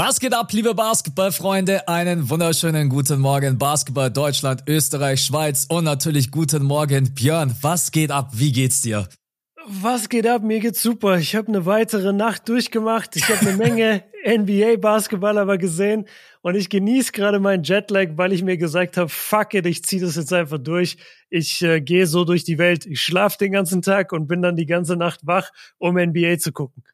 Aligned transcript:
Was 0.00 0.20
geht 0.20 0.32
ab, 0.32 0.52
liebe 0.52 0.76
Basketballfreunde? 0.76 1.88
Einen 1.88 2.30
wunderschönen 2.30 2.88
guten 2.88 3.18
Morgen. 3.18 3.58
Basketball 3.58 4.12
Deutschland, 4.12 4.62
Österreich, 4.68 5.24
Schweiz 5.24 5.66
und 5.68 5.82
natürlich 5.82 6.30
guten 6.30 6.62
Morgen, 6.62 7.12
Björn. 7.14 7.52
Was 7.62 7.90
geht 7.90 8.12
ab? 8.12 8.30
Wie 8.32 8.52
geht's 8.52 8.80
dir? 8.80 9.08
Was 9.66 10.08
geht 10.08 10.24
ab? 10.28 10.44
Mir 10.44 10.60
geht's 10.60 10.84
super. 10.84 11.18
Ich 11.18 11.34
habe 11.34 11.48
eine 11.48 11.66
weitere 11.66 12.12
Nacht 12.12 12.48
durchgemacht. 12.48 13.16
Ich 13.16 13.28
habe 13.28 13.40
eine 13.40 13.56
Menge 13.56 14.04
NBA-Basketball 14.24 15.36
aber 15.36 15.58
gesehen 15.58 16.06
und 16.42 16.54
ich 16.54 16.70
genieße 16.70 17.10
gerade 17.10 17.40
meinen 17.40 17.64
Jetlag, 17.64 18.10
weil 18.14 18.32
ich 18.32 18.44
mir 18.44 18.56
gesagt 18.56 18.98
habe, 18.98 19.08
fuck 19.08 19.54
it, 19.54 19.66
ich 19.66 19.82
ziehe 19.82 20.00
das 20.00 20.14
jetzt 20.14 20.32
einfach 20.32 20.58
durch. 20.58 20.96
Ich 21.28 21.60
äh, 21.62 21.80
gehe 21.80 22.06
so 22.06 22.24
durch 22.24 22.44
die 22.44 22.58
Welt. 22.58 22.86
Ich 22.86 23.02
schlafe 23.02 23.36
den 23.38 23.50
ganzen 23.50 23.82
Tag 23.82 24.12
und 24.12 24.28
bin 24.28 24.42
dann 24.42 24.54
die 24.54 24.66
ganze 24.66 24.94
Nacht 24.94 25.26
wach, 25.26 25.50
um 25.78 25.96
NBA 25.96 26.38
zu 26.38 26.52
gucken. 26.52 26.84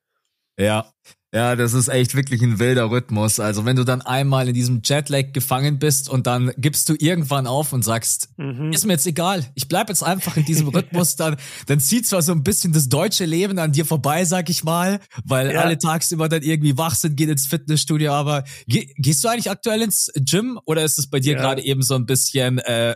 Ja, 0.59 0.87
ja, 1.35 1.57
das 1.57 1.73
ist 1.73 1.89
echt 1.89 2.15
wirklich 2.15 2.43
ein 2.43 2.61
wilder 2.61 2.93
Rhythmus. 2.93 3.41
Also 3.41 3.65
wenn 3.65 3.75
du 3.75 3.83
dann 3.83 4.03
einmal 4.03 4.47
in 4.47 4.55
diesem 4.55 4.83
Jetlag 4.85 5.33
gefangen 5.33 5.81
bist 5.81 6.09
und 6.09 6.29
dann 6.29 6.53
gibst 6.59 6.89
du 6.89 6.95
irgendwann 6.97 7.49
auf 7.49 7.73
und 7.73 7.85
sagst, 7.85 8.29
mhm. 8.37 8.73
ist 8.73 8.87
mir 8.87 8.93
jetzt 8.93 9.07
egal, 9.09 9.45
ich 9.57 9.67
bleib 9.67 9.89
jetzt 9.89 10.05
einfach 10.05 10.37
in 10.37 10.45
diesem 10.45 10.69
Rhythmus, 10.69 11.17
dann, 11.17 11.35
dann 11.67 11.81
zieht 11.81 12.07
zwar 12.07 12.23
so 12.23 12.31
ein 12.31 12.45
bisschen 12.45 12.73
das 12.73 12.89
deutsche 12.89 13.25
Leben 13.25 13.59
an 13.59 13.73
dir 13.73 13.85
vorbei, 13.85 14.25
sag 14.25 14.49
ich 14.49 14.63
mal, 14.63 15.01
weil 15.25 15.53
ja. 15.53 15.63
alle 15.63 15.77
tagsüber 15.77 16.29
dann 16.29 16.43
irgendwie 16.43 16.79
wach 16.79 16.95
sind, 16.95 17.17
gehen 17.17 17.31
ins 17.31 17.49
Fitnessstudio, 17.49 18.13
aber 18.13 18.45
geh, 18.69 18.87
gehst 18.97 19.25
du 19.25 19.29
eigentlich 19.29 19.51
aktuell 19.51 19.83
ins 19.83 20.13
Gym 20.15 20.61
oder 20.67 20.85
ist 20.85 21.01
es 21.01 21.09
bei 21.09 21.19
dir 21.19 21.33
ja. 21.33 21.41
gerade 21.41 21.65
eben 21.65 21.83
so 21.83 21.97
ein 21.97 22.07
bisschen 22.07 22.59
äh, 22.59 22.95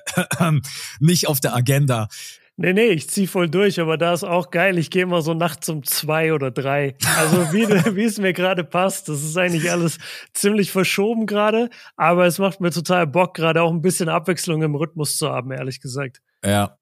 nicht 1.01 1.27
auf 1.27 1.41
der 1.41 1.57
Agenda? 1.57 2.07
Nee, 2.61 2.73
nee, 2.73 2.89
ich 2.89 3.09
zieh 3.09 3.28
voll 3.28 3.48
durch, 3.48 3.78
aber 3.78 3.97
da 3.97 4.12
ist 4.12 4.25
auch 4.25 4.51
geil. 4.51 4.78
Ich 4.78 4.91
gehe 4.91 5.05
immer 5.05 5.23
so 5.23 5.33
nachts 5.33 5.69
um 5.69 5.84
zwei 5.84 6.33
oder 6.33 6.51
drei. 6.51 6.97
Also 7.17 7.53
wie, 7.53 7.69
wie 7.97 8.03
es 8.03 8.19
mir 8.19 8.33
gerade 8.33 8.65
passt. 8.65 9.09
Das 9.09 9.23
ist 9.23 9.39
eigentlich 9.39 9.70
alles 9.70 9.98
ziemlich 10.34 10.73
verschoben 10.73 11.27
gerade, 11.27 11.70
aber 11.97 12.27
es 12.27 12.41
macht 12.41 12.61
mir 12.61 12.73
total 12.73 13.06
Bock, 13.06 13.34
gerade 13.34 13.62
auch 13.62 13.70
ein 13.70 13.81
bisschen 13.81 14.09
Abwechslung 14.09 14.62
im 14.62 14.75
Rhythmus 14.75 15.17
zu 15.17 15.28
haben, 15.28 15.53
ehrlich 15.53 15.81
gesagt. 15.81 16.20
Ja. 16.45 16.77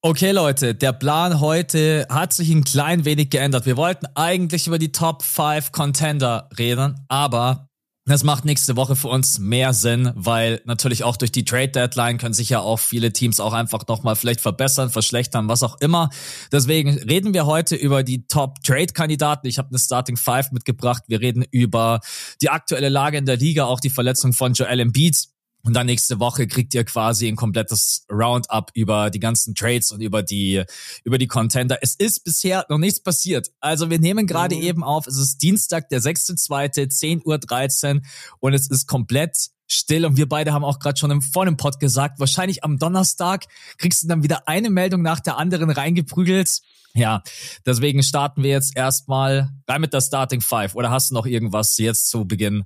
Okay, 0.00 0.30
Leute, 0.30 0.74
der 0.74 0.94
Plan 0.94 1.40
heute 1.40 2.06
hat 2.08 2.32
sich 2.32 2.50
ein 2.50 2.64
klein 2.64 3.04
wenig 3.04 3.28
geändert. 3.28 3.66
Wir 3.66 3.76
wollten 3.76 4.06
eigentlich 4.14 4.66
über 4.66 4.78
die 4.78 4.92
Top 4.92 5.22
5 5.22 5.72
Contender 5.72 6.48
reden, 6.58 7.04
aber 7.08 7.68
das 8.04 8.24
macht 8.24 8.44
nächste 8.44 8.74
Woche 8.76 8.96
für 8.96 9.08
uns 9.08 9.38
mehr 9.38 9.72
Sinn, 9.72 10.10
weil 10.16 10.60
natürlich 10.64 11.04
auch 11.04 11.16
durch 11.16 11.30
die 11.30 11.44
Trade 11.44 11.68
Deadline 11.68 12.18
können 12.18 12.34
sich 12.34 12.48
ja 12.48 12.58
auch 12.58 12.80
viele 12.80 13.12
Teams 13.12 13.38
auch 13.38 13.52
einfach 13.52 13.86
nochmal 13.86 14.16
vielleicht 14.16 14.40
verbessern, 14.40 14.90
verschlechtern, 14.90 15.46
was 15.46 15.62
auch 15.62 15.80
immer. 15.80 16.10
Deswegen 16.50 16.98
reden 16.98 17.32
wir 17.32 17.46
heute 17.46 17.76
über 17.76 18.02
die 18.02 18.26
Top 18.26 18.60
Trade 18.64 18.86
Kandidaten. 18.88 19.46
Ich 19.46 19.58
habe 19.58 19.68
eine 19.68 19.78
Starting 19.78 20.16
Five 20.16 20.50
mitgebracht. 20.50 21.04
Wir 21.06 21.20
reden 21.20 21.44
über 21.52 22.00
die 22.40 22.50
aktuelle 22.50 22.88
Lage 22.88 23.18
in 23.18 23.26
der 23.26 23.36
Liga, 23.36 23.66
auch 23.66 23.78
die 23.78 23.90
Verletzung 23.90 24.32
von 24.32 24.54
Joel 24.54 24.80
Embiid. 24.80 25.28
Und 25.64 25.74
dann 25.74 25.86
nächste 25.86 26.18
Woche 26.18 26.48
kriegt 26.48 26.74
ihr 26.74 26.84
quasi 26.84 27.28
ein 27.28 27.36
komplettes 27.36 28.04
Roundup 28.10 28.72
über 28.74 29.10
die 29.10 29.20
ganzen 29.20 29.54
Trades 29.54 29.92
und 29.92 30.00
über 30.00 30.22
die, 30.22 30.64
über 31.04 31.18
die 31.18 31.28
Contender. 31.28 31.78
Es 31.82 31.94
ist 31.94 32.24
bisher 32.24 32.66
noch 32.68 32.78
nichts 32.78 33.00
passiert. 33.00 33.52
Also 33.60 33.88
wir 33.88 34.00
nehmen 34.00 34.26
gerade 34.26 34.56
mhm. 34.56 34.62
eben 34.62 34.84
auf, 34.84 35.06
es 35.06 35.16
ist 35.16 35.40
Dienstag, 35.40 35.88
der 35.88 36.00
6.2., 36.00 36.88
10.13 36.88 37.96
Uhr 37.96 38.02
und 38.40 38.54
es 38.54 38.68
ist 38.68 38.88
komplett 38.88 39.50
still 39.68 40.04
und 40.04 40.16
wir 40.16 40.28
beide 40.28 40.52
haben 40.52 40.64
auch 40.64 40.78
gerade 40.78 40.98
schon 40.98 41.10
im, 41.10 41.22
vor 41.22 41.44
dem 41.44 41.56
Pod 41.56 41.80
gesagt, 41.80 42.20
wahrscheinlich 42.20 42.64
am 42.64 42.78
Donnerstag 42.78 43.46
kriegst 43.78 44.02
du 44.02 44.08
dann 44.08 44.22
wieder 44.22 44.48
eine 44.48 44.68
Meldung 44.68 45.02
nach 45.02 45.20
der 45.20 45.38
anderen 45.38 45.70
reingeprügelt. 45.70 46.60
Ja, 46.94 47.22
deswegen 47.64 48.02
starten 48.02 48.42
wir 48.42 48.50
jetzt 48.50 48.76
erstmal 48.76 49.50
rein 49.66 49.80
mit 49.80 49.94
der 49.94 50.02
Starting 50.02 50.42
Five. 50.42 50.74
Oder 50.74 50.90
hast 50.90 51.10
du 51.10 51.14
noch 51.14 51.24
irgendwas 51.24 51.78
jetzt 51.78 52.08
zu 52.08 52.26
Beginn 52.26 52.64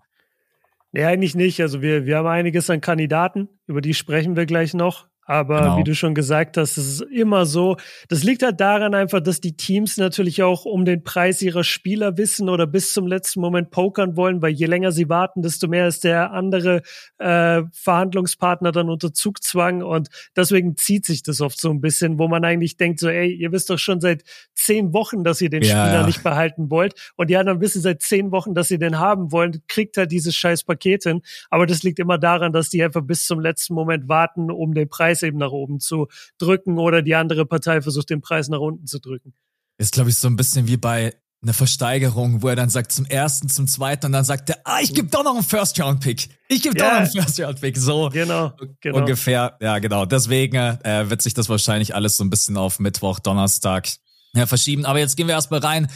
Nee, 0.97 1.05
eigentlich 1.05 1.34
nicht. 1.34 1.61
Also 1.61 1.83
wir, 1.83 2.07
wir 2.07 2.17
haben 2.17 2.27
einiges 2.27 2.71
an 2.71 2.81
Kandidaten, 2.81 3.51
über 3.67 3.83
die 3.83 3.93
sprechen 3.93 4.34
wir 4.34 4.47
gleich 4.47 4.73
noch. 4.73 5.09
Aber 5.26 5.60
genau. 5.60 5.78
wie 5.78 5.84
du 5.84 5.94
schon 5.94 6.14
gesagt 6.14 6.56
hast, 6.56 6.76
es 6.76 6.87
ist 6.87 7.00
immer 7.03 7.47
so. 7.47 7.76
Das 8.09 8.22
liegt 8.22 8.42
halt 8.42 8.60
daran 8.60 8.94
einfach, 8.94 9.20
dass 9.20 9.41
die 9.41 9.56
Teams 9.56 9.97
natürlich 9.97 10.42
auch 10.44 10.64
um 10.64 10.84
den 10.84 11.03
Preis 11.03 11.42
ihrer 11.42 11.64
Spieler 11.64 12.16
wissen 12.16 12.48
oder 12.48 12.66
bis 12.66 12.92
zum 12.92 13.09
letzten 13.09 13.41
Moment 13.41 13.70
pokern 13.70 14.16
wollen, 14.16 14.41
weil 14.41 14.53
je 14.53 14.66
länger 14.66 14.92
sie 14.92 15.09
warten, 15.09 15.42
desto 15.42 15.66
mehr 15.66 15.88
ist 15.88 16.04
der 16.04 16.32
andere 16.32 16.82
äh, 17.19 17.62
Verhandlungspartner 17.72 18.70
dann 18.70 18.88
unter 18.88 19.12
Zugzwang 19.12 19.82
und 19.82 20.09
deswegen 20.36 20.76
zieht 20.76 21.04
sich 21.04 21.25
das 21.25 21.41
oft 21.41 21.60
so 21.60 21.70
ein 21.70 21.81
bisschen, 21.81 22.20
wo 22.20 22.28
man 22.28 22.44
eigentlich 22.44 22.76
denkt 22.76 23.00
so, 23.00 23.09
ey, 23.09 23.32
ihr 23.32 23.50
wisst 23.50 23.69
doch 23.69 23.78
schon 23.78 24.00
seit 24.00 24.22
zehn 24.54 24.92
Wochen, 24.92 25.25
dass 25.25 25.41
ihr 25.41 25.50
den 25.50 25.62
ja, 25.62 25.70
Spieler 25.70 26.00
ja. 26.00 26.06
nicht 26.06 26.22
behalten 26.22 26.70
wollt 26.70 26.94
und 27.16 27.31
die 27.31 27.36
anderen 27.36 27.60
wissen 27.60 27.82
seit 27.82 28.00
zehn 28.00 28.31
Wochen, 28.31 28.54
dass 28.54 28.70
ihr 28.70 28.78
den 28.78 29.00
haben 29.00 29.32
wollen, 29.32 29.60
kriegt 29.66 29.97
halt 29.97 30.12
dieses 30.12 30.36
scheiß 30.36 30.62
Paket 30.62 31.03
hin. 31.03 31.22
Aber 31.50 31.66
das 31.66 31.82
liegt 31.82 31.98
immer 31.98 32.19
daran, 32.19 32.53
dass 32.53 32.70
die 32.70 32.82
einfach 32.82 33.03
bis 33.03 33.26
zum 33.26 33.41
letzten 33.41 33.75
Moment 33.75 34.09
warten, 34.09 34.53
um 34.53 34.72
den 34.72 34.88
Preis 34.88 35.16
Preis 35.16 35.22
eben 35.22 35.38
nach 35.38 35.50
oben 35.50 35.81
zu 35.81 36.09
drücken 36.38 36.78
oder 36.78 37.03
die 37.03 37.15
andere 37.15 37.47
Partei 37.47 37.81
versucht, 37.82 38.10
den 38.10 38.21
Preis 38.21 38.49
nach 38.49 38.60
unten 38.60 38.87
zu 38.87 38.99
drücken. 38.99 39.34
Ist, 39.78 39.93
glaube 39.93 40.10
ich, 40.10 40.16
so 40.16 40.28
ein 40.28 40.37
bisschen 40.37 40.69
wie 40.69 40.77
bei 40.77 41.15
einer 41.43 41.53
Versteigerung, 41.53 42.43
wo 42.43 42.49
er 42.49 42.56
dann 42.56 42.71
sagt 42.71 42.93
zum 42.93 43.04
ersten, 43.04 43.49
zum 43.49 43.69
zweiten 43.69 44.06
und 44.06 44.12
dann 44.12 44.25
sagt 44.25 44.50
er, 44.50 44.59
ah, 44.65 44.81
ich 44.81 44.94
gebe 44.94 45.09
doch 45.09 45.22
noch 45.22 45.34
einen 45.34 45.44
First-Round-Pick. 45.44 46.28
Ich 46.49 46.62
gebe 46.62 46.78
ja. 46.78 46.84
doch 46.84 46.93
noch 46.93 47.00
einen 47.00 47.10
First-Round-Pick. 47.10 47.77
So 47.77 48.09
genau, 48.12 48.53
genau. 48.81 48.99
ungefähr. 48.99 49.56
Ja, 49.60 49.78
genau. 49.78 50.06
Deswegen 50.06 50.56
äh, 50.56 51.10
wird 51.10 51.22
sich 51.22 51.34
das 51.34 51.48
wahrscheinlich 51.48 51.94
alles 51.94 52.16
so 52.16 52.25
ein 52.25 52.31
bisschen 52.31 52.56
auf 52.56 52.78
Mittwoch, 52.78 53.19
Donnerstag 53.21 53.88
ja, 54.34 54.47
verschieben. 54.47 54.87
Aber 54.87 54.98
jetzt 54.98 55.16
gehen 55.16 55.28
wir 55.28 55.34
erstmal 55.34 55.60
rein 55.60 55.88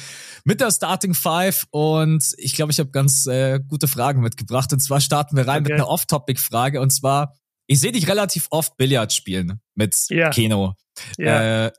mit 0.45 0.61
der 0.61 0.71
Starting 0.71 1.15
Five 1.15 1.67
und 1.71 2.25
ich 2.37 2.55
glaube, 2.55 2.73
ich 2.73 2.79
habe 2.79 2.91
ganz 2.91 3.27
äh, 3.27 3.61
gute 3.67 3.89
Fragen 3.89 4.21
mitgebracht. 4.21 4.73
Und 4.73 4.81
zwar 4.81 5.01
starten 5.01 5.37
wir 5.37 5.49
rein 5.49 5.63
okay. 5.63 5.73
mit 5.73 5.81
einer 5.81 5.89
Off-Topic-Frage 5.89 6.81
und 6.81 6.91
zwar, 6.91 7.35
ich 7.71 7.79
sehe 7.79 7.93
dich 7.93 8.09
relativ 8.09 8.49
oft 8.51 8.77
Billard 8.77 9.13
spielen 9.13 9.61
mit 9.77 9.97
ja. 10.09 10.31
Keno. 10.31 10.75
Ja. 11.19 11.67
Äh, 11.67 11.73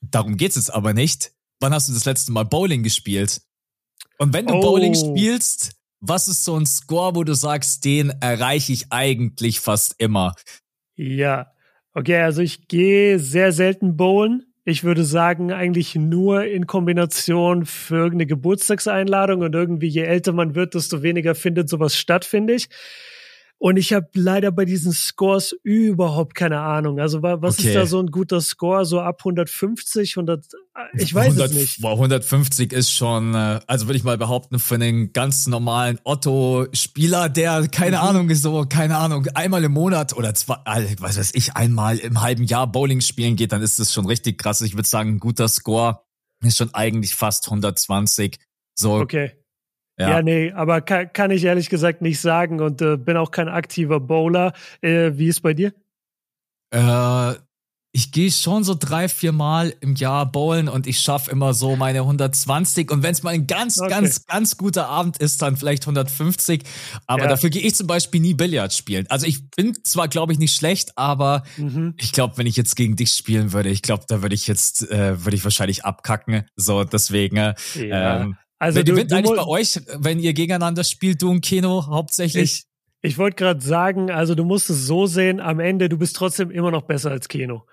darum 0.00 0.38
geht's 0.38 0.56
jetzt 0.56 0.72
aber 0.72 0.94
nicht. 0.94 1.32
Wann 1.60 1.74
hast 1.74 1.90
du 1.90 1.92
das 1.92 2.06
letzte 2.06 2.32
Mal 2.32 2.44
Bowling 2.44 2.82
gespielt? 2.82 3.42
Und 4.16 4.32
wenn 4.32 4.46
du 4.46 4.54
oh. 4.54 4.60
Bowling 4.62 4.94
spielst, 4.94 5.72
was 6.00 6.26
ist 6.26 6.42
so 6.42 6.58
ein 6.58 6.64
Score, 6.64 7.14
wo 7.14 7.22
du 7.22 7.34
sagst, 7.34 7.84
den 7.84 8.14
erreiche 8.22 8.72
ich 8.72 8.86
eigentlich 8.88 9.60
fast 9.60 9.96
immer? 9.98 10.34
Ja, 10.94 11.52
okay, 11.92 12.22
also 12.22 12.40
ich 12.40 12.66
gehe 12.66 13.18
sehr 13.18 13.52
selten 13.52 13.98
bowlen. 13.98 14.46
Ich 14.64 14.84
würde 14.84 15.04
sagen, 15.04 15.52
eigentlich 15.52 15.96
nur 15.96 16.44
in 16.44 16.66
Kombination 16.66 17.66
für 17.66 17.96
irgendeine 17.96 18.26
Geburtstagseinladung 18.26 19.42
und 19.42 19.54
irgendwie 19.54 19.88
je 19.88 20.04
älter 20.04 20.32
man 20.32 20.54
wird, 20.54 20.72
desto 20.72 21.02
weniger 21.02 21.34
findet 21.34 21.68
sowas 21.68 21.94
statt, 21.94 22.24
finde 22.24 22.54
ich. 22.54 22.70
Und 23.58 23.78
ich 23.78 23.94
habe 23.94 24.06
leider 24.12 24.52
bei 24.52 24.66
diesen 24.66 24.92
Scores 24.92 25.56
überhaupt 25.62 26.34
keine 26.34 26.60
Ahnung. 26.60 27.00
Also 27.00 27.22
was 27.22 27.58
okay. 27.58 27.68
ist 27.68 27.74
da 27.74 27.86
so 27.86 27.98
ein 28.00 28.08
guter 28.08 28.42
Score? 28.42 28.84
So 28.84 29.00
ab 29.00 29.20
150, 29.20 30.16
100, 30.18 30.44
ich 30.98 31.14
weiß 31.14 31.28
100, 31.28 31.50
es 31.50 31.56
nicht. 31.56 31.82
Wow, 31.82 31.94
150 31.94 32.74
ist 32.74 32.92
schon, 32.92 33.34
äh, 33.34 33.60
also 33.66 33.86
würde 33.86 33.96
ich 33.96 34.04
mal 34.04 34.18
behaupten, 34.18 34.58
für 34.58 34.74
einen 34.74 35.14
ganz 35.14 35.46
normalen 35.46 35.98
Otto-Spieler, 36.04 37.30
der, 37.30 37.68
keine 37.68 37.96
mhm. 37.96 38.02
Ahnung, 38.02 38.34
so, 38.34 38.66
keine 38.68 38.98
Ahnung, 38.98 39.26
einmal 39.34 39.64
im 39.64 39.72
Monat 39.72 40.14
oder 40.14 40.34
zwei, 40.34 40.58
was 40.98 41.18
weiß 41.18 41.30
ich, 41.32 41.56
einmal 41.56 41.96
im 41.96 42.20
halben 42.20 42.44
Jahr 42.44 42.70
Bowling 42.70 43.00
spielen 43.00 43.36
geht, 43.36 43.52
dann 43.52 43.62
ist 43.62 43.78
das 43.78 43.90
schon 43.90 44.04
richtig 44.04 44.36
krass. 44.36 44.60
Ich 44.60 44.74
würde 44.74 44.88
sagen, 44.88 45.14
ein 45.14 45.18
guter 45.18 45.48
Score 45.48 46.02
ist 46.44 46.58
schon 46.58 46.74
eigentlich 46.74 47.14
fast 47.14 47.46
120. 47.46 48.38
So, 48.78 48.96
okay. 48.96 49.32
Ja. 49.98 50.10
ja, 50.10 50.22
nee, 50.22 50.52
aber 50.52 50.82
kann, 50.82 51.12
kann 51.12 51.30
ich 51.30 51.44
ehrlich 51.44 51.70
gesagt 51.70 52.02
nicht 52.02 52.20
sagen 52.20 52.60
und 52.60 52.82
äh, 52.82 52.96
bin 52.96 53.16
auch 53.16 53.30
kein 53.30 53.48
aktiver 53.48 53.98
Bowler. 53.98 54.52
Äh, 54.82 55.12
wie 55.14 55.28
ist 55.28 55.40
bei 55.40 55.54
dir? 55.54 55.72
Äh, 56.70 57.34
ich 57.96 58.12
gehe 58.12 58.30
schon 58.30 58.62
so 58.62 58.76
drei, 58.78 59.08
vier 59.08 59.32
Mal 59.32 59.74
im 59.80 59.94
Jahr 59.94 60.30
bowlen 60.30 60.68
und 60.68 60.86
ich 60.86 61.00
schaffe 61.00 61.30
immer 61.30 61.54
so 61.54 61.76
meine 61.76 62.00
120. 62.00 62.90
Und 62.90 63.02
wenn 63.02 63.12
es 63.12 63.22
mal 63.22 63.30
ein 63.30 63.46
ganz, 63.46 63.80
okay. 63.80 63.88
ganz, 63.88 64.26
ganz 64.26 64.58
guter 64.58 64.86
Abend 64.86 65.16
ist, 65.16 65.40
dann 65.40 65.56
vielleicht 65.56 65.84
150. 65.84 66.62
Aber 67.06 67.22
ja. 67.22 67.28
dafür 67.30 67.48
gehe 67.48 67.62
ich 67.62 67.74
zum 67.74 67.86
Beispiel 67.86 68.20
nie 68.20 68.34
Billard 68.34 68.74
spielen. 68.74 69.06
Also 69.08 69.26
ich 69.26 69.48
bin 69.48 69.82
zwar, 69.82 70.08
glaube 70.08 70.34
ich, 70.34 70.38
nicht 70.38 70.54
schlecht, 70.54 70.98
aber 70.98 71.42
mhm. 71.56 71.94
ich 71.96 72.12
glaube, 72.12 72.36
wenn 72.36 72.46
ich 72.46 72.56
jetzt 72.56 72.76
gegen 72.76 72.96
dich 72.96 73.12
spielen 73.12 73.54
würde, 73.54 73.70
ich 73.70 73.80
glaube, 73.80 74.04
da 74.06 74.20
würde 74.20 74.34
ich 74.34 74.46
jetzt, 74.46 74.90
äh, 74.90 75.24
würde 75.24 75.34
ich 75.34 75.44
wahrscheinlich 75.44 75.86
abkacken. 75.86 76.44
So, 76.54 76.84
deswegen. 76.84 77.38
Äh, 77.38 77.54
ja. 77.76 78.20
Ähm, 78.20 78.36
also 78.58 78.76
Wer 78.76 78.84
du, 78.84 78.92
gewinnt 78.92 79.10
du 79.10 79.16
eigentlich 79.16 79.36
bei 79.36 79.46
euch, 79.46 79.80
wenn 79.98 80.18
ihr 80.18 80.32
gegeneinander 80.32 80.84
spielt, 80.84 81.22
du 81.22 81.30
und 81.30 81.42
Keno 81.42 81.86
hauptsächlich? 81.86 82.42
Ich, 82.42 82.64
ich 83.02 83.18
wollte 83.18 83.36
gerade 83.36 83.60
sagen, 83.60 84.10
also 84.10 84.34
du 84.34 84.44
musst 84.44 84.70
es 84.70 84.86
so 84.86 85.06
sehen, 85.06 85.40
am 85.40 85.60
Ende, 85.60 85.88
du 85.88 85.98
bist 85.98 86.16
trotzdem 86.16 86.50
immer 86.50 86.70
noch 86.70 86.82
besser 86.82 87.10
als 87.10 87.28
Keno. 87.28 87.64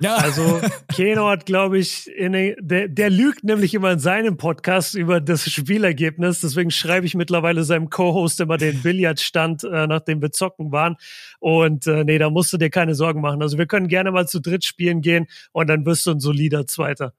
Ja. 0.00 0.16
Also 0.16 0.60
Keno 0.92 1.28
hat, 1.28 1.46
glaube 1.46 1.78
ich, 1.78 2.08
in, 2.08 2.32
der, 2.58 2.88
der 2.88 3.10
lügt 3.10 3.44
nämlich 3.44 3.72
immer 3.72 3.92
in 3.92 4.00
seinem 4.00 4.36
Podcast 4.36 4.96
über 4.96 5.20
das 5.20 5.48
Spielergebnis. 5.48 6.40
Deswegen 6.40 6.72
schreibe 6.72 7.06
ich 7.06 7.14
mittlerweile 7.14 7.62
seinem 7.62 7.88
Co-Host 7.88 8.40
immer 8.40 8.56
den 8.56 8.82
Billardstand, 8.82 9.62
äh, 9.62 9.86
nachdem 9.86 10.20
wir 10.20 10.32
zocken 10.32 10.72
waren. 10.72 10.96
Und 11.38 11.86
äh, 11.86 12.02
nee, 12.02 12.18
da 12.18 12.30
musst 12.30 12.52
du 12.52 12.56
dir 12.56 12.70
keine 12.70 12.96
Sorgen 12.96 13.20
machen. 13.20 13.42
Also 13.42 13.58
wir 13.58 13.66
können 13.66 13.86
gerne 13.86 14.10
mal 14.10 14.26
zu 14.26 14.40
dritt 14.40 14.64
spielen 14.64 15.02
gehen 15.02 15.28
und 15.52 15.68
dann 15.68 15.86
wirst 15.86 16.04
du 16.06 16.10
ein 16.10 16.20
solider 16.20 16.66
Zweiter. 16.66 17.14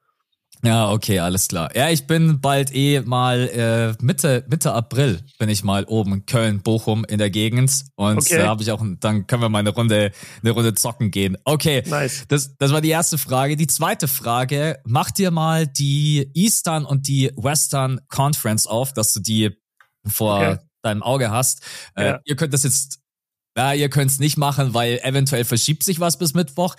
Ja, 0.64 0.90
okay, 0.90 1.18
alles 1.18 1.48
klar. 1.48 1.76
Ja, 1.76 1.90
ich 1.90 2.06
bin 2.06 2.40
bald 2.40 2.74
eh 2.74 3.00
mal 3.00 3.48
äh, 3.48 4.02
Mitte 4.02 4.44
Mitte 4.48 4.72
April 4.72 5.20
bin 5.38 5.50
ich 5.50 5.62
mal 5.62 5.84
oben 5.84 6.14
in 6.14 6.26
Köln, 6.26 6.62
Bochum 6.62 7.04
in 7.04 7.18
der 7.18 7.28
Gegend 7.28 7.84
und 7.96 8.18
okay. 8.18 8.38
da 8.38 8.46
habe 8.46 8.62
ich 8.62 8.72
auch 8.72 8.82
dann 9.00 9.26
können 9.26 9.42
wir 9.42 9.50
mal 9.50 9.58
eine 9.58 9.70
Runde 9.70 10.10
eine 10.42 10.50
Runde 10.52 10.74
zocken 10.74 11.10
gehen. 11.10 11.36
Okay. 11.44 11.82
Nice. 11.86 12.24
Das 12.28 12.56
das 12.56 12.72
war 12.72 12.80
die 12.80 12.88
erste 12.88 13.18
Frage. 13.18 13.56
Die 13.56 13.66
zweite 13.66 14.08
Frage, 14.08 14.78
mach 14.84 15.10
dir 15.10 15.30
mal 15.30 15.66
die 15.66 16.30
Eastern 16.32 16.86
und 16.86 17.08
die 17.08 17.30
Western 17.36 18.00
Conference 18.08 18.66
auf, 18.66 18.94
dass 18.94 19.12
du 19.12 19.20
die 19.20 19.50
vor 20.06 20.36
okay. 20.36 20.58
deinem 20.82 21.02
Auge 21.02 21.30
hast. 21.30 21.60
Äh, 21.94 22.04
ja. 22.04 22.14
Äh, 22.14 22.20
ihr 22.24 22.36
könnt 22.36 22.54
das 22.54 22.62
jetzt 22.62 23.00
ja, 23.56 23.72
ihr 23.72 23.88
könnt 23.90 24.10
es 24.10 24.18
nicht 24.18 24.36
machen, 24.36 24.74
weil 24.74 24.98
eventuell 25.02 25.44
verschiebt 25.44 25.84
sich 25.84 26.00
was 26.00 26.18
bis 26.18 26.34
Mittwoch. 26.34 26.74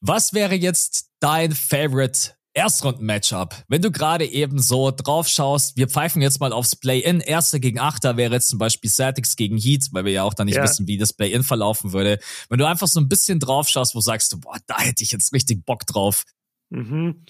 Was 0.00 0.32
wäre 0.32 0.54
jetzt 0.54 1.10
dein 1.20 1.52
Favorite 1.52 2.37
Erstrunden-Matchup. 2.58 3.54
Wenn 3.68 3.82
du 3.82 3.90
gerade 3.90 4.26
eben 4.26 4.60
so 4.60 4.90
drauf 4.90 5.28
schaust, 5.28 5.76
wir 5.76 5.88
pfeifen 5.88 6.20
jetzt 6.20 6.40
mal 6.40 6.52
aufs 6.52 6.76
Play-In. 6.76 7.20
Erster 7.20 7.60
gegen 7.60 7.78
Achter 7.78 8.16
wäre 8.16 8.34
jetzt 8.34 8.48
zum 8.48 8.58
Beispiel 8.58 8.90
Celtics 8.90 9.36
gegen 9.36 9.56
Heat, 9.56 9.88
weil 9.92 10.04
wir 10.04 10.12
ja 10.12 10.24
auch 10.24 10.34
dann 10.34 10.46
nicht 10.46 10.56
ja. 10.56 10.62
wissen, 10.64 10.86
wie 10.86 10.98
das 10.98 11.12
Play-In 11.12 11.44
verlaufen 11.44 11.92
würde. 11.92 12.18
Wenn 12.48 12.58
du 12.58 12.66
einfach 12.66 12.88
so 12.88 13.00
ein 13.00 13.08
bisschen 13.08 13.38
drauf 13.38 13.68
schaust, 13.68 13.94
wo 13.94 14.00
sagst 14.00 14.32
du, 14.32 14.40
boah, 14.40 14.56
da 14.66 14.80
hätte 14.80 15.04
ich 15.04 15.12
jetzt 15.12 15.32
richtig 15.32 15.64
Bock 15.64 15.86
drauf. 15.86 16.24
Mhm. 16.70 17.24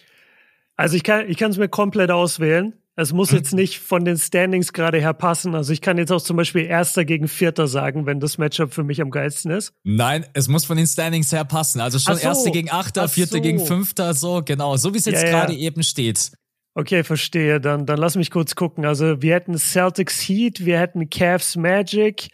Also 0.76 0.96
ich 0.96 1.02
kann, 1.02 1.28
ich 1.28 1.36
kann 1.36 1.50
es 1.50 1.58
mir 1.58 1.68
komplett 1.68 2.10
auswählen. 2.10 2.74
Es 3.00 3.12
muss 3.12 3.30
jetzt 3.30 3.54
nicht 3.54 3.78
von 3.78 4.04
den 4.04 4.18
Standings 4.18 4.72
gerade 4.72 4.98
her 4.98 5.14
passen. 5.14 5.54
Also 5.54 5.72
ich 5.72 5.80
kann 5.80 5.98
jetzt 5.98 6.10
auch 6.10 6.20
zum 6.20 6.36
Beispiel 6.36 6.64
Erster 6.64 7.04
gegen 7.04 7.28
Vierter 7.28 7.68
sagen, 7.68 8.06
wenn 8.06 8.18
das 8.18 8.38
Matchup 8.38 8.74
für 8.74 8.82
mich 8.82 9.00
am 9.00 9.12
geilsten 9.12 9.52
ist. 9.52 9.72
Nein, 9.84 10.26
es 10.34 10.48
muss 10.48 10.64
von 10.64 10.76
den 10.76 10.86
Standings 10.88 11.30
her 11.30 11.44
passen. 11.44 11.80
Also 11.80 12.00
schon 12.00 12.16
so. 12.16 12.22
Erster 12.22 12.50
gegen 12.50 12.72
Achter, 12.72 13.08
Vierter 13.08 13.36
so. 13.36 13.40
gegen 13.40 13.64
Fünfter, 13.64 14.14
so 14.14 14.42
genau. 14.44 14.76
So 14.76 14.94
wie 14.94 14.98
es 14.98 15.04
jetzt 15.04 15.22
ja, 15.22 15.30
gerade 15.30 15.52
ja. 15.52 15.68
eben 15.68 15.84
steht. 15.84 16.32
Okay, 16.74 17.04
verstehe. 17.04 17.60
Dann, 17.60 17.86
dann 17.86 17.98
lass 17.98 18.16
mich 18.16 18.32
kurz 18.32 18.56
gucken. 18.56 18.84
Also 18.84 19.22
wir 19.22 19.34
hätten 19.34 19.56
Celtics 19.56 20.20
Heat, 20.28 20.64
wir 20.64 20.80
hätten 20.80 21.08
Cavs 21.08 21.54
Magic, 21.54 22.30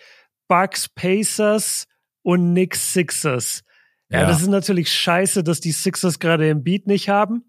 Bucks 0.49 0.89
Pacers 0.89 1.85
und 2.23 2.53
Knicks 2.53 2.95
Sixers. 2.95 3.61
Ja, 4.09 4.23
ja, 4.23 4.29
das 4.29 4.41
ist 4.41 4.49
natürlich 4.49 4.91
scheiße, 4.91 5.45
dass 5.45 5.61
die 5.61 5.73
Sixers 5.73 6.19
gerade 6.19 6.49
im 6.49 6.63
Beat 6.63 6.87
nicht 6.87 7.11
haben 7.11 7.45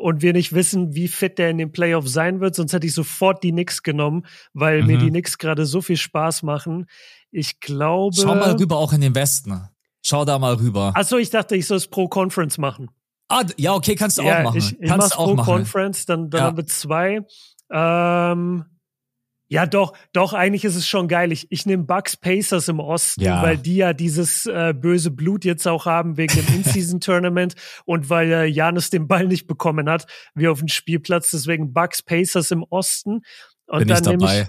und 0.00 0.22
wir 0.22 0.32
nicht 0.32 0.52
wissen, 0.52 0.94
wie 0.94 1.08
fit 1.08 1.38
der 1.38 1.50
in 1.50 1.58
den 1.58 1.72
Playoffs 1.72 2.12
sein 2.12 2.40
wird, 2.40 2.54
sonst 2.54 2.72
hätte 2.72 2.86
ich 2.86 2.94
sofort 2.94 3.42
die 3.42 3.52
Knicks 3.52 3.82
genommen, 3.82 4.26
weil 4.52 4.80
mhm. 4.80 4.86
mir 4.86 4.98
die 4.98 5.10
Knicks 5.10 5.38
gerade 5.38 5.66
so 5.66 5.80
viel 5.82 5.96
Spaß 5.96 6.42
machen. 6.42 6.86
Ich 7.30 7.60
glaube. 7.60 8.16
Schau 8.16 8.34
mal 8.34 8.56
rüber 8.56 8.78
auch 8.78 8.92
in 8.92 9.00
den 9.00 9.14
Westen. 9.14 9.68
Schau 10.02 10.24
da 10.24 10.38
mal 10.38 10.54
rüber. 10.54 10.92
Achso, 10.94 11.18
ich 11.18 11.30
dachte, 11.30 11.56
ich 11.56 11.66
soll 11.66 11.76
es 11.76 11.86
pro 11.86 12.08
Conference 12.08 12.58
machen. 12.58 12.90
Ah, 13.28 13.44
ja, 13.56 13.74
okay, 13.74 13.94
kannst 13.94 14.18
du 14.18 14.22
ja, 14.22 14.40
auch 14.40 14.44
machen. 14.44 14.58
Ich, 14.58 14.80
ich 14.80 14.88
kannst 14.88 15.16
auch 15.16 15.26
pro 15.26 15.34
machen. 15.34 15.46
Conference, 15.46 16.06
dann, 16.06 16.30
dann 16.30 16.40
ja. 16.40 16.46
haben 16.46 16.56
wir 16.56 16.66
zwei. 16.66 17.20
Ähm, 17.70 18.64
ja, 19.52 19.66
doch, 19.66 19.94
doch, 20.12 20.32
eigentlich 20.32 20.64
ist 20.64 20.76
es 20.76 20.86
schon 20.86 21.08
geil. 21.08 21.32
Ich, 21.32 21.50
ich 21.50 21.66
nehme 21.66 21.82
Bucks 21.82 22.16
Pacers 22.16 22.68
im 22.68 22.78
Osten, 22.78 23.24
ja. 23.24 23.42
weil 23.42 23.58
die 23.58 23.76
ja 23.76 23.92
dieses 23.92 24.46
äh, 24.46 24.72
böse 24.72 25.10
Blut 25.10 25.44
jetzt 25.44 25.66
auch 25.66 25.86
haben 25.86 26.16
wegen 26.16 26.36
dem 26.36 26.54
In-Season-Tournament 26.54 27.54
und 27.84 28.08
weil 28.08 28.30
äh, 28.30 28.44
Janis 28.44 28.90
den 28.90 29.08
Ball 29.08 29.26
nicht 29.26 29.48
bekommen 29.48 29.90
hat, 29.90 30.06
wie 30.36 30.46
auf 30.46 30.60
dem 30.60 30.68
Spielplatz. 30.68 31.32
Deswegen 31.32 31.72
Bucks 31.72 32.00
Pacers 32.00 32.52
im 32.52 32.62
Osten. 32.62 33.22
Und 33.66 33.80
Bin 33.80 33.88
dann 33.88 34.04
nehme 34.04 34.24
ich, 34.24 34.46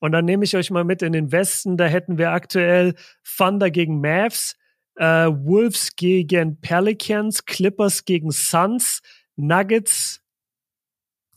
und 0.00 0.10
dann 0.10 0.24
nehme 0.24 0.44
ich 0.44 0.56
euch 0.56 0.72
mal 0.72 0.82
mit 0.82 1.02
in 1.02 1.12
den 1.12 1.30
Westen. 1.30 1.76
Da 1.76 1.86
hätten 1.86 2.18
wir 2.18 2.32
aktuell 2.32 2.96
Thunder 3.36 3.70
gegen 3.70 4.00
Mavs, 4.00 4.56
äh, 4.96 5.04
Wolves 5.28 5.94
gegen 5.94 6.60
Pelicans, 6.60 7.44
Clippers 7.44 8.04
gegen 8.04 8.32
Suns, 8.32 9.00
Nuggets, 9.36 10.20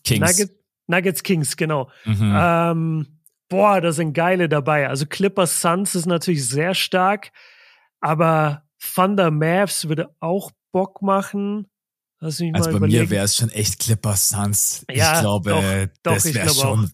Kings. 0.04 0.20
Nuggets, 0.20 0.63
Nuggets 0.88 1.24
Kings, 1.24 1.58
genau. 1.58 1.90
Mhm. 2.06 2.34
Ähm, 2.36 3.08
boah, 3.50 3.82
da 3.82 3.92
sind 3.92 4.14
geile 4.14 4.50
dabei. 4.50 4.90
Also 4.90 5.06
Clippers 5.06 5.62
Suns 5.62 5.96
ist 5.96 6.06
natürlich 6.06 6.48
sehr 6.48 6.74
stark, 6.74 7.32
aber 8.02 8.64
Thunder 8.96 9.32
Mavs 9.32 9.88
würde 9.88 10.10
auch 10.20 10.52
Bock 10.72 11.02
machen. 11.02 11.68
Lass 12.20 12.40
mich 12.40 12.54
also 12.56 12.70
mal 12.70 12.72
bei 12.74 12.78
überlegen. 12.78 13.04
mir 13.04 13.10
wäre 13.10 13.26
es 13.26 13.36
schon 13.36 13.50
echt 13.50 13.80
Clippers 13.80 14.30
Suns. 14.30 14.86
Ja, 14.90 15.16
ich 15.16 15.22
glaube, 15.22 15.50
doch, 15.50 15.62
doch, 16.04 16.14
das 16.16 16.34
wäre 16.34 16.50
schon 16.50 16.86
auch. 16.86 16.90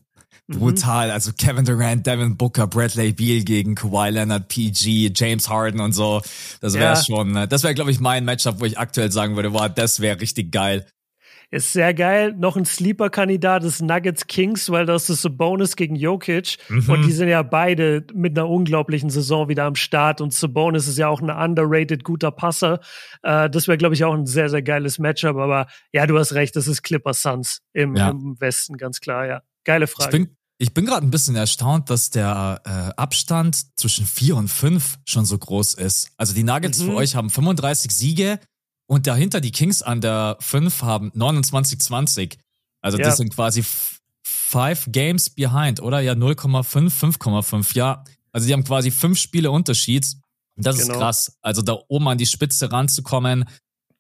Mhm. 0.49 0.59
brutal. 0.59 1.11
Also 1.11 1.31
Kevin 1.33 1.65
Durant, 1.65 2.05
Devin 2.05 2.35
Booker, 2.35 2.67
Bradley 2.67 3.13
Beal 3.13 3.43
gegen 3.43 3.75
Kawhi 3.75 4.09
Leonard, 4.09 4.47
PG, 4.47 5.11
James 5.15 5.47
Harden 5.47 5.79
und 5.79 5.93
so. 5.93 6.21
Das 6.61 6.73
wäre 6.73 6.95
ja. 6.95 7.03
schon, 7.03 7.35
äh, 7.35 7.47
das 7.47 7.63
wäre 7.63 7.75
glaube 7.75 7.91
ich 7.91 7.99
mein 7.99 8.25
Matchup, 8.25 8.59
wo 8.59 8.65
ich 8.65 8.77
aktuell 8.79 9.11
sagen 9.11 9.35
würde, 9.35 9.53
wow, 9.53 9.69
das 9.73 9.99
wäre 9.99 10.19
richtig 10.19 10.51
geil. 10.51 10.87
Ist 11.51 11.73
sehr 11.73 11.95
geil. 11.95 12.35
Noch 12.37 12.57
ein 12.57 12.65
Sleeper-Kandidat 12.65 13.63
ist 13.63 13.81
Nuggets 13.81 14.27
Kings, 14.27 14.69
weil 14.69 14.85
das 14.85 15.09
ist 15.09 15.23
so 15.23 15.31
Bonus 15.31 15.75
gegen 15.75 15.95
Jokic. 15.95 16.57
Mhm. 16.69 16.89
Und 16.89 17.01
die 17.07 17.11
sind 17.11 17.27
ja 17.27 17.41
beide 17.41 18.05
mit 18.13 18.37
einer 18.37 18.47
unglaublichen 18.47 19.09
Saison 19.09 19.49
wieder 19.49 19.63
am 19.63 19.73
Start. 19.73 20.21
Und 20.21 20.31
Sabonis 20.31 20.87
ist 20.87 20.99
ja 20.99 21.07
auch 21.07 21.21
ein 21.21 21.31
underrated 21.31 22.03
guter 22.03 22.29
Passer. 22.29 22.81
Äh, 23.23 23.49
das 23.49 23.67
wäre, 23.67 23.79
glaube 23.79 23.95
ich, 23.95 24.03
auch 24.03 24.13
ein 24.13 24.27
sehr, 24.27 24.49
sehr 24.49 24.61
geiles 24.61 24.99
Matchup. 24.99 25.37
Aber 25.37 25.65
ja, 25.91 26.05
du 26.05 26.19
hast 26.19 26.33
recht, 26.33 26.55
das 26.55 26.67
ist 26.67 26.83
Clippers 26.83 27.23
Suns 27.23 27.61
im, 27.73 27.95
ja. 27.95 28.11
im 28.11 28.39
Westen, 28.39 28.77
ganz 28.77 28.99
klar, 28.99 29.25
ja. 29.25 29.41
Geile 29.63 29.87
Frage. 29.87 30.29
Ich 30.61 30.73
bin, 30.73 30.85
gerade 30.85 31.05
ein 31.05 31.11
bisschen 31.11 31.35
erstaunt, 31.35 31.89
dass 31.89 32.09
der 32.09 32.61
äh, 32.65 33.01
Abstand 33.01 33.77
zwischen 33.79 34.05
vier 34.05 34.35
und 34.35 34.49
fünf 34.49 34.99
schon 35.05 35.25
so 35.25 35.37
groß 35.37 35.75
ist. 35.75 36.11
Also 36.17 36.33
die 36.33 36.43
Nuggets 36.43 36.79
mhm. 36.79 36.85
für 36.87 36.95
euch 36.95 37.15
haben 37.15 37.29
35 37.29 37.91
Siege, 37.91 38.39
und 38.89 39.05
dahinter 39.05 39.39
die 39.39 39.51
Kings 39.51 39.83
an 39.83 40.01
der 40.01 40.35
5 40.39 40.81
haben 40.81 41.11
29-20. 41.11 42.39
Also 42.81 42.97
ja. 42.97 43.03
das 43.03 43.17
sind 43.17 43.33
quasi 43.33 43.63
five 44.23 44.87
Games 44.91 45.29
behind, 45.29 45.79
oder? 45.79 45.99
Ja, 45.99 46.13
0,5, 46.13 46.89
5,5. 47.19 47.75
Ja, 47.75 48.03
also 48.31 48.47
die 48.47 48.53
haben 48.53 48.63
quasi 48.63 48.89
fünf 48.89 49.19
Spiele 49.19 49.51
Unterschied. 49.51 50.07
Das 50.55 50.79
genau. 50.79 50.93
ist 50.93 50.99
krass. 50.99 51.37
Also 51.41 51.61
da 51.61 51.77
oben 51.87 52.07
an 52.07 52.17
die 52.17 52.25
Spitze 52.25 52.71
ranzukommen, 52.71 53.45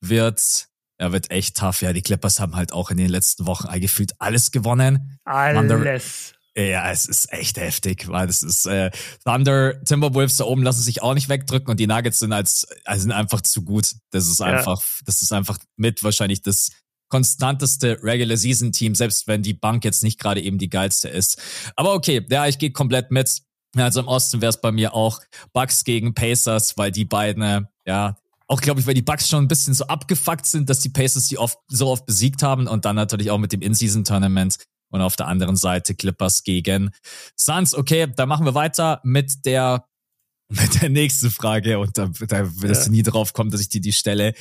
wird, 0.01 0.67
ja, 0.99 1.11
wird 1.11 1.29
echt 1.29 1.57
tough. 1.57 1.83
Ja, 1.83 1.93
die 1.93 2.01
Clippers 2.01 2.39
haben 2.39 2.55
halt 2.55 2.73
auch 2.73 2.89
in 2.89 2.97
den 2.97 3.09
letzten 3.09 3.45
Wochen 3.45 3.67
gefühlt 3.79 4.13
alles 4.17 4.49
gewonnen. 4.49 5.19
Alles. 5.23 6.33
Ja, 6.59 6.91
es 6.91 7.05
ist 7.05 7.31
echt 7.31 7.57
heftig, 7.57 8.09
weil 8.09 8.27
das 8.27 8.43
ist 8.43 8.65
äh, 8.65 8.91
Thunder, 9.23 9.81
Timberwolves 9.85 10.35
da 10.35 10.43
oben 10.43 10.61
lassen 10.61 10.81
sich 10.81 11.01
auch 11.01 11.13
nicht 11.13 11.29
wegdrücken 11.29 11.69
und 11.69 11.79
die 11.79 11.87
Nuggets 11.87 12.19
sind 12.19 12.33
als 12.33 12.67
also 12.83 13.03
sind 13.03 13.13
einfach 13.13 13.39
zu 13.39 13.63
gut. 13.63 13.93
Das 14.11 14.27
ist 14.27 14.41
einfach, 14.41 14.81
ja. 14.81 15.03
das 15.05 15.21
ist 15.21 15.31
einfach 15.31 15.57
mit 15.77 16.03
wahrscheinlich 16.03 16.41
das 16.41 16.71
konstanteste 17.07 17.99
Regular 18.03 18.35
Season 18.35 18.73
Team, 18.73 18.93
selbst 18.93 19.25
wenn 19.27 19.41
die 19.41 19.53
Bank 19.53 19.85
jetzt 19.85 20.03
nicht 20.03 20.19
gerade 20.19 20.41
eben 20.41 20.57
die 20.57 20.69
geilste 20.69 21.07
ist. 21.07 21.41
Aber 21.77 21.93
okay, 21.93 22.25
ja, 22.29 22.45
ich 22.45 22.59
gehe 22.59 22.71
komplett 22.71 23.09
mit. 23.09 23.41
Also 23.77 24.01
im 24.01 24.07
Osten 24.07 24.41
wäre 24.41 24.49
es 24.49 24.59
bei 24.59 24.73
mir 24.73 24.93
auch 24.93 25.21
Bucks 25.53 25.85
gegen 25.85 26.13
Pacers, 26.13 26.77
weil 26.77 26.91
die 26.91 27.05
beiden, 27.05 27.41
äh, 27.41 27.61
ja, 27.85 28.17
auch 28.47 28.59
glaube 28.59 28.81
ich, 28.81 28.87
weil 28.87 28.95
die 28.95 29.01
Bucks 29.01 29.29
schon 29.29 29.45
ein 29.45 29.47
bisschen 29.47 29.73
so 29.73 29.85
abgefuckt 29.85 30.45
sind, 30.45 30.69
dass 30.69 30.79
die 30.79 30.89
Pacers 30.89 31.29
die 31.29 31.37
oft 31.37 31.57
so 31.69 31.87
oft 31.87 32.05
besiegt 32.05 32.43
haben 32.43 32.67
und 32.67 32.83
dann 32.83 32.97
natürlich 32.97 33.31
auch 33.31 33.37
mit 33.37 33.53
dem 33.53 33.61
In-Season-Tournament 33.61 34.57
und 34.89 35.01
auf 35.01 35.15
der 35.15 35.27
anderen 35.27 35.55
Seite 35.55 35.95
Clippers 35.95 36.43
gegen 36.43 36.91
Suns. 37.37 37.73
Okay, 37.73 38.07
dann 38.15 38.29
machen 38.29 38.45
wir 38.45 38.55
weiter 38.55 39.01
mit 39.03 39.45
der 39.45 39.85
mit 40.49 40.81
der 40.81 40.89
nächsten 40.89 41.29
Frage 41.29 41.77
und 41.77 41.97
da, 41.97 42.09
da 42.27 42.61
wirst 42.61 42.87
du 42.87 42.91
nie 42.91 43.03
drauf 43.03 43.33
kommen, 43.33 43.51
dass 43.51 43.61
ich 43.61 43.69
dir 43.69 43.81
die 43.81 43.93
stelle. 43.93 44.33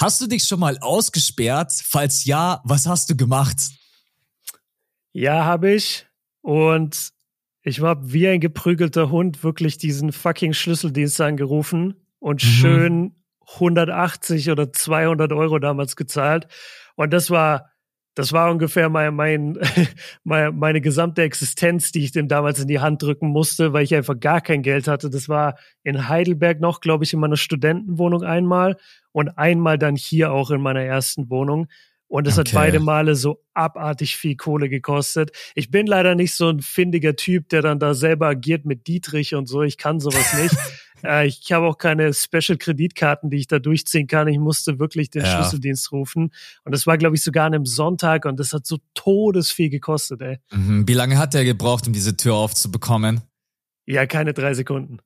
Hast 0.00 0.20
du 0.20 0.26
dich 0.26 0.44
schon 0.44 0.58
mal 0.58 0.78
ausgesperrt? 0.78 1.72
Falls 1.84 2.24
ja, 2.24 2.60
was 2.64 2.86
hast 2.86 3.08
du 3.10 3.16
gemacht? 3.16 3.70
Ja, 5.12 5.44
habe 5.44 5.72
ich. 5.72 6.06
Und 6.42 7.10
ich 7.62 7.80
war 7.80 8.12
wie 8.12 8.28
ein 8.28 8.40
geprügelter 8.40 9.10
Hund 9.10 9.44
wirklich 9.44 9.78
diesen 9.78 10.12
fucking 10.12 10.52
Schlüsseldienst 10.52 11.20
angerufen 11.20 11.94
und 12.18 12.42
mhm. 12.42 12.48
schön 12.48 13.24
180 13.54 14.50
oder 14.50 14.72
200 14.72 15.32
Euro 15.32 15.60
damals 15.60 15.94
gezahlt. 15.94 16.48
Und 16.96 17.12
das 17.12 17.30
war 17.30 17.70
das 18.14 18.32
war 18.32 18.50
ungefähr 18.50 18.88
mein, 18.88 19.14
mein, 19.14 19.58
meine, 20.24 20.52
meine 20.52 20.80
gesamte 20.80 21.22
Existenz, 21.22 21.92
die 21.92 22.04
ich 22.04 22.12
dem 22.12 22.28
damals 22.28 22.60
in 22.60 22.68
die 22.68 22.80
Hand 22.80 23.02
drücken 23.02 23.28
musste, 23.28 23.72
weil 23.72 23.84
ich 23.84 23.94
einfach 23.94 24.18
gar 24.18 24.40
kein 24.40 24.62
Geld 24.62 24.86
hatte. 24.86 25.10
Das 25.10 25.28
war 25.28 25.56
in 25.82 26.08
Heidelberg 26.08 26.60
noch, 26.60 26.80
glaube 26.80 27.04
ich, 27.04 27.12
in 27.12 27.20
meiner 27.20 27.36
Studentenwohnung 27.36 28.22
einmal 28.22 28.76
und 29.12 29.36
einmal 29.38 29.78
dann 29.78 29.96
hier 29.96 30.32
auch 30.32 30.50
in 30.50 30.60
meiner 30.60 30.82
ersten 30.82 31.28
Wohnung. 31.30 31.68
Und 32.14 32.28
es 32.28 32.38
okay. 32.38 32.50
hat 32.50 32.54
beide 32.54 32.78
Male 32.78 33.16
so 33.16 33.42
abartig 33.54 34.16
viel 34.16 34.36
Kohle 34.36 34.68
gekostet. 34.68 35.32
Ich 35.56 35.72
bin 35.72 35.88
leider 35.88 36.14
nicht 36.14 36.32
so 36.32 36.48
ein 36.48 36.60
findiger 36.60 37.16
Typ, 37.16 37.48
der 37.48 37.60
dann 37.60 37.80
da 37.80 37.92
selber 37.92 38.28
agiert 38.28 38.66
mit 38.66 38.86
Dietrich 38.86 39.34
und 39.34 39.46
so. 39.46 39.62
Ich 39.62 39.78
kann 39.78 39.98
sowas 39.98 40.32
nicht. 40.40 40.56
Äh, 41.02 41.26
ich 41.26 41.52
habe 41.52 41.66
auch 41.66 41.76
keine 41.76 42.14
Special-Kreditkarten, 42.14 43.28
die 43.28 43.36
ich 43.36 43.46
da 43.46 43.58
durchziehen 43.58 44.06
kann. 44.06 44.26
Ich 44.26 44.38
musste 44.38 44.78
wirklich 44.78 45.10
den 45.10 45.22
ja. 45.22 45.36
Schlüsseldienst 45.36 45.92
rufen. 45.92 46.32
Und 46.64 46.72
das 46.72 46.86
war, 46.86 46.96
glaube 46.96 47.14
ich, 47.14 47.22
sogar 47.22 47.44
an 47.44 47.52
einem 47.52 47.66
Sonntag 47.66 48.24
und 48.24 48.40
das 48.40 48.54
hat 48.54 48.64
so 48.64 48.78
todesviel 48.94 49.68
gekostet, 49.68 50.22
ey. 50.22 50.38
Mhm. 50.50 50.88
Wie 50.88 50.94
lange 50.94 51.18
hat 51.18 51.34
der 51.34 51.44
gebraucht, 51.44 51.86
um 51.86 51.92
diese 51.92 52.16
Tür 52.16 52.36
aufzubekommen? 52.36 53.20
Ja, 53.84 54.06
keine 54.06 54.32
drei 54.32 54.54
Sekunden. 54.54 55.00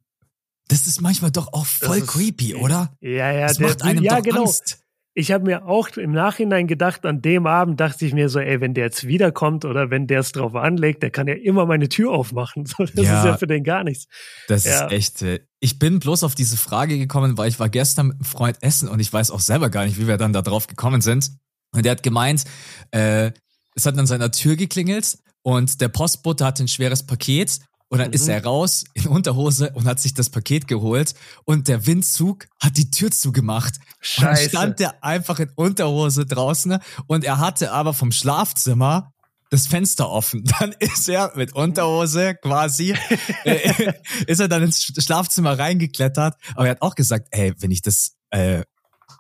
Das 0.68 0.86
ist 0.86 1.00
manchmal 1.00 1.32
doch 1.32 1.52
auch 1.52 1.66
voll 1.66 1.98
ist, 1.98 2.06
creepy, 2.06 2.54
oder? 2.54 2.96
Ja, 3.00 3.32
ja. 3.32 3.48
Das 3.48 3.56
der, 3.56 3.66
macht 3.66 3.82
einem 3.82 4.04
ja, 4.04 4.18
doch 4.18 4.22
genau. 4.22 4.42
Angst. 4.42 4.84
Ich 5.18 5.32
habe 5.32 5.44
mir 5.44 5.66
auch 5.66 5.88
im 5.96 6.12
Nachhinein 6.12 6.68
gedacht, 6.68 7.04
an 7.04 7.20
dem 7.20 7.48
Abend 7.48 7.80
dachte 7.80 8.06
ich 8.06 8.14
mir 8.14 8.28
so, 8.28 8.38
ey, 8.38 8.60
wenn 8.60 8.72
der 8.72 8.84
jetzt 8.84 9.04
wiederkommt 9.08 9.64
oder 9.64 9.90
wenn 9.90 10.06
der 10.06 10.20
es 10.20 10.30
drauf 10.30 10.54
anlegt, 10.54 11.02
der 11.02 11.10
kann 11.10 11.26
ja 11.26 11.34
immer 11.34 11.66
meine 11.66 11.88
Tür 11.88 12.12
aufmachen. 12.12 12.64
das 12.78 12.92
ja, 12.94 13.18
ist 13.18 13.25
ja 13.25 13.37
für 13.37 13.48
den 13.48 13.64
gar 13.64 13.82
nichts. 13.82 14.06
Das 14.46 14.64
ja. 14.64 14.87
ist 14.87 14.92
echt. 14.92 15.22
Äh, 15.22 15.40
ich 15.58 15.80
bin 15.80 15.98
bloß 15.98 16.22
auf 16.22 16.37
diese 16.37 16.56
Frage 16.56 16.96
gekommen, 16.96 17.37
weil 17.37 17.48
ich 17.48 17.58
war 17.58 17.68
gestern 17.68 18.06
mit 18.06 18.14
einem 18.18 18.25
Freund 18.26 18.58
essen 18.60 18.88
und 18.88 19.00
ich 19.00 19.12
weiß 19.12 19.32
auch 19.32 19.40
selber 19.40 19.70
gar 19.70 19.87
nicht, 19.87 19.98
wie 19.98 20.06
wir 20.06 20.18
dann 20.18 20.32
da 20.32 20.40
drauf 20.40 20.68
gekommen 20.68 21.00
sind. 21.00 21.32
Und 21.72 21.84
der 21.84 21.90
hat 21.92 22.04
gemeint, 22.04 22.44
äh, 22.92 23.32
es 23.75 23.87
hat 23.87 23.98
an 23.98 24.06
seiner 24.06 24.30
Tür 24.30 24.54
geklingelt 24.54 25.18
und 25.42 25.80
der 25.80 25.88
Postbote 25.88 26.44
hatte 26.44 26.62
ein 26.62 26.68
schweres 26.68 27.04
Paket 27.04 27.58
und 27.88 27.99
dann 27.99 28.09
mhm. 28.09 28.14
ist 28.14 28.28
er 28.28 28.45
raus 28.45 28.85
in 28.95 29.07
Unterhose 29.07 29.71
und 29.71 29.87
hat 29.87 30.00
sich 30.00 30.14
das 30.14 30.30
Paket 30.30 30.68
geholt 30.68 31.14
und 31.45 31.68
der 31.68 31.87
Windzug 31.87 32.47
hat 32.61 32.76
die 32.76 32.90
Tür 32.90 33.11
zugemacht. 33.11 33.75
Scheiße. 34.00 34.26
Und 34.26 34.37
dann 34.37 34.49
stand 34.49 34.80
der 34.80 35.04
einfach 35.04 35.38
in 35.38 35.50
Unterhose 35.54 36.26
draußen 36.26 36.78
und 37.07 37.25
er 37.25 37.38
hatte 37.38 37.73
aber 37.73 37.95
vom 37.95 38.12
Schlafzimmer 38.12 39.12
das 39.50 39.66
Fenster 39.66 40.11
offen. 40.11 40.45
Dann 40.61 40.75
ist 40.78 41.09
er 41.09 41.33
mit 41.35 41.54
Unterhose 41.54 42.35
quasi, 42.35 42.95
äh, 43.45 43.92
ist 44.26 44.40
er 44.40 44.49
dann 44.49 44.62
ins 44.62 44.83
Schlafzimmer 44.83 45.59
reingeklettert. 45.59 46.35
Aber 46.54 46.66
er 46.66 46.73
hat 46.73 46.83
auch 46.83 46.95
gesagt, 46.95 47.28
ey, 47.30 47.54
wenn 47.59 47.71
ich 47.71 47.80
das, 47.80 48.18
äh, 48.28 48.62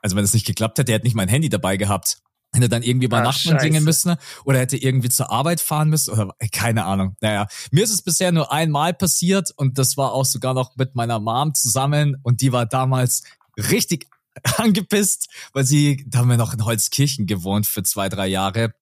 also 0.02 0.16
wenn 0.16 0.24
es 0.24 0.34
nicht 0.34 0.46
geklappt 0.46 0.78
hätte, 0.78 0.92
er 0.92 0.96
hätte 0.96 1.06
nicht 1.06 1.16
mein 1.16 1.28
Handy 1.28 1.48
dabei 1.48 1.78
gehabt 1.78 2.18
hätte 2.52 2.68
dann 2.68 2.82
irgendwie 2.82 3.06
über 3.06 3.20
Nacht 3.20 3.42
klingen 3.42 3.84
müssen 3.84 4.16
oder 4.44 4.58
hätte 4.58 4.76
irgendwie 4.76 5.08
zur 5.08 5.30
Arbeit 5.30 5.60
fahren 5.60 5.88
müssen 5.88 6.12
oder 6.12 6.34
keine 6.52 6.84
Ahnung. 6.84 7.14
Naja, 7.20 7.46
mir 7.70 7.84
ist 7.84 7.92
es 7.92 8.02
bisher 8.02 8.32
nur 8.32 8.52
einmal 8.52 8.94
passiert 8.94 9.50
und 9.56 9.78
das 9.78 9.96
war 9.96 10.12
auch 10.12 10.24
sogar 10.24 10.54
noch 10.54 10.76
mit 10.76 10.94
meiner 10.94 11.20
Mom 11.20 11.54
zusammen 11.54 12.16
und 12.22 12.40
die 12.40 12.52
war 12.52 12.66
damals 12.66 13.22
richtig 13.56 14.06
angepisst, 14.56 15.28
weil 15.52 15.64
sie, 15.64 16.04
da 16.06 16.20
haben 16.20 16.30
wir 16.30 16.36
noch 16.36 16.54
in 16.54 16.64
Holzkirchen 16.64 17.26
gewohnt 17.26 17.66
für 17.66 17.82
zwei, 17.82 18.08
drei 18.08 18.28
Jahre 18.28 18.72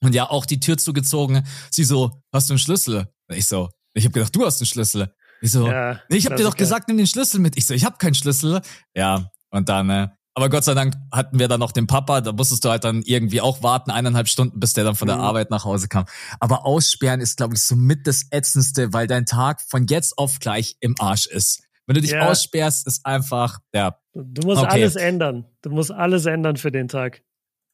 und 0.00 0.14
ja 0.14 0.28
auch 0.28 0.44
die 0.44 0.60
Tür 0.60 0.76
zugezogen. 0.76 1.46
Sie 1.70 1.84
so, 1.84 2.22
hast 2.32 2.50
du 2.50 2.54
einen 2.54 2.58
Schlüssel? 2.58 3.08
Ich 3.28 3.46
so, 3.46 3.70
ich 3.94 4.04
habe 4.04 4.12
gedacht, 4.12 4.34
du 4.34 4.44
hast 4.44 4.60
einen 4.60 4.66
Schlüssel. 4.66 5.14
Ich 5.40 5.52
so, 5.52 5.66
ja, 5.66 6.00
nee, 6.08 6.16
ich 6.16 6.26
habe 6.26 6.36
dir 6.36 6.44
doch 6.44 6.56
gesagt, 6.56 6.88
nimm 6.88 6.96
den 6.96 7.06
Schlüssel 7.06 7.40
mit. 7.40 7.56
Ich 7.56 7.66
so, 7.66 7.74
ich 7.74 7.84
habe 7.84 7.96
keinen 7.98 8.14
Schlüssel. 8.14 8.60
Ja, 8.94 9.30
und 9.50 9.68
dann 9.68 9.90
äh, 9.90 10.08
aber 10.34 10.48
Gott 10.48 10.64
sei 10.64 10.74
Dank 10.74 10.94
hatten 11.12 11.38
wir 11.38 11.46
dann 11.46 11.60
noch 11.60 11.70
den 11.70 11.86
Papa, 11.86 12.20
da 12.20 12.32
musstest 12.32 12.64
du 12.64 12.70
halt 12.70 12.84
dann 12.84 13.02
irgendwie 13.02 13.40
auch 13.40 13.62
warten, 13.62 13.90
eineinhalb 13.90 14.28
Stunden, 14.28 14.58
bis 14.58 14.72
der 14.72 14.82
dann 14.82 14.96
von 14.96 15.06
der 15.06 15.18
mhm. 15.18 15.22
Arbeit 15.22 15.50
nach 15.50 15.64
Hause 15.64 15.88
kam. 15.88 16.06
Aber 16.40 16.66
aussperren 16.66 17.20
ist, 17.20 17.36
glaube 17.36 17.54
ich, 17.54 17.62
so 17.62 17.76
mit 17.76 18.06
das 18.06 18.26
Ätzendste, 18.30 18.92
weil 18.92 19.06
dein 19.06 19.26
Tag 19.26 19.62
von 19.62 19.86
jetzt 19.86 20.18
auf 20.18 20.40
gleich 20.40 20.76
im 20.80 20.96
Arsch 20.98 21.26
ist. 21.26 21.62
Wenn 21.86 21.94
du 21.94 22.00
dich 22.00 22.12
ja. 22.12 22.28
aussperrst, 22.28 22.86
ist 22.86 23.06
einfach, 23.06 23.60
ja. 23.72 23.98
Du 24.14 24.46
musst 24.46 24.62
okay. 24.62 24.72
alles 24.72 24.96
ändern. 24.96 25.44
Du 25.62 25.70
musst 25.70 25.92
alles 25.92 26.26
ändern 26.26 26.56
für 26.56 26.72
den 26.72 26.88
Tag. 26.88 27.22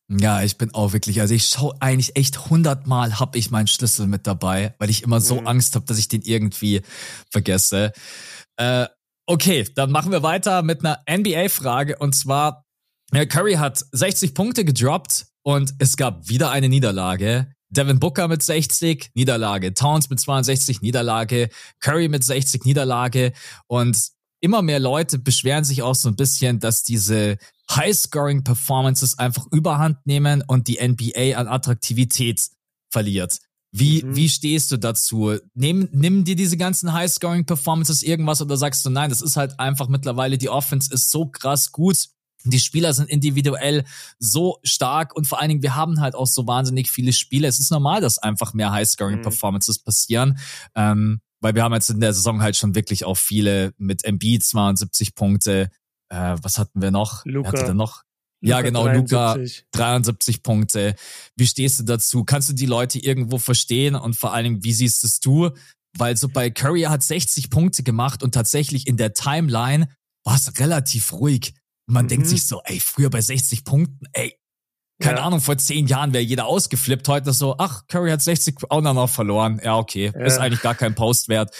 Ja, 0.08 0.42
ich 0.42 0.58
bin 0.58 0.74
auch 0.74 0.92
wirklich, 0.92 1.20
also 1.20 1.34
ich 1.34 1.46
schaue 1.46 1.80
eigentlich 1.80 2.16
echt 2.16 2.50
hundertmal 2.50 3.20
hab 3.20 3.36
ich 3.36 3.52
meinen 3.52 3.68
Schlüssel 3.68 4.08
mit 4.08 4.26
dabei, 4.26 4.74
weil 4.78 4.90
ich 4.90 5.04
immer 5.04 5.20
so 5.20 5.40
mhm. 5.40 5.46
Angst 5.46 5.76
habe, 5.76 5.86
dass 5.86 5.98
ich 5.98 6.08
den 6.08 6.22
irgendwie 6.22 6.82
vergesse. 7.30 7.92
Äh, 8.56 8.86
Okay, 9.30 9.64
dann 9.76 9.92
machen 9.92 10.10
wir 10.10 10.24
weiter 10.24 10.62
mit 10.62 10.84
einer 10.84 11.04
NBA-Frage 11.08 11.98
und 11.98 12.16
zwar, 12.16 12.66
Curry 13.12 13.54
hat 13.54 13.84
60 13.92 14.34
Punkte 14.34 14.64
gedroppt 14.64 15.26
und 15.44 15.72
es 15.78 15.96
gab 15.96 16.28
wieder 16.28 16.50
eine 16.50 16.68
Niederlage. 16.68 17.52
Devin 17.68 18.00
Booker 18.00 18.26
mit 18.26 18.42
60, 18.42 19.12
Niederlage. 19.14 19.72
Towns 19.72 20.10
mit 20.10 20.18
62, 20.18 20.82
Niederlage. 20.82 21.48
Curry 21.78 22.08
mit 22.08 22.24
60, 22.24 22.64
Niederlage. 22.64 23.32
Und 23.68 23.96
immer 24.40 24.62
mehr 24.62 24.80
Leute 24.80 25.20
beschweren 25.20 25.62
sich 25.62 25.82
auch 25.82 25.94
so 25.94 26.08
ein 26.08 26.16
bisschen, 26.16 26.58
dass 26.58 26.82
diese 26.82 27.38
High-Scoring-Performances 27.70 29.16
einfach 29.16 29.46
überhand 29.52 30.04
nehmen 30.06 30.42
und 30.44 30.66
die 30.66 30.84
NBA 30.84 31.38
an 31.38 31.46
Attraktivität 31.46 32.48
verliert. 32.90 33.38
Wie, 33.72 34.02
mhm. 34.02 34.16
wie 34.16 34.28
stehst 34.28 34.72
du 34.72 34.78
dazu? 34.78 35.36
Nimm, 35.54 35.88
nimm 35.92 36.24
dir 36.24 36.36
diese 36.36 36.56
ganzen 36.56 36.92
High-Scoring-Performances 36.92 38.02
irgendwas 38.02 38.42
oder 38.42 38.56
sagst 38.56 38.84
du, 38.84 38.90
nein, 38.90 39.10
das 39.10 39.20
ist 39.20 39.36
halt 39.36 39.60
einfach 39.60 39.88
mittlerweile, 39.88 40.38
die 40.38 40.48
Offense 40.48 40.92
ist 40.92 41.10
so 41.10 41.26
krass 41.26 41.70
gut. 41.70 42.08
Die 42.44 42.58
Spieler 42.58 42.94
sind 42.94 43.10
individuell 43.10 43.84
so 44.18 44.58
stark 44.64 45.14
und 45.14 45.28
vor 45.28 45.40
allen 45.40 45.50
Dingen, 45.50 45.62
wir 45.62 45.76
haben 45.76 46.00
halt 46.00 46.14
auch 46.14 46.26
so 46.26 46.46
wahnsinnig 46.46 46.90
viele 46.90 47.12
Spiele. 47.12 47.46
Es 47.46 47.60
ist 47.60 47.70
normal, 47.70 48.00
dass 48.00 48.18
einfach 48.18 48.54
mehr 48.54 48.72
High-Scoring-Performances 48.72 49.80
mhm. 49.80 49.84
passieren. 49.84 50.38
Ähm, 50.74 51.20
weil 51.40 51.54
wir 51.54 51.62
haben 51.62 51.74
jetzt 51.74 51.90
in 51.90 52.00
der 52.00 52.12
Saison 52.12 52.42
halt 52.42 52.56
schon 52.56 52.74
wirklich 52.74 53.04
auch 53.04 53.16
viele 53.16 53.72
mit 53.78 54.04
MB 54.04 54.42
72 54.42 55.14
Punkte. 55.14 55.70
Äh, 56.08 56.36
was 56.42 56.58
hatten 56.58 56.82
wir 56.82 56.90
noch? 56.90 57.24
Luca. 57.24 57.52
Wer 57.52 57.62
hatte 57.62 57.74
noch? 57.74 58.02
Ja, 58.42 58.62
genau, 58.62 58.84
73. 58.84 59.64
Luca, 59.74 59.78
73 59.78 60.42
Punkte. 60.42 60.94
Wie 61.36 61.46
stehst 61.46 61.80
du 61.80 61.84
dazu? 61.84 62.24
Kannst 62.24 62.48
du 62.48 62.52
die 62.54 62.66
Leute 62.66 62.98
irgendwo 62.98 63.38
verstehen 63.38 63.94
und 63.94 64.16
vor 64.16 64.32
allen 64.32 64.44
Dingen, 64.44 64.64
wie 64.64 64.72
siehst 64.72 65.04
es 65.04 65.20
du? 65.20 65.50
Weil 65.96 66.16
so 66.16 66.28
bei 66.28 66.50
Curry 66.50 66.82
hat 66.82 67.02
60 67.02 67.50
Punkte 67.50 67.82
gemacht 67.82 68.22
und 68.22 68.32
tatsächlich 68.32 68.86
in 68.86 68.96
der 68.96 69.12
Timeline 69.12 69.88
war 70.24 70.36
es 70.36 70.58
relativ 70.58 71.12
ruhig. 71.12 71.54
Und 71.86 71.94
man 71.94 72.04
mhm. 72.04 72.10
denkt 72.10 72.26
sich 72.28 72.46
so, 72.46 72.60
ey, 72.64 72.80
früher 72.80 73.10
bei 73.10 73.20
60 73.20 73.64
Punkten, 73.64 74.06
ey, 74.12 74.36
keine 75.00 75.18
ja. 75.18 75.24
Ahnung, 75.24 75.40
vor 75.40 75.56
zehn 75.56 75.86
Jahren 75.86 76.12
wäre 76.12 76.22
jeder 76.22 76.46
ausgeflippt. 76.46 77.08
Heute 77.08 77.32
so, 77.32 77.56
ach, 77.58 77.86
Curry 77.88 78.10
hat 78.10 78.20
60 78.20 78.56
auch 78.68 78.82
noch 78.82 79.08
verloren. 79.08 79.60
Ja, 79.64 79.78
okay, 79.78 80.12
ja. 80.14 80.24
ist 80.24 80.38
eigentlich 80.38 80.60
gar 80.60 80.74
kein 80.74 80.94
Post 80.94 81.28
wert. 81.28 81.56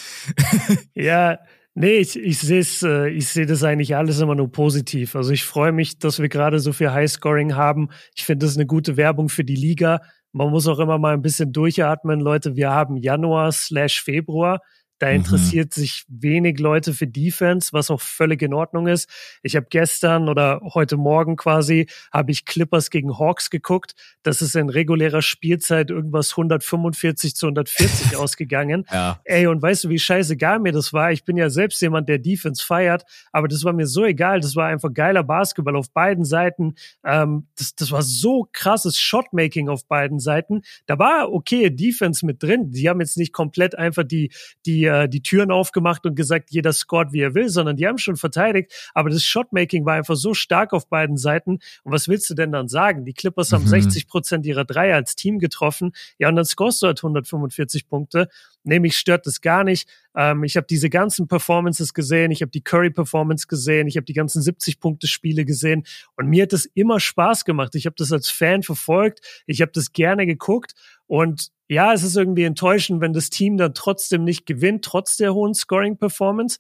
ja, 0.94 1.38
Nee, 1.74 1.98
ich, 1.98 2.18
ich 2.18 2.38
sehe 2.38 2.60
es, 2.60 2.82
äh, 2.82 3.08
ich 3.10 3.28
sehe 3.28 3.46
das 3.46 3.62
eigentlich 3.62 3.94
alles 3.96 4.20
immer 4.20 4.34
nur 4.34 4.50
positiv. 4.50 5.14
Also 5.14 5.32
ich 5.32 5.44
freue 5.44 5.72
mich, 5.72 5.98
dass 5.98 6.18
wir 6.18 6.28
gerade 6.28 6.58
so 6.58 6.72
viel 6.72 6.90
Highscoring 6.90 7.54
haben. 7.54 7.90
Ich 8.14 8.24
finde 8.24 8.46
das 8.46 8.56
eine 8.56 8.66
gute 8.66 8.96
Werbung 8.96 9.28
für 9.28 9.44
die 9.44 9.54
Liga. 9.54 10.00
Man 10.32 10.50
muss 10.50 10.66
auch 10.66 10.80
immer 10.80 10.98
mal 10.98 11.14
ein 11.14 11.22
bisschen 11.22 11.52
durchatmen, 11.52 12.20
Leute. 12.20 12.56
Wir 12.56 12.70
haben 12.70 12.96
Januar 12.96 13.52
slash 13.52 14.02
Februar. 14.02 14.60
Da 15.00 15.08
mhm. 15.08 15.16
interessiert 15.16 15.76
mhm. 15.76 15.80
sich 15.80 16.04
wenig 16.08 16.60
Leute 16.60 16.94
für 16.94 17.06
Defense, 17.06 17.72
was 17.72 17.90
auch 17.90 18.00
völlig 18.00 18.42
in 18.42 18.54
Ordnung 18.54 18.86
ist. 18.86 19.08
Ich 19.42 19.56
habe 19.56 19.66
gestern 19.68 20.28
oder 20.28 20.60
heute 20.74 20.96
Morgen 20.96 21.36
quasi 21.36 21.88
habe 22.12 22.30
ich 22.30 22.44
Clippers 22.44 22.90
gegen 22.90 23.18
Hawks 23.18 23.50
geguckt. 23.50 23.94
Das 24.22 24.42
ist 24.42 24.54
in 24.54 24.68
regulärer 24.68 25.22
Spielzeit 25.22 25.90
irgendwas 25.90 26.32
145 26.32 27.34
zu 27.34 27.46
140 27.46 28.16
ausgegangen. 28.18 28.84
Ja. 28.92 29.20
Ey, 29.24 29.46
und 29.46 29.62
weißt 29.62 29.84
du, 29.84 29.88
wie 29.88 29.98
scheißegal 29.98 30.58
mir 30.58 30.72
das 30.72 30.92
war? 30.92 31.10
Ich 31.12 31.24
bin 31.24 31.38
ja 31.38 31.48
selbst 31.48 31.80
jemand, 31.80 32.08
der 32.08 32.18
Defense 32.18 32.64
feiert, 32.64 33.04
aber 33.32 33.48
das 33.48 33.64
war 33.64 33.72
mir 33.72 33.86
so 33.86 34.04
egal. 34.04 34.40
Das 34.40 34.54
war 34.54 34.68
einfach 34.68 34.92
geiler 34.92 35.22
Basketball 35.22 35.76
auf 35.76 35.90
beiden 35.92 36.26
Seiten. 36.26 36.74
Ähm, 37.04 37.46
das, 37.56 37.74
das 37.74 37.90
war 37.90 38.02
so 38.02 38.48
krasses 38.52 38.98
Shotmaking 38.98 39.70
auf 39.70 39.86
beiden 39.86 40.20
Seiten. 40.20 40.60
Da 40.84 40.98
war 40.98 41.32
okay 41.32 41.70
Defense 41.70 42.26
mit 42.26 42.42
drin. 42.42 42.70
Die 42.70 42.86
haben 42.90 43.00
jetzt 43.00 43.16
nicht 43.16 43.32
komplett 43.32 43.78
einfach 43.78 44.04
die, 44.04 44.30
die 44.66 44.89
äh, 44.90 45.08
die 45.08 45.22
Türen 45.22 45.50
aufgemacht 45.50 46.04
und 46.04 46.16
gesagt, 46.16 46.50
jeder 46.50 46.72
scored, 46.72 47.12
wie 47.12 47.20
er 47.20 47.34
will, 47.34 47.48
sondern 47.48 47.76
die 47.76 47.86
haben 47.86 47.98
schon 47.98 48.16
verteidigt. 48.16 48.72
Aber 48.92 49.08
das 49.08 49.22
Shotmaking 49.22 49.84
war 49.84 49.94
einfach 49.94 50.16
so 50.16 50.34
stark 50.34 50.72
auf 50.72 50.88
beiden 50.88 51.16
Seiten. 51.16 51.60
Und 51.84 51.92
was 51.92 52.08
willst 52.08 52.28
du 52.28 52.34
denn 52.34 52.50
dann 52.50 52.68
sagen? 52.68 53.04
Die 53.04 53.12
Clippers 53.12 53.50
mhm. 53.50 53.56
haben 53.56 53.66
60 53.68 54.08
Prozent 54.08 54.46
ihrer 54.46 54.64
Dreier 54.64 54.96
als 54.96 55.14
Team 55.14 55.38
getroffen. 55.38 55.92
Ja, 56.18 56.28
und 56.28 56.36
dann 56.36 56.44
scorest 56.44 56.82
du 56.82 56.88
halt 56.88 56.98
145 56.98 57.88
Punkte. 57.88 58.28
Nämlich 58.62 58.98
stört 58.98 59.26
das 59.26 59.40
gar 59.40 59.64
nicht. 59.64 59.88
Ähm, 60.14 60.44
ich 60.44 60.56
habe 60.56 60.66
diese 60.68 60.90
ganzen 60.90 61.28
Performances 61.28 61.94
gesehen, 61.94 62.30
ich 62.30 62.42
habe 62.42 62.50
die 62.50 62.62
Curry-Performance 62.62 63.46
gesehen, 63.46 63.86
ich 63.86 63.96
habe 63.96 64.04
die 64.04 64.12
ganzen 64.12 64.42
70-Punkte-Spiele 64.42 65.44
gesehen 65.44 65.84
und 66.16 66.26
mir 66.26 66.42
hat 66.42 66.52
das 66.52 66.66
immer 66.66 67.00
Spaß 67.00 67.44
gemacht. 67.44 67.74
Ich 67.74 67.86
habe 67.86 67.96
das 67.96 68.12
als 68.12 68.28
Fan 68.30 68.62
verfolgt, 68.62 69.20
ich 69.46 69.62
habe 69.62 69.72
das 69.72 69.92
gerne 69.92 70.26
geguckt 70.26 70.74
und 71.06 71.50
ja, 71.68 71.92
es 71.92 72.02
ist 72.02 72.16
irgendwie 72.16 72.42
enttäuschend, 72.42 73.00
wenn 73.00 73.12
das 73.12 73.30
Team 73.30 73.56
dann 73.56 73.74
trotzdem 73.74 74.24
nicht 74.24 74.44
gewinnt, 74.44 74.84
trotz 74.84 75.16
der 75.16 75.34
hohen 75.34 75.54
Scoring-Performance. 75.54 76.58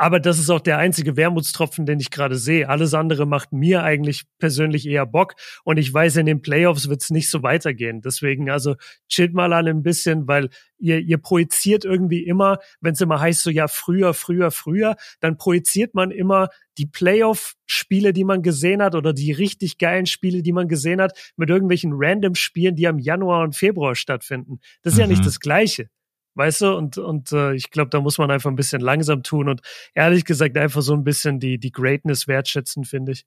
Aber 0.00 0.20
das 0.20 0.38
ist 0.38 0.48
auch 0.48 0.60
der 0.60 0.78
einzige 0.78 1.16
Wermutstropfen, 1.16 1.84
den 1.84 1.98
ich 1.98 2.12
gerade 2.12 2.36
sehe. 2.36 2.68
Alles 2.68 2.94
andere 2.94 3.26
macht 3.26 3.52
mir 3.52 3.82
eigentlich 3.82 4.26
persönlich 4.38 4.86
eher 4.86 5.06
Bock. 5.06 5.34
Und 5.64 5.76
ich 5.76 5.92
weiß, 5.92 6.18
in 6.18 6.26
den 6.26 6.40
Playoffs 6.40 6.88
wird 6.88 7.02
es 7.02 7.10
nicht 7.10 7.28
so 7.28 7.42
weitergehen. 7.42 8.00
Deswegen, 8.00 8.48
also 8.48 8.76
chillt 9.08 9.34
mal 9.34 9.52
alle 9.52 9.70
ein 9.70 9.82
bisschen, 9.82 10.28
weil 10.28 10.50
ihr, 10.78 11.00
ihr 11.00 11.18
projiziert 11.18 11.84
irgendwie 11.84 12.22
immer, 12.24 12.58
wenn 12.80 12.92
es 12.92 13.00
immer 13.00 13.18
heißt, 13.18 13.42
so 13.42 13.50
ja, 13.50 13.66
früher, 13.66 14.14
früher, 14.14 14.52
früher, 14.52 14.94
dann 15.18 15.36
projiziert 15.36 15.94
man 15.94 16.12
immer 16.12 16.48
die 16.78 16.86
Playoff-Spiele, 16.86 18.12
die 18.12 18.22
man 18.22 18.42
gesehen 18.42 18.80
hat, 18.80 18.94
oder 18.94 19.12
die 19.12 19.32
richtig 19.32 19.78
geilen 19.78 20.06
Spiele, 20.06 20.42
die 20.42 20.52
man 20.52 20.68
gesehen 20.68 21.00
hat, 21.00 21.18
mit 21.36 21.50
irgendwelchen 21.50 21.90
Random-Spielen, 21.92 22.76
die 22.76 22.86
am 22.86 23.00
Januar 23.00 23.42
und 23.42 23.56
Februar 23.56 23.96
stattfinden. 23.96 24.60
Das 24.82 24.92
ist 24.92 24.98
mhm. 24.98 25.00
ja 25.00 25.06
nicht 25.08 25.22
mhm. 25.22 25.26
das 25.26 25.40
Gleiche 25.40 25.88
weißt 26.38 26.62
du? 26.62 26.74
Und, 26.74 26.96
und 26.96 27.32
äh, 27.32 27.52
ich 27.54 27.70
glaube, 27.70 27.90
da 27.90 28.00
muss 28.00 28.16
man 28.16 28.30
einfach 28.30 28.48
ein 28.48 28.56
bisschen 28.56 28.80
langsam 28.80 29.22
tun 29.22 29.48
und 29.48 29.60
ehrlich 29.94 30.24
gesagt 30.24 30.56
einfach 30.56 30.80
so 30.80 30.94
ein 30.94 31.04
bisschen 31.04 31.40
die, 31.40 31.58
die 31.58 31.72
Greatness 31.72 32.28
wertschätzen, 32.28 32.84
finde 32.84 33.12
ich. 33.12 33.26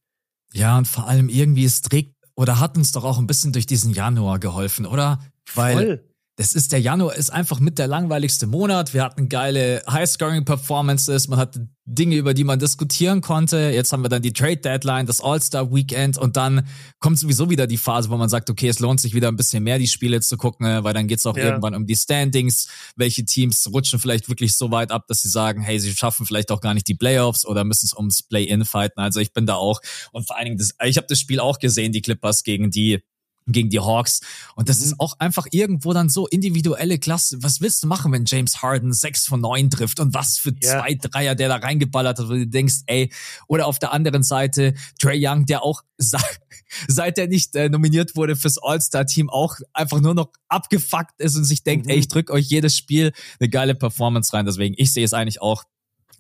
Ja, 0.54 0.78
und 0.78 0.88
vor 0.88 1.08
allem 1.08 1.30
irgendwie, 1.30 1.66
es 1.66 1.82
trägt 1.82 2.16
oder 2.36 2.60
hat 2.60 2.78
uns 2.78 2.92
doch 2.92 3.04
auch 3.04 3.20
ein 3.20 3.28
bisschen 3.28 3.54
durch 3.54 3.66
diesen 3.66 3.94
Januar 3.94 4.40
geholfen, 4.40 4.86
oder? 4.86 5.20
Weil 5.54 5.74
Voll. 5.74 6.11
Das 6.42 6.56
ist 6.56 6.72
der 6.72 6.82
Januar 6.82 7.16
ist 7.16 7.30
einfach 7.30 7.60
mit 7.60 7.78
der 7.78 7.86
langweiligste 7.86 8.48
Monat. 8.48 8.96
Wir 8.96 9.04
hatten 9.04 9.30
geile 9.30 9.84
High-Scoring-Performances, 9.88 11.28
man 11.28 11.38
hatte 11.38 11.70
Dinge, 11.86 12.16
über 12.16 12.34
die 12.34 12.44
man 12.44 12.58
diskutieren 12.58 13.22
konnte. 13.22 13.70
Jetzt 13.70 13.94
haben 13.94 14.04
wir 14.04 14.10
dann 14.10 14.24
die 14.24 14.34
Trade-Deadline, 14.34 15.06
das 15.06 15.22
All-Star-Weekend 15.22 16.18
und 16.18 16.38
dann 16.38 16.68
kommt 17.00 17.20
sowieso 17.20 17.52
wieder 17.52 17.68
die 17.68 17.78
Phase, 17.78 18.10
wo 18.10 18.18
man 18.18 18.28
sagt, 18.28 18.50
okay, 18.50 18.70
es 18.70 18.80
lohnt 18.80 19.00
sich 19.00 19.14
wieder 19.14 19.28
ein 19.28 19.36
bisschen 19.36 19.64
mehr, 19.64 19.78
die 19.78 19.86
Spiele 19.86 20.20
zu 20.20 20.36
gucken, 20.36 20.66
ne, 20.66 20.84
weil 20.84 20.96
dann 20.96 21.08
geht's 21.08 21.28
auch 21.28 21.38
ja. 21.38 21.44
irgendwann 21.44 21.76
um 21.76 21.86
die 21.86 21.96
Standings. 21.96 22.70
Welche 22.96 23.24
Teams 23.24 23.70
rutschen 23.72 24.00
vielleicht 24.00 24.28
wirklich 24.28 24.56
so 24.56 24.72
weit 24.72 24.90
ab, 24.90 25.06
dass 25.08 25.22
sie 25.22 25.30
sagen, 25.30 25.62
hey, 25.62 25.80
sie 25.80 25.94
schaffen 25.94 26.26
vielleicht 26.26 26.50
auch 26.50 26.62
gar 26.62 26.74
nicht 26.74 26.88
die 26.88 26.96
Playoffs 26.96 27.46
oder 27.46 27.64
müssen 27.66 27.86
es 27.86 27.96
ums 27.96 28.24
Play-In 28.24 28.66
fighten. 28.66 29.00
Also 29.00 29.20
ich 29.20 29.32
bin 29.32 29.46
da 29.46 29.58
auch 29.58 29.80
und 30.12 30.26
vor 30.26 30.38
allen 30.38 30.46
Dingen, 30.46 30.58
das, 30.58 30.74
ich 30.84 30.98
habe 30.98 31.06
das 31.08 31.20
Spiel 31.20 31.40
auch 31.40 31.60
gesehen, 31.60 31.92
die 31.92 32.02
Clippers 32.02 32.44
gegen 32.44 32.72
die 32.72 33.04
gegen 33.52 33.70
die 33.70 33.80
Hawks. 33.80 34.22
Und 34.56 34.70
das 34.70 34.80
mhm. 34.80 34.86
ist 34.86 35.00
auch 35.00 35.20
einfach 35.20 35.48
irgendwo 35.52 35.94
dann 35.94 36.10
so 36.10 36.28
individuelle 36.28 37.00
Klasse. 37.00 37.38
Was 37.42 37.62
willst 37.62 37.84
du 37.84 37.88
machen, 37.88 38.12
wenn 38.12 38.26
James 38.26 38.62
Harden 38.62 38.94
sechs 38.94 39.26
von 39.26 39.42
neun 39.42 39.70
trifft 39.70 40.00
und 40.00 40.14
was 40.14 40.38
für 40.38 40.54
ja. 40.62 40.80
zwei 40.80 40.96
Dreier 40.96 41.36
der 41.36 41.50
da 41.50 41.56
reingeballert 41.58 42.20
hat, 42.20 42.28
wo 42.28 42.34
du 42.34 42.48
denkst, 42.48 42.82
ey, 42.88 43.12
oder 43.48 43.68
auf 43.68 43.80
der 43.80 43.94
anderen 43.94 44.24
Seite 44.24 44.74
Trey 45.00 45.20
Young, 45.26 45.46
der 45.46 45.64
auch 45.64 45.82
seit 46.88 47.18
er 47.18 47.28
nicht 47.28 47.56
äh, 47.56 47.70
nominiert 47.70 48.16
wurde 48.16 48.36
fürs 48.36 48.58
All-Star-Team 48.58 49.30
auch 49.30 49.56
einfach 49.74 50.02
nur 50.02 50.14
noch 50.14 50.32
abgefuckt 50.48 51.20
ist 51.20 51.36
und 51.36 51.46
sich 51.46 51.64
denkt, 51.64 51.86
mhm. 51.86 51.92
ey, 51.92 52.00
ich 52.00 52.08
drück 52.08 52.30
euch 52.32 52.46
jedes 52.48 52.76
Spiel 52.76 53.12
eine 53.40 53.50
geile 53.50 53.76
Performance 53.76 54.34
rein. 54.34 54.46
Deswegen, 54.46 54.76
ich 54.78 54.94
sehe 54.94 55.06
es 55.06 55.14
eigentlich 55.14 55.42
auch 55.42 55.64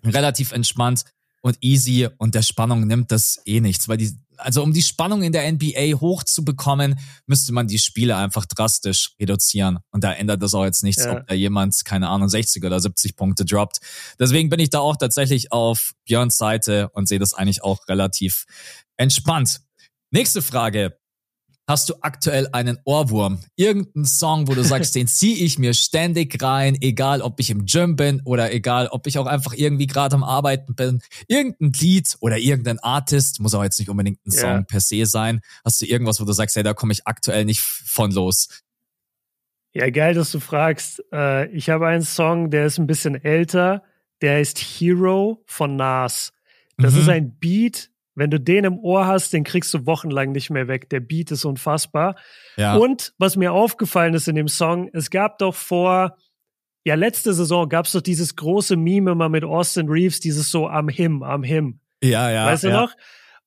relativ 0.03 0.51
entspannt 0.51 1.05
und 1.41 1.57
easy 1.61 2.07
und 2.17 2.35
der 2.35 2.43
Spannung 2.43 2.88
nimmt 2.88 3.11
das 3.11 3.41
eh 3.45 3.61
nichts, 3.61 3.88
weil 3.88 3.97
die 3.97 4.15
also 4.41 4.63
um 4.63 4.74
die 4.74 4.81
Spannung 4.81 5.24
in 5.24 5.31
der 5.31 5.51
NBA 5.51 6.00
hochzubekommen, 6.00 7.00
müsste 7.25 7.53
man 7.53 7.67
die 7.67 7.79
Spiele 7.79 8.15
einfach 8.15 8.45
drastisch 8.45 9.12
reduzieren. 9.19 9.79
Und 9.91 10.03
da 10.03 10.13
ändert 10.13 10.41
das 10.41 10.53
auch 10.53 10.65
jetzt 10.65 10.83
nichts, 10.83 11.05
ja. 11.05 11.17
ob 11.17 11.27
da 11.27 11.33
jemand, 11.33 11.83
keine 11.86 12.10
Ahnung, 12.10 12.29
60 12.29 12.63
oder 12.63 12.79
70 12.79 13.15
Punkte 13.15 13.45
droppt. 13.45 13.79
Deswegen 14.19 14.50
bin 14.50 14.60
ich 14.60 14.69
da 14.69 14.79
auch 14.79 14.98
tatsächlich 14.98 15.51
auf 15.51 15.93
Björns 16.05 16.38
Seite 16.38 16.89
und 16.93 17.07
sehe 17.07 17.19
das 17.19 17.33
eigentlich 17.33 17.63
auch 17.63 17.88
relativ 17.88 18.45
entspannt. 18.98 19.62
Nächste 20.12 20.41
Frage. 20.41 21.00
Hast 21.67 21.89
du 21.89 21.93
aktuell 22.01 22.49
einen 22.51 22.79
Ohrwurm? 22.85 23.39
Irgendeinen 23.55 24.05
Song, 24.05 24.47
wo 24.47 24.55
du 24.55 24.63
sagst, 24.63 24.95
den 24.95 25.07
ziehe 25.07 25.37
ich 25.37 25.59
mir 25.59 25.73
ständig 25.73 26.41
rein, 26.41 26.77
egal 26.81 27.21
ob 27.21 27.39
ich 27.39 27.49
im 27.49 27.65
Gym 27.65 27.95
bin 27.95 28.21
oder 28.25 28.51
egal 28.51 28.87
ob 28.87 29.07
ich 29.07 29.17
auch 29.17 29.27
einfach 29.27 29.53
irgendwie 29.53 29.87
gerade 29.87 30.15
am 30.15 30.23
Arbeiten 30.23 30.75
bin. 30.75 31.01
Irgendein 31.27 31.71
Lied 31.73 32.17
oder 32.19 32.37
irgendein 32.37 32.79
Artist, 32.79 33.39
muss 33.39 33.53
auch 33.53 33.63
jetzt 33.63 33.79
nicht 33.79 33.89
unbedingt 33.89 34.25
ein 34.25 34.31
Song 34.31 34.49
yeah. 34.49 34.61
per 34.63 34.81
se 34.81 35.05
sein. 35.05 35.41
Hast 35.63 35.81
du 35.81 35.85
irgendwas, 35.85 36.19
wo 36.19 36.25
du 36.25 36.33
sagst, 36.33 36.55
hey, 36.55 36.63
da 36.63 36.73
komme 36.73 36.93
ich 36.93 37.07
aktuell 37.07 37.45
nicht 37.45 37.61
von 37.61 38.11
los? 38.11 38.49
Ja, 39.73 39.89
geil, 39.89 40.13
dass 40.13 40.31
du 40.31 40.39
fragst. 40.39 41.03
Äh, 41.13 41.49
ich 41.51 41.69
habe 41.69 41.87
einen 41.87 42.03
Song, 42.03 42.49
der 42.49 42.65
ist 42.65 42.77
ein 42.77 42.87
bisschen 42.87 43.15
älter. 43.15 43.83
Der 44.21 44.35
heißt 44.35 44.59
Hero 44.59 45.43
von 45.45 45.75
Nas. 45.75 46.33
Das 46.77 46.93
mhm. 46.93 46.99
ist 46.99 47.09
ein 47.09 47.37
Beat, 47.39 47.90
wenn 48.15 48.29
du 48.29 48.39
den 48.39 48.65
im 48.65 48.79
Ohr 48.79 49.07
hast, 49.07 49.33
den 49.33 49.43
kriegst 49.43 49.73
du 49.73 49.85
wochenlang 49.85 50.31
nicht 50.31 50.49
mehr 50.49 50.67
weg. 50.67 50.89
Der 50.89 50.99
Beat 50.99 51.31
ist 51.31 51.45
unfassbar. 51.45 52.15
Ja. 52.57 52.75
Und 52.75 53.13
was 53.17 53.35
mir 53.37 53.53
aufgefallen 53.53 54.13
ist 54.13 54.27
in 54.27 54.35
dem 54.35 54.47
Song, 54.47 54.89
es 54.93 55.09
gab 55.09 55.37
doch 55.37 55.55
vor, 55.55 56.17
ja, 56.83 56.95
letzte 56.95 57.33
Saison 57.33 57.69
gab 57.69 57.85
es 57.85 57.93
doch 57.93 58.01
dieses 58.01 58.35
große 58.35 58.75
Meme 58.75 59.11
immer 59.11 59.29
mit 59.29 59.43
Austin 59.43 59.87
Reeves, 59.87 60.19
dieses 60.19 60.49
so 60.51 60.67
am 60.67 60.89
Him, 60.89 61.23
am 61.23 61.43
Him. 61.43 61.79
Ja, 62.03 62.29
ja. 62.31 62.47
Weißt 62.47 62.63
du 62.63 62.69
ja. 62.69 62.81
noch? 62.81 62.93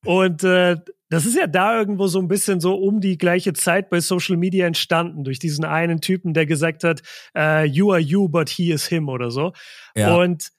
Und 0.04 0.44
äh, 0.44 0.76
das 1.10 1.26
ist 1.26 1.36
ja 1.36 1.46
da 1.46 1.78
irgendwo 1.78 2.06
so 2.06 2.18
ein 2.18 2.28
bisschen 2.28 2.60
so 2.60 2.74
um 2.74 3.00
die 3.00 3.18
gleiche 3.18 3.52
Zeit 3.52 3.90
bei 3.90 4.00
Social 4.00 4.36
Media 4.36 4.66
entstanden, 4.66 5.24
durch 5.24 5.38
diesen 5.38 5.64
einen 5.64 6.00
Typen, 6.00 6.34
der 6.34 6.46
gesagt 6.46 6.84
hat, 6.84 7.02
uh, 7.36 7.64
you 7.64 7.92
are 7.92 8.00
you, 8.00 8.28
but 8.28 8.48
he 8.48 8.72
is 8.72 8.86
him 8.86 9.08
oder 9.08 9.30
so. 9.30 9.52
Ja. 9.94 10.16
Und 10.16 10.50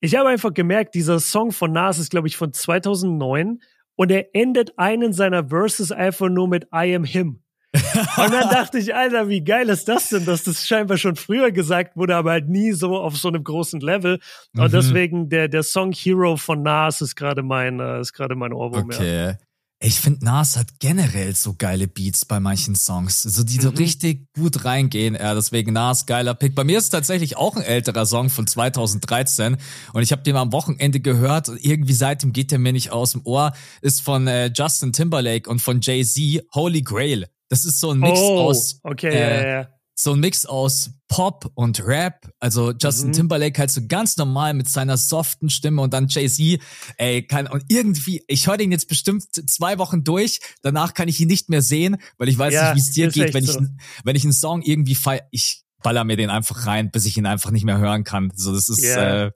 ich 0.00 0.16
habe 0.16 0.28
einfach 0.28 0.54
gemerkt, 0.54 0.94
dieser 0.94 1.20
Song 1.20 1.52
von 1.52 1.72
Nas 1.72 1.98
ist, 1.98 2.10
glaube 2.10 2.28
ich, 2.28 2.36
von 2.36 2.52
2009 2.52 3.60
und 3.96 4.10
er 4.10 4.34
endet 4.34 4.78
einen 4.78 5.12
seiner 5.12 5.48
Verses 5.48 5.92
einfach 5.92 6.28
nur 6.28 6.48
mit 6.48 6.64
I 6.74 6.94
am 6.94 7.04
him. 7.04 7.42
und 7.72 8.32
dann 8.32 8.50
dachte 8.50 8.78
ich, 8.78 8.94
Alter, 8.96 9.28
wie 9.28 9.44
geil 9.44 9.68
ist 9.68 9.86
das 9.86 10.08
denn, 10.08 10.24
dass 10.24 10.42
das 10.42 10.66
scheinbar 10.66 10.96
schon 10.96 11.14
früher 11.14 11.52
gesagt 11.52 11.96
wurde, 11.96 12.16
aber 12.16 12.32
halt 12.32 12.48
nie 12.48 12.72
so 12.72 12.96
auf 12.96 13.16
so 13.16 13.28
einem 13.28 13.44
großen 13.44 13.78
Level. 13.80 14.18
Und 14.56 14.64
mhm. 14.64 14.70
deswegen 14.70 15.28
der, 15.28 15.46
der 15.46 15.62
Song 15.62 15.92
Hero 15.92 16.36
von 16.36 16.62
Nas 16.62 17.00
ist 17.00 17.14
gerade 17.14 17.44
mein, 17.44 17.78
äh, 17.78 18.00
ist 18.00 18.12
gerade 18.12 18.34
mein 18.34 18.52
Ohrwurm. 18.52 18.86
Okay. 18.86 19.26
Ja. 19.26 19.34
Ich 19.82 19.98
finde, 19.98 20.26
Nas 20.26 20.58
hat 20.58 20.78
generell 20.78 21.34
so 21.34 21.54
geile 21.56 21.88
Beats 21.88 22.26
bei 22.26 22.38
manchen 22.38 22.74
Songs, 22.74 23.22
so 23.22 23.42
die 23.42 23.58
so 23.58 23.70
mhm. 23.70 23.78
richtig 23.78 24.30
gut 24.34 24.66
reingehen. 24.66 25.14
Ja, 25.14 25.34
deswegen 25.34 25.72
Nas 25.72 26.04
geiler 26.04 26.34
Pick. 26.34 26.54
Bei 26.54 26.64
mir 26.64 26.76
ist 26.76 26.84
es 26.84 26.90
tatsächlich 26.90 27.38
auch 27.38 27.56
ein 27.56 27.62
älterer 27.62 28.04
Song 28.04 28.28
von 28.28 28.46
2013 28.46 29.56
und 29.94 30.02
ich 30.02 30.12
habe 30.12 30.22
den 30.22 30.36
am 30.36 30.52
Wochenende 30.52 31.00
gehört 31.00 31.48
und 31.48 31.64
irgendwie 31.64 31.94
seitdem 31.94 32.34
geht 32.34 32.50
der 32.50 32.58
mir 32.58 32.74
nicht 32.74 32.90
aus 32.90 33.12
dem 33.12 33.22
Ohr. 33.24 33.54
Ist 33.80 34.02
von 34.02 34.26
äh, 34.26 34.52
Justin 34.54 34.92
Timberlake 34.92 35.48
und 35.48 35.62
von 35.62 35.80
Jay 35.80 36.04
Z 36.04 36.44
Holy 36.54 36.82
Grail. 36.82 37.26
Das 37.48 37.64
ist 37.64 37.80
so 37.80 37.92
ein 37.92 38.00
Mix 38.00 38.18
oh, 38.20 38.38
aus 38.38 38.80
okay, 38.82 39.08
äh, 39.08 39.42
ja, 39.42 39.60
ja 39.60 39.79
so 40.02 40.14
ein 40.14 40.20
Mix 40.20 40.46
aus 40.46 40.92
Pop 41.08 41.50
und 41.54 41.84
Rap. 41.84 42.32
Also 42.38 42.72
Justin 42.72 43.08
mhm. 43.08 43.12
Timberlake 43.12 43.58
halt 43.58 43.70
so 43.70 43.82
ganz 43.86 44.16
normal 44.16 44.54
mit 44.54 44.68
seiner 44.68 44.96
soften 44.96 45.50
Stimme 45.50 45.82
und 45.82 45.92
dann 45.92 46.08
Jay-Z, 46.08 46.60
ey, 46.96 47.26
kann, 47.26 47.46
und 47.46 47.64
irgendwie, 47.68 48.24
ich 48.26 48.46
höre 48.46 48.56
den 48.56 48.72
jetzt 48.72 48.88
bestimmt 48.88 49.24
zwei 49.50 49.78
Wochen 49.78 50.02
durch, 50.02 50.40
danach 50.62 50.94
kann 50.94 51.08
ich 51.08 51.20
ihn 51.20 51.28
nicht 51.28 51.50
mehr 51.50 51.60
sehen, 51.60 51.98
weil 52.16 52.28
ich 52.28 52.38
weiß 52.38 52.54
ja, 52.54 52.72
nicht, 52.72 52.76
wie 52.76 52.88
es 52.88 52.94
dir 52.94 53.08
geht, 53.08 53.34
wenn 53.34 53.44
so. 53.44 53.60
ich, 53.60 53.66
wenn 54.04 54.16
ich 54.16 54.24
einen 54.24 54.32
Song 54.32 54.62
irgendwie 54.62 54.94
feier, 54.94 55.22
ich 55.32 55.64
baller 55.82 56.04
mir 56.04 56.16
den 56.16 56.30
einfach 56.30 56.66
rein, 56.66 56.90
bis 56.90 57.06
ich 57.06 57.16
ihn 57.16 57.26
einfach 57.26 57.50
nicht 57.50 57.64
mehr 57.64 57.78
hören 57.78 58.04
kann. 58.04 58.30
So, 58.34 58.52
das 58.52 58.68
ist, 58.68 58.82
yeah. 58.82 59.26
äh, 59.26 59.30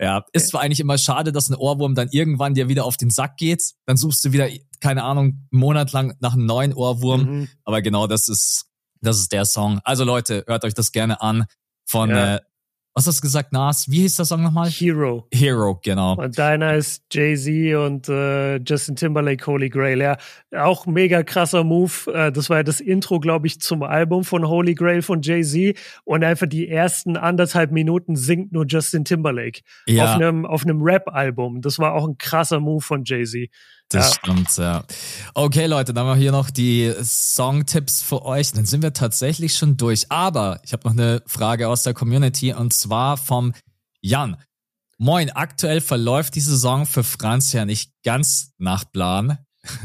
ja, 0.00 0.24
ist 0.32 0.48
zwar 0.48 0.60
eigentlich 0.60 0.80
immer 0.80 0.98
schade, 0.98 1.32
dass 1.32 1.48
ein 1.48 1.54
Ohrwurm 1.54 1.94
dann 1.94 2.08
irgendwann 2.10 2.54
dir 2.54 2.68
wieder 2.68 2.84
auf 2.84 2.96
den 2.96 3.10
Sack 3.10 3.36
geht, 3.36 3.72
dann 3.86 3.96
suchst 3.96 4.24
du 4.24 4.32
wieder, 4.32 4.48
keine 4.80 5.04
Ahnung, 5.04 5.24
einen 5.24 5.60
Monat 5.60 5.92
lang 5.92 6.14
nach 6.20 6.34
einem 6.34 6.46
neuen 6.46 6.74
Ohrwurm, 6.74 7.22
mhm. 7.22 7.48
aber 7.64 7.82
genau 7.82 8.06
das 8.06 8.28
ist, 8.28 8.65
das 9.00 9.18
ist 9.18 9.32
der 9.32 9.44
Song. 9.44 9.80
Also 9.84 10.04
Leute, 10.04 10.44
hört 10.46 10.64
euch 10.64 10.74
das 10.74 10.92
gerne 10.92 11.20
an 11.20 11.46
von, 11.84 12.10
ja. 12.10 12.36
äh, 12.36 12.40
was 12.96 13.06
hast 13.06 13.18
du 13.18 13.22
gesagt, 13.22 13.52
Nas? 13.52 13.90
Wie 13.90 14.00
hieß 14.00 14.14
der 14.14 14.24
Song 14.24 14.42
nochmal? 14.42 14.70
Hero. 14.70 15.26
Hero, 15.30 15.78
genau. 15.84 16.16
Und 16.16 16.38
deiner 16.38 16.76
ist 16.76 17.04
Jay-Z 17.12 17.76
und 17.76 18.08
äh, 18.08 18.56
Justin 18.56 18.96
Timberlake, 18.96 19.46
Holy 19.46 19.68
Grail. 19.68 20.00
Ja, 20.00 20.16
auch 20.56 20.86
mega 20.86 21.22
krasser 21.22 21.62
Move. 21.62 21.92
Äh, 22.10 22.32
das 22.32 22.48
war 22.48 22.56
ja 22.56 22.62
das 22.62 22.80
Intro, 22.80 23.20
glaube 23.20 23.48
ich, 23.48 23.60
zum 23.60 23.82
Album 23.82 24.24
von 24.24 24.48
Holy 24.48 24.74
Grail 24.74 25.02
von 25.02 25.20
Jay-Z. 25.20 25.76
Und 26.04 26.24
einfach 26.24 26.46
die 26.46 26.68
ersten 26.68 27.18
anderthalb 27.18 27.70
Minuten 27.70 28.16
singt 28.16 28.52
nur 28.52 28.64
Justin 28.66 29.04
Timberlake. 29.04 29.60
Ja. 29.86 30.04
Auf 30.04 30.10
einem, 30.12 30.46
auf 30.46 30.62
einem 30.64 30.80
Rap-Album. 30.80 31.60
Das 31.60 31.78
war 31.78 31.92
auch 31.92 32.08
ein 32.08 32.16
krasser 32.16 32.60
Move 32.60 32.80
von 32.80 33.04
Jay-Z. 33.04 33.50
Das 33.88 34.08
ja. 34.08 34.14
stimmt, 34.14 34.56
ja. 34.56 34.84
Okay, 35.34 35.66
Leute, 35.66 35.94
dann 35.94 36.06
haben 36.06 36.16
wir 36.16 36.20
hier 36.20 36.32
noch 36.32 36.50
die 36.50 36.92
Songtipps 37.02 38.02
für 38.02 38.24
euch. 38.24 38.52
Dann 38.52 38.66
sind 38.66 38.82
wir 38.82 38.92
tatsächlich 38.92 39.56
schon 39.56 39.76
durch. 39.76 40.10
Aber 40.10 40.60
ich 40.64 40.72
habe 40.72 40.88
noch 40.88 40.92
eine 40.92 41.22
Frage 41.26 41.68
aus 41.68 41.84
der 41.84 41.94
Community 41.94 42.52
und 42.52 42.72
zwar 42.72 43.16
vom 43.16 43.52
Jan. 44.00 44.36
Moin, 44.98 45.30
aktuell 45.30 45.80
verläuft 45.80 46.34
die 46.34 46.40
Saison 46.40 46.86
für 46.86 47.04
Franz 47.04 47.52
ja 47.52 47.64
nicht 47.64 47.92
ganz 48.02 48.52
nach 48.58 48.90
Plan. 48.90 49.38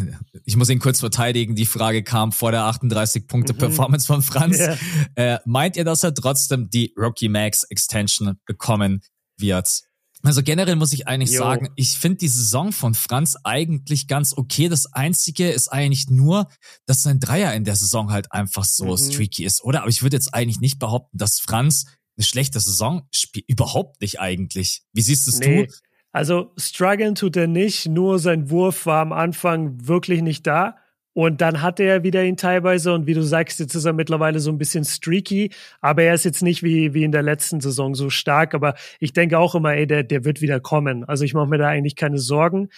Ich 0.44 0.56
muss 0.56 0.70
ihn 0.70 0.80
kurz 0.80 1.00
verteidigen. 1.00 1.56
Die 1.56 1.68
Frage 1.68 2.04
kam 2.04 2.32
vor 2.32 2.52
der 2.52 2.62
38-Punkte-Performance 2.62 4.08
von 4.08 4.22
Franz. 4.22 4.58
Yeah. 4.58 4.78
Äh, 5.16 5.40
meint 5.46 5.78
ihr, 5.78 5.84
dass 5.84 6.04
er 6.04 6.14
trotzdem 6.14 6.70
die 6.70 6.94
Rookie 6.98 7.30
Max 7.30 7.64
Extension 7.64 8.40
bekommen 8.46 9.02
wird? 9.38 9.84
Also 10.24 10.44
generell 10.44 10.76
muss 10.76 10.94
ich 10.94 11.08
eigentlich 11.08 11.32
jo. 11.32 11.40
sagen, 11.40 11.70
ich 11.76 11.98
finde 11.98 12.18
die 12.18 12.28
Saison 12.28 12.72
von 12.72 12.94
Franz 12.94 13.38
eigentlich 13.44 14.08
ganz 14.08 14.36
okay. 14.38 14.70
Das 14.70 14.94
Einzige 14.94 15.50
ist 15.50 15.70
eigentlich 15.70 16.10
nur, 16.10 16.48
dass 16.86 17.04
sein 17.04 17.20
Dreier 17.20 17.54
in 17.56 17.64
der 17.64 17.76
Saison 17.76 18.12
halt 18.12 18.32
einfach 18.32 18.66
so 18.66 18.86
mhm. 18.86 18.98
streaky 18.98 19.46
ist, 19.46 19.64
oder? 19.64 19.82
Aber 19.82 19.90
ich 19.90 20.04
würde 20.04 20.16
jetzt 20.16 20.34
eigentlich 20.34 20.60
nicht 20.60 20.80
behaupten, 20.80 21.18
dass 21.18 21.40
Franz 21.40 21.86
eine 22.18 22.26
schlechte 22.26 22.60
Saison 22.60 23.08
spielt. 23.12 23.46
Überhaupt 23.48 24.02
nicht 24.02 24.20
eigentlich. 24.20 24.84
Wie 24.94 25.02
siehst 25.02 25.28
es 25.28 25.40
nee. 25.40 25.66
du? 25.66 25.74
Also 26.12 26.52
strugglen 26.58 27.16
tut 27.16 27.38
er 27.38 27.48
nicht, 27.48 27.88
nur 27.88 28.20
sein 28.20 28.50
Wurf 28.50 28.86
war 28.86 29.02
am 29.02 29.14
Anfang 29.14 29.88
wirklich 29.88 30.22
nicht 30.22 30.46
da. 30.46 30.76
Und 31.14 31.42
dann 31.42 31.62
hatte 31.62 31.84
er 31.84 32.04
wieder 32.04 32.24
ihn 32.24 32.38
teilweise 32.38 32.94
und 32.94 33.06
wie 33.06 33.14
du 33.14 33.22
sagst, 33.22 33.60
jetzt 33.60 33.76
ist 33.76 33.86
er 33.86 33.94
mittlerweile 33.94 34.40
so 34.40 34.50
ein 34.50 34.58
bisschen 34.58 34.86
streaky, 34.86 35.52
aber 35.82 36.04
er 36.04 36.14
ist 36.14 36.24
jetzt 36.24 36.42
nicht 36.42 36.64
wie, 36.64 36.94
wie 36.94 37.04
in 37.04 37.12
der 37.12 37.22
letzten 37.22 37.60
Saison 37.60 37.96
so 37.96 38.10
stark, 38.10 38.54
aber 38.54 38.76
ich 39.00 39.12
denke 39.12 39.38
auch 39.38 39.54
immer, 39.54 39.74
ey, 39.74 39.86
der, 39.88 40.04
der 40.04 40.24
wird 40.24 40.42
wieder 40.42 40.62
kommen. 40.62 41.04
Also 41.04 41.26
ich 41.26 41.34
mache 41.34 41.48
mir 41.48 41.58
da 41.58 41.68
eigentlich 41.68 41.98
keine 41.98 42.18
Sorgen. 42.18 42.70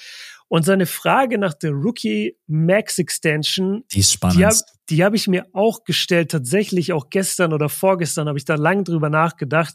Und 0.53 0.65
seine 0.65 0.85
Frage 0.85 1.39
nach 1.39 1.55
der 1.55 1.71
Rookie 1.71 2.37
Max 2.45 2.99
Extension, 2.99 3.85
die 3.91 4.01
ist 4.01 4.13
spannend. 4.13 4.37
Die 4.87 5.03
habe 5.03 5.05
hab 5.05 5.13
ich 5.15 5.27
mir 5.27 5.47
auch 5.51 5.83
gestellt, 5.83 6.29
tatsächlich 6.29 6.93
auch 6.93 7.09
gestern 7.09 7.53
oder 7.53 7.69
vorgestern 7.69 8.27
habe 8.27 8.37
ich 8.37 8.45
da 8.45 8.53
lang 8.53 8.83
drüber 8.83 9.09
nachgedacht. 9.09 9.73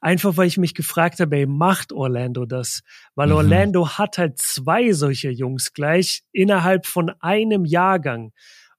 Einfach 0.00 0.36
weil 0.36 0.48
ich 0.48 0.58
mich 0.58 0.74
gefragt 0.74 1.20
habe, 1.20 1.36
ey, 1.36 1.46
macht 1.46 1.92
Orlando 1.92 2.44
das? 2.44 2.80
Weil 3.14 3.28
mhm. 3.28 3.34
Orlando 3.34 3.88
hat 3.90 4.18
halt 4.18 4.38
zwei 4.38 4.90
solche 4.90 5.30
Jungs 5.30 5.72
gleich 5.72 6.24
innerhalb 6.32 6.86
von 6.86 7.10
einem 7.20 7.64
Jahrgang. 7.64 8.32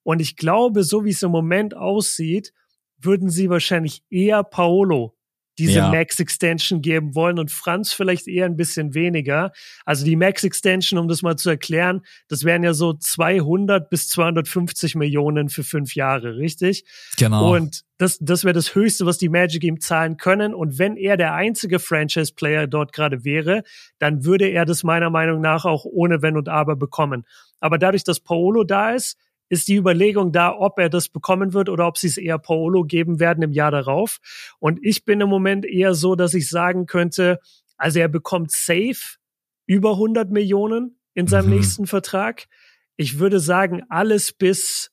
Und 0.03 0.19
ich 0.19 0.35
glaube, 0.35 0.83
so 0.83 1.05
wie 1.05 1.11
es 1.11 1.23
im 1.23 1.31
Moment 1.31 1.73
aussieht, 1.77 2.51
würden 2.97 3.29
sie 3.29 3.49
wahrscheinlich 3.49 4.03
eher 4.09 4.43
Paolo 4.43 5.16
diese 5.57 5.79
ja. 5.79 5.89
Max 5.89 6.19
Extension 6.19 6.81
geben 6.81 7.15
wollen 7.15 7.39
und 7.39 7.51
Franz 7.51 7.93
vielleicht 7.93 8.27
eher 8.27 8.45
ein 8.45 8.55
bisschen 8.55 8.93
weniger. 8.93 9.51
Also 9.85 10.05
die 10.05 10.15
Max 10.15 10.43
Extension, 10.43 10.99
um 10.99 11.07
das 11.07 11.21
mal 11.21 11.35
zu 11.35 11.49
erklären, 11.49 12.01
das 12.27 12.43
wären 12.43 12.63
ja 12.63 12.73
so 12.73 12.93
200 12.93 13.89
bis 13.89 14.09
250 14.09 14.95
Millionen 14.95 15.49
für 15.49 15.63
fünf 15.63 15.95
Jahre, 15.95 16.37
richtig? 16.37 16.85
Genau. 17.17 17.55
Und 17.55 17.83
das, 17.97 18.19
das 18.21 18.43
wäre 18.43 18.53
das 18.53 18.75
Höchste, 18.75 19.05
was 19.05 19.17
die 19.17 19.29
Magic 19.29 19.63
ihm 19.63 19.79
zahlen 19.79 20.17
können. 20.17 20.53
Und 20.53 20.77
wenn 20.77 20.97
er 20.97 21.17
der 21.17 21.33
einzige 21.33 21.79
Franchise-Player 21.79 22.67
dort 22.67 22.93
gerade 22.93 23.23
wäre, 23.23 23.63
dann 23.97 24.23
würde 24.23 24.47
er 24.47 24.65
das 24.65 24.83
meiner 24.83 25.09
Meinung 25.09 25.41
nach 25.41 25.65
auch 25.65 25.85
ohne 25.85 26.21
Wenn 26.21 26.37
und 26.37 26.49
Aber 26.49 26.75
bekommen. 26.75 27.25
Aber 27.59 27.77
dadurch, 27.79 28.03
dass 28.03 28.19
Paolo 28.19 28.63
da 28.63 28.91
ist, 28.91 29.17
ist 29.49 29.67
die 29.67 29.75
Überlegung 29.75 30.31
da, 30.31 30.53
ob 30.53 30.79
er 30.79 30.89
das 30.89 31.09
bekommen 31.09 31.53
wird 31.53 31.69
oder 31.69 31.87
ob 31.87 31.97
sie 31.97 32.07
es 32.07 32.17
eher 32.17 32.37
Paolo 32.37 32.83
geben 32.83 33.19
werden 33.19 33.43
im 33.43 33.51
Jahr 33.51 33.71
darauf. 33.71 34.19
Und 34.59 34.79
ich 34.81 35.05
bin 35.05 35.21
im 35.21 35.29
Moment 35.29 35.65
eher 35.65 35.93
so, 35.93 36.15
dass 36.15 36.33
ich 36.33 36.49
sagen 36.49 36.85
könnte, 36.85 37.39
also 37.77 37.99
er 37.99 38.09
bekommt 38.09 38.51
safe 38.51 39.17
über 39.65 39.91
100 39.91 40.31
Millionen 40.31 40.99
in 41.13 41.27
seinem 41.27 41.49
mhm. 41.49 41.55
nächsten 41.55 41.87
Vertrag. 41.87 42.47
Ich 42.95 43.19
würde 43.19 43.39
sagen, 43.39 43.83
alles 43.89 44.33
bis 44.33 44.91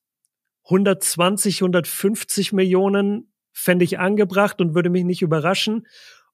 120, 0.65 1.61
150 1.61 2.53
Millionen 2.53 3.33
fände 3.53 3.85
ich 3.85 3.99
angebracht 3.99 4.61
und 4.61 4.75
würde 4.75 4.91
mich 4.91 5.05
nicht 5.05 5.23
überraschen. 5.23 5.87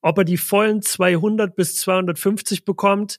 Ob 0.03 0.19
er 0.19 0.25
die 0.25 0.39
vollen 0.39 0.83
200 0.83 1.55
bis 1.55 1.77
250 1.77 2.65
bekommt, 2.65 3.19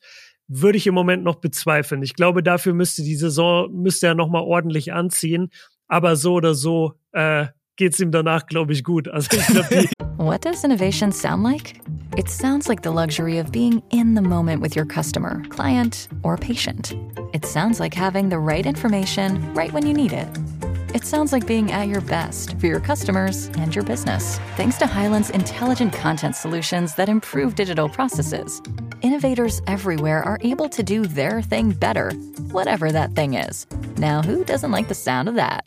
würde 0.54 0.78
ich 0.78 0.86
im 0.86 0.94
Moment 0.94 1.24
noch 1.24 1.36
bezweifeln. 1.36 2.04
Ich 2.04 2.14
glaube, 2.14 2.44
dafür 2.44 2.74
müsste 2.74 3.04
die 3.04 3.16
Saison, 3.16 3.72
müsste 3.72 4.08
er 4.08 4.16
nochmal 4.16 4.44
ordentlich 4.44 4.92
anziehen. 4.92 5.50
Aber 5.88 6.16
so 6.16 6.34
oder 6.34 6.56
so 6.56 6.94
äh, 7.14 7.48
geht's 7.78 8.00
ihm 8.00 8.12
danach, 8.12 8.48
glaube 8.48 8.74
ich, 8.74 8.84
gut. 8.84 9.08
Also 9.08 9.30
ich 9.38 9.48
glaub, 9.48 9.70
die 9.70 9.90
What 10.18 10.46
does 10.46 10.64
innovation 10.64 11.12
sound 11.12 11.44
like? 11.44 11.80
It 12.16 12.30
sounds 12.30 12.68
like 12.68 12.84
the 12.84 12.92
luxury 12.92 13.40
of 13.40 13.52
being 13.52 13.82
in 13.90 14.14
the 14.14 14.22
moment 14.22 14.62
with 14.62 14.76
your 14.76 14.86
customer, 14.86 15.42
client, 15.50 16.10
or 16.24 16.38
patient. 16.38 16.94
It 17.34 17.46
sounds 17.46 17.80
like 17.80 17.96
having 17.96 18.30
the 18.30 18.38
right 18.38 18.66
information 18.66 19.52
right 19.56 19.74
when 19.74 19.86
you 19.86 19.94
need 19.94 20.14
it. 20.14 20.28
It 20.94 21.06
sounds 21.06 21.32
like 21.32 21.48
being 21.48 21.72
at 21.72 21.88
your 21.88 22.02
best 22.02 22.60
for 22.60 22.68
your 22.68 22.82
customers 22.82 23.50
and 23.58 23.74
your 23.74 23.86
business. 23.86 24.40
Thanks 24.58 24.78
to 24.80 24.86
Highland's 24.86 25.30
intelligent 25.30 25.94
content 25.94 26.36
solutions 26.36 26.96
that 26.96 27.08
improve 27.08 27.56
digital 27.56 27.88
processes, 27.88 28.62
innovators 29.02 29.62
everywhere 29.68 30.22
are 30.22 30.38
able 30.42 30.68
to 30.68 30.84
do 30.84 31.06
their 31.06 31.42
thing 31.42 31.72
better, 31.72 32.12
whatever 32.52 32.92
that 32.92 33.12
thing 33.16 33.36
is. 33.36 33.66
Now, 33.96 34.22
who 34.22 34.44
doesn't 34.44 34.72
like 34.72 34.90
the 34.90 34.94
sound 34.94 35.30
of 35.30 35.36
that? 35.36 35.64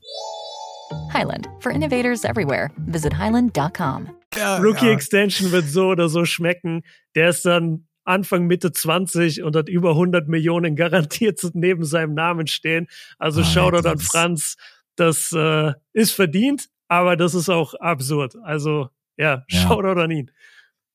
Highland, 1.10 1.48
for 1.60 1.72
innovators 1.72 2.26
everywhere. 2.26 2.70
Visit 2.86 3.14
highland.com. 3.14 4.10
Ja, 4.36 4.58
Rookie 4.58 4.86
ja. 4.86 4.92
Extension 4.92 5.52
wird 5.52 5.64
so 5.64 5.88
oder 5.88 6.10
so 6.10 6.26
schmecken. 6.26 6.82
Der 7.14 7.30
ist 7.30 7.46
dann 7.46 7.84
Anfang 8.04 8.46
Mitte 8.46 8.72
20 8.72 9.42
und 9.42 9.56
hat 9.56 9.70
über 9.70 9.90
100 9.90 10.28
Millionen 10.28 10.76
garantiert 10.76 11.40
neben 11.54 11.86
seinem 11.86 12.12
Namen 12.12 12.46
stehen. 12.46 12.88
Also 13.18 13.40
oh, 13.40 13.44
Shoutout 13.44 13.88
an 13.88 13.98
Franz. 13.98 14.56
Das 14.96 15.32
äh, 15.32 15.72
ist 15.92 16.12
verdient, 16.12 16.68
aber 16.88 17.16
das 17.16 17.34
ist 17.34 17.48
auch 17.48 17.74
absurd. 17.74 18.36
Also 18.42 18.88
ja, 19.16 19.44
ja. 19.48 19.60
Shoutout 19.62 20.00
an 20.00 20.10
ihn. 20.10 20.30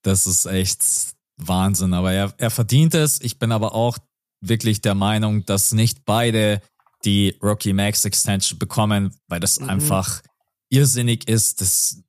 Das 0.01 0.27
ist 0.27 0.45
echt 0.45 0.81
Wahnsinn, 1.37 1.93
aber 1.93 2.11
er, 2.11 2.33
er 2.37 2.51
verdient 2.51 2.93
es. 2.93 3.21
Ich 3.21 3.39
bin 3.39 3.51
aber 3.51 3.73
auch 3.73 3.97
wirklich 4.41 4.81
der 4.81 4.95
Meinung, 4.95 5.45
dass 5.45 5.73
nicht 5.73 6.05
beide 6.05 6.61
die 7.05 7.37
Rocky 7.41 7.73
Max 7.73 8.05
Extension 8.05 8.59
bekommen, 8.59 9.15
weil 9.27 9.39
das 9.39 9.59
mhm. 9.59 9.69
einfach 9.69 10.21
irrsinnig 10.69 11.27
ist. 11.27 11.61
Das 11.61 12.03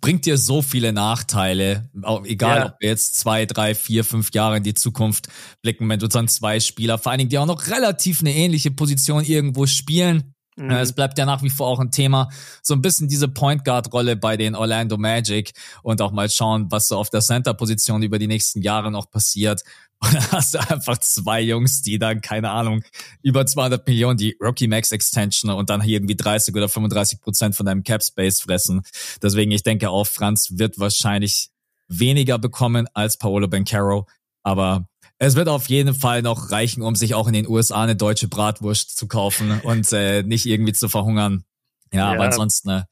bringt 0.00 0.24
dir 0.24 0.38
so 0.38 0.62
viele 0.62 0.92
Nachteile, 0.92 1.90
egal 2.24 2.58
ja. 2.58 2.66
ob 2.66 2.80
wir 2.80 2.88
jetzt 2.88 3.16
zwei, 3.16 3.44
drei, 3.44 3.74
vier, 3.74 4.04
fünf 4.04 4.32
Jahre 4.32 4.58
in 4.58 4.62
die 4.62 4.74
Zukunft 4.74 5.28
blicken, 5.62 5.88
wenn 5.88 5.98
du 5.98 6.08
dann 6.08 6.28
zwei 6.28 6.60
Spieler, 6.60 6.98
vor 6.98 7.12
allen 7.12 7.18
Dingen, 7.18 7.30
die 7.30 7.38
auch 7.38 7.46
noch 7.46 7.66
relativ 7.68 8.20
eine 8.20 8.34
ähnliche 8.34 8.70
Position 8.70 9.24
irgendwo 9.24 9.66
spielen, 9.66 10.34
Mhm. 10.56 10.70
Es 10.70 10.92
bleibt 10.92 11.18
ja 11.18 11.24
nach 11.24 11.42
wie 11.42 11.50
vor 11.50 11.68
auch 11.68 11.80
ein 11.80 11.90
Thema. 11.90 12.28
So 12.62 12.74
ein 12.74 12.82
bisschen 12.82 13.08
diese 13.08 13.28
Point 13.28 13.64
Guard 13.64 13.92
Rolle 13.92 14.16
bei 14.16 14.36
den 14.36 14.54
Orlando 14.54 14.96
Magic 14.96 15.52
und 15.82 16.02
auch 16.02 16.12
mal 16.12 16.28
schauen, 16.28 16.66
was 16.70 16.88
so 16.88 16.96
auf 16.96 17.10
der 17.10 17.20
Center 17.20 17.54
Position 17.54 18.02
über 18.02 18.18
die 18.18 18.26
nächsten 18.26 18.62
Jahre 18.62 18.90
noch 18.90 19.10
passiert. 19.10 19.62
Und 20.02 20.14
dann 20.14 20.32
hast 20.32 20.54
du 20.54 20.58
einfach 20.58 20.96
zwei 20.96 21.42
Jungs, 21.42 21.82
die 21.82 21.98
dann, 21.98 22.22
keine 22.22 22.52
Ahnung, 22.52 22.82
über 23.22 23.44
200 23.44 23.86
Millionen 23.86 24.16
die 24.16 24.34
Rookie 24.40 24.66
Max 24.66 24.92
Extension 24.92 25.50
und 25.50 25.68
dann 25.68 25.82
irgendwie 25.82 26.16
30 26.16 26.54
oder 26.54 26.70
35 26.70 27.20
Prozent 27.20 27.54
von 27.54 27.66
deinem 27.66 27.82
Cap 27.82 28.02
Space 28.02 28.40
fressen. 28.40 28.80
Deswegen, 29.22 29.50
ich 29.50 29.62
denke 29.62 29.90
auch, 29.90 30.06
Franz 30.06 30.52
wird 30.56 30.78
wahrscheinlich 30.78 31.50
weniger 31.88 32.38
bekommen 32.38 32.88
als 32.94 33.18
Paolo 33.18 33.46
Bencaro. 33.46 34.06
Aber 34.42 34.88
es 35.22 35.34
wird 35.36 35.48
auf 35.48 35.68
jeden 35.68 35.94
Fall 35.94 36.22
noch 36.22 36.50
reichen, 36.50 36.82
um 36.82 36.96
sich 36.96 37.14
auch 37.14 37.26
in 37.26 37.34
den 37.34 37.46
USA 37.46 37.82
eine 37.82 37.94
deutsche 37.94 38.26
Bratwurst 38.26 38.96
zu 38.96 39.06
kaufen 39.06 39.60
und 39.60 39.92
äh, 39.92 40.22
nicht 40.22 40.46
irgendwie 40.46 40.72
zu 40.72 40.88
verhungern. 40.88 41.44
Ja, 41.92 41.98
ja. 41.98 42.12
aber 42.12 42.24
ansonsten, 42.24 42.68
ne, 42.68 42.86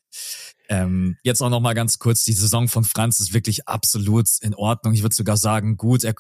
ähm, 0.69 1.17
jetzt 1.23 1.41
auch 1.41 1.49
noch 1.49 1.61
mal 1.61 1.73
ganz 1.73 1.99
kurz, 1.99 2.25
die 2.25 2.35
Saison 2.35 2.69
von 2.69 2.85
Franz 2.85 3.19
ist 3.21 3.33
wirklich 3.33 3.67
absolut 3.67 4.29
in 4.43 4.55
Ordnung. 4.55 4.93
Ich 4.93 5.03
würde 5.03 5.15
sogar 5.15 5.39
sagen, 5.39 5.79
gut. 5.79 6.05
Er 6.05 6.15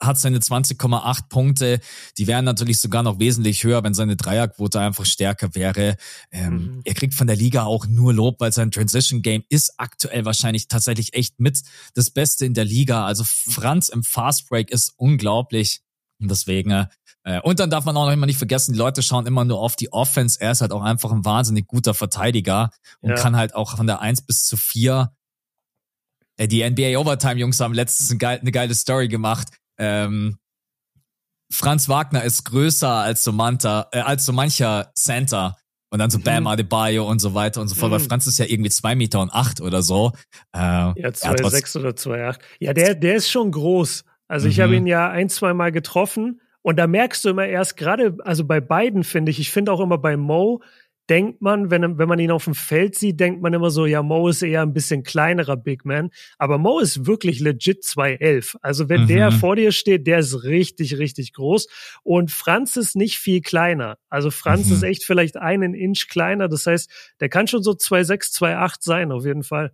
hat 0.00 0.18
seine 0.18 0.38
20,8 0.38 1.28
Punkte. 1.28 1.80
Die 2.18 2.26
wären 2.26 2.44
natürlich 2.44 2.80
sogar 2.80 3.02
noch 3.02 3.18
wesentlich 3.18 3.64
höher, 3.64 3.82
wenn 3.82 3.94
seine 3.94 4.16
Dreierquote 4.16 4.80
einfach 4.80 5.06
stärker 5.06 5.54
wäre. 5.54 5.96
Ähm, 6.30 6.54
mhm. 6.54 6.80
Er 6.84 6.94
kriegt 6.94 7.14
von 7.14 7.26
der 7.26 7.36
Liga 7.36 7.64
auch 7.64 7.86
nur 7.86 8.12
Lob, 8.12 8.40
weil 8.40 8.52
sein 8.52 8.70
Transition 8.70 9.22
Game 9.22 9.44
ist 9.48 9.74
aktuell 9.78 10.24
wahrscheinlich 10.24 10.68
tatsächlich 10.68 11.14
echt 11.14 11.40
mit 11.40 11.62
das 11.94 12.10
Beste 12.10 12.44
in 12.44 12.54
der 12.54 12.64
Liga. 12.64 13.06
Also 13.06 13.24
Franz 13.24 13.88
im 13.88 14.02
Fast 14.02 14.48
Break 14.48 14.70
ist 14.70 14.92
unglaublich. 14.96 15.80
Und 16.20 16.30
deswegen, 16.30 16.86
äh, 17.24 17.40
und 17.42 17.58
dann 17.58 17.70
darf 17.70 17.84
man 17.84 17.96
auch 17.96 18.06
noch 18.06 18.12
immer 18.12 18.26
nicht 18.26 18.38
vergessen, 18.38 18.72
die 18.72 18.78
Leute 18.78 19.02
schauen 19.02 19.26
immer 19.26 19.44
nur 19.44 19.60
auf 19.60 19.76
die 19.76 19.92
Offense. 19.92 20.40
Er 20.40 20.52
ist 20.52 20.60
halt 20.60 20.72
auch 20.72 20.82
einfach 20.82 21.12
ein 21.12 21.24
wahnsinnig 21.24 21.66
guter 21.66 21.94
Verteidiger 21.94 22.70
und 23.00 23.10
ja. 23.10 23.16
kann 23.16 23.36
halt 23.36 23.54
auch 23.54 23.76
von 23.76 23.86
der 23.86 24.00
1 24.00 24.22
bis 24.22 24.44
zu 24.44 24.56
4 24.56 25.12
äh, 26.36 26.48
die 26.48 26.68
NBA 26.68 26.98
Overtime 26.98 27.40
Jungs 27.40 27.60
haben 27.60 27.74
letztens 27.74 28.20
eine 28.22 28.52
geile 28.52 28.74
Story 28.74 29.08
gemacht. 29.08 29.48
Ähm, 29.78 30.38
Franz 31.52 31.88
Wagner 31.88 32.24
ist 32.24 32.44
größer 32.44 32.88
als 32.88 33.24
so, 33.24 33.32
Manta, 33.32 33.88
äh, 33.92 34.00
als 34.00 34.26
so 34.26 34.32
mancher 34.32 34.90
Center. 34.94 35.56
Und 35.90 36.00
dann 36.00 36.10
so 36.10 36.18
mhm. 36.18 36.24
Bam 36.24 36.46
Adebayo 36.48 37.08
und 37.08 37.20
so 37.20 37.34
weiter 37.34 37.60
und 37.60 37.68
so 37.68 37.76
fort. 37.76 37.90
Mhm. 37.90 37.94
Weil 37.94 38.00
Franz 38.00 38.26
ist 38.26 38.38
ja 38.38 38.46
irgendwie 38.46 38.70
zwei 38.70 38.96
Meter 38.96 39.20
und 39.20 39.32
acht 39.32 39.60
oder 39.60 39.80
so. 39.80 40.12
Äh, 40.52 40.58
ja, 40.58 41.12
zwei 41.12 41.36
sechs 41.48 41.76
oder 41.76 41.94
zwei 41.94 42.26
acht. 42.26 42.40
Ja, 42.58 42.72
der, 42.72 42.96
der 42.96 43.14
ist 43.14 43.30
schon 43.30 43.52
groß. 43.52 44.04
Also 44.26 44.46
mhm. 44.46 44.50
ich 44.50 44.60
habe 44.60 44.74
ihn 44.74 44.86
ja 44.86 45.08
ein, 45.08 45.28
zwei 45.28 45.54
Mal 45.54 45.70
getroffen. 45.70 46.40
Und 46.62 46.78
da 46.78 46.86
merkst 46.86 47.24
du 47.24 47.28
immer 47.28 47.46
erst 47.46 47.76
gerade, 47.76 48.16
also 48.24 48.44
bei 48.44 48.60
beiden 48.60 49.04
finde 49.04 49.30
ich, 49.30 49.38
ich 49.38 49.52
finde 49.52 49.70
auch 49.70 49.80
immer 49.80 49.98
bei 49.98 50.16
Mo, 50.16 50.62
denkt 51.10 51.42
man, 51.42 51.70
wenn, 51.70 51.98
wenn 51.98 52.08
man 52.08 52.18
ihn 52.18 52.30
auf 52.30 52.44
dem 52.44 52.54
Feld 52.54 52.94
sieht, 52.94 53.20
denkt 53.20 53.42
man 53.42 53.52
immer 53.52 53.70
so, 53.70 53.86
ja, 53.86 54.02
Mo 54.02 54.28
ist 54.28 54.42
eher 54.42 54.62
ein 54.62 54.72
bisschen 54.72 55.02
kleinerer 55.02 55.56
Big 55.56 55.84
Man. 55.84 56.10
Aber 56.38 56.58
Mo 56.58 56.78
ist 56.78 57.06
wirklich 57.06 57.40
legit 57.40 57.84
211. 57.84 58.56
Also 58.62 58.88
wenn 58.88 59.02
mhm. 59.02 59.08
der 59.08 59.32
vor 59.32 59.56
dir 59.56 59.72
steht, 59.72 60.06
der 60.06 60.18
ist 60.18 60.44
richtig, 60.44 60.98
richtig 60.98 61.32
groß. 61.34 61.66
Und 62.02 62.30
Franz 62.30 62.76
ist 62.76 62.96
nicht 62.96 63.18
viel 63.18 63.42
kleiner. 63.42 63.98
Also 64.08 64.30
Franz 64.30 64.66
mhm. 64.66 64.74
ist 64.74 64.82
echt 64.82 65.04
vielleicht 65.04 65.36
einen 65.36 65.74
Inch 65.74 66.08
kleiner. 66.08 66.48
Das 66.48 66.66
heißt, 66.66 66.90
der 67.20 67.28
kann 67.28 67.48
schon 67.48 67.62
so 67.62 67.72
2,6, 67.72 68.36
2,8 68.38 68.74
sein, 68.80 69.12
auf 69.12 69.24
jeden 69.24 69.42
Fall. 69.42 69.72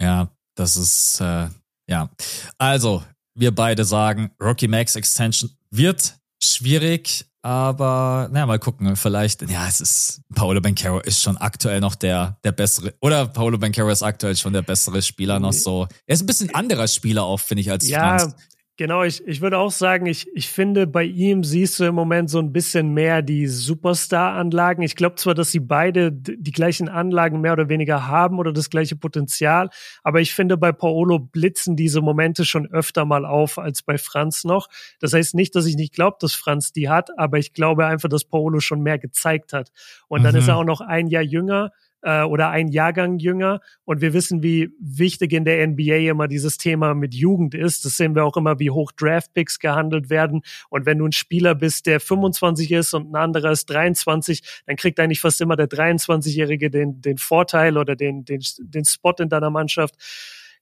Ja, 0.00 0.30
das 0.54 0.76
ist, 0.76 1.20
äh, 1.20 1.48
ja. 1.88 2.10
Also, 2.58 3.04
wir 3.34 3.54
beide 3.54 3.84
sagen, 3.84 4.32
Rocky 4.40 4.68
Max 4.68 4.96
Extension 4.96 5.50
wird 5.70 6.16
schwierig. 6.42 7.26
Aber, 7.42 8.28
naja, 8.30 8.46
mal 8.46 8.60
gucken. 8.60 8.94
Vielleicht, 8.94 9.48
ja, 9.50 9.66
es 9.66 9.80
ist, 9.80 10.22
Paolo 10.32 10.60
Bencaro 10.60 11.00
ist 11.00 11.20
schon 11.20 11.36
aktuell 11.36 11.80
noch 11.80 11.96
der, 11.96 12.38
der 12.44 12.52
bessere, 12.52 12.94
oder 13.00 13.26
Paolo 13.26 13.58
Bencaro 13.58 13.90
ist 13.90 14.02
aktuell 14.02 14.36
schon 14.36 14.52
der 14.52 14.62
bessere 14.62 15.02
Spieler 15.02 15.40
noch 15.40 15.52
so. 15.52 15.88
Er 16.06 16.14
ist 16.14 16.22
ein 16.22 16.26
bisschen 16.26 16.54
anderer 16.54 16.86
Spieler 16.86 17.24
auch, 17.24 17.40
finde 17.40 17.62
ich, 17.62 17.70
als 17.70 17.88
ja, 17.88 18.18
Franz. 18.18 18.36
Genau, 18.82 19.04
ich, 19.04 19.24
ich 19.28 19.40
würde 19.40 19.58
auch 19.58 19.70
sagen, 19.70 20.06
ich, 20.06 20.26
ich 20.34 20.48
finde, 20.48 20.88
bei 20.88 21.04
ihm 21.04 21.44
siehst 21.44 21.78
du 21.78 21.84
im 21.84 21.94
Moment 21.94 22.28
so 22.28 22.40
ein 22.40 22.52
bisschen 22.52 22.92
mehr 22.92 23.22
die 23.22 23.46
Superstar-Anlagen. 23.46 24.82
Ich 24.82 24.96
glaube 24.96 25.14
zwar, 25.14 25.34
dass 25.34 25.52
sie 25.52 25.60
beide 25.60 26.10
die 26.10 26.50
gleichen 26.50 26.88
Anlagen 26.88 27.40
mehr 27.40 27.52
oder 27.52 27.68
weniger 27.68 28.08
haben 28.08 28.40
oder 28.40 28.52
das 28.52 28.70
gleiche 28.70 28.96
Potenzial, 28.96 29.70
aber 30.02 30.20
ich 30.20 30.34
finde, 30.34 30.56
bei 30.56 30.72
Paolo 30.72 31.20
blitzen 31.20 31.76
diese 31.76 32.00
Momente 32.00 32.44
schon 32.44 32.66
öfter 32.72 33.04
mal 33.04 33.24
auf 33.24 33.56
als 33.56 33.84
bei 33.84 33.98
Franz 33.98 34.42
noch. 34.42 34.66
Das 34.98 35.12
heißt 35.12 35.36
nicht, 35.36 35.54
dass 35.54 35.66
ich 35.66 35.76
nicht 35.76 35.94
glaube, 35.94 36.16
dass 36.18 36.34
Franz 36.34 36.72
die 36.72 36.88
hat, 36.88 37.16
aber 37.16 37.38
ich 37.38 37.52
glaube 37.52 37.86
einfach, 37.86 38.08
dass 38.08 38.24
Paolo 38.24 38.58
schon 38.58 38.80
mehr 38.80 38.98
gezeigt 38.98 39.52
hat. 39.52 39.70
Und 40.08 40.24
dann 40.24 40.34
ist 40.34 40.46
mhm. 40.46 40.50
er 40.50 40.56
auch 40.56 40.64
noch 40.64 40.80
ein 40.80 41.06
Jahr 41.06 41.22
jünger. 41.22 41.70
Äh, 42.02 42.22
oder 42.22 42.50
ein 42.50 42.68
Jahrgang 42.68 43.18
jünger. 43.18 43.60
Und 43.84 44.00
wir 44.00 44.12
wissen, 44.12 44.42
wie 44.42 44.70
wichtig 44.78 45.32
in 45.32 45.44
der 45.44 45.66
NBA 45.66 46.10
immer 46.10 46.28
dieses 46.28 46.58
Thema 46.58 46.94
mit 46.94 47.14
Jugend 47.14 47.54
ist. 47.54 47.84
Das 47.84 47.96
sehen 47.96 48.14
wir 48.14 48.24
auch 48.24 48.36
immer, 48.36 48.58
wie 48.58 48.70
hoch 48.70 48.92
Draftpicks 48.92 49.58
gehandelt 49.58 50.10
werden. 50.10 50.42
Und 50.68 50.86
wenn 50.86 50.98
du 50.98 51.06
ein 51.06 51.12
Spieler 51.12 51.54
bist, 51.54 51.86
der 51.86 52.00
25 52.00 52.70
ist 52.72 52.94
und 52.94 53.12
ein 53.12 53.16
anderer 53.16 53.52
ist 53.52 53.66
23, 53.70 54.62
dann 54.66 54.76
kriegt 54.76 55.00
eigentlich 55.00 55.20
fast 55.20 55.40
immer 55.40 55.56
der 55.56 55.68
23-Jährige 55.68 56.70
den, 56.70 57.00
den 57.00 57.18
Vorteil 57.18 57.78
oder 57.78 57.96
den, 57.96 58.24
den, 58.24 58.42
den 58.58 58.84
Spot 58.84 59.14
in 59.18 59.28
deiner 59.28 59.50
Mannschaft. 59.50 59.94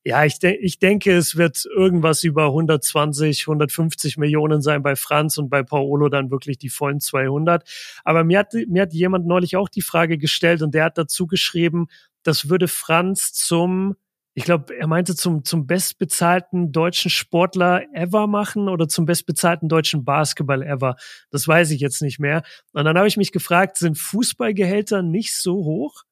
Ja, 0.05 0.25
ich, 0.25 0.39
de 0.39 0.57
ich 0.57 0.79
denke, 0.79 1.15
es 1.15 1.37
wird 1.37 1.67
irgendwas 1.67 2.25
über 2.25 2.47
120, 2.47 3.43
150 3.43 4.17
Millionen 4.17 4.63
sein 4.63 4.83
bei 4.83 4.97
Franz 4.97 5.37
und 5.37 5.51
bei 5.51 5.63
Paolo 5.63 6.09
dann 6.09 6.31
wirklich 6.31 6.57
die 6.57 6.71
vollen 6.71 7.01
200. 7.01 7.69
Aber 8.03 8.25
mir 8.25 8.39
hat, 8.39 8.55
mir 8.69 8.83
hat 8.83 8.95
jemand 8.95 9.27
neulich 9.27 9.57
auch 9.57 9.69
die 9.69 9.83
Frage 9.83 10.17
gestellt 10.17 10.63
und 10.63 10.75
der 10.75 10.85
hat 10.85 10.97
dazu 10.97 11.27
geschrieben, 11.27 11.89
das 12.23 12.49
würde 12.49 12.67
Franz 12.67 13.35
zum, 13.35 13.95
ich 14.33 14.45
glaube, 14.45 14.75
er 14.75 14.87
meinte 14.87 15.15
zum, 15.15 15.45
zum 15.45 15.67
bestbezahlten 15.67 16.73
deutschen 16.73 17.11
Sportler 17.11 17.83
ever 17.93 18.27
machen 18.27 18.71
oder 18.71 18.89
zum 18.89 19.05
bestbezahlten 19.05 19.69
deutschen 19.69 20.07
Basketball 20.07 20.63
ever. 20.63 20.97
Das 21.31 21.47
weiß 21.47 21.73
ich 21.73 21.81
jetzt 21.81 22.01
nicht 22.01 22.19
mehr. 22.19 22.43
Und 22.73 22.85
dann 22.85 22.97
habe 22.97 23.09
ich 23.09 23.19
mich 23.19 23.33
gefragt, 23.33 23.77
sind 23.77 23.99
Fußballgehälter 23.99 25.03
nicht 25.03 25.35
so 25.35 25.57
hoch? 25.57 26.05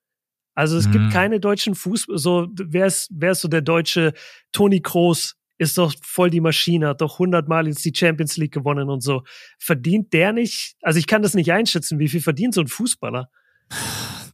Also 0.59 0.77
es 0.77 0.89
mhm. 0.89 0.93
gibt 0.93 1.13
keine 1.13 1.39
deutschen 1.39 1.77
Fußball, 1.77 2.19
so 2.19 2.49
wer 2.53 2.87
ist, 2.87 3.09
wer 3.13 3.31
ist 3.31 3.43
so 3.43 3.47
der 3.47 3.61
deutsche 3.61 4.13
Toni 4.51 4.81
Kroos 4.81 5.37
ist 5.57 5.79
doch 5.79 5.95
voll 6.03 6.31
die 6.31 6.41
Maschine, 6.41 6.89
hat 6.89 7.01
doch 7.01 7.21
hundertmal 7.21 7.69
jetzt 7.69 7.85
die 7.85 7.93
Champions 7.95 8.37
League 8.37 8.55
gewonnen 8.55 8.91
und 8.91 9.01
so. 9.01 9.23
Verdient 9.61 10.13
der 10.13 10.33
nicht? 10.33 10.75
Also 10.83 10.99
ich 10.99 11.07
kann 11.07 11.23
das 11.23 11.35
nicht 11.35 11.53
einschätzen, 11.53 12.01
wie 12.01 12.09
viel 12.09 12.21
verdient 12.21 12.55
so 12.55 12.61
ein 12.61 12.67
Fußballer? 12.67 13.31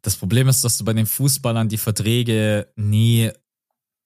Das 0.00 0.16
Problem 0.16 0.48
ist, 0.48 0.64
dass 0.64 0.78
du 0.78 0.84
bei 0.86 0.94
den 0.94 1.04
Fußballern 1.04 1.68
die 1.68 1.76
Verträge 1.76 2.72
nie 2.74 3.30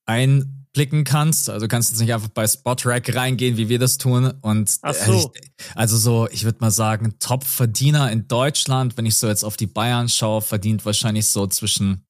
einblicken 0.04 1.04
kannst. 1.04 1.48
Also 1.48 1.66
du 1.66 1.68
kannst 1.68 1.90
jetzt 1.90 2.00
nicht 2.00 2.12
einfach 2.12 2.30
bei 2.30 2.48
Spotrack 2.48 3.14
reingehen, 3.14 3.56
wie 3.58 3.68
wir 3.68 3.78
das 3.78 3.96
tun. 3.96 4.32
Und 4.40 4.76
Ach 4.82 4.92
so. 4.92 5.12
also, 5.12 5.32
ich, 5.36 5.76
also 5.76 5.96
so, 5.96 6.28
ich 6.32 6.42
würde 6.42 6.58
mal 6.62 6.72
sagen, 6.72 7.14
Top-Verdiener 7.20 8.10
in 8.10 8.26
Deutschland, 8.26 8.96
wenn 8.96 9.06
ich 9.06 9.14
so 9.14 9.28
jetzt 9.28 9.44
auf 9.44 9.56
die 9.56 9.68
Bayern 9.68 10.08
schaue, 10.08 10.42
verdient 10.42 10.84
wahrscheinlich 10.84 11.28
so 11.28 11.46
zwischen 11.46 12.04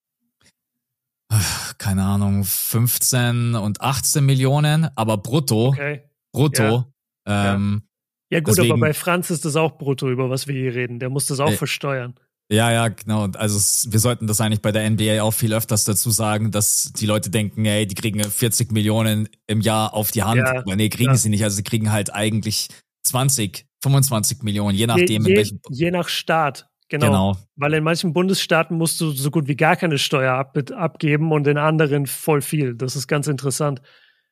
keine 1.79 2.05
Ahnung, 2.05 2.45
15 2.45 3.55
und 3.55 3.81
18 3.81 4.25
Millionen, 4.25 4.89
aber 4.97 5.19
brutto. 5.19 5.69
Okay. 5.69 6.03
Brutto. 6.33 6.93
Ja, 7.27 7.55
ähm, 7.55 7.83
ja. 8.31 8.37
ja 8.37 8.41
gut, 8.41 8.57
deswegen, 8.57 8.73
aber 8.73 8.81
bei 8.81 8.95
Franz 8.95 9.31
ist 9.31 9.45
das 9.45 9.57
auch 9.57 9.79
brutto, 9.79 10.11
über 10.11 10.31
was 10.31 10.47
wir 10.47 10.55
hier 10.55 10.75
reden. 10.75 10.99
Der 10.99 11.11
muss 11.11 11.27
das 11.27 11.41
auch 11.41 11.51
äh, 11.51 11.57
versteuern. 11.57 12.15
Ja, 12.51 12.73
ja, 12.73 12.89
genau. 12.89 13.27
Also 13.35 13.91
wir 13.93 14.01
sollten 14.01 14.27
das 14.27 14.41
eigentlich 14.41 14.63
bei 14.63 14.73
der 14.73 14.89
NBA 14.89 15.23
auch 15.23 15.33
viel 15.33 15.53
öfters 15.53 15.85
dazu 15.85 16.11
sagen, 16.11 16.51
dass 16.51 16.93
die 16.95 17.05
Leute 17.05 17.29
denken, 17.29 17.67
ey, 17.67 17.87
die 17.87 17.95
kriegen 17.95 18.23
40 18.25 18.73
Millionen 18.73 19.29
im 19.47 19.61
Jahr 19.61 19.93
auf 19.93 20.11
die 20.13 20.23
Hand. 20.23 20.39
Ja, 20.39 20.61
aber 20.61 20.77
nee, 20.77 20.89
kriegen 20.89 21.11
ja. 21.11 21.17
sie 21.17 21.29
nicht. 21.29 21.45
Also 21.45 21.57
sie 21.57 21.63
kriegen 21.63 21.93
halt 21.93 22.15
eigentlich 22.15 22.69
20, 23.03 23.67
25 23.83 24.43
Millionen, 24.43 24.77
je 24.77 24.87
nachdem. 24.87 25.27
Je, 25.27 25.43
je, 25.43 25.59
je 25.69 25.91
nach 25.91 26.09
Staat. 26.09 26.68
Genau, 26.89 27.07
genau. 27.07 27.37
Weil 27.57 27.75
in 27.75 27.85
manchen 27.85 28.13
Bundesstaaten 28.13 28.77
musst 28.77 29.01
du 29.01 29.11
so 29.11 29.31
gut 29.31 29.47
wie 29.47 29.57
gar 29.57 29.77
keine 29.77 29.99
Steuer 29.99 30.35
ab 30.35 30.57
abgeben 30.73 31.33
und 31.33 31.47
in 31.47 31.59
anderen 31.59 32.07
voll 32.07 32.41
viel. 32.41 32.75
Das 32.75 32.97
ist 32.97 33.09
ganz 33.09 33.27
interessant. 33.27 33.83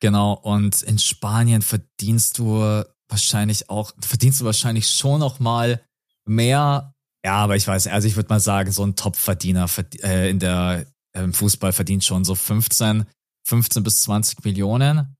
Genau. 0.00 0.34
Und 0.34 0.82
in 0.82 0.98
Spanien 0.98 1.62
verdienst 1.62 2.38
du 2.38 2.84
wahrscheinlich 3.08 3.68
auch, 3.68 3.92
verdienst 4.00 4.40
du 4.40 4.44
wahrscheinlich 4.44 4.88
schon 4.88 5.20
noch 5.20 5.38
mal 5.38 5.82
mehr. 6.24 6.94
Ja, 7.24 7.34
aber 7.34 7.56
ich 7.56 7.66
weiß, 7.66 7.88
also 7.88 8.08
ich 8.08 8.16
würde 8.16 8.28
mal 8.28 8.40
sagen, 8.40 8.70
so 8.72 8.84
ein 8.84 8.96
Top-Verdiener 8.96 9.66
äh, 10.02 10.30
in 10.30 10.38
der 10.38 10.86
im 11.12 11.32
Fußball 11.32 11.72
verdient 11.72 12.04
schon 12.04 12.24
so 12.24 12.34
15, 12.34 13.06
15 13.44 13.82
bis 13.82 14.02
20 14.02 14.44
Millionen. 14.44 15.16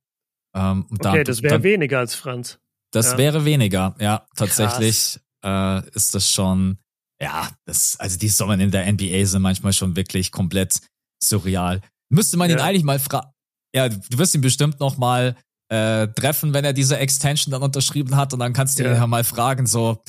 Ähm, 0.55 0.87
okay, 0.91 0.99
dann, 1.01 1.25
das 1.25 1.43
wäre 1.43 1.63
weniger 1.63 1.99
als 1.99 2.15
Franz. 2.15 2.59
Das 2.93 3.13
ja. 3.13 3.19
wäre 3.19 3.45
weniger, 3.45 3.95
ja, 3.99 4.27
tatsächlich 4.37 5.19
äh, 5.45 5.89
ist 5.91 6.15
das 6.15 6.31
schon 6.31 6.79
ja, 7.21 7.51
das, 7.65 7.97
also 7.99 8.19
die 8.19 8.29
Sommer 8.29 8.59
in 8.59 8.71
der 8.71 8.91
NBA 8.93 9.25
sind 9.25 9.43
manchmal 9.43 9.73
schon 9.73 9.97
wirklich 9.97 10.31
komplett 10.31 10.81
surreal. 11.23 11.81
Müsste 12.11 12.37
man 12.37 12.51
ja. 12.51 12.57
ihn 12.57 12.63
eigentlich 12.63 12.85
mal 12.85 12.99
fragen. 12.99 13.31
Ja, 13.75 13.89
du 13.89 14.19
wirst 14.19 14.35
ihn 14.35 14.41
bestimmt 14.41 14.81
noch 14.81 14.97
mal 14.97 15.37
äh, 15.69 16.09
treffen, 16.09 16.55
wenn 16.55 16.65
er 16.65 16.73
diese 16.73 16.99
Extension 16.99 17.53
dann 17.53 17.63
unterschrieben 17.63 18.17
hat 18.17 18.33
und 18.33 18.39
dann 18.39 18.53
kannst 18.53 18.79
du 18.79 18.85
ja. 18.85 18.91
ihn 18.91 18.97
ja 18.97 19.07
mal 19.07 19.25
fragen, 19.25 19.67
so, 19.67 20.03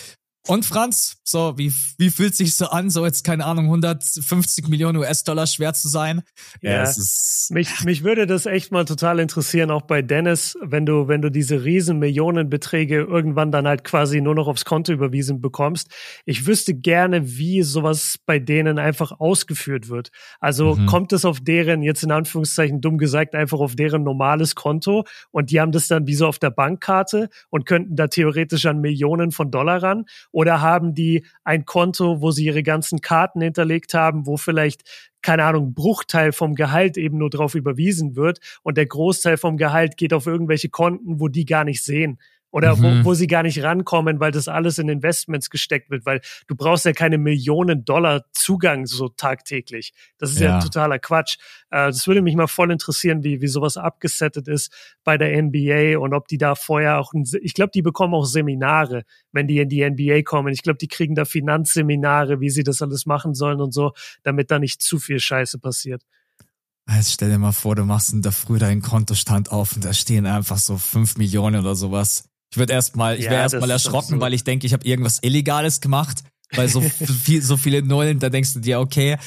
und 0.48 0.66
Franz, 0.66 1.18
so, 1.24 1.58
wie, 1.58 1.74
wie 1.98 2.10
fühlt 2.10 2.36
sich 2.36 2.56
so 2.56 2.68
an, 2.68 2.90
so 2.90 3.06
jetzt, 3.06 3.24
keine 3.24 3.46
Ahnung, 3.46 3.66
150 3.66 4.68
Millionen 4.70 4.98
US-Dollar 4.98 5.46
schwer 5.46 5.74
zu 5.74 5.90
sein? 5.90 6.22
Ja, 6.62 6.84
ja 6.84 6.94
mich, 7.50 7.84
mich 7.84 8.04
würde 8.04 8.28
das 8.28 8.46
echt 8.46 8.72
mal 8.72 8.86
total 8.86 9.20
interessieren, 9.20 9.72
auch 9.72 9.82
bei 9.82 10.02
Dennis, 10.02 10.58
wenn 10.62 10.86
du, 10.86 11.08
wenn 11.08 11.22
du 11.22 11.30
diese 11.30 11.64
riesen 11.64 12.00
Millionenbeträge 12.00 13.02
irgendwann 13.02 13.52
dann 13.52 13.68
halt 13.68 13.84
quasi 13.84 14.22
nur 14.22 14.36
noch 14.36 14.48
aufs 14.48 14.66
Konto 14.66 14.92
überwiesen 14.94 15.42
bekommst. 15.42 15.92
Ich 16.26 16.48
wüsste 16.48 16.74
gerne, 16.74 17.38
wie 17.38 17.62
sowas 17.64 18.18
bei 18.26 18.40
denen 18.40 18.80
einfach 18.80 19.20
ausgeführt 19.20 19.90
wird. 19.90 20.12
Also 20.40 20.76
mhm. 20.76 20.86
kommt 20.86 21.14
es 21.14 21.26
auf 21.26 21.40
deren, 21.42 21.82
jetzt 21.82 22.04
in 22.04 22.12
Anführungszeichen 22.12 22.80
dumm 22.82 22.98
gesagt, 22.98 23.36
einfach 23.36 23.60
auf 23.60 23.76
deren 23.76 24.04
normales 24.04 24.56
Konto 24.56 25.06
und 25.32 25.52
die 25.52 25.60
haben 25.60 25.72
das 25.72 25.88
dann 25.88 26.08
wie 26.08 26.16
so 26.16 26.26
auf 26.26 26.40
der 26.40 26.52
Bankkarte 26.52 27.30
und 27.50 27.66
könnten 27.66 27.96
da 27.96 28.08
theoretisch 28.08 28.66
an 28.66 28.80
Millionen 28.80 29.32
von 29.32 29.52
Dollar 29.52 29.84
ran 29.84 30.06
oder 30.38 30.62
haben 30.62 30.94
die 30.94 31.26
ein 31.44 31.66
Konto, 31.66 32.22
wo 32.22 32.30
sie 32.30 32.46
ihre 32.46 32.62
ganzen 32.62 33.02
Karten 33.02 33.42
hinterlegt 33.42 33.96
haben, 33.96 34.28
wo 34.28 34.38
vielleicht 34.38 34.84
keine 35.24 35.46
Ahnung, 35.46 35.74
Bruchteil 35.74 36.32
vom 36.32 36.54
Gehalt 36.54 36.96
eben 36.96 37.18
nur 37.18 37.32
drauf 37.32 37.56
überwiesen 37.56 38.16
wird 38.16 38.40
und 38.62 38.78
der 38.78 38.86
Großteil 38.86 39.38
vom 39.38 39.58
Gehalt 39.58 39.98
geht 39.98 40.14
auf 40.14 40.28
irgendwelche 40.28 40.70
Konten, 40.70 41.20
wo 41.20 41.28
die 41.28 41.46
gar 41.46 41.64
nicht 41.64 41.84
sehen 41.84 42.20
oder 42.58 42.76
mhm. 42.76 43.04
wo, 43.04 43.10
wo 43.10 43.14
sie 43.14 43.28
gar 43.28 43.44
nicht 43.44 43.62
rankommen, 43.62 44.20
weil 44.20 44.32
das 44.32 44.48
alles 44.48 44.80
in 44.80 44.90
Investments 44.90 45.52
gesteckt 45.52 45.92
wird, 45.92 46.08
weil 46.08 46.22
du 46.48 46.56
brauchst 46.56 46.86
ja 46.86 46.92
keine 46.92 47.20
Millionen 47.20 47.86
Dollar 47.86 48.26
Zugang 48.32 48.88
so 48.88 49.10
tagtäglich. 49.10 49.94
Das 50.18 50.32
ist 50.32 50.40
ja, 50.40 50.58
ja 50.58 50.60
totaler 50.60 50.98
Quatsch. 50.98 51.38
Äh, 51.70 51.86
das 51.86 52.08
würde 52.08 52.24
mich 52.24 52.36
mal 52.36 52.48
voll 52.48 52.72
interessieren, 52.72 53.24
wie, 53.24 53.42
wie 53.42 53.48
sowas 53.48 53.78
abgesettet 53.78 54.48
ist 54.48 54.74
bei 55.04 55.20
der 55.20 55.40
NBA 55.40 56.00
und 56.00 56.16
ob 56.16 56.28
die 56.28 56.40
da 56.40 56.56
vorher 56.56 56.98
auch, 56.98 57.14
ein, 57.14 57.26
ich 57.44 57.54
glaube, 57.54 57.70
die 57.76 57.84
bekommen 57.84 58.16
auch 58.16 58.26
Seminare, 58.26 59.04
wenn 59.32 59.46
die 59.46 59.60
in 59.60 59.70
die 59.70 59.88
NBA 59.88 60.24
kommen. 60.24 60.52
Ich 60.52 60.64
glaube, 60.64 60.80
die 60.80 60.88
kriegen 60.88 61.14
da 61.14 61.26
Finanzseminare, 61.26 62.40
wie 62.40 62.50
sie 62.50 62.64
das 62.64 62.82
alles 62.82 63.06
machen 63.06 63.36
sollen 63.36 63.62
und 63.62 63.72
so, 63.72 63.92
damit 64.24 64.50
da 64.50 64.58
nicht 64.58 64.82
zu 64.82 64.98
viel 64.98 65.20
Scheiße 65.20 65.60
passiert. 65.60 66.02
Jetzt 66.90 67.12
stell 67.12 67.30
dir 67.30 67.38
mal 67.38 67.52
vor, 67.52 67.76
du 67.76 67.84
machst 67.84 68.14
in 68.14 68.24
der 68.24 68.32
Früh 68.32 68.58
deinen 68.58 68.82
Kontostand 68.82 69.52
auf 69.52 69.76
und 69.76 69.86
da 69.86 69.94
stehen 69.94 70.26
einfach 70.26 70.58
so 70.58 70.78
fünf 70.78 71.18
Millionen 71.18 71.60
oder 71.62 71.76
sowas. 71.76 72.30
Ich 72.52 72.58
würde 72.58 72.74
erstmal, 72.74 73.18
ich 73.18 73.26
wäre 73.26 73.36
ja, 73.36 73.42
erstmal 73.42 73.70
erschrocken, 73.70 74.20
weil 74.22 74.34
ich 74.34 74.44
denke, 74.44 74.66
ich 74.66 74.74
habe 74.74 74.86
irgendwas 74.86 75.20
Illegales 75.22 75.82
gemacht, 75.82 76.24
weil 76.54 76.68
so 76.68 76.82
viel, 77.24 77.42
so 77.42 77.58
viele 77.58 77.82
Nullen, 77.82 78.20
da 78.20 78.30
denkst 78.30 78.54
du 78.54 78.60
dir, 78.60 78.80
okay, 78.80 79.18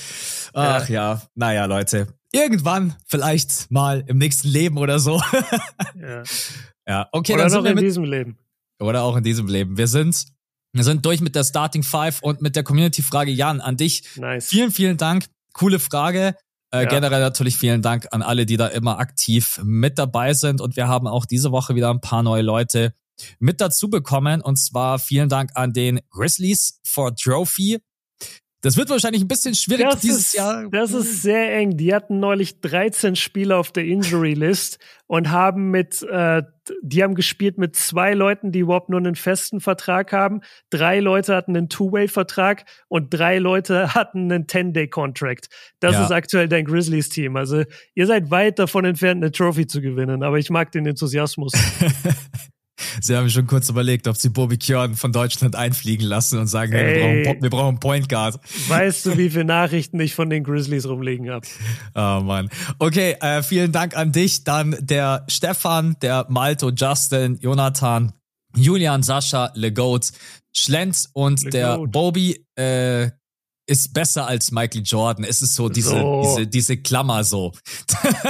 ach 0.53 0.89
ja. 0.89 1.15
ja, 1.15 1.23
naja, 1.35 1.65
Leute, 1.67 2.09
irgendwann, 2.33 2.95
vielleicht 3.07 3.71
mal 3.71 4.05
im 4.07 4.19
nächsten 4.19 4.49
Leben 4.49 4.79
oder 4.79 4.99
so. 4.99 5.21
ja. 5.95 6.23
ja, 6.87 7.09
okay, 7.13 7.35
oder 7.35 7.49
dann 7.49 7.65
wir 7.65 7.71
in 7.71 7.77
mit, 7.77 7.85
diesem 7.85 8.05
Leben. 8.05 8.39
Oder 8.81 9.03
auch 9.03 9.17
in 9.17 9.25
diesem 9.25 9.49
Leben. 9.49 9.77
Wir 9.77 9.87
sind, 9.87 10.27
wir 10.73 10.85
sind 10.85 11.05
durch 11.05 11.21
mit 11.21 11.35
der 11.35 11.45
Starting 11.45 11.83
Five 11.83 12.23
und 12.23 12.41
mit 12.41 12.57
der 12.57 12.63
Community-Frage. 12.63 13.31
Jan, 13.31 13.61
an 13.61 13.77
dich. 13.77 14.05
Nice. 14.17 14.47
Vielen, 14.47 14.71
vielen 14.71 14.97
Dank. 14.97 15.27
Coole 15.53 15.79
Frage. 15.79 16.35
Äh, 16.73 16.85
ja. 16.85 16.89
Generell 16.89 17.21
natürlich 17.21 17.57
vielen 17.57 17.83
Dank 17.83 18.07
an 18.13 18.23
alle, 18.23 18.47
die 18.47 18.57
da 18.57 18.69
immer 18.69 18.99
aktiv 18.99 19.61
mit 19.65 19.99
dabei 19.99 20.33
sind. 20.33 20.61
Und 20.61 20.77
wir 20.77 20.89
haben 20.89 21.07
auch 21.07 21.27
diese 21.27 21.51
Woche 21.51 21.75
wieder 21.75 21.91
ein 21.91 22.01
paar 22.01 22.23
neue 22.23 22.43
Leute 22.43 22.95
mit 23.39 23.61
dazu 23.61 23.91
bekommen. 23.91 24.41
Und 24.41 24.57
zwar 24.57 24.99
vielen 24.99 25.29
Dank 25.29 25.51
an 25.55 25.73
den 25.73 26.01
Grizzlies 26.11 26.81
for 26.85 27.15
Trophy. 27.15 27.79
Das 28.63 28.77
wird 28.77 28.91
wahrscheinlich 28.91 29.23
ein 29.23 29.29
bisschen 29.29 29.55
schwierig 29.55 29.87
das 29.89 30.01
dieses 30.01 30.27
ist, 30.27 30.35
Jahr. 30.35 30.69
Das 30.71 30.93
ist 30.93 31.23
sehr 31.23 31.57
eng. 31.57 31.79
Die 31.79 31.95
hatten 31.95 32.21
neulich 32.21 32.61
13 32.61 33.17
Spieler 33.17 33.57
auf 33.57 33.73
der 33.73 33.87
Injury 33.87 34.35
List 34.35 34.79
und 35.07 35.31
haben 35.31 35.71
mit, 35.71 36.03
äh, 36.03 36.43
die 36.83 37.03
haben 37.03 37.15
gespielt 37.15 37.57
mit 37.57 37.75
zwei 37.75 38.13
Leuten, 38.13 38.53
die 38.53 38.59
überhaupt 38.59 38.91
nur 38.91 38.99
einen 38.99 39.15
festen 39.15 39.61
Vertrag 39.61 40.13
haben. 40.13 40.43
Drei 40.69 41.01
Leute 41.01 41.35
hatten 41.35 41.57
einen 41.57 41.71
Two-Way-Vertrag 41.71 42.67
und 42.89 43.15
drei 43.15 43.39
Leute 43.39 43.95
hatten 43.95 44.31
einen 44.31 44.45
10-Day-Contract. 44.45 45.49
Das 45.81 45.95
ja. 45.95 46.05
ist 46.05 46.11
aktuell 46.11 46.49
dein 46.49 46.67
Grizzlies-Team. 46.67 47.37
Also 47.37 47.65
ihr 47.95 48.07
seid 48.07 48.31
weit 48.31 48.59
davon 48.59 48.85
entfernt, 48.85 49.23
eine 49.23 49.33
Trophy 49.33 49.67
zu 49.69 49.81
gewinnen, 49.81 50.23
aber 50.23 50.39
ich 50.39 50.51
mag 50.51 50.71
den 50.71 50.85
Enthusiasmus. 50.85 51.53
Sie 53.01 53.17
haben 53.17 53.29
schon 53.31 53.47
kurz 53.47 53.69
überlegt, 53.69 54.09
ob 54.09 54.17
sie 54.17 54.29
Bobby 54.29 54.59
Kjörn 54.59 54.95
von 54.95 55.13
Deutschland 55.13 55.57
einfliegen 55.57 56.07
lassen 56.07 56.39
und 56.39 56.47
sagen, 56.47 56.73
hey, 56.73 56.95
wir, 56.95 57.25
brauchen, 57.25 57.43
wir 57.43 57.51
brauchen 57.51 57.69
einen 57.69 57.81
Point 57.81 58.09
Guard. 58.09 58.41
Weißt 58.69 59.07
du, 59.07 59.17
wie 59.17 59.31
viele 59.31 59.45
Nachrichten 59.45 59.99
ich 60.01 60.15
von 60.15 60.31
den 60.31 60.45
Grizzlies 60.45 60.87
rumliegen 60.87 61.31
habe? 61.31 61.47
Oh 61.95 62.21
Mann. 62.23 62.49
Okay, 62.79 63.17
äh, 63.21 63.43
vielen 63.43 63.73
Dank 63.73 63.97
an 63.97 64.13
dich. 64.13 64.45
Dann 64.45 64.77
der 64.81 65.25
Stefan, 65.29 65.97
der 66.03 66.27
Malto, 66.29 66.71
Justin, 66.71 67.39
Jonathan, 67.41 68.13
Julian, 68.57 69.03
Sascha, 69.03 69.51
Le 69.55 69.73
Goat, 69.73 70.13
Schlenz 70.55 71.09
und 71.13 71.43
Le 71.43 71.51
der 71.51 71.77
Goat. 71.77 71.93
Bobby. 71.93 72.47
Äh, 72.57 73.11
ist 73.71 73.95
besser 73.95 74.27
als 74.27 74.51
Michael 74.51 74.83
Jordan. 74.85 75.25
Es 75.25 75.43
ist 75.43 75.55
so 75.55 75.69
diese, 75.69 75.91
so. 75.91 76.23
diese, 76.25 76.47
diese 76.47 76.77
Klammer 76.77 77.23
so. 77.23 77.53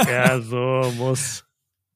ja, 0.07 0.39
so 0.41 0.93
muss. 0.97 1.43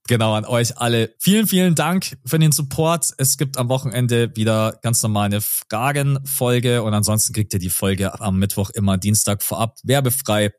Genau, 0.07 0.35
an 0.35 0.45
euch 0.45 0.77
alle. 0.77 1.15
Vielen, 1.19 1.47
vielen 1.47 1.73
Dank 1.73 2.17
für 2.25 2.37
den 2.37 2.51
Support. 2.51 3.13
Es 3.17 3.37
gibt 3.37 3.57
am 3.57 3.69
Wochenende 3.69 4.35
wieder 4.35 4.77
ganz 4.83 5.01
normal 5.01 5.25
eine 5.25 5.41
Fragenfolge 5.41 6.83
und 6.83 6.93
ansonsten 6.93 7.33
kriegt 7.33 7.53
ihr 7.53 7.59
die 7.59 7.71
Folge 7.71 8.19
am 8.19 8.37
Mittwoch 8.37 8.69
immer 8.69 8.99
Dienstag 8.99 9.41
vorab 9.41 9.79
werbefrei. 9.83 10.51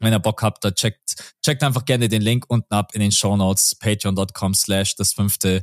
Wenn 0.00 0.12
ihr 0.12 0.18
Bock 0.18 0.42
habt, 0.42 0.64
da 0.64 0.72
checkt, 0.72 1.36
checkt 1.44 1.62
einfach 1.62 1.84
gerne 1.84 2.08
den 2.08 2.22
Link 2.22 2.46
unten 2.48 2.74
ab 2.74 2.92
in 2.94 3.00
den 3.00 3.12
Show 3.12 3.36
Notes, 3.36 3.76
patreon.com 3.76 4.54
slash 4.54 4.96
das 4.96 5.12
fünfte 5.12 5.62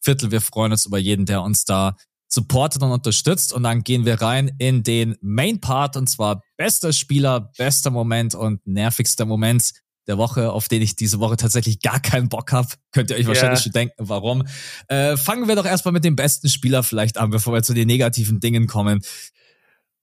Viertel. 0.00 0.30
Wir 0.30 0.40
freuen 0.40 0.70
uns 0.70 0.86
über 0.86 0.98
jeden, 0.98 1.26
der 1.26 1.42
uns 1.42 1.64
da 1.64 1.96
supportet 2.28 2.82
und 2.82 2.92
unterstützt. 2.92 3.52
Und 3.52 3.64
dann 3.64 3.82
gehen 3.82 4.04
wir 4.04 4.20
rein 4.20 4.54
in 4.58 4.84
den 4.84 5.16
Main 5.20 5.60
Part 5.60 5.96
und 5.96 6.08
zwar 6.08 6.42
bester 6.56 6.92
Spieler, 6.92 7.50
bester 7.56 7.90
Moment 7.90 8.36
und 8.36 8.64
nervigster 8.66 9.24
Moment 9.24 9.72
der 10.08 10.18
Woche, 10.18 10.50
auf 10.52 10.68
den 10.68 10.82
ich 10.82 10.96
diese 10.96 11.20
Woche 11.20 11.36
tatsächlich 11.36 11.80
gar 11.80 12.00
keinen 12.00 12.28
Bock 12.28 12.52
habe. 12.52 12.68
Könnt 12.92 13.10
ihr 13.10 13.16
euch 13.16 13.26
wahrscheinlich 13.26 13.60
yeah. 13.60 13.64
schon 13.64 13.72
denken, 13.72 13.94
warum. 13.98 14.44
Äh, 14.88 15.16
fangen 15.16 15.46
wir 15.46 15.56
doch 15.56 15.66
erstmal 15.66 15.92
mit 15.92 16.04
dem 16.04 16.16
besten 16.16 16.48
Spieler 16.48 16.82
vielleicht 16.82 17.18
an, 17.18 17.30
bevor 17.30 17.52
wir 17.52 17.62
zu 17.62 17.74
den 17.74 17.86
negativen 17.86 18.40
Dingen 18.40 18.66
kommen. 18.66 19.02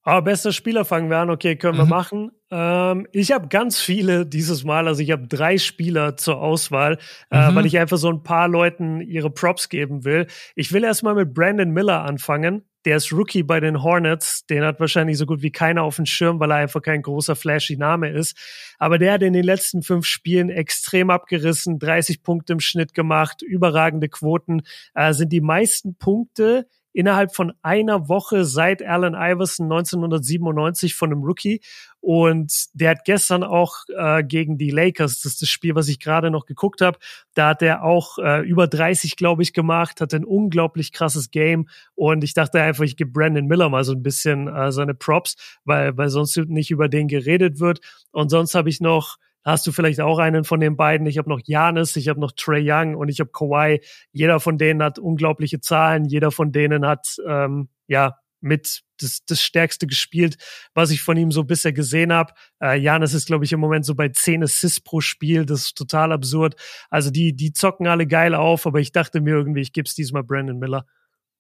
Aber 0.07 0.21
bester 0.21 0.53
Spieler 0.53 0.85
fangen 0.85 1.09
wir 1.09 1.17
an. 1.17 1.31
Okay, 1.31 1.55
können 1.55 1.79
wir 1.79 1.85
mhm. 1.85 1.89
machen. 1.89 2.31
Ähm, 2.51 3.07
ich 3.11 3.31
habe 3.31 3.47
ganz 3.47 3.79
viele 3.79 4.27
dieses 4.27 4.63
Mal. 4.63 4.87
Also 4.87 5.01
ich 5.01 5.09
habe 5.09 5.27
drei 5.27 5.57
Spieler 5.57 6.15
zur 6.15 6.39
Auswahl, 6.39 6.99
äh, 7.31 7.49
mhm. 7.49 7.55
weil 7.55 7.65
ich 7.65 7.79
einfach 7.79 7.97
so 7.97 8.09
ein 8.09 8.21
paar 8.21 8.47
Leuten 8.47 9.01
ihre 9.01 9.31
Props 9.31 9.67
geben 9.67 10.05
will. 10.05 10.27
Ich 10.55 10.71
will 10.71 10.83
erstmal 10.83 11.15
mit 11.15 11.33
Brandon 11.33 11.71
Miller 11.71 12.03
anfangen. 12.03 12.63
Der 12.85 12.97
ist 12.97 13.11
Rookie 13.11 13.43
bei 13.43 13.59
den 13.59 13.81
Hornets. 13.81 14.45
Den 14.45 14.63
hat 14.63 14.79
wahrscheinlich 14.79 15.17
so 15.17 15.25
gut 15.25 15.41
wie 15.41 15.51
keiner 15.51 15.83
auf 15.83 15.95
dem 15.95 16.05
Schirm, 16.05 16.39
weil 16.39 16.51
er 16.51 16.57
einfach 16.57 16.81
kein 16.81 17.01
großer 17.01 17.35
flashy 17.35 17.77
Name 17.77 18.09
ist. 18.09 18.37
Aber 18.77 18.99
der 18.99 19.13
hat 19.13 19.23
in 19.23 19.33
den 19.33 19.43
letzten 19.43 19.81
fünf 19.81 20.05
Spielen 20.05 20.49
extrem 20.49 21.09
abgerissen, 21.09 21.79
30 21.79 22.21
Punkte 22.21 22.53
im 22.53 22.59
Schnitt 22.59 22.93
gemacht, 22.93 23.41
überragende 23.41 24.07
Quoten, 24.07 24.61
äh, 24.93 25.13
sind 25.13 25.33
die 25.33 25.41
meisten 25.41 25.95
Punkte 25.95 26.67
innerhalb 26.95 27.35
von 27.35 27.51
einer 27.61 28.07
Woche 28.07 28.45
seit 28.45 28.81
Allen 28.81 29.15
Iverson 29.15 29.65
1997 29.65 30.95
von 30.95 31.11
einem 31.11 31.23
Rookie. 31.23 31.61
Und 31.99 32.67
der 32.73 32.91
hat 32.91 33.03
gestern 33.03 33.43
auch 33.43 33.79
äh, 33.97 34.23
gegen 34.23 34.57
die 34.57 34.69
Lakers, 34.69 35.19
das 35.19 35.33
ist 35.33 35.41
das 35.41 35.49
Spiel, 35.49 35.75
was 35.75 35.89
ich 35.89 35.99
gerade 35.99 36.31
noch 36.31 36.45
geguckt 36.45 36.79
habe, 36.79 36.97
da 37.33 37.49
hat 37.49 37.61
er 37.61 37.83
auch 37.83 38.17
äh, 38.19 38.47
über 38.47 38.67
30, 38.67 39.17
glaube 39.17 39.43
ich, 39.43 39.51
gemacht, 39.51 39.99
hat 39.99 40.13
ein 40.13 40.23
unglaublich 40.23 40.93
krasses 40.93 41.31
Game. 41.31 41.67
Und 41.95 42.23
ich 42.23 42.33
dachte 42.33 42.61
einfach, 42.61 42.83
ich 42.85 42.95
gebe 42.95 43.11
Brandon 43.11 43.47
Miller 43.47 43.69
mal 43.69 43.83
so 43.83 43.91
ein 43.91 44.03
bisschen 44.03 44.47
äh, 44.47 44.71
seine 44.71 44.93
Props, 44.93 45.35
weil, 45.65 45.97
weil 45.97 46.09
sonst 46.09 46.37
nicht 46.37 46.71
über 46.71 46.87
den 46.87 47.09
geredet 47.09 47.59
wird. 47.59 47.81
Und 48.11 48.29
sonst 48.29 48.55
habe 48.55 48.69
ich 48.69 48.79
noch 48.79 49.17
hast 49.45 49.65
du 49.67 49.71
vielleicht 49.71 50.01
auch 50.01 50.17
einen 50.19 50.43
von 50.43 50.59
den 50.59 50.75
beiden. 50.75 51.07
Ich 51.07 51.17
habe 51.17 51.29
noch 51.29 51.39
Janis, 51.43 51.95
ich 51.95 52.09
habe 52.09 52.19
noch 52.19 52.31
Trey 52.31 52.63
Young 52.69 52.95
und 52.95 53.09
ich 53.09 53.19
habe 53.19 53.29
Kawhi. 53.31 53.79
Jeder 54.11 54.39
von 54.39 54.57
denen 54.57 54.83
hat 54.83 54.99
unglaubliche 54.99 55.61
Zahlen. 55.61 56.05
Jeder 56.05 56.31
von 56.31 56.51
denen 56.51 56.85
hat 56.85 57.15
ähm, 57.27 57.69
ja 57.87 58.17
mit 58.41 58.81
das, 58.97 59.25
das 59.25 59.41
Stärkste 59.41 59.87
gespielt, 59.87 60.37
was 60.73 60.91
ich 60.91 61.01
von 61.01 61.17
ihm 61.17 61.31
so 61.31 61.43
bisher 61.43 61.73
gesehen 61.73 62.13
habe. 62.13 62.33
Äh, 62.61 62.79
Janis 62.79 63.13
ist, 63.13 63.27
glaube 63.27 63.45
ich, 63.45 63.53
im 63.53 63.59
Moment 63.59 63.85
so 63.85 63.95
bei 63.95 64.09
10 64.09 64.43
Assists 64.43 64.79
pro 64.79 65.01
Spiel. 65.01 65.45
Das 65.45 65.65
ist 65.65 65.77
total 65.77 66.11
absurd. 66.11 66.55
Also 66.89 67.11
die, 67.11 67.35
die 67.35 67.53
zocken 67.53 67.87
alle 67.87 68.07
geil 68.07 68.35
auf, 68.35 68.65
aber 68.65 68.79
ich 68.79 68.91
dachte 68.91 69.21
mir 69.21 69.35
irgendwie, 69.35 69.61
ich 69.61 69.73
gebe 69.73 69.87
es 69.87 69.95
diesmal 69.95 70.23
Brandon 70.23 70.57
Miller. 70.57 70.85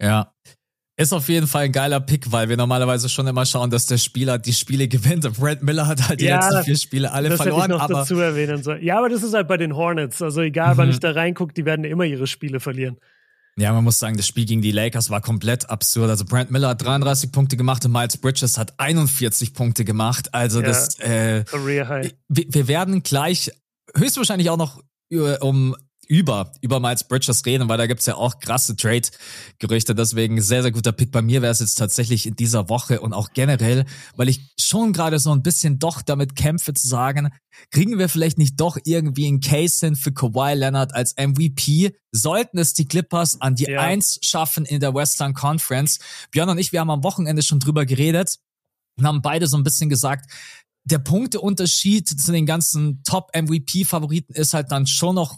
Ja, 0.01 0.33
ist 0.97 1.11
auf 1.11 1.27
jeden 1.27 1.47
Fall 1.47 1.65
ein 1.65 1.71
geiler 1.71 1.99
Pick, 1.99 2.31
weil 2.31 2.47
wir 2.47 2.55
normalerweise 2.55 3.09
schon 3.09 3.27
immer 3.27 3.45
schauen, 3.45 3.69
dass 3.69 3.85
der 3.85 3.97
Spieler 3.97 4.37
die 4.37 4.53
Spiele 4.53 4.87
gewinnt. 4.87 5.29
Brad 5.37 5.61
Miller 5.61 5.87
hat 5.87 6.07
halt 6.07 6.21
die 6.21 6.25
ja, 6.25 6.39
letzten 6.39 6.63
vier 6.63 6.77
Spiele 6.77 7.11
alle 7.11 7.29
das 7.29 7.41
verloren. 7.41 7.63
Hätte 7.63 7.73
ich 7.73 7.77
noch 7.77 7.83
aber 7.83 7.93
dazu 7.95 8.19
erwähnen 8.19 8.63
soll. 8.63 8.81
Ja, 8.81 8.97
aber 8.97 9.09
das 9.09 9.21
ist 9.21 9.33
halt 9.33 9.47
bei 9.47 9.57
den 9.57 9.75
Hornets. 9.75 10.21
Also 10.21 10.41
egal, 10.41 10.73
mhm. 10.73 10.77
wann 10.77 10.89
ich 10.89 10.99
da 10.99 11.11
reingucke, 11.11 11.53
die 11.53 11.65
werden 11.65 11.83
immer 11.83 12.05
ihre 12.05 12.27
Spiele 12.27 12.59
verlieren. 12.61 12.97
Ja, 13.57 13.71
man 13.71 13.83
muss 13.83 13.99
sagen, 13.99 14.17
das 14.17 14.27
Spiel 14.27 14.45
gegen 14.45 14.61
die 14.61 14.71
Lakers 14.71 15.09
war 15.09 15.21
komplett 15.21 15.69
absurd. 15.69 16.09
Also 16.09 16.25
Brent 16.25 16.51
Miller 16.51 16.69
hat 16.69 16.81
33 16.81 17.31
Punkte 17.31 17.55
gemacht 17.57 17.85
und 17.85 17.91
Miles 17.91 18.17
Bridges 18.17 18.57
hat 18.57 18.73
41 18.77 19.53
Punkte 19.53 19.85
gemacht. 19.85 20.33
Also 20.33 20.59
ja, 20.59 20.67
das, 20.67 20.99
äh, 20.99 21.45
wir, 21.63 22.13
wir 22.27 22.67
werden 22.67 23.03
gleich 23.03 23.51
höchstwahrscheinlich 23.95 24.49
auch 24.49 24.57
noch 24.57 24.81
um 25.39 25.75
über, 26.07 26.51
über 26.61 26.79
Miles 26.79 27.03
Bridges 27.03 27.45
reden, 27.45 27.69
weil 27.69 27.77
da 27.77 27.87
gibt's 27.87 28.05
ja 28.05 28.15
auch 28.15 28.39
krasse 28.39 28.75
Trade-Gerüchte. 28.75 29.95
Deswegen 29.95 30.41
sehr, 30.41 30.61
sehr 30.61 30.71
guter 30.71 30.91
Pick. 30.91 31.11
Bei 31.11 31.21
mir 31.21 31.41
wäre 31.41 31.51
es 31.51 31.59
jetzt 31.59 31.75
tatsächlich 31.75 32.25
in 32.25 32.35
dieser 32.35 32.69
Woche 32.69 33.01
und 33.01 33.13
auch 33.13 33.29
generell, 33.33 33.85
weil 34.15 34.29
ich 34.29 34.53
schon 34.59 34.93
gerade 34.93 35.19
so 35.19 35.31
ein 35.31 35.43
bisschen 35.43 35.79
doch 35.79 36.01
damit 36.01 36.35
kämpfe 36.35 36.73
zu 36.73 36.87
sagen, 36.87 37.29
kriegen 37.71 37.97
wir 37.97 38.09
vielleicht 38.09 38.37
nicht 38.37 38.59
doch 38.59 38.77
irgendwie 38.83 39.27
einen 39.27 39.39
Case 39.39 39.85
hin 39.85 39.95
für 39.95 40.11
Kawhi 40.11 40.53
Leonard 40.53 40.93
als 40.93 41.15
MVP? 41.17 41.95
Sollten 42.11 42.57
es 42.57 42.73
die 42.73 42.85
Clippers 42.85 43.41
an 43.41 43.55
die 43.55 43.65
ja. 43.65 43.81
Eins 43.81 44.19
schaffen 44.21 44.65
in 44.65 44.79
der 44.79 44.93
Western 44.93 45.33
Conference? 45.33 45.99
Björn 46.31 46.49
und 46.49 46.57
ich, 46.57 46.71
wir 46.71 46.79
haben 46.79 46.89
am 46.89 47.03
Wochenende 47.03 47.43
schon 47.43 47.59
drüber 47.59 47.85
geredet 47.85 48.37
und 48.97 49.05
haben 49.05 49.21
beide 49.21 49.47
so 49.47 49.57
ein 49.57 49.63
bisschen 49.63 49.89
gesagt, 49.89 50.31
der 50.85 50.99
Punkteunterschied 50.99 52.07
zu 52.07 52.31
den 52.31 52.45
ganzen 52.45 53.03
Top-MVP-Favoriten 53.03 54.33
ist 54.33 54.53
halt 54.53 54.71
dann 54.71 54.85
schon 54.87 55.15
noch 55.15 55.37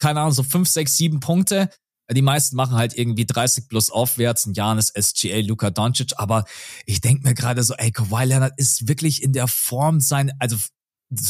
keine 0.00 0.20
Ahnung, 0.20 0.32
so 0.32 0.42
fünf, 0.42 0.68
sechs, 0.68 0.96
sieben 0.96 1.20
Punkte. 1.20 1.70
Die 2.10 2.22
meisten 2.22 2.56
machen 2.56 2.74
halt 2.74 2.98
irgendwie 2.98 3.24
30 3.24 3.68
plus 3.68 3.90
aufwärts, 3.90 4.44
ein 4.44 4.54
Janis, 4.54 4.92
SGA, 4.98 5.40
Luka 5.42 5.70
Doncic, 5.70 6.14
aber 6.16 6.44
ich 6.84 7.00
denke 7.00 7.22
mir 7.22 7.34
gerade 7.34 7.62
so, 7.62 7.74
ey, 7.74 7.92
Kawhi 7.92 8.24
Leonard 8.24 8.54
ist 8.56 8.88
wirklich 8.88 9.22
in 9.22 9.32
der 9.32 9.46
Form 9.46 10.00
sein, 10.00 10.32
also 10.40 10.56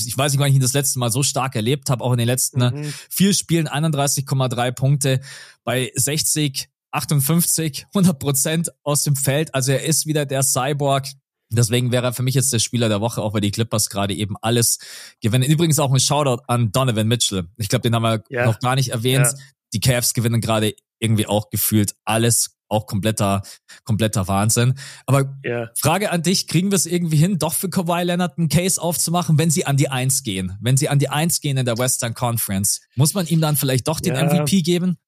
ich 0.06 0.16
weiß 0.16 0.32
nicht, 0.32 0.40
wann 0.40 0.48
ich 0.48 0.54
ihn 0.54 0.60
das 0.60 0.72
letzte 0.72 0.98
Mal 0.98 1.10
so 1.10 1.22
stark 1.22 1.54
erlebt 1.54 1.90
habe, 1.90 2.04
auch 2.04 2.12
in 2.12 2.18
den 2.18 2.26
letzten 2.26 2.58
ne, 2.58 2.70
mhm. 2.70 2.94
vier 3.08 3.34
Spielen 3.34 3.68
31,3 3.68 4.72
Punkte 4.72 5.20
bei 5.64 5.90
60, 5.94 6.68
58, 6.92 7.86
100 7.94 8.18
Prozent 8.18 8.70
aus 8.82 9.04
dem 9.04 9.16
Feld. 9.16 9.54
Also 9.54 9.72
er 9.72 9.84
ist 9.84 10.06
wieder 10.06 10.26
der 10.26 10.42
Cyborg, 10.42 11.06
Deswegen 11.52 11.90
wäre 11.90 12.06
er 12.06 12.12
für 12.12 12.22
mich 12.22 12.34
jetzt 12.34 12.52
der 12.52 12.60
Spieler 12.60 12.88
der 12.88 13.00
Woche, 13.00 13.22
auch 13.22 13.34
weil 13.34 13.40
die 13.40 13.50
Clippers 13.50 13.90
gerade 13.90 14.14
eben 14.14 14.36
alles 14.40 14.78
gewinnen. 15.20 15.48
Übrigens 15.48 15.78
auch 15.78 15.92
ein 15.92 16.00
Shoutout 16.00 16.42
an 16.46 16.70
Donovan 16.70 17.08
Mitchell. 17.08 17.48
Ich 17.56 17.68
glaube, 17.68 17.82
den 17.82 17.94
haben 17.94 18.02
wir 18.02 18.22
ja. 18.28 18.46
noch 18.46 18.60
gar 18.60 18.76
nicht 18.76 18.90
erwähnt. 18.90 19.26
Ja. 19.26 19.34
Die 19.72 19.80
Cavs 19.80 20.14
gewinnen 20.14 20.40
gerade 20.40 20.74
irgendwie 21.00 21.26
auch 21.26 21.50
gefühlt 21.50 21.94
alles, 22.04 22.56
auch 22.68 22.86
kompletter, 22.86 23.42
kompletter 23.84 24.28
Wahnsinn. 24.28 24.74
Aber 25.06 25.36
ja. 25.44 25.70
Frage 25.76 26.12
an 26.12 26.22
dich, 26.22 26.46
kriegen 26.46 26.70
wir 26.70 26.76
es 26.76 26.86
irgendwie 26.86 27.16
hin, 27.16 27.38
doch 27.38 27.54
für 27.54 27.68
Kawhi 27.68 28.04
Leonard 28.04 28.38
einen 28.38 28.48
Case 28.48 28.80
aufzumachen, 28.80 29.38
wenn 29.38 29.50
sie 29.50 29.66
an 29.66 29.76
die 29.76 29.88
Eins 29.88 30.22
gehen? 30.22 30.56
Wenn 30.60 30.76
sie 30.76 30.88
an 30.88 30.98
die 30.98 31.08
Eins 31.08 31.40
gehen 31.40 31.56
in 31.56 31.66
der 31.66 31.78
Western 31.78 32.14
Conference, 32.14 32.80
muss 32.94 33.14
man 33.14 33.26
ihm 33.26 33.40
dann 33.40 33.56
vielleicht 33.56 33.88
doch 33.88 34.00
den 34.00 34.14
MVP 34.14 34.62
geben? 34.62 34.98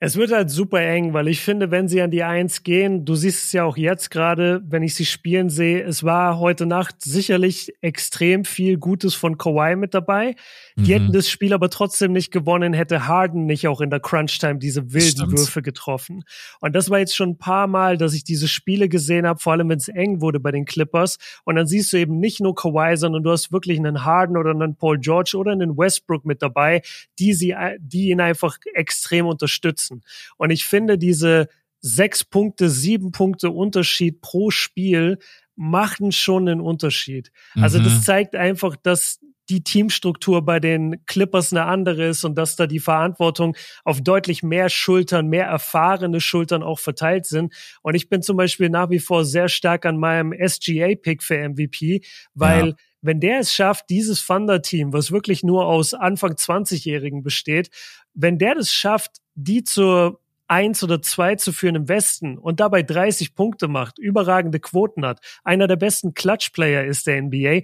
Es 0.00 0.16
wird 0.16 0.32
halt 0.32 0.50
super 0.50 0.82
eng, 0.82 1.14
weil 1.14 1.28
ich 1.28 1.40
finde, 1.40 1.70
wenn 1.70 1.88
sie 1.88 2.02
an 2.02 2.10
die 2.10 2.24
Eins 2.24 2.64
gehen, 2.64 3.04
du 3.04 3.14
siehst 3.14 3.44
es 3.44 3.52
ja 3.52 3.64
auch 3.64 3.76
jetzt 3.76 4.10
gerade, 4.10 4.60
wenn 4.66 4.82
ich 4.82 4.94
sie 4.96 5.06
spielen 5.06 5.48
sehe, 5.48 5.82
es 5.82 6.02
war 6.02 6.40
heute 6.40 6.66
Nacht 6.66 6.96
sicherlich 7.00 7.72
extrem 7.80 8.44
viel 8.44 8.76
Gutes 8.76 9.14
von 9.14 9.38
Kawhi 9.38 9.76
mit 9.76 9.94
dabei. 9.94 10.34
Die 10.76 10.82
mhm. 10.82 10.86
hätten 10.86 11.12
das 11.12 11.30
Spiel 11.30 11.54
aber 11.54 11.70
trotzdem 11.70 12.12
nicht 12.12 12.32
gewonnen, 12.32 12.72
hätte 12.72 13.06
Harden 13.06 13.46
nicht 13.46 13.68
auch 13.68 13.80
in 13.80 13.88
der 13.88 14.00
Crunch-Time 14.00 14.58
diese 14.58 14.92
wilden 14.92 15.10
Stimmt. 15.10 15.38
Würfe 15.38 15.62
getroffen. 15.62 16.24
Und 16.60 16.74
das 16.74 16.90
war 16.90 16.98
jetzt 16.98 17.14
schon 17.14 17.30
ein 17.30 17.38
paar 17.38 17.68
Mal, 17.68 17.96
dass 17.96 18.14
ich 18.14 18.24
diese 18.24 18.48
Spiele 18.48 18.88
gesehen 18.88 19.26
habe, 19.26 19.38
vor 19.38 19.52
allem 19.52 19.68
wenn 19.68 19.78
es 19.78 19.88
eng 19.88 20.20
wurde 20.20 20.40
bei 20.40 20.50
den 20.50 20.64
Clippers. 20.64 21.18
Und 21.44 21.54
dann 21.54 21.68
siehst 21.68 21.92
du 21.92 21.98
eben 21.98 22.18
nicht 22.18 22.40
nur 22.40 22.56
Kawhi, 22.56 22.96
sondern 22.96 23.22
du 23.22 23.30
hast 23.30 23.52
wirklich 23.52 23.78
einen 23.78 24.04
Harden 24.04 24.36
oder 24.36 24.50
einen 24.50 24.76
Paul 24.76 24.98
George 24.98 25.34
oder 25.36 25.52
einen 25.52 25.78
Westbrook 25.78 26.26
mit 26.26 26.42
dabei, 26.42 26.82
die 27.20 27.32
sie, 27.32 27.54
die 27.78 28.10
ihn 28.10 28.20
einfach 28.20 28.58
extrem 28.74 29.26
unterstützen 29.26 29.83
lassen. 29.84 30.02
Und 30.36 30.50
ich 30.50 30.64
finde, 30.64 30.98
diese 30.98 31.48
sechs 31.80 32.24
Punkte, 32.24 32.70
sieben 32.70 33.12
Punkte 33.12 33.50
Unterschied 33.50 34.20
pro 34.20 34.50
Spiel 34.50 35.18
machen 35.56 36.12
schon 36.12 36.48
einen 36.48 36.60
Unterschied. 36.60 37.30
Also 37.54 37.78
das 37.78 37.94
mhm. 37.94 38.02
zeigt 38.02 38.34
einfach, 38.34 38.74
dass 38.76 39.20
die 39.50 39.62
Teamstruktur 39.62 40.42
bei 40.42 40.58
den 40.58 41.04
Clippers 41.04 41.52
eine 41.52 41.66
andere 41.66 42.06
ist 42.06 42.24
und 42.24 42.36
dass 42.36 42.56
da 42.56 42.66
die 42.66 42.80
Verantwortung 42.80 43.54
auf 43.84 44.00
deutlich 44.00 44.42
mehr 44.42 44.70
Schultern, 44.70 45.28
mehr 45.28 45.44
erfahrene 45.44 46.22
Schultern 46.22 46.62
auch 46.62 46.78
verteilt 46.78 47.26
sind. 47.26 47.52
Und 47.82 47.94
ich 47.94 48.08
bin 48.08 48.22
zum 48.22 48.38
Beispiel 48.38 48.70
nach 48.70 48.88
wie 48.88 48.98
vor 48.98 49.26
sehr 49.26 49.50
stark 49.50 49.84
an 49.84 49.98
meinem 49.98 50.32
SGA-Pick 50.32 51.22
für 51.22 51.36
MVP, 51.36 52.00
weil 52.32 52.68
ja. 52.68 52.74
Wenn 53.04 53.20
der 53.20 53.40
es 53.40 53.52
schafft, 53.52 53.90
dieses 53.90 54.26
Thunder-Team, 54.26 54.94
was 54.94 55.12
wirklich 55.12 55.42
nur 55.42 55.66
aus 55.66 55.92
Anfang 55.92 56.32
20-Jährigen 56.32 57.22
besteht, 57.22 57.68
wenn 58.14 58.38
der 58.38 58.54
das 58.54 58.72
schafft, 58.72 59.18
die 59.34 59.62
zur 59.62 60.20
eins 60.46 60.82
oder 60.82 61.02
zwei 61.02 61.36
zu 61.36 61.52
führen 61.52 61.74
im 61.74 61.88
Westen 61.88 62.38
und 62.38 62.60
dabei 62.60 62.82
30 62.82 63.34
Punkte 63.34 63.68
macht, 63.68 63.98
überragende 63.98 64.58
Quoten 64.58 65.04
hat, 65.04 65.20
einer 65.42 65.66
der 65.66 65.76
besten 65.76 66.14
Clutch-Player 66.14 66.84
ist 66.84 67.06
der 67.06 67.20
NBA, 67.20 67.62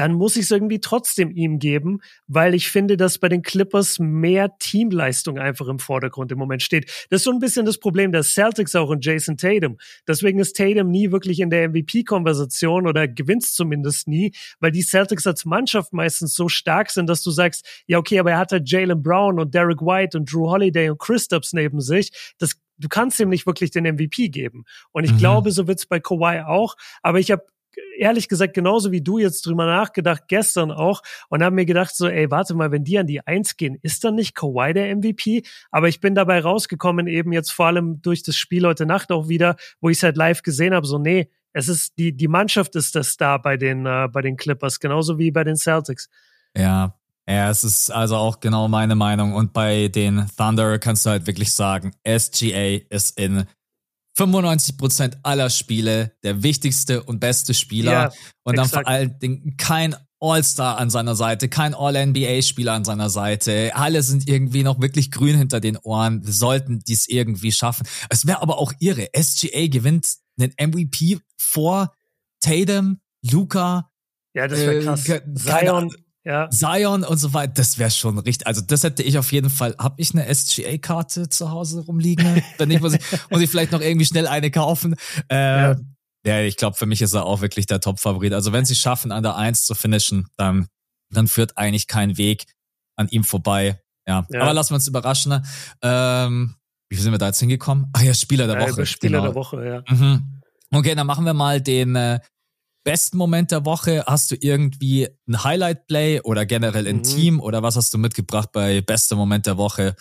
dann 0.00 0.14
muss 0.14 0.36
ich 0.36 0.44
es 0.44 0.50
irgendwie 0.50 0.80
trotzdem 0.80 1.30
ihm 1.30 1.58
geben, 1.58 2.00
weil 2.26 2.54
ich 2.54 2.70
finde, 2.70 2.96
dass 2.96 3.18
bei 3.18 3.28
den 3.28 3.42
Clippers 3.42 3.98
mehr 3.98 4.56
Teamleistung 4.58 5.38
einfach 5.38 5.68
im 5.68 5.78
Vordergrund 5.78 6.32
im 6.32 6.38
Moment 6.38 6.62
steht. 6.62 6.86
Das 7.10 7.20
ist 7.20 7.24
so 7.24 7.30
ein 7.30 7.38
bisschen 7.38 7.66
das 7.66 7.76
Problem 7.76 8.10
der 8.10 8.22
Celtics 8.22 8.74
auch 8.74 8.88
und 8.88 9.04
Jason 9.04 9.36
Tatum. 9.36 9.76
Deswegen 10.08 10.38
ist 10.38 10.56
Tatum 10.56 10.90
nie 10.90 11.12
wirklich 11.12 11.40
in 11.40 11.50
der 11.50 11.68
MVP-Konversation 11.68 12.86
oder 12.86 13.08
gewinnt 13.08 13.42
zumindest 13.42 14.08
nie, 14.08 14.32
weil 14.58 14.70
die 14.70 14.80
Celtics 14.80 15.26
als 15.26 15.44
Mannschaft 15.44 15.92
meistens 15.92 16.32
so 16.32 16.48
stark 16.48 16.90
sind, 16.90 17.06
dass 17.06 17.22
du 17.22 17.30
sagst, 17.30 17.66
ja 17.86 17.98
okay, 17.98 18.20
aber 18.20 18.30
er 18.30 18.38
hat 18.38 18.52
halt 18.52 18.70
Jalen 18.70 19.02
Brown 19.02 19.38
und 19.38 19.52
Derek 19.52 19.82
White 19.82 20.16
und 20.16 20.32
Drew 20.32 20.48
Holiday 20.48 20.88
und 20.88 20.98
Kristaps 20.98 21.52
neben 21.52 21.82
sich. 21.82 22.10
Das 22.38 22.56
du 22.78 22.88
kannst 22.88 23.20
ihm 23.20 23.28
nicht 23.28 23.44
wirklich 23.44 23.70
den 23.70 23.84
MVP 23.84 24.30
geben. 24.30 24.64
Und 24.92 25.04
ich 25.04 25.12
mhm. 25.12 25.18
glaube, 25.18 25.52
so 25.52 25.68
wird's 25.68 25.84
bei 25.84 26.00
Kawhi 26.00 26.40
auch. 26.46 26.76
Aber 27.02 27.18
ich 27.18 27.30
habe 27.30 27.44
ehrlich 27.98 28.28
gesagt 28.28 28.54
genauso 28.54 28.92
wie 28.92 29.00
du 29.00 29.18
jetzt 29.18 29.46
drüber 29.46 29.66
nachgedacht, 29.66 30.24
gestern 30.28 30.70
auch, 30.70 31.02
und 31.28 31.42
habe 31.42 31.54
mir 31.54 31.66
gedacht 31.66 31.94
so, 31.94 32.08
ey, 32.08 32.30
warte 32.30 32.54
mal, 32.54 32.70
wenn 32.70 32.84
die 32.84 32.98
an 32.98 33.06
die 33.06 33.26
Eins 33.26 33.56
gehen, 33.56 33.78
ist 33.82 34.04
dann 34.04 34.14
nicht 34.14 34.34
Kawhi 34.34 34.72
der 34.72 34.94
MVP? 34.96 35.42
Aber 35.70 35.88
ich 35.88 36.00
bin 36.00 36.14
dabei 36.14 36.40
rausgekommen, 36.40 37.06
eben 37.06 37.32
jetzt 37.32 37.52
vor 37.52 37.66
allem 37.66 38.00
durch 38.02 38.22
das 38.22 38.36
Spiel 38.36 38.66
heute 38.66 38.86
Nacht 38.86 39.12
auch 39.12 39.28
wieder, 39.28 39.56
wo 39.80 39.88
ich 39.88 39.98
es 39.98 40.02
halt 40.02 40.16
live 40.16 40.42
gesehen 40.42 40.74
habe, 40.74 40.86
so, 40.86 40.98
nee, 40.98 41.30
es 41.52 41.68
ist, 41.68 41.98
die, 41.98 42.16
die 42.16 42.28
Mannschaft 42.28 42.76
ist 42.76 42.94
der 42.94 43.02
Star 43.02 43.40
bei 43.42 43.56
den, 43.56 43.86
äh, 43.86 44.08
bei 44.12 44.22
den 44.22 44.36
Clippers, 44.36 44.78
genauso 44.78 45.18
wie 45.18 45.30
bei 45.30 45.44
den 45.44 45.56
Celtics. 45.56 46.08
Ja, 46.56 46.94
ja, 47.28 47.48
es 47.50 47.62
ist 47.62 47.90
also 47.90 48.16
auch 48.16 48.40
genau 48.40 48.68
meine 48.68 48.94
Meinung. 48.94 49.34
Und 49.34 49.52
bei 49.52 49.88
den 49.88 50.26
Thunder 50.36 50.78
kannst 50.78 51.06
du 51.06 51.10
halt 51.10 51.26
wirklich 51.26 51.52
sagen, 51.52 51.92
SGA 52.04 52.80
ist 52.88 53.18
in 53.18 53.44
95% 54.18 55.18
aller 55.22 55.50
Spiele 55.50 56.12
der 56.22 56.42
wichtigste 56.42 57.02
und 57.02 57.20
beste 57.20 57.54
Spieler. 57.54 57.92
Ja, 57.92 58.12
und 58.44 58.56
dann 58.56 58.66
exakt. 58.66 58.86
vor 58.86 58.88
allen 58.92 59.18
Dingen 59.18 59.56
kein 59.56 59.96
All-Star 60.20 60.76
an 60.76 60.90
seiner 60.90 61.14
Seite, 61.14 61.48
kein 61.48 61.74
All-NBA-Spieler 61.74 62.74
an 62.74 62.84
seiner 62.84 63.08
Seite. 63.08 63.74
Alle 63.74 64.02
sind 64.02 64.28
irgendwie 64.28 64.62
noch 64.62 64.80
wirklich 64.80 65.10
grün 65.10 65.36
hinter 65.36 65.60
den 65.60 65.78
Ohren. 65.78 66.24
Wir 66.26 66.32
sollten 66.34 66.80
dies 66.80 67.08
irgendwie 67.08 67.52
schaffen. 67.52 67.86
Es 68.10 68.26
wäre 68.26 68.42
aber 68.42 68.58
auch 68.58 68.72
irre. 68.80 69.08
SGA 69.16 69.68
gewinnt 69.68 70.06
einen 70.38 70.52
MVP 70.58 71.18
vor 71.38 71.94
Tatum, 72.40 73.00
Luca. 73.22 73.90
Ja, 74.34 74.46
das 74.46 74.60
wäre 74.60 74.80
äh, 74.80 74.84
krass. 74.84 75.04
Zion, 75.04 75.94
ja. 76.24 76.50
Zion 76.50 77.04
und 77.04 77.18
so 77.18 77.32
weiter, 77.32 77.54
das 77.54 77.78
wäre 77.78 77.90
schon 77.90 78.18
richtig. 78.18 78.46
Also 78.46 78.60
das 78.60 78.84
hätte 78.84 79.02
ich 79.02 79.18
auf 79.18 79.32
jeden 79.32 79.50
Fall. 79.50 79.74
Hab 79.78 79.98
ich 79.98 80.12
eine 80.14 80.32
SGA-Karte 80.32 81.28
zu 81.28 81.50
Hause 81.50 81.80
rumliegen? 81.80 82.42
Wenn 82.58 82.68
nicht, 82.68 82.82
muss 82.82 82.94
ich, 82.94 83.00
muss 83.30 83.40
ich 83.40 83.50
vielleicht 83.50 83.72
noch 83.72 83.80
irgendwie 83.80 84.06
schnell 84.06 84.26
eine 84.26 84.50
kaufen. 84.50 84.96
Äh, 85.28 85.36
ja. 85.36 85.76
ja, 86.26 86.40
ich 86.40 86.56
glaube, 86.56 86.76
für 86.76 86.86
mich 86.86 87.00
ist 87.00 87.14
er 87.14 87.24
auch 87.24 87.40
wirklich 87.40 87.66
der 87.66 87.80
Top-Favorit. 87.80 88.34
Also 88.34 88.52
wenn 88.52 88.64
sie 88.64 88.76
schaffen, 88.76 89.12
an 89.12 89.22
der 89.22 89.36
Eins 89.36 89.64
zu 89.64 89.74
finishen, 89.74 90.26
dann, 90.36 90.66
dann 91.10 91.26
führt 91.26 91.56
eigentlich 91.56 91.86
kein 91.86 92.18
Weg 92.18 92.44
an 92.96 93.08
ihm 93.08 93.24
vorbei. 93.24 93.80
Ja, 94.06 94.26
ja. 94.30 94.42
aber 94.42 94.52
lassen 94.52 94.70
wir 94.70 94.76
uns 94.76 94.88
überraschen. 94.88 95.42
Ähm, 95.82 96.54
wie 96.90 96.96
sind 96.96 97.12
wir 97.12 97.18
da 97.18 97.28
jetzt 97.28 97.40
hingekommen? 97.40 97.86
Ah 97.92 98.02
ja, 98.02 98.12
Spieler 98.12 98.46
der 98.46 98.60
Woche. 98.60 98.84
Spieler 98.84 99.20
genau. 99.20 99.32
der 99.32 99.34
Woche, 99.34 99.66
ja. 99.66 99.94
Mhm. 99.94 100.40
Okay, 100.72 100.94
dann 100.94 101.06
machen 101.06 101.24
wir 101.24 101.34
mal 101.34 101.60
den 101.60 101.96
äh, 101.96 102.20
besten 102.90 103.18
Moment 103.18 103.52
der 103.52 103.64
Woche? 103.64 104.02
Hast 104.08 104.32
du 104.32 104.36
irgendwie 104.40 105.08
ein 105.28 105.44
Highlight-Play 105.44 106.22
oder 106.22 106.44
generell 106.44 106.88
ein 106.88 106.96
mhm. 106.96 107.02
Team 107.04 107.40
oder 107.40 107.62
was 107.62 107.76
hast 107.76 107.94
du 107.94 107.98
mitgebracht 107.98 108.50
bei 108.52 108.80
bester 108.80 109.14
Moment 109.14 109.46
der 109.46 109.56
Woche? 109.56 109.94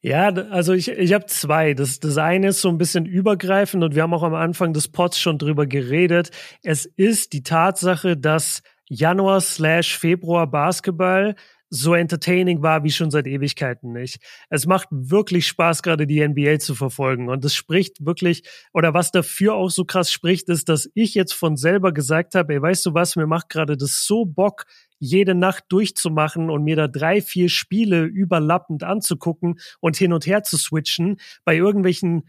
Ja, 0.00 0.28
also 0.28 0.72
ich, 0.72 0.88
ich 0.88 1.12
habe 1.12 1.26
zwei. 1.26 1.74
Das, 1.74 2.00
das 2.00 2.16
eine 2.16 2.48
ist 2.48 2.62
so 2.62 2.70
ein 2.70 2.78
bisschen 2.78 3.04
übergreifend 3.04 3.84
und 3.84 3.94
wir 3.94 4.02
haben 4.02 4.14
auch 4.14 4.22
am 4.22 4.34
Anfang 4.34 4.72
des 4.72 4.88
Pods 4.88 5.20
schon 5.20 5.36
drüber 5.36 5.66
geredet. 5.66 6.30
Es 6.62 6.86
ist 6.86 7.34
die 7.34 7.42
Tatsache, 7.42 8.16
dass 8.16 8.62
Januar 8.88 9.42
slash 9.42 9.98
Februar 9.98 10.46
Basketball 10.46 11.34
so 11.70 11.94
entertaining 11.94 12.62
war 12.62 12.84
wie 12.84 12.90
schon 12.90 13.10
seit 13.10 13.26
Ewigkeiten 13.26 13.92
nicht. 13.92 14.20
Es 14.48 14.66
macht 14.66 14.88
wirklich 14.90 15.46
Spaß, 15.46 15.82
gerade 15.82 16.06
die 16.06 16.26
NBA 16.26 16.58
zu 16.58 16.74
verfolgen. 16.74 17.28
Und 17.28 17.44
das 17.44 17.54
spricht 17.54 18.04
wirklich, 18.04 18.42
oder 18.72 18.94
was 18.94 19.10
dafür 19.10 19.54
auch 19.54 19.70
so 19.70 19.84
krass 19.84 20.10
spricht, 20.10 20.48
ist, 20.48 20.68
dass 20.68 20.90
ich 20.94 21.14
jetzt 21.14 21.34
von 21.34 21.56
selber 21.56 21.92
gesagt 21.92 22.34
habe, 22.34 22.54
ey, 22.54 22.62
weißt 22.62 22.86
du 22.86 22.94
was, 22.94 23.16
mir 23.16 23.26
macht 23.26 23.48
gerade 23.48 23.76
das 23.76 24.04
so 24.04 24.24
Bock, 24.24 24.64
jede 24.98 25.34
Nacht 25.34 25.64
durchzumachen 25.68 26.50
und 26.50 26.64
mir 26.64 26.76
da 26.76 26.88
drei, 26.88 27.20
vier 27.20 27.48
Spiele 27.48 28.04
überlappend 28.04 28.82
anzugucken 28.82 29.60
und 29.80 29.96
hin 29.96 30.12
und 30.12 30.26
her 30.26 30.42
zu 30.42 30.56
switchen 30.56 31.16
bei 31.44 31.56
irgendwelchen 31.56 32.24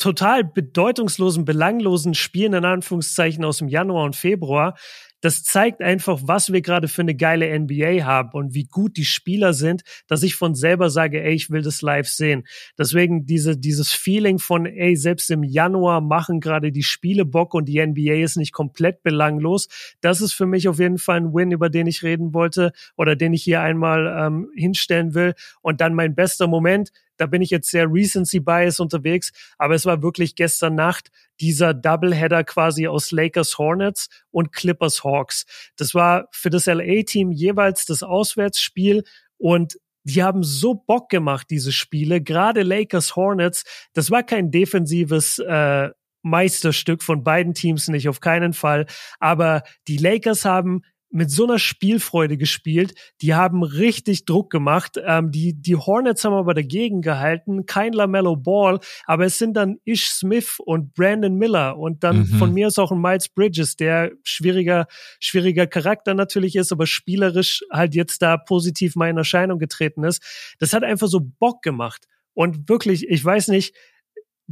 total 0.00 0.44
bedeutungslosen, 0.44 1.44
belanglosen 1.44 2.14
Spielen 2.14 2.54
in 2.54 2.64
Anführungszeichen 2.64 3.44
aus 3.44 3.58
dem 3.58 3.68
Januar 3.68 4.04
und 4.04 4.16
Februar 4.16 4.74
das 5.20 5.42
zeigt 5.42 5.82
einfach, 5.82 6.20
was 6.24 6.52
wir 6.52 6.62
gerade 6.62 6.88
für 6.88 7.02
eine 7.02 7.14
geile 7.14 7.58
NBA 7.58 8.04
haben 8.04 8.30
und 8.32 8.54
wie 8.54 8.64
gut 8.64 8.96
die 8.96 9.04
Spieler 9.04 9.52
sind, 9.52 9.82
dass 10.06 10.22
ich 10.22 10.34
von 10.34 10.54
selber 10.54 10.90
sage, 10.90 11.22
ey, 11.22 11.34
ich 11.34 11.50
will 11.50 11.62
das 11.62 11.82
live 11.82 12.08
sehen. 12.08 12.44
Deswegen 12.78 13.26
diese, 13.26 13.56
dieses 13.56 13.92
Feeling 13.92 14.38
von, 14.38 14.66
ey, 14.66 14.96
selbst 14.96 15.30
im 15.30 15.42
Januar 15.42 16.00
machen 16.00 16.40
gerade 16.40 16.72
die 16.72 16.82
Spiele 16.82 17.24
Bock 17.24 17.54
und 17.54 17.66
die 17.66 17.84
NBA 17.84 18.22
ist 18.22 18.36
nicht 18.36 18.52
komplett 18.52 19.02
belanglos. 19.02 19.68
Das 20.00 20.20
ist 20.20 20.32
für 20.32 20.46
mich 20.46 20.68
auf 20.68 20.78
jeden 20.78 20.98
Fall 20.98 21.18
ein 21.18 21.34
Win, 21.34 21.52
über 21.52 21.68
den 21.68 21.86
ich 21.86 22.02
reden 22.02 22.32
wollte 22.32 22.72
oder 22.96 23.14
den 23.14 23.34
ich 23.34 23.42
hier 23.42 23.60
einmal 23.60 24.06
ähm, 24.18 24.50
hinstellen 24.54 25.14
will. 25.14 25.34
Und 25.60 25.80
dann 25.80 25.94
mein 25.94 26.14
bester 26.14 26.46
Moment, 26.46 26.92
da 27.20 27.26
bin 27.26 27.42
ich 27.42 27.50
jetzt 27.50 27.70
sehr 27.70 27.86
Recency 27.86 28.40
Bias 28.40 28.80
unterwegs, 28.80 29.30
aber 29.58 29.74
es 29.74 29.84
war 29.84 30.02
wirklich 30.02 30.34
gestern 30.34 30.74
Nacht 30.74 31.10
dieser 31.38 31.74
Doubleheader 31.74 32.44
quasi 32.44 32.86
aus 32.88 33.10
Lakers 33.10 33.58
Hornets 33.58 34.08
und 34.30 34.52
Clippers 34.52 35.04
Hawks. 35.04 35.44
Das 35.76 35.94
war 35.94 36.28
für 36.32 36.48
das 36.48 36.64
LA-Team 36.66 37.30
jeweils 37.30 37.84
das 37.84 38.02
Auswärtsspiel 38.02 39.04
und 39.36 39.78
die 40.04 40.22
haben 40.22 40.42
so 40.42 40.74
Bock 40.74 41.10
gemacht, 41.10 41.48
diese 41.50 41.72
Spiele. 41.72 42.22
Gerade 42.22 42.62
Lakers 42.62 43.16
Hornets, 43.16 43.64
das 43.92 44.10
war 44.10 44.22
kein 44.22 44.50
defensives 44.50 45.38
äh, 45.38 45.90
Meisterstück 46.22 47.02
von 47.02 47.22
beiden 47.22 47.52
Teams 47.52 47.88
nicht, 47.88 48.08
auf 48.08 48.20
keinen 48.20 48.54
Fall. 48.54 48.86
Aber 49.18 49.62
die 49.88 49.98
Lakers 49.98 50.46
haben 50.46 50.82
mit 51.10 51.30
so 51.30 51.44
einer 51.44 51.58
Spielfreude 51.58 52.36
gespielt. 52.36 52.94
Die 53.20 53.34
haben 53.34 53.62
richtig 53.62 54.24
Druck 54.24 54.50
gemacht. 54.50 54.98
Ähm, 55.04 55.30
die, 55.30 55.54
die 55.54 55.76
Hornets 55.76 56.24
haben 56.24 56.34
aber 56.34 56.54
dagegen 56.54 57.02
gehalten. 57.02 57.66
Kein 57.66 57.92
LaMelo 57.92 58.36
Ball, 58.36 58.78
aber 59.06 59.24
es 59.24 59.38
sind 59.38 59.54
dann 59.54 59.78
Ish 59.84 60.10
Smith 60.10 60.58
und 60.58 60.94
Brandon 60.94 61.34
Miller 61.34 61.78
und 61.78 62.04
dann 62.04 62.20
mhm. 62.20 62.26
von 62.38 62.54
mir 62.54 62.68
ist 62.68 62.78
auch 62.78 62.92
ein 62.92 63.00
Miles 63.00 63.28
Bridges, 63.28 63.76
der 63.76 64.12
schwieriger, 64.22 64.86
schwieriger 65.18 65.66
Charakter 65.66 66.14
natürlich 66.14 66.56
ist, 66.56 66.72
aber 66.72 66.86
spielerisch 66.86 67.62
halt 67.72 67.94
jetzt 67.94 68.22
da 68.22 68.36
positiv 68.36 68.94
mal 68.96 69.10
in 69.10 69.16
Erscheinung 69.16 69.58
getreten 69.58 70.04
ist. 70.04 70.22
Das 70.58 70.72
hat 70.72 70.84
einfach 70.84 71.08
so 71.08 71.20
Bock 71.20 71.62
gemacht. 71.62 72.06
Und 72.34 72.68
wirklich, 72.68 73.08
ich 73.08 73.24
weiß 73.24 73.48
nicht, 73.48 73.74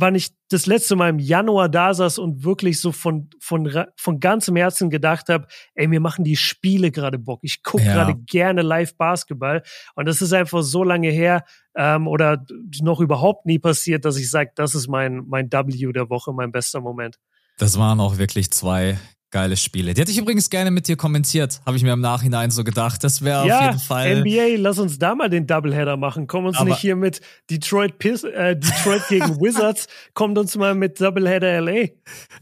wann 0.01 0.15
ich 0.15 0.31
das 0.49 0.67
letzte 0.67 0.95
Mal 0.95 1.11
im 1.11 1.19
Januar 1.19 1.69
da 1.69 1.93
saß 1.93 2.19
und 2.19 2.45
wirklich 2.45 2.81
so 2.81 2.93
von, 2.93 3.31
von, 3.41 3.85
von 3.97 4.21
ganzem 4.21 4.55
Herzen 4.55 4.91
gedacht 4.91 5.29
habe, 5.29 5.49
ey, 5.75 5.89
mir 5.89 5.99
machen 5.99 6.25
die 6.25 6.37
Spiele 6.37 6.93
gerade 6.93 7.19
Bock. 7.19 7.41
Ich 7.43 7.65
gucke 7.65 7.85
ja. 7.85 7.95
gerade 7.95 8.15
gerne 8.15 8.63
live 8.63 8.97
Basketball. 8.97 9.63
Und 9.97 10.07
das 10.07 10.23
ist 10.23 10.33
einfach 10.33 10.63
so 10.63 10.85
lange 10.85 11.11
her 11.11 11.45
ähm, 11.75 12.07
oder 12.07 12.45
noch 12.81 13.01
überhaupt 13.01 13.45
nie 13.45 13.59
passiert, 13.59 14.05
dass 14.05 14.17
ich 14.17 14.31
sage, 14.31 14.53
das 14.55 14.77
ist 14.77 14.89
mein, 14.89 15.25
mein 15.27 15.51
W 15.51 15.93
der 15.93 16.09
Woche, 16.09 16.33
mein 16.33 16.53
bester 16.53 16.81
Moment. 16.81 17.19
Das 17.59 17.77
waren 17.77 17.99
auch 17.99 18.19
wirklich 18.19 18.53
zwei 18.53 18.99
Geile 19.31 19.59
Spiele. 19.59 19.93
Die 19.93 20.01
hätte 20.01 20.11
ich 20.11 20.17
übrigens 20.17 20.49
gerne 20.49 20.71
mit 20.71 20.89
dir 20.89 20.97
kommentiert, 20.97 21.61
habe 21.67 21.77
ich 21.77 21.83
mir 21.83 21.93
im 21.93 22.01
Nachhinein 22.01 22.51
so 22.51 22.65
gedacht. 22.65 23.05
Das 23.05 23.23
wäre 23.23 23.47
ja, 23.47 23.59
auf 23.59 23.65
jeden 23.67 23.79
Fall. 23.79 24.21
NBA, 24.21 24.57
lass 24.57 24.79
uns 24.79 24.99
da 24.99 25.15
mal 25.15 25.29
den 25.29 25.47
Doubleheader 25.47 25.99
machen. 25.99 26.27
Komm 26.27 26.47
uns 26.47 26.57
Aber 26.57 26.71
nicht 26.71 26.79
hier 26.79 26.97
mit 26.97 27.21
Detroit, 27.51 27.99
Piss, 27.99 28.25
äh, 28.25 28.57
Detroit 28.57 29.07
gegen 29.09 29.27
Wizards, 29.41 29.87
kommt 30.15 30.39
uns 30.39 30.57
mal 30.57 30.75
mit 30.75 30.99
Doubleheader 30.99 31.61
LA. 31.61 31.89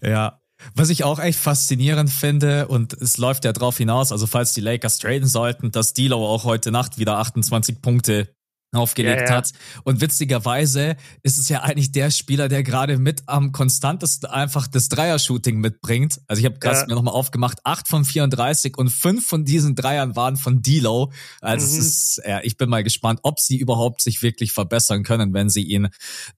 Ja. 0.01 0.41
Was 0.74 0.89
ich 0.89 1.05
auch 1.05 1.18
echt 1.18 1.39
faszinierend 1.39 2.09
finde, 2.09 2.68
und 2.68 2.95
es 2.95 3.18
läuft 3.18 3.45
ja 3.45 3.53
drauf 3.53 3.76
hinaus, 3.76 4.11
also 4.11 4.26
falls 4.26 4.55
die 4.55 4.62
Lakers 4.62 4.99
traden 4.99 5.28
sollten, 5.28 5.70
dass 5.70 5.95
D'Lo 5.95 6.14
auch 6.14 6.45
heute 6.45 6.70
Nacht 6.70 6.99
wieder 6.99 7.18
28 7.18 7.82
Punkte 7.82 8.28
aufgelegt 8.76 9.22
ja, 9.22 9.28
ja. 9.28 9.34
hat. 9.36 9.52
Und 9.84 10.00
witzigerweise 10.00 10.96
ist 11.22 11.38
es 11.38 11.48
ja 11.48 11.62
eigentlich 11.62 11.92
der 11.92 12.10
Spieler, 12.10 12.48
der 12.48 12.62
gerade 12.62 12.98
mit 12.98 13.22
am 13.26 13.52
konstantesten 13.52 14.28
einfach 14.28 14.66
das 14.66 14.88
Dreier-Shooting 14.88 15.58
mitbringt. 15.58 16.20
Also 16.28 16.40
ich 16.40 16.46
habe 16.46 16.58
gerade 16.58 16.80
ja. 16.80 16.86
mir 16.86 16.94
nochmal 16.94 17.14
aufgemacht, 17.14 17.58
acht 17.64 17.88
von 17.88 18.04
34 18.04 18.76
und 18.76 18.90
fünf 18.90 19.26
von 19.26 19.44
diesen 19.44 19.74
Dreiern 19.74 20.16
waren 20.16 20.36
von 20.36 20.62
D'Lo. 20.62 21.12
Also 21.40 21.66
mhm. 21.66 21.72
es 21.72 21.78
ist, 21.78 22.22
ja, 22.26 22.40
ich 22.42 22.56
bin 22.56 22.68
mal 22.68 22.84
gespannt, 22.84 23.20
ob 23.22 23.40
sie 23.40 23.56
überhaupt 23.56 24.02
sich 24.02 24.22
wirklich 24.22 24.52
verbessern 24.52 25.02
können, 25.02 25.34
wenn 25.34 25.50
sie 25.50 25.62
ihn 25.62 25.88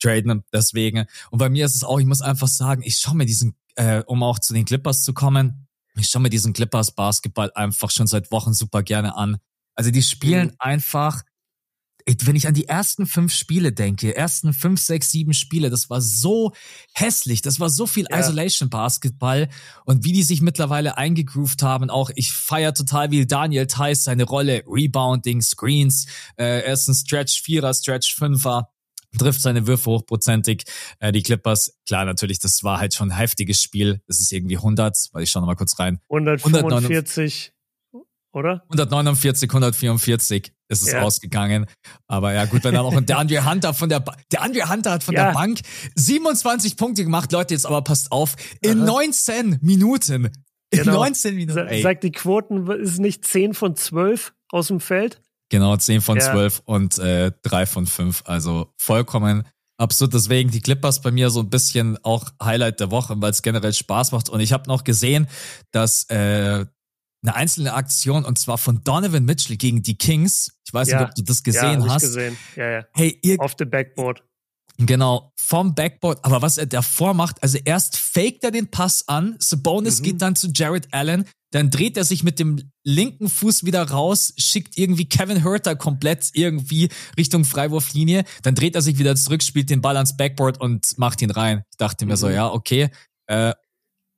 traden. 0.01 0.43
Deswegen. 0.53 1.07
Und 1.31 1.39
bei 1.39 1.49
mir 1.49 1.67
ist 1.67 1.75
es 1.75 1.85
auch, 1.85 1.99
ich 1.99 2.07
muss 2.07 2.23
einfach 2.23 2.49
sagen, 2.49 2.83
ich 2.85 2.97
schaue 2.99 3.17
mir 3.17 3.27
diesen, 3.27 3.55
äh, 3.77 4.03
um 4.07 4.23
auch 4.23 4.39
zu 4.39 4.55
den 4.55 4.65
Clippers 4.65 5.03
zu 5.03 5.13
kommen, 5.13 5.69
ich 6.01 6.09
schaue 6.09 6.23
mir 6.23 6.31
diesen 6.31 6.53
Clippers 6.53 6.93
Basketball 6.93 7.51
einfach 7.55 7.91
schon 7.91 8.07
seit 8.07 8.31
Wochen 8.31 8.55
super 8.55 8.83
gerne 8.83 9.17
an. 9.17 9.39
Also 9.75 9.91
die 9.91 10.03
spielen 10.03 10.49
mhm. 10.49 10.55
einfach 10.59 11.23
wenn 12.25 12.37
ich 12.37 12.47
an 12.47 12.55
die 12.55 12.67
ersten 12.67 13.07
fünf 13.07 13.33
Spiele 13.33 13.73
denke, 13.73 14.17
ersten 14.17 14.53
fünf, 14.53 14.81
sechs, 14.81 15.11
sieben 15.11 15.35
Spiele, 15.35 15.71
das 15.71 15.91
war 15.91 16.01
so 16.01 16.53
hässlich, 16.95 17.43
das 17.43 17.61
war 17.61 17.69
so 17.69 17.87
viel 17.87 18.07
ja. 18.11 18.19
Isolation 18.19 18.71
Basketball 18.71 19.49
und 19.85 20.05
wie 20.05 20.13
die 20.13 20.23
sich 20.23 20.41
mittlerweile 20.41 20.97
eingegroovt 20.97 21.63
haben, 21.63 21.91
auch 21.91 22.11
ich 22.15 22.33
feier 22.33 22.75
total 22.75 23.11
wie 23.11 23.27
Daniel 23.27 23.67
Theiss 23.67 24.05
seine 24.05 24.25
Rolle, 24.25 24.63
Rebounding, 24.67 25.43
Screens, 25.43 26.07
äh, 26.37 26.63
er 26.63 26.73
ist 26.73 26.89
ein 26.89 26.95
Stretch 26.95 27.43
Vierer, 27.43 27.75
Stretch 27.75 28.15
Fünfer, 28.15 28.71
trifft 29.17 29.41
seine 29.41 29.67
Würfe 29.67 29.91
hochprozentig. 29.91 30.65
Äh, 31.01 31.13
die 31.13 31.23
Clippers, 31.23 31.79
klar, 31.87 32.05
natürlich, 32.05 32.39
das 32.39 32.63
war 32.63 32.79
halt 32.79 32.95
schon 32.95 33.11
ein 33.11 33.17
heftiges 33.17 33.61
Spiel. 33.63 34.03
Das 34.07 34.21
ist 34.21 34.31
irgendwie 34.33 34.57
100, 34.57 34.97
weil 35.13 35.23
ich 35.23 35.31
schau 35.31 35.41
noch 35.41 35.47
mal 35.47 35.57
kurz 35.57 35.79
rein. 35.79 36.01
145 36.11 37.53
oder? 38.39 38.63
149, 38.65 39.51
144 39.51 40.53
ist 40.69 40.83
es 40.83 40.93
ja. 40.93 41.03
ausgegangen. 41.03 41.67
Aber 42.07 42.33
ja, 42.33 42.45
gut, 42.45 42.65
wenn 42.65 42.75
dann 42.75 42.85
auch 42.85 43.01
der 43.01 43.19
Andre 43.19 43.51
Hunter 43.51 43.75
von 43.75 43.89
der, 43.89 44.01
ba 44.01 44.17
der 44.33 44.43
Andre 44.43 44.69
Hunter 44.69 44.93
hat 44.93 45.03
von 45.03 45.15
ja. 45.15 45.27
der 45.27 45.33
Bank 45.33 45.61
27 45.95 46.77
Punkte 46.77 47.05
gemacht. 47.05 47.33
Leute, 47.33 47.55
jetzt 47.55 47.67
aber 47.67 47.83
passt 47.83 48.13
auf. 48.13 48.37
In 48.61 48.81
Aha. 48.83 48.87
19 48.87 49.59
Minuten. 49.63 50.31
In 50.71 50.83
genau. 50.83 50.95
19 50.95 51.35
Minuten. 51.35 51.67
Ey. 51.67 51.83
Sagt 51.83 52.05
die 52.05 52.13
Quoten, 52.13 52.71
ist 52.71 52.99
nicht 52.99 53.25
10 53.27 53.55
von 53.55 53.75
12 53.75 54.35
aus 54.51 54.69
dem 54.69 54.81
Feld? 54.81 55.21
Genau, 55.51 55.77
10 55.77 56.03
von 56.03 56.19
ja. 56.19 56.31
12 56.31 56.63
und 56.67 56.99
äh, 56.99 57.33
3 57.43 57.67
von 57.67 57.87
5. 57.87 58.23
Also 58.27 58.73
vollkommen 58.77 59.45
absurd. 59.79 60.13
Deswegen 60.13 60.51
die 60.51 60.61
Clippers 60.61 61.01
bei 61.01 61.11
mir 61.11 61.31
so 61.31 61.41
ein 61.41 61.49
bisschen 61.49 61.97
auch 62.05 62.27
Highlight 62.43 62.81
der 62.81 62.91
Woche, 62.91 63.15
weil 63.19 63.31
es 63.31 63.43
generell 63.43 63.73
Spaß 63.73 64.13
macht. 64.13 64.29
Und 64.29 64.41
ich 64.41 64.53
habe 64.53 64.69
noch 64.69 64.85
gesehen, 64.85 65.29
dass 65.71 66.05
äh, 66.11 66.67
eine 67.23 67.35
einzelne 67.35 67.75
Aktion 67.75 68.25
und 68.25 68.39
zwar 68.39 68.59
von 68.59 68.83
Donovan 68.85 69.25
Mitchell 69.25 69.57
gegen 69.57 69.83
die 69.83 69.97
Kings. 69.97 70.53
Ich 70.67 70.73
weiß 70.73 70.89
ja. 70.89 71.01
nicht, 71.01 71.09
ob 71.09 71.15
du 71.15 71.23
das 71.23 71.43
gesehen 71.43 71.81
ja, 71.81 71.89
hast. 71.89 72.03
Ich 72.03 72.09
gesehen. 72.09 72.37
Ja, 72.57 72.71
ja. 72.71 72.87
Hey, 72.95 73.19
ihr, 73.23 73.41
Auf 73.41 73.57
dem 73.57 73.71
Backboard. 73.71 74.23
Genau, 74.81 75.33
vom 75.37 75.75
Backboard. 75.75 76.25
Aber 76.25 76.41
was 76.41 76.57
er 76.57 76.67
davor 76.67 77.13
macht, 77.13 77.43
also 77.43 77.59
erst 77.65 77.97
faked 77.97 78.45
er 78.45 78.53
den 78.53 78.71
Pass 78.71 79.09
an, 79.09 79.35
Sabonis 79.41 80.01
mhm. 80.01 80.05
geht 80.05 80.23
dann 80.23 80.37
zu 80.37 80.49
Jared 80.55 80.89
Allen, 80.93 81.25
dann 81.51 81.71
dreht 81.71 81.97
er 81.97 82.05
sich 82.05 82.23
mit 82.23 82.39
dem 82.39 82.71
linken 82.85 83.29
Fuß 83.29 83.65
wieder 83.65 83.91
raus, 83.91 84.35
schickt 84.37 84.79
irgendwie 84.79 85.09
Kevin 85.09 85.43
Hurter 85.43 85.75
komplett 85.75 86.31
irgendwie 86.35 86.91
Richtung 87.17 87.45
Freiwurflinie, 87.45 88.25
dann 88.43 88.55
dreht 88.55 88.77
er 88.77 88.83
sich 88.83 88.99
wieder 88.99 89.17
zurück, 89.17 89.43
spielt 89.43 89.71
den 89.71 89.81
Ball 89.81 89.97
ans 89.97 90.17
Backboard 90.17 90.61
und 90.61 90.97
macht 90.99 91.23
ihn 91.23 91.31
rein. 91.31 91.65
Ich 91.71 91.77
dachte 91.79 92.07
mir 92.07 92.17
so, 92.17 92.29
mhm. 92.29 92.35
ja, 92.35 92.53
okay, 92.53 92.91
äh, 93.27 93.55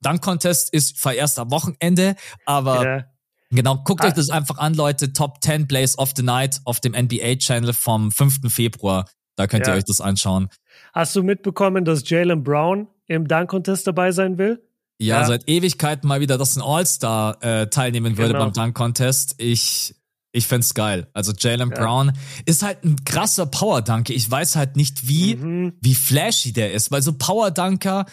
Dunk 0.03 0.23
Contest 0.23 0.73
ist 0.73 0.99
vorerst 0.99 1.39
am 1.39 1.51
Wochenende, 1.51 2.17
aber 2.47 2.85
ja. 2.85 3.05
genau, 3.51 3.77
guckt 3.85 4.03
ah. 4.03 4.09
euch 4.09 4.15
das 4.15 4.31
einfach 4.31 4.59
an, 4.59 4.75
Leute. 4.75 5.13
Top 5.13 5.43
10 5.43 5.69
Plays 5.69 5.99
of 5.99 6.13
the 6.17 6.23
Night 6.23 6.61
auf 6.65 6.81
dem 6.81 6.93
NBA 6.93 7.37
Channel 7.37 7.73
vom 7.73 8.11
5. 8.11 8.53
Februar. 8.53 9.07
Da 9.37 9.47
könnt 9.47 9.67
ja. 9.67 9.75
ihr 9.75 9.79
euch 9.79 9.85
das 9.85 10.01
anschauen. 10.01 10.49
Hast 10.93 11.15
du 11.17 11.23
mitbekommen, 11.23 11.85
dass 11.85 12.09
Jalen 12.09 12.43
Brown 12.43 12.89
im 13.07 13.27
Dunk 13.29 13.51
Contest 13.51 13.87
dabei 13.87 14.13
sein 14.13 14.39
will? 14.39 14.63
Ja, 14.99 15.21
ja. 15.21 15.27
seit 15.27 15.49
Ewigkeiten 15.49 16.07
mal 16.07 16.21
wieder, 16.21 16.37
dass 16.37 16.57
ein 16.57 16.63
All-Star 16.63 17.43
äh, 17.43 17.67
teilnehmen 17.69 18.19
würde 18.19 18.33
genau. 18.33 18.45
beim 18.47 18.53
Dunk 18.53 18.75
Contest. 18.75 19.35
Ich 19.39 19.95
ich 20.33 20.47
find's 20.47 20.75
geil. 20.75 21.09
Also 21.13 21.33
Jalen 21.37 21.71
ja. 21.71 21.77
Brown 21.77 22.13
ist 22.45 22.63
halt 22.63 22.85
ein 22.85 23.05
krasser 23.05 23.47
Power-Dunker. 23.47 24.13
Ich 24.13 24.31
weiß 24.31 24.57
halt 24.57 24.77
nicht, 24.77 25.09
wie, 25.09 25.37
mhm. 25.37 25.73
wie 25.81 25.95
flashy 25.95 26.53
der 26.53 26.73
ist, 26.73 26.91
weil 26.91 27.03
so 27.03 27.13
Power-Dunker, 27.15 28.07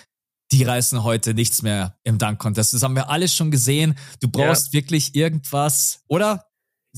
die 0.52 0.64
reißen 0.64 1.04
heute 1.04 1.34
nichts 1.34 1.62
mehr 1.62 1.98
im 2.04 2.18
Dunk-Contest. 2.18 2.74
Das 2.74 2.84
haben 2.84 2.96
wir 2.96 3.10
alles 3.10 3.34
schon 3.34 3.52
gesehen. 3.52 3.96
Du 4.22 4.30
brauchst 4.30 4.68
ja. 4.68 4.80
wirklich 4.80 5.16
irgendwas, 5.16 6.04
oder? 6.08 6.46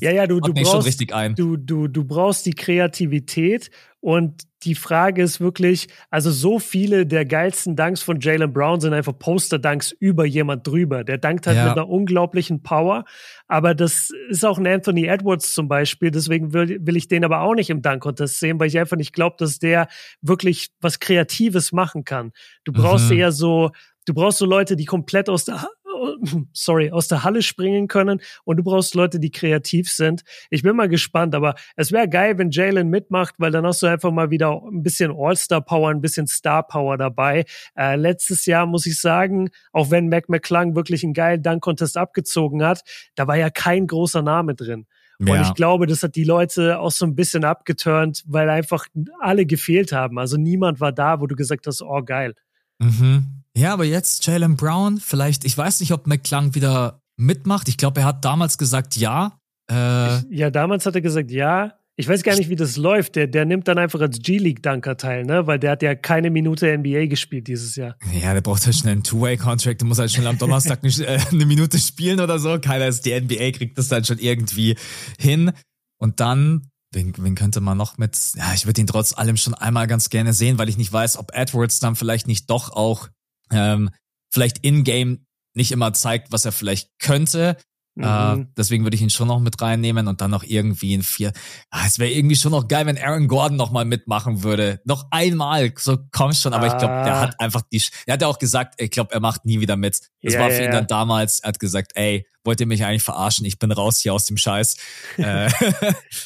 Ja, 0.01 0.11
ja, 0.11 0.27
du, 0.27 0.39
du 0.39 0.53
brauchst, 0.53 0.99
Du, 1.35 1.57
du, 1.57 1.87
du 1.87 2.05
brauchst 2.05 2.45
die 2.45 2.53
Kreativität 2.53 3.69
und 4.01 4.43
die 4.63 4.75
Frage 4.75 5.21
ist 5.21 5.41
wirklich, 5.41 5.87
also 6.09 6.31
so 6.31 6.59
viele 6.59 7.05
der 7.05 7.25
geilsten 7.25 7.75
Dunks 7.75 8.01
von 8.01 8.19
Jalen 8.19 8.53
Brown 8.53 8.79
sind 8.79 8.93
einfach 8.93 9.17
Poster-Dunks 9.17 9.91
über 9.99 10.25
jemand 10.25 10.65
drüber. 10.65 11.03
Der 11.03 11.17
dankt 11.17 11.47
halt 11.47 11.57
ja. 11.57 11.65
mit 11.65 11.73
einer 11.73 11.89
unglaublichen 11.89 12.61
Power. 12.61 13.05
Aber 13.47 13.75
das 13.75 14.11
ist 14.29 14.45
auch 14.45 14.57
ein 14.57 14.67
Anthony 14.67 15.05
Edwards 15.05 15.53
zum 15.53 15.67
Beispiel. 15.67 16.11
Deswegen 16.11 16.53
will, 16.53 16.79
will 16.81 16.95
ich 16.95 17.07
den 17.07 17.25
aber 17.25 17.41
auch 17.41 17.55
nicht 17.55 17.69
im 17.69 17.81
Dunk-Contest 17.81 18.39
sehen, 18.39 18.59
weil 18.59 18.67
ich 18.67 18.79
einfach 18.79 18.97
nicht 18.97 19.13
glaube, 19.13 19.35
dass 19.37 19.59
der 19.59 19.87
wirklich 20.21 20.69
was 20.79 20.99
Kreatives 20.99 21.71
machen 21.71 22.05
kann. 22.05 22.31
Du 22.63 22.71
brauchst 22.71 23.11
mhm. 23.11 23.17
eher 23.17 23.31
so, 23.31 23.71
du 24.05 24.13
brauchst 24.13 24.39
so 24.39 24.45
Leute, 24.45 24.75
die 24.75 24.85
komplett 24.85 25.29
aus 25.29 25.45
der 25.45 25.67
sorry, 26.53 26.91
aus 26.91 27.07
der 27.07 27.23
Halle 27.23 27.41
springen 27.41 27.87
können 27.87 28.21
und 28.43 28.57
du 28.57 28.63
brauchst 28.63 28.95
Leute, 28.95 29.19
die 29.19 29.31
kreativ 29.31 29.91
sind. 29.91 30.23
Ich 30.49 30.63
bin 30.63 30.75
mal 30.75 30.89
gespannt, 30.89 31.35
aber 31.35 31.55
es 31.75 31.91
wäre 31.91 32.07
geil, 32.07 32.37
wenn 32.37 32.51
Jalen 32.51 32.89
mitmacht, 32.89 33.35
weil 33.37 33.51
dann 33.51 33.65
hast 33.65 33.81
du 33.81 33.87
einfach 33.87 34.11
mal 34.11 34.29
wieder 34.29 34.61
ein 34.63 34.83
bisschen 34.83 35.11
All-Star-Power, 35.15 35.89
ein 35.89 36.01
bisschen 36.01 36.27
Star-Power 36.27 36.97
dabei. 36.97 37.45
Äh, 37.75 37.95
letztes 37.95 38.45
Jahr 38.45 38.65
muss 38.65 38.85
ich 38.85 38.99
sagen, 38.99 39.49
auch 39.71 39.91
wenn 39.91 40.09
Mac 40.09 40.29
McClung 40.29 40.75
wirklich 40.75 41.03
einen 41.03 41.13
geilen 41.13 41.43
Dunk-Contest 41.43 41.97
abgezogen 41.97 42.63
hat, 42.63 42.83
da 43.15 43.27
war 43.27 43.37
ja 43.37 43.49
kein 43.49 43.87
großer 43.87 44.21
Name 44.21 44.55
drin. 44.55 44.85
Ja. 45.19 45.33
Und 45.33 45.41
ich 45.41 45.53
glaube, 45.53 45.85
das 45.85 46.01
hat 46.01 46.15
die 46.15 46.23
Leute 46.23 46.79
auch 46.79 46.91
so 46.91 47.05
ein 47.05 47.15
bisschen 47.15 47.43
abgeturnt, 47.43 48.23
weil 48.25 48.49
einfach 48.49 48.87
alle 49.19 49.45
gefehlt 49.45 49.91
haben. 49.91 50.17
Also 50.17 50.37
niemand 50.37 50.79
war 50.79 50.93
da, 50.93 51.19
wo 51.19 51.27
du 51.27 51.35
gesagt 51.35 51.67
hast, 51.67 51.81
oh 51.81 52.01
geil. 52.03 52.35
Mhm. 52.79 53.38
Ja, 53.55 53.73
aber 53.73 53.85
jetzt 53.85 54.25
Jalen 54.25 54.55
Brown, 54.55 54.99
vielleicht, 54.99 55.45
ich 55.45 55.57
weiß 55.57 55.79
nicht, 55.79 55.91
ob 55.91 56.07
McClung 56.07 56.55
wieder 56.55 57.01
mitmacht. 57.17 57.67
Ich 57.67 57.77
glaube, 57.77 58.01
er 58.01 58.05
hat 58.05 58.23
damals 58.25 58.57
gesagt 58.57 58.95
ja. 58.95 59.37
Äh, 59.69 60.23
ja, 60.33 60.49
damals 60.49 60.85
hat 60.85 60.95
er 60.95 61.01
gesagt 61.01 61.31
ja. 61.31 61.73
Ich 61.95 62.07
weiß 62.07 62.23
gar 62.23 62.37
nicht, 62.37 62.49
wie 62.49 62.55
das 62.55 62.77
läuft. 62.77 63.17
Der, 63.17 63.27
der 63.27 63.43
nimmt 63.43 63.67
dann 63.67 63.77
einfach 63.77 63.99
als 63.99 64.19
G-League-Dunker 64.19 64.95
teil, 64.95 65.25
ne? 65.25 65.47
Weil 65.47 65.59
der 65.59 65.71
hat 65.71 65.81
ja 65.81 65.95
keine 65.95 66.29
Minute 66.29 66.77
NBA 66.77 67.07
gespielt 67.07 67.47
dieses 67.47 67.75
Jahr. 67.75 67.97
Ja, 68.13 68.33
der 68.33 68.39
braucht 68.39 68.65
halt 68.65 68.77
schnell 68.77 68.93
einen 68.93 69.03
Two-Way-Contract. 69.03 69.81
Der 69.81 69.85
muss 69.85 69.99
halt 69.99 70.09
schnell 70.09 70.27
am 70.27 70.37
Donnerstag 70.37 70.79
eine, 70.81 70.93
äh, 71.05 71.19
eine 71.29 71.45
Minute 71.45 71.77
spielen 71.77 72.21
oder 72.21 72.39
so. 72.39 72.57
Keiner 72.57 72.87
ist 72.87 73.05
die 73.05 73.19
NBA, 73.19 73.51
kriegt 73.51 73.77
das 73.77 73.89
dann 73.89 74.05
schon 74.05 74.17
irgendwie 74.17 74.77
hin. 75.17 75.51
Und 75.97 76.21
dann 76.21 76.69
Wen, 76.91 77.13
wen 77.17 77.35
könnte 77.35 77.61
man 77.61 77.77
noch 77.77 77.99
mit? 77.99 78.17
Ja, 78.35 78.51
ich 78.55 78.65
würde 78.65 78.81
ihn 78.81 78.87
trotz 78.87 79.13
allem 79.13 79.37
schon 79.37 79.53
einmal 79.53 79.85
ganz 79.85 80.09
gerne 80.09 80.33
sehen, 80.33 80.57
weil 80.57 80.69
ich 80.69 80.77
nicht 80.77 80.91
weiß, 80.91 81.17
ob 81.17 81.31
Edwards 81.35 81.79
dann 81.79 81.95
vielleicht 81.95 82.25
nicht 82.25 82.49
doch 82.49 82.71
auch 82.71 83.09
ähm, 83.51 83.89
vielleicht 84.31 84.59
in-game 84.59 85.25
nicht 85.55 85.71
immer 85.71 85.93
zeigt, 85.93 86.31
was 86.31 86.45
er 86.45 86.51
vielleicht 86.51 86.89
könnte. 86.99 87.57
Äh, 87.97 88.35
mhm. 88.35 88.41
Äh, 88.41 88.45
deswegen 88.57 88.83
würde 88.83 88.95
ich 88.95 89.01
ihn 89.01 89.09
schon 89.09 89.27
noch 89.27 89.39
mit 89.39 89.61
reinnehmen 89.61 90.07
und 90.07 90.21
dann 90.21 90.31
noch 90.31 90.43
irgendwie 90.43 90.93
in 90.93 91.03
vier. 91.03 91.33
Ah, 91.69 91.85
es 91.85 91.99
wäre 91.99 92.11
irgendwie 92.11 92.35
schon 92.35 92.51
noch 92.51 92.67
geil, 92.67 92.85
wenn 92.85 92.97
Aaron 92.97 93.27
Gordon 93.27 93.57
noch 93.57 93.71
mal 93.71 93.85
mitmachen 93.85 94.43
würde. 94.43 94.79
Noch 94.85 95.07
einmal, 95.11 95.73
so 95.77 95.97
komm 96.11 96.33
schon. 96.33 96.53
Aber 96.53 96.65
ah. 96.65 96.67
ich 96.67 96.77
glaube, 96.77 97.03
der 97.03 97.19
hat 97.19 97.39
einfach 97.39 97.61
die. 97.71 97.81
Er 98.05 98.13
hat 98.13 98.21
ja 98.21 98.27
auch 98.27 98.39
gesagt, 98.39 98.75
ich 98.77 98.91
glaube, 98.91 99.13
er 99.13 99.19
macht 99.19 99.45
nie 99.45 99.59
wieder 99.59 99.75
mit. 99.75 99.99
Das 100.21 100.33
ja, 100.33 100.39
war 100.39 100.49
für 100.49 100.61
ja, 100.61 100.65
ihn 100.65 100.71
dann 100.71 100.87
damals. 100.87 101.39
Er 101.39 101.49
hat 101.49 101.59
gesagt, 101.59 101.91
ey, 101.95 102.25
wollt 102.45 102.59
ihr 102.61 102.67
mich 102.67 102.85
eigentlich 102.85 103.03
verarschen? 103.03 103.45
Ich 103.45 103.59
bin 103.59 103.71
raus 103.71 103.99
hier 103.99 104.13
aus 104.13 104.25
dem 104.25 104.37
Scheiß. 104.37 104.77
Äh. 105.19 105.49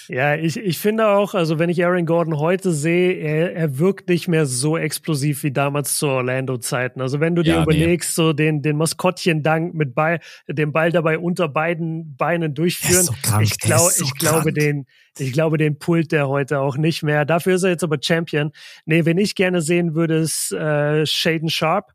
ja, 0.08 0.36
ich, 0.36 0.58
ich 0.58 0.78
finde 0.78 1.08
auch, 1.08 1.34
also 1.34 1.58
wenn 1.58 1.70
ich 1.70 1.84
Aaron 1.84 2.06
Gordon 2.06 2.38
heute 2.38 2.72
sehe, 2.72 3.14
er, 3.14 3.56
er 3.56 3.80
wirkt 3.80 4.08
nicht 4.08 4.28
mehr 4.28 4.46
so 4.46 4.78
explosiv 4.78 5.42
wie 5.44 5.52
damals 5.52 5.98
zu 5.98 6.08
Orlando-Zeiten. 6.08 7.02
Also 7.02 7.20
wenn 7.20 7.34
du 7.34 7.42
dir 7.42 7.56
ja, 7.56 7.64
überlegst, 7.64 8.10
nee. 8.10 8.24
so 8.24 8.34
den, 8.34 8.62
den 8.62 8.78
Maskottchen-Dank 8.78 9.74
mit 9.74 9.96
Ball, 9.96 10.20
den 10.48 10.72
Ball 10.72 10.92
dabei 10.92 11.18
unter 11.18 11.48
beiden 11.48 12.16
Beinen 12.16 12.54
durchführen, 12.54 13.04
so 13.04 13.14
krank, 13.24 13.44
ich, 13.44 13.58
glaub, 13.58 13.90
so 13.90 14.04
ich 14.04 14.14
glaube, 14.14 14.54
den, 14.54 14.86
ich 15.18 15.34
glaube, 15.34 15.58
den 15.58 15.80
pult 15.80 16.12
der 16.12 16.28
heute 16.28 16.60
auch 16.60 16.78
nicht 16.78 17.02
mehr. 17.02 17.26
Dafür 17.26 17.56
ist 17.56 17.64
er 17.64 17.72
jetzt 17.72 17.84
aber 17.84 17.98
Champion. 18.00 18.52
Nee, 18.86 19.06
wenn 19.06 19.18
ich 19.18 19.34
gerne 19.34 19.62
sehen 19.62 19.96
würde, 19.96 20.18
ist 20.18 20.52
äh, 20.52 21.06
Shaden 21.08 21.50
Sharp. 21.50 21.94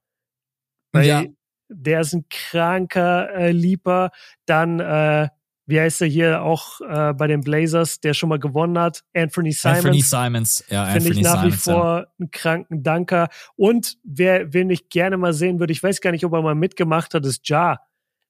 Weil 0.90 1.06
ja 1.06 1.24
der 1.68 2.00
ist 2.00 2.14
ein 2.14 2.26
kranker 2.28 3.32
äh, 3.34 3.52
Leaper. 3.52 4.10
Dann, 4.46 4.80
äh, 4.80 5.28
wie 5.66 5.80
heißt 5.80 6.00
er 6.00 6.08
hier 6.08 6.42
auch 6.42 6.80
äh, 6.80 7.12
bei 7.12 7.26
den 7.26 7.42
Blazers, 7.42 8.00
der 8.00 8.14
schon 8.14 8.30
mal 8.30 8.38
gewonnen 8.38 8.78
hat? 8.78 9.04
Anthony 9.14 9.52
Simons. 9.52 9.78
Anthony 9.78 10.00
Simons, 10.00 10.64
ja, 10.68 10.86
Finde 10.86 11.10
ich 11.10 11.20
nach 11.20 11.42
Simons, 11.42 11.54
wie 11.54 11.58
vor 11.58 11.98
ja. 11.98 12.06
einen 12.18 12.30
kranken 12.30 12.82
Danker. 12.82 13.28
Und 13.56 13.98
wer, 14.02 14.52
wen 14.52 14.70
ich 14.70 14.88
gerne 14.88 15.16
mal 15.16 15.34
sehen 15.34 15.60
würde, 15.60 15.72
ich 15.72 15.82
weiß 15.82 16.00
gar 16.00 16.10
nicht, 16.10 16.24
ob 16.24 16.32
er 16.32 16.42
mal 16.42 16.54
mitgemacht 16.54 17.14
hat, 17.14 17.26
ist 17.26 17.48
Ja. 17.48 17.78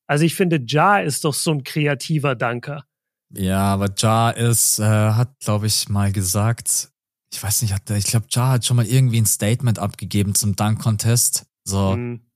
Also 0.06 0.24
ich 0.24 0.34
finde, 0.34 0.60
Ja 0.66 0.98
ist 0.98 1.24
doch 1.24 1.34
so 1.34 1.52
ein 1.52 1.64
kreativer 1.64 2.34
Danker. 2.34 2.84
Ja, 3.30 3.74
aber 3.74 3.90
Ja 3.98 4.30
ist, 4.30 4.78
äh, 4.78 4.84
hat, 4.84 5.38
glaube 5.40 5.66
ich, 5.66 5.88
mal 5.88 6.12
gesagt, 6.12 6.90
ich 7.32 7.42
weiß 7.42 7.62
nicht, 7.62 7.74
hat 7.74 7.90
ich 7.90 8.06
glaube, 8.06 8.26
Ja 8.30 8.48
hat 8.52 8.64
schon 8.64 8.76
mal 8.76 8.86
irgendwie 8.86 9.20
ein 9.20 9.26
Statement 9.26 9.78
abgegeben 9.78 10.34
zum 10.34 10.56
Dunk-Contest. 10.56 11.46
So, 11.64 11.92
hm. 11.92 12.27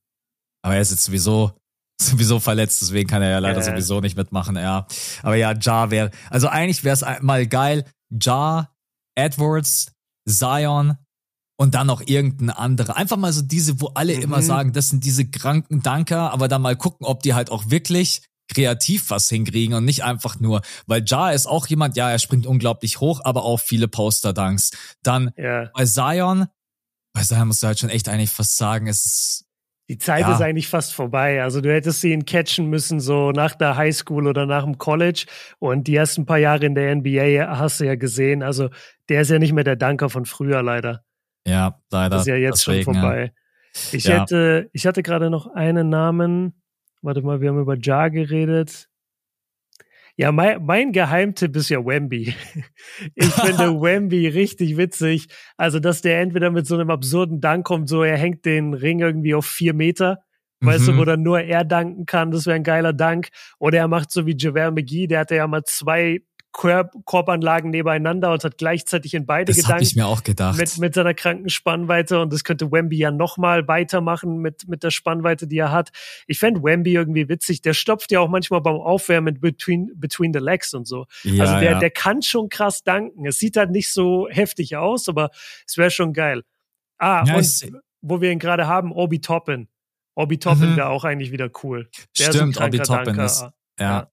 Aber 0.63 0.75
er 0.75 0.81
ist 0.81 0.91
jetzt 0.91 1.05
sowieso 1.05 1.53
sowieso 2.01 2.41
verletzt, 2.41 2.83
deswegen 2.83 3.09
kann 3.09 3.23
er 3.23 3.31
ja 3.31 3.39
leider 3.39 3.61
äh. 3.61 3.63
sowieso 3.63 4.01
nicht 4.01 4.17
mitmachen, 4.17 4.57
ja. 4.57 4.87
Aber 5.23 5.37
ja, 5.37 5.53
Ja 5.53 5.91
wäre, 5.91 6.11
also 6.31 6.49
eigentlich 6.49 6.85
wäre 6.85 6.95
es 6.95 7.05
mal 7.23 7.47
geil, 7.47 7.85
Ja, 8.11 8.71
Edwards, 9.15 9.93
Zion 10.29 10.97
und 11.59 11.75
dann 11.75 11.87
noch 11.87 12.03
irgendein 12.07 12.51
anderer. 12.51 12.97
Einfach 12.97 13.17
mal 13.17 13.33
so 13.33 13.43
diese, 13.43 13.81
wo 13.81 13.89
alle 13.95 14.17
mhm. 14.17 14.23
immer 14.23 14.43
sagen, 14.43 14.73
das 14.73 14.91
sind 14.91 15.05
diese 15.05 15.29
kranken 15.29 15.83
Danker, 15.83 16.33
aber 16.33 16.49
dann 16.49 16.63
mal 16.63 16.77
gucken, 16.77 17.07
ob 17.07 17.23
die 17.23 17.35
halt 17.35 17.51
auch 17.51 17.71
wirklich 17.71 18.23
kreativ 18.49 19.11
was 19.11 19.29
hinkriegen 19.29 19.75
und 19.75 19.85
nicht 19.85 20.05
einfach 20.05 20.39
nur, 20.41 20.63
weil 20.87 21.05
Ja 21.07 21.31
ist 21.31 21.47
auch 21.47 21.67
jemand, 21.69 21.97
ja, 21.97 22.11
er 22.11 22.19
springt 22.19 22.47
unglaublich 22.47 23.01
hoch, 23.01 23.21
aber 23.25 23.45
auch 23.45 23.61
viele 23.61 23.89
Poster-Dunks. 23.89 24.73
Dann 25.03 25.31
ja. 25.37 25.71
bei 25.75 25.87
Zion, 25.87 26.47
bei 27.15 27.23
Zion 27.23 27.49
musst 27.49 27.63
du 27.63 27.69
halt 27.69 27.79
schon 27.79 27.91
echt 27.91 28.09
eigentlich 28.09 28.31
fast 28.31 28.57
sagen, 28.57 28.89
es 28.89 29.05
ist 29.05 29.42
die 29.89 29.99
Zeit 29.99 30.21
ja. 30.21 30.35
ist 30.35 30.41
eigentlich 30.41 30.69
fast 30.69 30.95
vorbei. 30.95 31.43
Also 31.43 31.61
du 31.61 31.73
hättest 31.73 32.03
ihn 32.05 32.25
catchen 32.25 32.69
müssen, 32.69 33.01
so 33.01 33.33
nach 33.33 33.55
der 33.55 33.77
Highschool 33.77 34.27
oder 34.27 34.47
nach 34.47 34.65
dem 34.65 34.79
College. 34.79 35.27
Und 35.59 35.87
die 35.87 35.97
ersten 35.97 36.25
paar 36.25 36.39
Jahre 36.39 36.65
in 36.65 36.75
der 36.75 36.95
NBA 36.95 37.59
hast 37.59 37.81
du 37.81 37.85
ja 37.85 37.97
gesehen. 37.97 38.43
Also 38.43 38.71
der 39.09 39.23
ist 39.23 39.31
ja 39.31 39.39
nicht 39.39 39.53
mehr 39.53 39.65
der 39.65 39.77
Danker 39.77 40.09
von 40.09 40.25
früher, 40.25 40.63
leider. 40.63 41.05
Ja, 41.47 41.81
leider. 41.91 42.11
Das 42.11 42.23
ist 42.23 42.29
ja 42.29 42.37
jetzt 42.37 42.67
Deswegen, 42.67 42.85
schon 42.85 42.95
vorbei. 42.95 43.33
Ja. 43.75 43.81
Ich 43.93 44.05
ja. 44.05 44.21
hätte, 44.21 44.71
ich 44.73 44.87
hatte 44.87 45.03
gerade 45.03 45.31
noch 45.31 45.53
einen 45.53 45.89
Namen. 45.89 46.63
Warte 47.01 47.23
mal, 47.23 47.41
wir 47.41 47.49
haben 47.49 47.59
über 47.61 47.77
Jar 47.77 48.11
geredet. 48.11 48.89
Ja, 50.17 50.31
mein, 50.31 50.65
mein 50.65 50.93
Geheimtipp 50.93 51.57
ist 51.57 51.71
ja 51.71 51.85
Wemby. 51.85 52.35
Ich 53.15 53.33
finde 53.33 53.81
Wemby 53.81 54.29
richtig 54.29 54.77
witzig. 54.77 55.29
Also, 55.57 55.79
dass 55.81 56.03
der 56.03 56.21
entweder 56.21 56.51
mit 56.51 56.67
so 56.67 56.75
einem 56.75 56.91
absurden 56.91 57.41
Dank 57.41 57.65
kommt, 57.65 57.89
so 57.89 58.03
er 58.03 58.17
hängt 58.17 58.45
den 58.45 58.75
Ring 58.75 59.01
irgendwie 59.01 59.35
auf 59.35 59.47
vier 59.47 59.73
Meter, 59.75 60.19
mhm. 60.61 60.67
weißt 60.67 60.89
du, 60.89 60.97
wo 60.97 61.03
mhm. 61.03 61.07
dann 61.07 61.23
nur 61.23 61.41
er 61.41 61.65
danken 61.65 62.05
kann, 62.07 62.31
das 62.31 62.47
wäre 62.47 62.57
ein 62.57 62.65
geiler 62.65 62.93
Dank. 62.93 63.29
Oder 63.59 63.79
er 63.79 63.89
macht 63.89 64.11
so 64.11 64.27
wie 64.27 64.37
Javel 64.37 64.73
McGee, 64.73 65.07
der 65.07 65.21
hatte 65.21 65.37
ja 65.37 65.47
mal 65.47 65.65
zwei 65.65 66.21
Korbanlagen 66.53 67.71
nebeneinander 67.71 68.33
und 68.33 68.45
hat 68.45 68.59
gleichzeitig 68.59 69.15
in 69.15 69.25
beide 69.25 69.53
das 69.53 69.63
gedankt. 69.63 69.83
ich 69.83 69.97
mir 69.97 70.07
auch 70.07 70.23
gedacht. 70.23 70.59
Mit, 70.59 70.79
mit 70.79 70.95
seiner 70.95 71.15
kranken 71.15 71.49
Spannweite 71.49 72.21
und 72.21 72.33
das 72.33 72.45
könnte 72.45 72.71
Wemby 72.71 72.99
ja 72.99 73.11
nochmal 73.11 73.67
weitermachen 73.69 74.39
mit, 74.39 74.69
mit 74.69 74.83
der 74.83 74.91
Spannweite, 74.91 75.47
die 75.47 75.59
er 75.59 75.73
hat. 75.73 75.91
Ich 76.27 76.39
fände 76.39 76.63
Wemby 76.63 76.93
irgendwie 76.93 77.29
witzig. 77.29 77.63
Der 77.63 77.73
stopft 77.73 78.13
ja 78.13 78.21
auch 78.21 78.29
manchmal 78.29 78.61
beim 78.61 78.77
Aufwärmen 78.77 79.41
between, 79.41 79.91
between 79.95 80.33
the 80.35 80.41
legs 80.41 80.75
und 80.75 80.87
so. 80.87 81.07
Ja, 81.25 81.45
also 81.45 81.59
der, 81.59 81.73
ja. 81.73 81.79
der 81.79 81.91
kann 81.91 82.21
schon 82.21 82.51
krass 82.51 82.85
danken. 82.85 83.27
Es 83.27 83.39
sieht 83.39 83.57
halt 83.57 83.71
nicht 83.71 83.91
so 83.91 84.29
heftig 84.31 84.77
aus, 84.77 85.09
aber 85.09 85.31
es 85.67 85.79
wäre 85.79 85.91
schon 85.91 86.13
geil. 86.13 86.43
Ah, 86.99 87.25
ja, 87.27 87.37
und 87.37 87.73
wo 88.03 88.21
wir 88.21 88.31
ihn 88.31 88.39
gerade 88.39 88.67
haben, 88.67 88.93
Obi 88.93 89.21
Toppin. 89.21 89.69
Obi 90.15 90.39
Toppin 90.39 90.73
mhm. 90.73 90.77
wäre 90.77 90.89
auch 90.91 91.05
eigentlich 91.05 91.33
wieder 91.33 91.51
cool. 91.63 91.89
Der 92.19 92.25
Stimmt, 92.25 92.61
Obi 92.61 92.79
Toppin 92.79 93.19
ist, 93.19 93.41
ja. 93.41 93.53
Ja, 93.79 94.11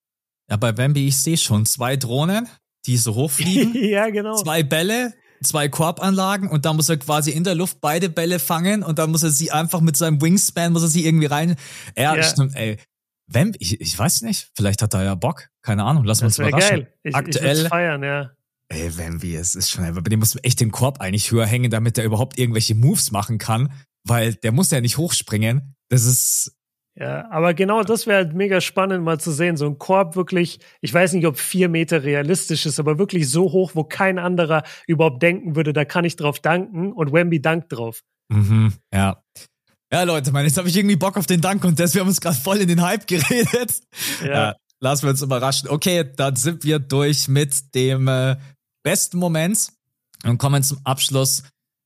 bei 0.56 0.72
Bambi, 0.72 1.06
ich 1.06 1.16
sehe 1.16 1.36
schon 1.36 1.66
zwei 1.66 1.96
Drohnen, 1.96 2.48
die 2.86 2.96
so 2.96 3.14
hochfliegen. 3.14 3.74
ja, 3.84 4.10
genau. 4.10 4.36
Zwei 4.36 4.62
Bälle, 4.62 5.14
zwei 5.42 5.68
Korbanlagen 5.68 6.48
und 6.48 6.64
da 6.64 6.72
muss 6.72 6.88
er 6.88 6.96
quasi 6.96 7.30
in 7.30 7.44
der 7.44 7.54
Luft 7.54 7.80
beide 7.80 8.08
Bälle 8.08 8.38
fangen 8.38 8.82
und 8.82 8.98
dann 8.98 9.10
muss 9.10 9.22
er 9.22 9.30
sie 9.30 9.50
einfach 9.50 9.80
mit 9.80 9.96
seinem 9.96 10.20
Wingspan, 10.20 10.72
muss 10.72 10.82
er 10.82 10.88
sie 10.88 11.06
irgendwie 11.06 11.26
rein. 11.26 11.56
Ja, 11.96 12.14
ja. 12.14 12.22
stimmt, 12.22 12.56
ey. 12.56 12.78
Wemby, 13.32 13.58
ich, 13.60 13.80
ich 13.80 13.96
weiß 13.96 14.22
nicht, 14.22 14.50
vielleicht 14.56 14.82
hat 14.82 14.92
er 14.94 15.04
ja 15.04 15.14
Bock. 15.14 15.48
Keine 15.62 15.84
Ahnung, 15.84 16.04
lass 16.04 16.20
uns 16.20 16.38
überraschen. 16.38 16.80
Geil. 16.80 16.94
Ich, 17.04 17.14
Aktuell. 17.14 17.62
Ich 17.62 17.68
feiern, 17.68 18.02
ja. 18.02 18.32
Ey, 18.68 18.96
Wemby, 18.96 19.36
es 19.36 19.54
ist 19.54 19.70
schon, 19.70 19.94
bei 19.94 20.00
dem 20.00 20.20
muss 20.20 20.34
man 20.34 20.44
echt 20.44 20.60
den 20.60 20.70
Korb 20.70 21.00
eigentlich 21.00 21.30
höher 21.30 21.46
hängen, 21.46 21.70
damit 21.70 21.98
er 21.98 22.04
überhaupt 22.04 22.38
irgendwelche 22.38 22.74
Moves 22.74 23.10
machen 23.10 23.38
kann, 23.38 23.72
weil 24.04 24.34
der 24.34 24.52
muss 24.52 24.70
ja 24.70 24.80
nicht 24.80 24.96
hochspringen. 24.96 25.74
Das 25.88 26.04
ist, 26.04 26.56
ja, 26.96 27.30
aber 27.30 27.54
genau 27.54 27.82
das 27.82 28.06
wäre 28.06 28.24
halt 28.24 28.34
mega 28.34 28.60
spannend 28.60 29.04
mal 29.04 29.20
zu 29.20 29.30
sehen. 29.30 29.56
So 29.56 29.66
ein 29.66 29.78
Korb 29.78 30.16
wirklich, 30.16 30.58
ich 30.80 30.92
weiß 30.92 31.12
nicht, 31.12 31.26
ob 31.26 31.38
vier 31.38 31.68
Meter 31.68 32.02
realistisch 32.02 32.66
ist, 32.66 32.80
aber 32.80 32.98
wirklich 32.98 33.30
so 33.30 33.52
hoch, 33.52 33.72
wo 33.74 33.84
kein 33.84 34.18
anderer 34.18 34.64
überhaupt 34.86 35.22
denken 35.22 35.56
würde, 35.56 35.72
da 35.72 35.84
kann 35.84 36.04
ich 36.04 36.16
drauf 36.16 36.40
danken 36.40 36.92
und 36.92 37.12
Wemby 37.12 37.40
dankt 37.40 37.72
drauf. 37.72 38.02
Mhm, 38.28 38.74
ja. 38.92 39.22
Ja, 39.92 40.02
Leute, 40.04 40.30
man, 40.30 40.44
jetzt 40.44 40.56
habe 40.56 40.68
ich 40.68 40.76
irgendwie 40.76 40.96
Bock 40.96 41.16
auf 41.16 41.26
den 41.26 41.40
Dank 41.40 41.64
und 41.64 41.80
das, 41.80 41.94
wir 41.94 42.00
haben 42.00 42.08
uns 42.08 42.20
gerade 42.20 42.36
voll 42.36 42.58
in 42.58 42.68
den 42.68 42.82
Hype 42.82 43.06
geredet. 43.06 43.80
Ja. 44.22 44.30
ja. 44.30 44.56
Lassen 44.80 45.02
wir 45.04 45.10
uns 45.10 45.22
überraschen. 45.22 45.68
Okay, 45.68 46.04
dann 46.16 46.36
sind 46.36 46.64
wir 46.64 46.78
durch 46.78 47.28
mit 47.28 47.74
dem 47.74 48.08
äh, 48.08 48.36
besten 48.82 49.18
Moment 49.18 49.68
und 50.24 50.38
kommen 50.38 50.62
zum 50.62 50.78
Abschluss 50.84 51.42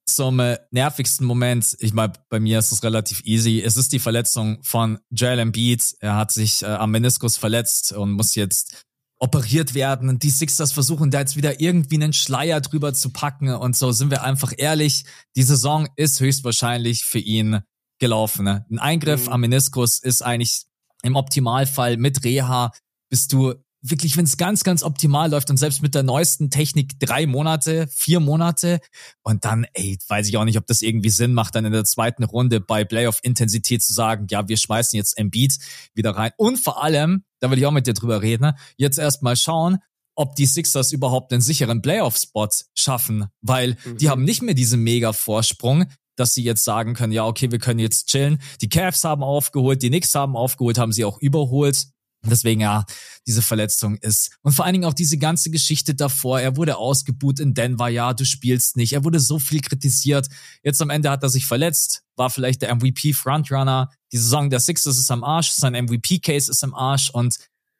zum 0.06 0.40
äh, 0.40 0.58
nervigsten 0.70 1.26
Moment, 1.26 1.76
ich 1.80 1.92
meine, 1.92 2.12
bei 2.28 2.40
mir 2.40 2.58
ist 2.58 2.72
es 2.72 2.82
relativ 2.82 3.22
easy. 3.24 3.60
Es 3.60 3.76
ist 3.76 3.92
die 3.92 3.98
Verletzung 3.98 4.62
von 4.62 4.98
Joel 5.10 5.38
Embiid. 5.38 5.96
Er 6.00 6.16
hat 6.16 6.32
sich 6.32 6.62
äh, 6.62 6.66
am 6.66 6.90
Meniskus 6.90 7.36
verletzt 7.36 7.92
und 7.92 8.12
muss 8.12 8.34
jetzt 8.34 8.84
operiert 9.18 9.74
werden. 9.74 10.18
Die 10.18 10.30
Sixers 10.30 10.72
versuchen 10.72 11.10
da 11.10 11.20
jetzt 11.20 11.36
wieder 11.36 11.60
irgendwie 11.60 11.96
einen 11.96 12.12
Schleier 12.12 12.60
drüber 12.60 12.92
zu 12.92 13.10
packen. 13.10 13.48
Und 13.48 13.76
so 13.76 13.92
sind 13.92 14.10
wir 14.10 14.22
einfach 14.22 14.52
ehrlich, 14.56 15.04
die 15.36 15.42
Saison 15.42 15.88
ist 15.96 16.20
höchstwahrscheinlich 16.20 17.04
für 17.04 17.20
ihn 17.20 17.60
gelaufen. 17.98 18.44
Ne? 18.44 18.66
Ein 18.70 18.78
Eingriff 18.78 19.26
mhm. 19.26 19.32
am 19.32 19.40
Meniskus 19.40 19.98
ist 19.98 20.22
eigentlich 20.22 20.64
im 21.02 21.16
Optimalfall 21.16 21.96
mit 21.96 22.24
Reha 22.24 22.72
bist 23.10 23.32
du 23.32 23.54
wirklich, 23.84 24.16
wenn 24.16 24.24
es 24.24 24.36
ganz, 24.36 24.64
ganz 24.64 24.82
optimal 24.82 25.30
läuft 25.30 25.50
und 25.50 25.58
selbst 25.58 25.82
mit 25.82 25.94
der 25.94 26.02
neuesten 26.02 26.50
Technik 26.50 26.98
drei 26.98 27.26
Monate, 27.26 27.86
vier 27.88 28.18
Monate 28.18 28.80
und 29.22 29.44
dann, 29.44 29.66
ey, 29.74 29.98
weiß 30.08 30.28
ich 30.28 30.36
auch 30.36 30.44
nicht, 30.44 30.58
ob 30.58 30.66
das 30.66 30.82
irgendwie 30.82 31.10
Sinn 31.10 31.34
macht, 31.34 31.54
dann 31.54 31.66
in 31.66 31.72
der 31.72 31.84
zweiten 31.84 32.24
Runde 32.24 32.60
bei 32.60 32.84
Playoff-Intensität 32.84 33.82
zu 33.82 33.92
sagen, 33.92 34.26
ja, 34.30 34.48
wir 34.48 34.56
schmeißen 34.56 34.96
jetzt 34.96 35.18
Embiid 35.18 35.58
wieder 35.94 36.12
rein. 36.12 36.32
Und 36.38 36.58
vor 36.58 36.82
allem, 36.82 37.24
da 37.40 37.50
will 37.50 37.58
ich 37.58 37.66
auch 37.66 37.72
mit 37.72 37.86
dir 37.86 37.94
drüber 37.94 38.22
reden, 38.22 38.52
jetzt 38.78 38.98
erstmal 38.98 39.36
schauen, 39.36 39.78
ob 40.16 40.34
die 40.36 40.46
Sixers 40.46 40.92
überhaupt 40.92 41.32
einen 41.32 41.42
sicheren 41.42 41.82
Playoff-Spot 41.82 42.48
schaffen, 42.74 43.26
weil 43.42 43.76
mhm. 43.84 43.98
die 43.98 44.08
haben 44.08 44.24
nicht 44.24 44.42
mehr 44.42 44.54
diesen 44.54 44.80
Mega-Vorsprung, 44.82 45.86
dass 46.16 46.32
sie 46.32 46.44
jetzt 46.44 46.64
sagen 46.64 46.94
können, 46.94 47.12
ja, 47.12 47.26
okay, 47.26 47.50
wir 47.50 47.58
können 47.58 47.80
jetzt 47.80 48.08
chillen. 48.08 48.40
Die 48.60 48.68
Cavs 48.68 49.04
haben 49.04 49.22
aufgeholt, 49.22 49.82
die 49.82 49.88
Knicks 49.88 50.14
haben 50.14 50.36
aufgeholt, 50.36 50.78
haben 50.78 50.92
sie 50.92 51.04
auch 51.04 51.18
überholt. 51.18 51.88
Deswegen 52.30 52.60
ja, 52.60 52.84
diese 53.26 53.42
Verletzung 53.42 53.96
ist. 53.96 54.36
Und 54.42 54.52
vor 54.52 54.64
allen 54.64 54.74
Dingen 54.74 54.84
auch 54.84 54.94
diese 54.94 55.18
ganze 55.18 55.50
Geschichte 55.50 55.94
davor. 55.94 56.40
Er 56.40 56.56
wurde 56.56 56.76
ausgebuht 56.76 57.40
in 57.40 57.54
Denver, 57.54 57.88
ja, 57.88 58.14
du 58.14 58.24
spielst 58.24 58.76
nicht. 58.76 58.92
Er 58.92 59.04
wurde 59.04 59.20
so 59.20 59.38
viel 59.38 59.60
kritisiert. 59.60 60.28
Jetzt 60.62 60.80
am 60.82 60.90
Ende 60.90 61.10
hat 61.10 61.22
er 61.22 61.28
sich 61.28 61.46
verletzt, 61.46 62.02
war 62.16 62.30
vielleicht 62.30 62.62
der 62.62 62.74
MVP-Frontrunner. 62.74 63.90
Die 64.12 64.18
Saison 64.18 64.50
der 64.50 64.60
Sixers 64.60 64.98
ist 64.98 65.10
am 65.10 65.24
Arsch, 65.24 65.50
sein 65.50 65.72
MVP-Case 65.72 66.50
ist 66.50 66.64
am 66.64 66.74
Arsch 66.74 67.10
und 67.10 67.36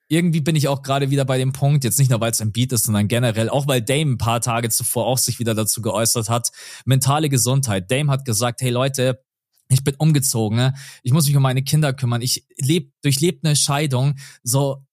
irgendwie 0.08 0.40
bin 0.40 0.54
ich 0.54 0.68
auch 0.68 0.82
gerade 0.82 1.10
wieder 1.10 1.24
bei 1.24 1.38
dem 1.38 1.52
Punkt, 1.52 1.84
jetzt 1.84 1.98
nicht 1.98 2.10
nur 2.10 2.20
weil 2.20 2.30
es 2.30 2.40
ein 2.40 2.52
Beat 2.52 2.72
ist, 2.72 2.84
sondern 2.84 3.08
generell, 3.08 3.48
auch 3.48 3.66
weil 3.66 3.80
Dame 3.80 4.12
ein 4.12 4.18
paar 4.18 4.40
Tage 4.40 4.68
zuvor 4.68 5.06
auch 5.06 5.18
sich 5.18 5.38
wieder 5.38 5.54
dazu 5.54 5.80
geäußert 5.80 6.28
hat, 6.28 6.50
mentale 6.84 7.28
Gesundheit. 7.28 7.90
Dame 7.90 8.12
hat 8.12 8.24
gesagt, 8.24 8.60
hey 8.60 8.70
Leute, 8.70 9.24
ich 9.68 9.84
bin 9.84 9.94
umgezogen, 9.96 10.56
ne? 10.56 10.74
ich 11.02 11.12
muss 11.12 11.26
mich 11.26 11.36
um 11.36 11.42
meine 11.42 11.62
Kinder 11.62 11.92
kümmern, 11.92 12.22
ich 12.22 12.46
lebe 12.58 12.90
durchlebt 13.02 13.44
eine 13.44 13.56
Scheidung, 13.56 14.16
so 14.42 14.84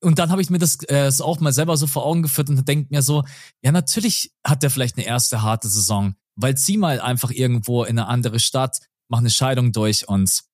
und 0.00 0.20
dann 0.20 0.30
habe 0.30 0.40
ich 0.40 0.48
mir 0.48 0.58
das 0.58 0.78
äh, 0.88 1.10
so 1.10 1.24
auch 1.24 1.40
mal 1.40 1.52
selber 1.52 1.76
so 1.76 1.88
vor 1.88 2.04
Augen 2.04 2.22
geführt 2.22 2.48
und 2.48 2.68
denke 2.68 2.88
mir 2.90 3.02
so, 3.02 3.24
ja 3.62 3.72
natürlich 3.72 4.32
hat 4.44 4.62
der 4.62 4.70
vielleicht 4.70 4.96
eine 4.96 5.06
erste 5.06 5.42
harte 5.42 5.68
Saison, 5.68 6.14
weil 6.36 6.56
zieh 6.56 6.76
mal 6.76 7.00
einfach 7.00 7.30
irgendwo 7.30 7.82
in 7.84 7.98
eine 7.98 8.06
andere 8.06 8.38
Stadt, 8.38 8.78
mach 9.08 9.18
eine 9.18 9.30
Scheidung 9.30 9.72
durch 9.72 10.08
und 10.08 10.44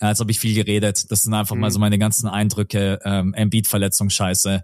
ja, 0.00 0.08
jetzt 0.08 0.20
habe 0.20 0.30
ich 0.30 0.38
viel 0.38 0.54
geredet. 0.54 1.10
Das 1.10 1.22
sind 1.22 1.34
einfach 1.34 1.54
mhm. 1.54 1.62
mal 1.62 1.70
so 1.70 1.78
meine 1.78 1.98
ganzen 1.98 2.28
Eindrücke, 2.28 3.00
ähm, 3.04 3.34
Embiid-Verletzung, 3.34 4.10
scheiße. 4.10 4.62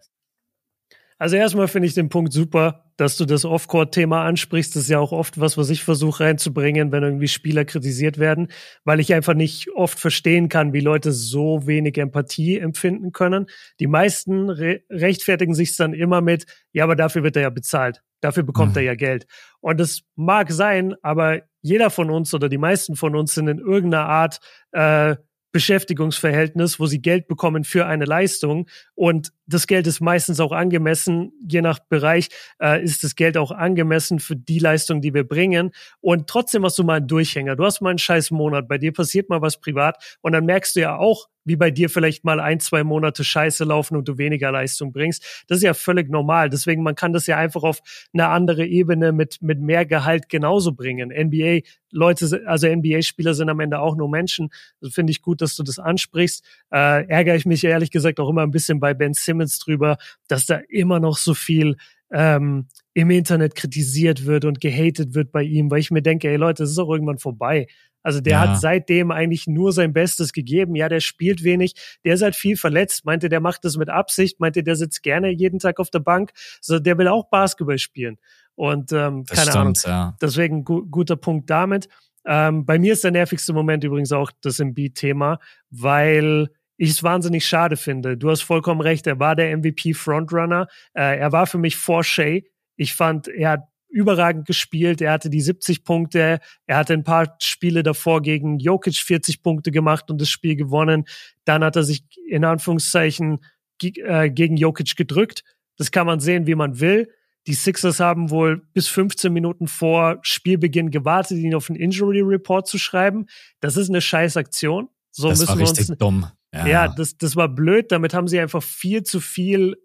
Also 1.19 1.37
erstmal 1.37 1.69
finde 1.69 1.87
ich 1.87 1.95
den 1.95 2.09
Punkt 2.09 2.33
super, 2.33 2.85
dass 2.97 3.17
du 3.17 3.25
das 3.25 3.45
Off-Court-Thema 3.45 4.25
ansprichst. 4.25 4.75
Das 4.75 4.85
ist 4.85 4.89
ja 4.89 4.99
auch 4.99 5.13
oft 5.13 5.41
was, 5.41 5.57
was 5.57 5.71
ich 5.71 5.83
versuche 5.83 6.25
reinzubringen, 6.25 6.93
wenn 6.93 7.03
irgendwie 7.03 7.29
Spieler 7.29 7.65
kritisiert 7.65 8.19
werden, 8.19 8.49
weil 8.85 9.01
ich 9.01 9.15
einfach 9.15 9.35
nicht 9.35 9.71
oft 9.75 9.99
verstehen 9.99 10.49
kann, 10.49 10.73
wie 10.73 10.81
Leute 10.81 11.13
so 11.13 11.67
wenig 11.67 11.99
Empathie 11.99 12.59
empfinden 12.59 13.13
können. 13.13 13.47
Die 13.81 13.87
meisten 13.87 14.51
re 14.51 14.83
rechtfertigen 14.91 15.55
sich 15.55 15.77
dann 15.77 15.95
immer 15.95 16.21
mit, 16.21 16.47
ja, 16.73 16.85
aber 16.85 16.97
dafür 16.97 17.23
wird 17.23 17.37
er 17.37 17.43
ja 17.43 17.51
bezahlt. 17.51 18.03
Dafür 18.21 18.43
bekommt 18.43 18.73
mhm. 18.73 18.79
er 18.79 18.83
ja 18.83 18.95
Geld. 18.95 19.27
Und 19.61 19.79
das 19.79 20.03
mag 20.17 20.51
sein, 20.51 20.95
aber 21.03 21.43
jeder 21.63 21.91
von 21.91 22.11
uns 22.11 22.33
oder 22.35 22.49
die 22.49 22.59
meisten 22.59 22.97
von 22.97 23.17
uns 23.17 23.35
sind 23.35 23.49
in 23.49 23.59
irgendeiner 23.59 24.07
Art 24.07 24.41
äh, 24.73 25.17
Beschäftigungsverhältnis, 25.55 26.81
wo 26.81 26.87
sie 26.87 27.01
Geld 27.01 27.29
bekommen 27.29 27.63
für 27.63 27.87
eine 27.87 28.07
Leistung. 28.07 28.69
Und 28.97 29.33
das 29.47 29.69
Geld 29.69 29.87
ist 29.87 30.01
meistens 30.01 30.41
auch 30.41 30.51
angemessen, 30.51 31.33
je 31.49 31.63
nach 31.63 31.79
Bereich 31.79 32.29
äh, 32.61 32.83
ist 32.83 33.05
das 33.05 33.15
Geld 33.15 33.37
auch 33.37 33.53
angemessen 33.53 34.19
für 34.19 34.35
die 34.35 34.59
Leistung, 34.59 35.01
die 35.01 35.15
wir 35.15 35.23
bringen. 35.23 35.71
Und 36.01 36.27
trotzdem 36.27 36.65
hast 36.65 36.77
du 36.77 36.83
mal 36.83 36.97
einen 36.97 37.07
Durchhänger. 37.07 37.55
Du 37.55 37.65
hast 37.65 37.81
mal 37.83 37.91
einen 37.91 38.01
scheiß 38.01 38.33
Monat, 38.33 38.67
bei 38.67 38.79
dir 38.79 38.93
passiert 38.93 39.29
mal 39.29 39.43
was 39.43 39.61
privat 39.61 40.19
und 40.23 40.33
dann 40.33 40.45
merkst 40.45 40.75
du 40.75 40.81
ja 40.81 40.97
auch, 40.97 41.29
wie 41.45 41.57
bei 41.57 41.71
dir 41.71 41.91
vielleicht 41.91 42.25
mal 42.25 42.41
ein, 42.41 42.61
zwei 42.61 42.85
Monate 42.85 43.25
Scheiße 43.25 43.65
laufen 43.65 43.97
und 43.97 44.09
du 44.09 44.19
weniger 44.19 44.51
Leistung 44.51 44.93
bringst. 44.93 45.45
Das 45.49 45.59
ist 45.59 45.65
ja 45.65 45.75
völlig 45.75 46.11
normal. 46.11 46.51
Deswegen, 46.51 46.83
man 46.83 46.95
kann 46.95 47.13
das 47.13 47.27
ja 47.27 47.37
einfach 47.37 47.63
auf 47.63 47.81
eine 48.13 48.29
andere 48.29 48.67
Ebene 48.67 49.13
mit, 49.13 49.43
mit 49.43 49.61
mehr 49.61 49.87
Gehalt 49.87 50.29
genauso 50.29 50.73
bringen. 50.73 51.11
NBA, 51.11 51.61
Leute, 51.91 52.43
also 52.47 52.67
NBA-Spieler 52.67 53.35
sind 53.35 53.49
am 53.49 53.61
Ende 53.61 53.81
auch 53.81 53.97
nur 53.97 54.09
Menschen. 54.09 54.51
Also 54.81 54.93
finde 54.93 55.13
ich 55.13 55.23
gut, 55.23 55.41
dass 55.41 55.57
du 55.57 55.63
das 55.63 55.79
ansprichst. 55.79 56.45
Äh, 56.73 57.07
ärgere 57.07 57.37
ich 57.37 57.47
mich 57.47 57.63
ehrlich 57.65 57.91
gesagt 57.91 58.19
auch 58.21 58.29
immer 58.29 58.43
ein 58.43 58.51
bisschen 58.51 58.81
bei 58.81 58.95
Ben 58.95 59.15
Simmons 59.15 59.59
drüber, 59.59 59.99
dass 60.29 60.47
da 60.47 60.61
immer 60.69 61.01
noch 61.01 61.17
so 61.17 61.35
viel 61.35 61.77
ähm, 62.11 62.69
im 62.95 63.11
Internet 63.11 63.55
kritisiert 63.55 64.25
wird 64.25 64.45
und 64.45 64.61
gehatet 64.61 65.15
wird 65.15 65.33
bei 65.33 65.43
ihm, 65.43 65.71
weil 65.71 65.81
ich 65.81 65.91
mir 65.91 66.03
denke, 66.03 66.29
ey 66.29 66.37
Leute, 66.37 66.63
es 66.63 66.71
ist 66.71 66.79
auch 66.79 66.91
irgendwann 66.91 67.19
vorbei. 67.19 67.67
Also 68.05 68.21
der 68.21 68.35
ja. 68.35 68.41
hat 68.41 68.61
seitdem 68.61 69.11
eigentlich 69.11 69.49
nur 69.49 69.73
sein 69.73 69.93
Bestes 69.93 70.33
gegeben. 70.33 70.77
Ja, 70.77 70.89
der 70.89 71.01
spielt 71.01 71.43
wenig. 71.43 71.75
Der 72.05 72.15
ist 72.15 72.23
halt 72.23 72.37
viel 72.37 72.57
verletzt. 72.57 73.05
Meinte, 73.05 73.29
der 73.29 73.41
macht 73.41 73.65
das 73.65 73.77
mit 73.77 73.89
Absicht. 73.89 74.39
Meinte, 74.39 74.63
der 74.63 74.77
sitzt 74.77 75.03
gerne 75.03 75.31
jeden 75.31 75.59
Tag 75.59 75.81
auf 75.81 75.91
der 75.91 76.01
Bank. 76.01 76.31
So, 76.61 76.79
der 76.79 76.99
will 76.99 77.09
auch 77.09 77.29
Basketball 77.31 77.79
spielen. 77.79 78.19
Und 78.55 78.93
ähm, 78.93 79.25
keine 79.25 79.41
stimmt, 79.41 79.57
Ahnung. 79.57 79.75
Ja. 79.85 80.17
Deswegen 80.21 80.65
gu 80.65 80.85
guter 80.87 81.17
Punkt 81.17 81.51
damit. 81.51 81.89
Ähm, 82.27 82.65
bei 82.65 82.79
mir 82.79 82.93
ist 82.93 83.05
der 83.05 83.11
nervigste 83.11 83.53
Moment 83.53 83.85
übrigens 83.85 84.13
auch 84.13 84.31
das 84.43 84.61
Embiid-Thema, 84.61 85.39
weil 85.71 86.49
ich 86.77 86.91
es 86.91 87.03
wahnsinnig 87.03 87.47
schade 87.47 87.77
finde. 87.77 88.17
Du 88.17 88.31
hast 88.31 88.43
vollkommen 88.43 88.81
recht, 88.81 89.07
er 89.07 89.19
war 89.19 89.35
der 89.35 89.57
MVP-Frontrunner. 89.57 90.67
Äh, 90.93 91.19
er 91.19 91.33
war 91.33 91.47
für 91.47 91.59
mich 91.59 91.77
vor 91.77 92.05
Shea. 92.05 92.41
Ich 92.77 92.95
fand, 92.95 93.29
er 93.29 93.51
hat 93.51 93.61
überragend 93.95 94.47
gespielt. 94.47 95.01
Er 95.01 95.13
hatte 95.13 95.31
die 95.31 95.41
70 95.41 95.85
Punkte. 95.85 96.41
Er 96.67 96.77
hatte 96.77 96.93
ein 96.93 97.05
paar 97.05 97.37
Spiele 97.41 97.83
davor 97.83 98.23
gegen 98.23 98.59
Jokic 98.59 98.97
40 98.97 99.43
Punkte 99.43 99.71
gemacht 99.71 100.11
und 100.11 100.21
das 100.21 100.29
Spiel 100.29 100.57
gewonnen. 100.57 101.05
Dann 101.45 101.63
hat 101.63 101.77
er 101.77 101.85
sich 101.85 102.05
in 102.29 102.45
Anführungszeichen 102.45 103.39
äh, 103.83 104.31
gegen 104.31 104.57
Jokic 104.57 104.97
gedrückt. 104.97 105.45
Das 105.77 105.93
kann 105.93 106.07
man 106.07 106.19
sehen, 106.19 106.47
wie 106.47 106.57
man 106.57 106.81
will. 106.81 107.09
Die 107.47 107.55
Sixers 107.55 108.01
haben 108.01 108.31
wohl 108.31 108.67
bis 108.73 108.89
15 108.89 109.33
Minuten 109.33 109.69
vor 109.69 110.19
Spielbeginn 110.23 110.91
gewartet, 110.91 111.39
ihn 111.39 111.55
auf 111.55 111.71
einen 111.71 111.79
Injury 111.79 112.21
Report 112.23 112.67
zu 112.67 112.79
schreiben. 112.79 113.27
Das 113.61 113.77
ist 113.77 113.91
eine 113.91 114.01
scheiß 114.01 114.37
Aktion. 114.37 114.89
So 115.13 115.29
das 115.29 115.39
müssen 115.39 115.51
war 115.51 115.59
wir 115.59 115.69
richtig 115.69 115.91
uns, 115.91 115.99
dumm. 115.99 116.27
Ja, 116.53 116.67
ja, 116.67 116.89
das, 116.89 117.17
das 117.17 117.37
war 117.37 117.49
blöd. 117.49 117.93
Damit 117.93 118.15
haben 118.15 118.27
sie 118.27 118.41
einfach 118.41 118.63
viel 118.63 119.03
zu 119.03 119.21
viel 119.21 119.77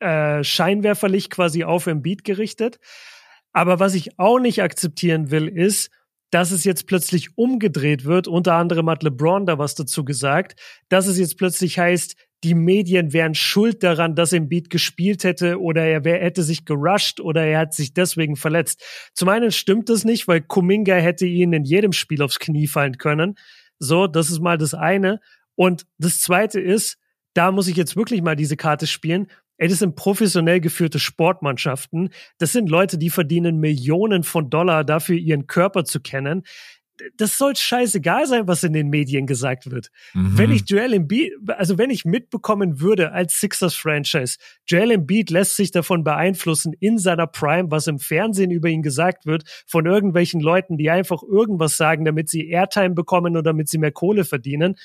äh, 0.00 0.42
Scheinwerferlicht 0.42 1.30
quasi 1.30 1.64
auf 1.64 1.86
Embiid 1.86 2.24
gerichtet. 2.24 2.78
Aber 3.54 3.80
was 3.80 3.94
ich 3.94 4.18
auch 4.18 4.38
nicht 4.38 4.62
akzeptieren 4.62 5.30
will, 5.30 5.48
ist, 5.48 5.90
dass 6.30 6.50
es 6.50 6.64
jetzt 6.64 6.86
plötzlich 6.88 7.38
umgedreht 7.38 8.04
wird. 8.04 8.26
Unter 8.26 8.54
anderem 8.54 8.90
hat 8.90 9.04
LeBron 9.04 9.46
da 9.46 9.56
was 9.56 9.76
dazu 9.76 10.04
gesagt, 10.04 10.60
dass 10.88 11.06
es 11.06 11.16
jetzt 11.16 11.38
plötzlich 11.38 11.78
heißt, 11.78 12.16
die 12.42 12.54
Medien 12.54 13.12
wären 13.12 13.34
schuld 13.34 13.82
daran, 13.82 14.16
dass 14.16 14.32
Embiid 14.32 14.68
gespielt 14.68 15.24
hätte 15.24 15.60
oder 15.60 15.84
er 15.84 16.04
wär, 16.04 16.20
hätte 16.20 16.42
sich 16.42 16.64
gerusht 16.64 17.20
oder 17.20 17.44
er 17.46 17.60
hat 17.60 17.72
sich 17.72 17.94
deswegen 17.94 18.36
verletzt. 18.36 18.82
Zum 19.14 19.28
einen 19.28 19.52
stimmt 19.52 19.88
das 19.88 20.04
nicht, 20.04 20.28
weil 20.28 20.42
Kuminga 20.42 20.96
hätte 20.96 21.24
ihn 21.24 21.52
in 21.52 21.64
jedem 21.64 21.92
Spiel 21.92 22.20
aufs 22.20 22.40
Knie 22.40 22.66
fallen 22.66 22.98
können. 22.98 23.36
So, 23.78 24.08
das 24.08 24.28
ist 24.28 24.40
mal 24.40 24.58
das 24.58 24.74
eine. 24.74 25.20
Und 25.54 25.86
das 25.98 26.20
zweite 26.20 26.60
ist, 26.60 26.98
da 27.32 27.50
muss 27.50 27.68
ich 27.68 27.76
jetzt 27.76 27.96
wirklich 27.96 28.22
mal 28.22 28.36
diese 28.36 28.56
Karte 28.56 28.86
spielen. 28.86 29.28
Ey, 29.56 29.68
das 29.68 29.78
sind 29.78 29.96
professionell 29.96 30.60
geführte 30.60 30.98
Sportmannschaften. 30.98 32.10
Das 32.38 32.52
sind 32.52 32.68
Leute, 32.68 32.98
die 32.98 33.10
verdienen 33.10 33.58
Millionen 33.58 34.22
von 34.22 34.50
Dollar 34.50 34.84
dafür, 34.84 35.16
ihren 35.16 35.46
Körper 35.46 35.84
zu 35.84 36.00
kennen 36.00 36.42
das 37.16 37.38
soll 37.38 37.56
scheißegal 37.56 38.26
sein, 38.26 38.46
was 38.46 38.62
in 38.62 38.72
den 38.72 38.88
Medien 38.88 39.26
gesagt 39.26 39.70
wird. 39.70 39.90
Mhm. 40.12 40.38
Wenn 40.38 40.52
ich 40.52 40.62
Joel 40.66 40.92
Embiid, 40.94 41.32
also 41.48 41.76
wenn 41.76 41.90
ich 41.90 42.04
mitbekommen 42.04 42.80
würde 42.80 43.12
als 43.12 43.40
Sixers-Franchise, 43.40 44.38
Joel 44.66 44.92
Embiid 44.92 45.30
lässt 45.30 45.56
sich 45.56 45.70
davon 45.70 46.04
beeinflussen 46.04 46.72
in 46.78 46.98
seiner 46.98 47.26
Prime, 47.26 47.70
was 47.70 47.86
im 47.86 47.98
Fernsehen 47.98 48.50
über 48.50 48.68
ihn 48.68 48.82
gesagt 48.82 49.26
wird, 49.26 49.44
von 49.66 49.86
irgendwelchen 49.86 50.40
Leuten, 50.40 50.76
die 50.76 50.90
einfach 50.90 51.22
irgendwas 51.22 51.76
sagen, 51.76 52.04
damit 52.04 52.28
sie 52.28 52.48
Airtime 52.48 52.94
bekommen 52.94 53.32
oder 53.32 53.42
damit 53.42 53.68
sie 53.68 53.78
mehr 53.78 53.92
Kohle 53.92 54.24
verdienen. 54.24 54.76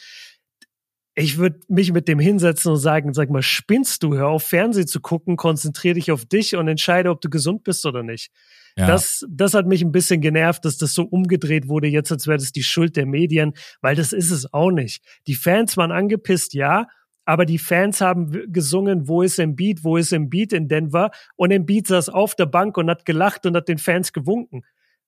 Ich 1.20 1.38
würde 1.38 1.60
mich 1.68 1.92
mit 1.92 2.08
dem 2.08 2.18
hinsetzen 2.18 2.72
und 2.72 2.78
sagen, 2.78 3.14
sag 3.14 3.30
mal, 3.30 3.42
spinnst 3.42 4.04
du? 4.04 4.16
Hör 4.16 4.30
auf, 4.30 4.44
Fernsehen 4.44 4.88
zu 4.88 5.02
gucken, 5.02 5.36
konzentrier 5.36 5.94
dich 5.94 6.12
auf 6.12 6.26
dich 6.26 6.56
und 6.56 6.68
entscheide, 6.70 7.10
ob 7.10 7.20
du 7.20 7.30
gesund 7.30 7.66
bist 7.66 7.86
oder 7.86 8.04
nicht. 8.04 8.32
Ja. 8.78 8.88
Das, 8.88 9.26
das 9.30 9.54
hat 9.54 9.68
mich 9.68 9.82
ein 9.82 9.92
bisschen 9.92 10.22
genervt, 10.22 10.64
dass 10.64 10.78
das 10.78 10.94
so 10.94 11.04
umgedreht 11.04 11.68
wurde, 11.68 11.88
jetzt 11.88 12.12
als 12.12 12.26
wäre 12.26 12.38
das 12.38 12.54
die 12.54 12.64
Schuld 12.64 12.96
der 12.96 13.06
Medien, 13.06 13.54
weil 13.82 13.96
das 13.96 14.14
ist 14.14 14.32
es 14.32 14.54
auch 14.54 14.72
nicht. 14.72 15.04
Die 15.28 15.36
Fans 15.36 15.76
waren 15.76 15.92
angepisst, 15.92 16.54
ja, 16.54 16.88
aber 17.26 17.46
die 17.46 17.60
Fans 17.60 18.00
haben 18.00 18.52
gesungen, 18.52 19.10
wo 19.10 19.22
ist 19.22 19.40
Embiid, 19.40 19.84
wo 19.84 19.98
ist 19.98 20.14
Embiid 20.14 20.54
in 20.54 20.70
Denver 20.70 21.12
und 21.36 21.52
Embiid 21.52 21.88
saß 21.88 22.08
auf 22.08 22.36
der 22.36 22.46
Bank 22.46 22.78
und 22.78 22.90
hat 22.90 23.04
gelacht 23.04 23.46
und 23.46 23.58
hat 23.58 23.68
den 23.68 23.78
Fans 23.78 24.14
gewunken. 24.14 24.64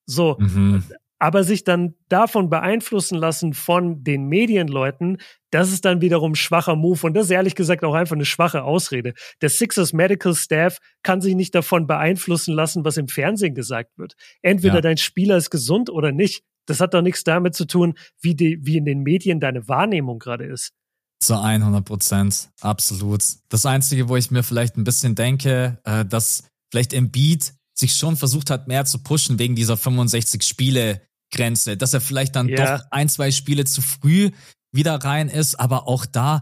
So, 0.05 0.35
mhm 0.39 0.83
aber 1.21 1.43
sich 1.43 1.63
dann 1.63 1.93
davon 2.09 2.49
beeinflussen 2.49 3.15
lassen 3.15 3.53
von 3.53 4.03
den 4.03 4.25
Medienleuten, 4.25 5.17
das 5.51 5.71
ist 5.71 5.85
dann 5.85 6.01
wiederum 6.01 6.33
schwacher 6.33 6.75
Move 6.75 7.05
und 7.05 7.13
das 7.13 7.25
ist 7.25 7.29
ehrlich 7.29 7.53
gesagt 7.53 7.83
auch 7.83 7.93
einfach 7.93 8.15
eine 8.15 8.25
schwache 8.25 8.63
Ausrede. 8.63 9.13
Der 9.39 9.49
Sixers 9.49 9.93
Medical 9.93 10.33
Staff 10.33 10.79
kann 11.03 11.21
sich 11.21 11.35
nicht 11.35 11.53
davon 11.53 11.85
beeinflussen 11.85 12.55
lassen, 12.55 12.83
was 12.85 12.97
im 12.97 13.07
Fernsehen 13.07 13.53
gesagt 13.53 13.99
wird. 13.99 14.15
Entweder 14.41 14.75
ja. 14.75 14.81
dein 14.81 14.97
Spieler 14.97 15.37
ist 15.37 15.51
gesund 15.51 15.91
oder 15.91 16.11
nicht. 16.11 16.43
Das 16.65 16.79
hat 16.79 16.95
doch 16.95 17.03
nichts 17.03 17.23
damit 17.23 17.53
zu 17.53 17.67
tun, 17.67 17.93
wie, 18.19 18.33
die, 18.33 18.57
wie 18.63 18.77
in 18.77 18.85
den 18.85 19.03
Medien 19.03 19.39
deine 19.39 19.67
Wahrnehmung 19.67 20.17
gerade 20.17 20.45
ist. 20.45 20.71
Zu 21.19 21.39
100 21.39 21.85
Prozent, 21.85 22.49
absolut. 22.61 23.23
Das 23.49 23.67
Einzige, 23.67 24.09
wo 24.09 24.17
ich 24.17 24.31
mir 24.31 24.41
vielleicht 24.41 24.75
ein 24.75 24.83
bisschen 24.83 25.13
denke, 25.13 25.77
äh, 25.83 26.03
dass 26.03 26.45
vielleicht 26.71 26.95
Beat 27.11 27.53
sich 27.75 27.95
schon 27.95 28.15
versucht 28.15 28.49
hat, 28.49 28.67
mehr 28.67 28.85
zu 28.85 29.03
pushen 29.03 29.37
wegen 29.37 29.55
dieser 29.55 29.77
65 29.77 30.41
Spiele 30.41 31.01
Grenze, 31.31 31.77
dass 31.77 31.93
er 31.93 32.01
vielleicht 32.01 32.35
dann 32.35 32.49
ja. 32.49 32.77
doch 32.77 32.85
ein, 32.91 33.09
zwei 33.09 33.31
Spiele 33.31 33.65
zu 33.65 33.81
früh 33.81 34.31
wieder 34.71 34.95
rein 34.95 35.29
ist, 35.29 35.59
aber 35.59 35.87
auch 35.87 36.05
da, 36.05 36.41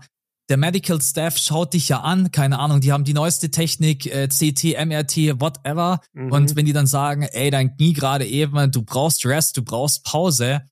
der 0.50 0.58
Medical 0.58 1.00
Staff 1.00 1.38
schaut 1.38 1.74
dich 1.74 1.90
ja 1.90 2.02
an, 2.02 2.32
keine 2.32 2.58
Ahnung, 2.60 2.82
die 2.82 2.92
haben 2.92 3.04
die 3.04 3.14
neueste 3.14 3.52
Technik, 3.52 4.08
äh, 4.08 4.28
CT, 4.28 4.84
MRT, 4.84 5.40
whatever. 5.40 6.02
Mhm. 6.14 6.32
Und 6.32 6.56
wenn 6.56 6.66
die 6.66 6.74
dann 6.74 6.88
sagen, 6.88 7.22
ey, 7.22 7.52
dein 7.52 7.76
Knie 7.76 7.94
gerade 7.94 8.26
eben, 8.26 8.72
du 8.72 8.82
brauchst 8.82 9.26
Rest, 9.26 9.58
du 9.58 9.64
brauchst 9.64 10.04
Pause, 10.04 10.64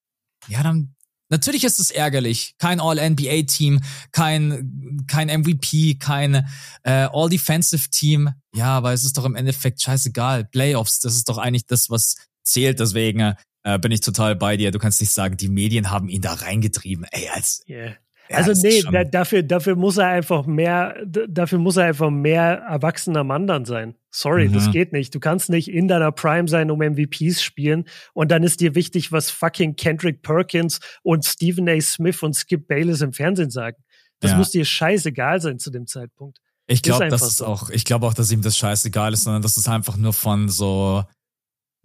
ja, 0.48 0.64
dann 0.64 0.96
natürlich 1.30 1.64
ist 1.64 1.80
es 1.80 1.92
ärgerlich. 1.92 2.56
Kein 2.58 2.80
All-NBA-Team, 2.80 3.82
kein, 4.12 5.06
kein 5.08 5.28
MVP, 5.28 5.96
kein 5.96 6.48
äh, 6.84 7.08
All-Defensive-Team. 7.12 8.32
Ja, 8.56 8.78
aber 8.78 8.94
es 8.94 9.04
ist 9.04 9.18
doch 9.18 9.26
im 9.26 9.36
Endeffekt 9.36 9.82
scheißegal. 9.82 10.46
Playoffs, 10.46 11.00
das 11.00 11.16
ist 11.16 11.30
doch 11.30 11.38
eigentlich 11.38 11.68
das, 11.68 11.92
was 11.92 12.16
zählt. 12.44 12.80
Deswegen 12.80 13.36
äh, 13.68 13.78
bin 13.80 13.92
ich 13.92 14.02
total 14.02 14.36
bei 14.36 14.56
dir. 14.56 14.72
Du 14.72 14.80
kannst 14.80 15.02
nicht 15.02 15.12
sagen, 15.12 15.36
die 15.36 15.50
Medien 15.50 15.92
haben 15.92 16.08
ihn 16.08 16.22
da 16.22 16.34
reingetrieben. 16.34 17.06
Ey, 17.12 17.30
als 17.34 17.66
yeah. 17.68 17.96
Ja, 18.30 18.38
also 18.38 18.52
nee, 18.62 18.82
da, 18.92 19.06
dafür, 19.06 19.42
dafür 19.42 19.78
muss 19.78 19.98
er 19.98 20.08
einfach 20.08 20.46
mehr, 20.46 20.96
dafür 21.06 21.60
muss 21.60 21.78
er 21.78 21.86
einfach 21.86 22.10
mehr 22.10 22.58
erwachsener 22.68 23.24
Mann 23.24 23.48
dann 23.48 23.64
sein. 23.64 23.96
Sorry, 24.10 24.50
mhm. 24.50 24.54
das 24.54 24.70
geht 24.72 24.92
nicht. 24.92 25.16
Du 25.16 25.22
kannst 25.22 25.50
nicht 25.50 25.70
in 25.70 25.88
deiner 25.88 26.12
Prime 26.12 26.50
sein, 26.50 26.70
um 26.70 26.80
MVPs 26.80 27.42
spielen 27.42 27.86
und 28.14 28.30
dann 28.30 28.44
ist 28.44 28.60
dir 28.60 28.76
wichtig, 28.76 29.14
was 29.14 29.32
fucking 29.32 29.78
Kendrick 29.78 30.24
Perkins 30.24 30.82
und 31.04 31.24
Stephen 31.24 31.70
A. 31.70 31.80
Smith 31.80 32.22
und 32.22 32.36
Skip 32.36 32.68
Bayless 32.68 33.00
im 33.00 33.14
Fernsehen 33.14 33.50
sagen. 33.50 33.78
Das 34.20 34.32
ja. 34.32 34.38
muss 34.38 34.52
dir 34.52 34.66
scheißegal 34.66 35.40
sein 35.40 35.58
zu 35.58 35.72
dem 35.72 35.88
Zeitpunkt. 35.88 36.40
Ich 36.68 36.82
glaube, 36.82 37.08
das 37.08 37.22
ist 37.22 37.38
so. 37.38 37.46
auch, 37.46 37.70
ich 37.70 37.86
glaube 37.86 38.06
auch, 38.06 38.14
dass 38.14 38.30
ihm 38.30 38.42
das 38.42 38.58
scheißegal 38.58 39.14
ist, 39.14 39.24
sondern 39.24 39.42
dass 39.42 39.56
es 39.56 39.70
einfach 39.70 39.96
nur 39.96 40.12
von 40.12 40.50
so 40.50 41.06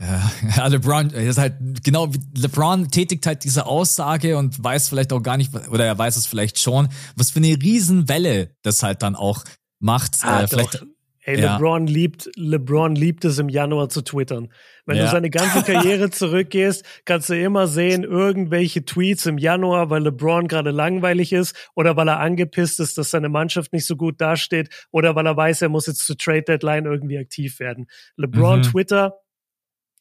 ja, 0.57 0.67
LeBron 0.67 1.11
ist 1.11 1.39
halt 1.39 1.55
genau 1.85 2.11
LeBron 2.37 2.91
tätigt 2.91 3.27
halt 3.27 3.45
diese 3.45 3.67
Aussage 3.67 4.37
und 4.37 4.63
weiß 4.63 4.89
vielleicht 4.89 5.13
auch 5.13 5.23
gar 5.23 5.37
nicht 5.37 5.55
oder 5.71 5.87
er 5.87 5.97
weiß 5.97 6.17
es 6.17 6.27
vielleicht 6.27 6.59
schon, 6.59 6.89
was 7.17 7.31
für 7.31 7.39
eine 7.39 7.57
Riesenwelle 7.61 8.51
das 8.63 8.83
halt 8.83 9.03
dann 9.03 9.15
auch 9.15 9.45
macht. 9.79 10.19
Ah, 10.23 10.43
äh, 10.43 10.49
vielleicht, 10.49 10.85
Ey, 11.25 11.41
ja. 11.41 11.55
LeBron 11.55 11.87
liebt 11.87 12.31
LeBron 12.35 12.97
liebt 12.97 13.25
es 13.25 13.39
im 13.39 13.49
Januar 13.49 13.89
zu 13.89 14.03
twittern. 14.03 14.49
Wenn 14.87 14.97
ja. 14.97 15.05
du 15.05 15.11
seine 15.11 15.31
ganze 15.31 15.63
Karriere 15.73 16.11
zurückgehst, 16.11 16.85
kannst 17.05 17.31
du 17.31 17.41
immer 17.41 17.69
sehen 17.69 18.03
irgendwelche 18.03 18.85
Tweets 18.85 19.27
im 19.27 19.39
Januar, 19.39 19.89
weil 19.89 20.03
LeBron 20.03 20.49
gerade 20.49 20.73
langweilig 20.73 21.33
ist 21.33 21.55
oder 21.77 21.97
weil 21.97 22.09
er 22.09 22.19
angepisst 22.19 22.81
ist, 22.81 22.99
dass 22.99 23.11
seine 23.11 23.29
Mannschaft 23.29 23.73
nicht 23.73 23.87
so 23.87 23.95
gut 23.95 24.21
dasteht 24.21 24.69
oder 24.91 25.15
weil 25.15 25.27
er 25.27 25.37
weiß, 25.37 25.63
er 25.63 25.69
muss 25.69 25.87
jetzt 25.87 26.05
zur 26.05 26.17
Trade 26.17 26.43
Deadline 26.43 26.87
irgendwie 26.87 27.19
aktiv 27.19 27.61
werden. 27.61 27.87
LeBron 28.17 28.59
mhm. 28.59 28.65
Twitter 28.65 29.22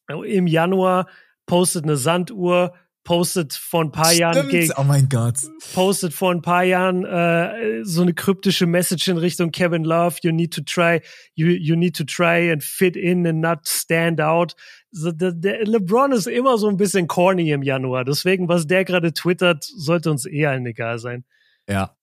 im 0.08 0.46
Januar 0.46 1.08
postet 1.46 1.84
eine 1.84 1.96
Sanduhr, 1.96 2.74
postet 3.04 3.52
vor 3.52 3.82
ein 3.82 3.92
paar 3.92 4.06
Stimmt. 4.06 4.20
Jahren 4.20 4.48
gegen, 4.48 4.72
oh 4.76 4.84
mein 4.84 5.08
Gott, 5.08 5.36
postet 5.74 6.14
vor 6.14 6.30
ein 6.30 6.42
paar 6.42 6.62
Jahren 6.62 7.04
äh, 7.04 7.84
so 7.84 8.02
eine 8.02 8.14
kryptische 8.14 8.66
Message 8.66 9.08
in 9.08 9.18
Richtung 9.18 9.50
Kevin 9.50 9.84
Love. 9.84 10.16
You 10.22 10.32
need 10.32 10.54
to 10.54 10.62
try, 10.62 11.00
you 11.34 11.48
you 11.48 11.74
need 11.74 11.96
to 11.96 12.04
try 12.04 12.50
and 12.52 12.62
fit 12.62 12.96
in 12.96 13.26
and 13.26 13.40
not 13.40 13.66
stand 13.66 14.20
out. 14.20 14.54
So, 14.92 15.10
der, 15.10 15.32
der 15.32 15.64
LeBron 15.66 16.12
ist 16.12 16.26
immer 16.26 16.58
so 16.58 16.68
ein 16.68 16.76
bisschen 16.76 17.08
corny 17.08 17.50
im 17.50 17.62
Januar. 17.62 18.04
Deswegen, 18.04 18.48
was 18.48 18.66
der 18.66 18.84
gerade 18.84 19.12
twittert, 19.12 19.64
sollte 19.64 20.10
uns 20.10 20.24
eher 20.24 20.50
allen 20.50 20.66
egal 20.66 20.98
sein. 20.98 21.24
Ja, 21.68 21.96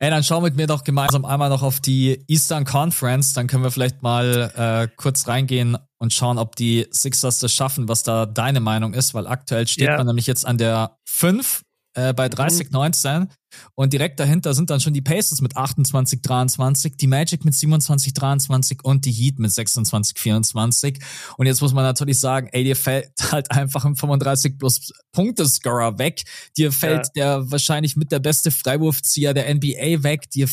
Ey, 0.00 0.10
dann 0.10 0.22
schau 0.22 0.40
mit 0.40 0.54
mir 0.54 0.68
doch 0.68 0.84
gemeinsam 0.84 1.24
einmal 1.24 1.48
noch 1.48 1.64
auf 1.64 1.80
die 1.80 2.24
Eastern 2.28 2.64
Conference. 2.64 3.34
Dann 3.34 3.48
können 3.48 3.64
wir 3.64 3.72
vielleicht 3.72 4.00
mal 4.00 4.52
äh, 4.54 4.88
kurz 4.96 5.26
reingehen 5.26 5.76
und 5.98 6.12
schauen, 6.12 6.38
ob 6.38 6.56
die 6.56 6.86
Sixers 6.90 7.40
das 7.40 7.52
schaffen, 7.52 7.88
was 7.88 8.02
da 8.02 8.26
deine 8.26 8.60
Meinung 8.60 8.94
ist, 8.94 9.14
weil 9.14 9.26
aktuell 9.26 9.66
steht 9.66 9.88
yeah. 9.88 9.96
man 9.96 10.06
nämlich 10.06 10.26
jetzt 10.26 10.46
an 10.46 10.58
der 10.58 10.96
5 11.08 11.62
äh, 11.94 12.12
bei 12.12 12.26
30-19 12.26 13.20
mhm. 13.20 13.28
und 13.74 13.92
direkt 13.92 14.20
dahinter 14.20 14.54
sind 14.54 14.70
dann 14.70 14.80
schon 14.80 14.94
die 14.94 15.00
Pacers 15.00 15.40
mit 15.40 15.56
28-23, 15.56 16.96
die 16.96 17.06
Magic 17.06 17.44
mit 17.44 17.54
27-23 17.54 18.82
und 18.82 19.04
die 19.04 19.10
Heat 19.10 19.38
mit 19.38 19.50
26-24 19.50 21.02
und 21.36 21.46
jetzt 21.46 21.60
muss 21.60 21.72
man 21.72 21.84
natürlich 21.84 22.20
sagen, 22.20 22.48
ey, 22.52 22.62
dir 22.62 22.76
fällt 22.76 23.10
halt 23.32 23.50
einfach 23.50 23.84
ein 23.84 23.96
35 23.96 24.58
plus 24.58 24.92
Punkte-Scorer 25.12 25.98
weg, 25.98 26.22
dir 26.56 26.70
fällt 26.70 27.08
ja. 27.14 27.38
der 27.40 27.50
wahrscheinlich 27.50 27.96
mit 27.96 28.12
der 28.12 28.20
beste 28.20 28.50
Freiwurfzieher 28.50 29.34
der 29.34 29.52
NBA 29.52 30.04
weg, 30.04 30.30
dir 30.30 30.48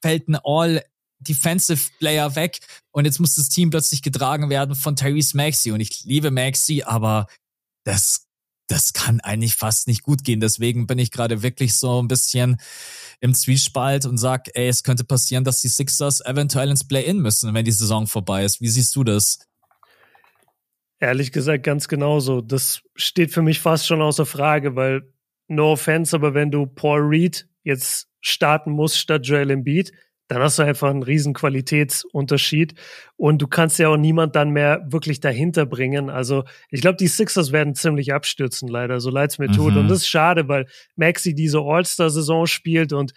fällt 0.00 0.28
ein 0.28 0.38
All 0.42 0.82
Defensive 1.20 1.90
Player 1.98 2.34
weg 2.36 2.60
und 2.90 3.04
jetzt 3.04 3.18
muss 3.18 3.34
das 3.34 3.48
Team 3.48 3.70
plötzlich 3.70 4.02
getragen 4.02 4.50
werden 4.50 4.74
von 4.74 4.96
Tyrese 4.96 5.36
Maxey 5.36 5.72
und 5.72 5.80
ich 5.80 6.04
liebe 6.04 6.30
Maxey, 6.30 6.82
aber 6.82 7.26
das 7.84 8.28
das 8.68 8.92
kann 8.92 9.20
eigentlich 9.20 9.54
fast 9.54 9.88
nicht 9.88 10.02
gut 10.02 10.24
gehen. 10.24 10.40
Deswegen 10.40 10.86
bin 10.86 10.98
ich 10.98 11.10
gerade 11.10 11.42
wirklich 11.42 11.74
so 11.74 12.00
ein 12.00 12.08
bisschen 12.08 12.58
im 13.20 13.34
Zwiespalt 13.34 14.04
und 14.04 14.18
sag, 14.18 14.48
ey, 14.54 14.68
es 14.68 14.82
könnte 14.82 15.04
passieren, 15.04 15.42
dass 15.42 15.62
die 15.62 15.68
Sixers 15.68 16.20
eventuell 16.20 16.70
ins 16.70 16.86
Play-In 16.86 17.18
müssen, 17.18 17.54
wenn 17.54 17.64
die 17.64 17.72
Saison 17.72 18.06
vorbei 18.06 18.44
ist. 18.44 18.60
Wie 18.60 18.68
siehst 18.68 18.94
du 18.94 19.04
das? 19.04 19.38
Ehrlich 21.00 21.32
gesagt, 21.32 21.62
ganz 21.62 21.88
genauso. 21.88 22.40
Das 22.40 22.82
steht 22.94 23.32
für 23.32 23.42
mich 23.42 23.60
fast 23.60 23.86
schon 23.86 24.02
außer 24.02 24.26
Frage, 24.26 24.76
weil 24.76 25.12
no 25.48 25.72
offense, 25.72 26.14
aber 26.14 26.34
wenn 26.34 26.50
du 26.50 26.66
Paul 26.66 27.00
Reed 27.00 27.48
jetzt 27.62 28.08
starten 28.20 28.72
musst 28.72 28.98
statt 28.98 29.26
Joel 29.26 29.50
Embiid, 29.50 29.92
dann 30.28 30.42
hast 30.42 30.58
du 30.58 30.62
einfach 30.62 30.90
einen 30.90 31.02
riesen 31.02 31.32
Qualitätsunterschied 31.34 32.74
und 33.16 33.42
du 33.42 33.48
kannst 33.48 33.78
ja 33.78 33.88
auch 33.88 33.96
niemand 33.96 34.36
dann 34.36 34.50
mehr 34.50 34.86
wirklich 34.88 35.20
dahinter 35.20 35.66
bringen. 35.66 36.10
Also 36.10 36.44
ich 36.70 36.82
glaube, 36.82 36.96
die 36.96 37.08
Sixers 37.08 37.50
werden 37.50 37.74
ziemlich 37.74 38.12
abstürzen, 38.12 38.68
leider, 38.68 39.00
so 39.00 39.10
leid's 39.10 39.38
mir 39.38 39.48
mhm. 39.48 39.54
tut. 39.54 39.76
Und 39.76 39.88
das 39.88 39.98
ist 39.98 40.08
schade, 40.08 40.46
weil 40.48 40.66
Maxi 40.96 41.34
diese 41.34 41.60
All-Star-Saison 41.60 42.46
spielt 42.46 42.92
und 42.92 43.12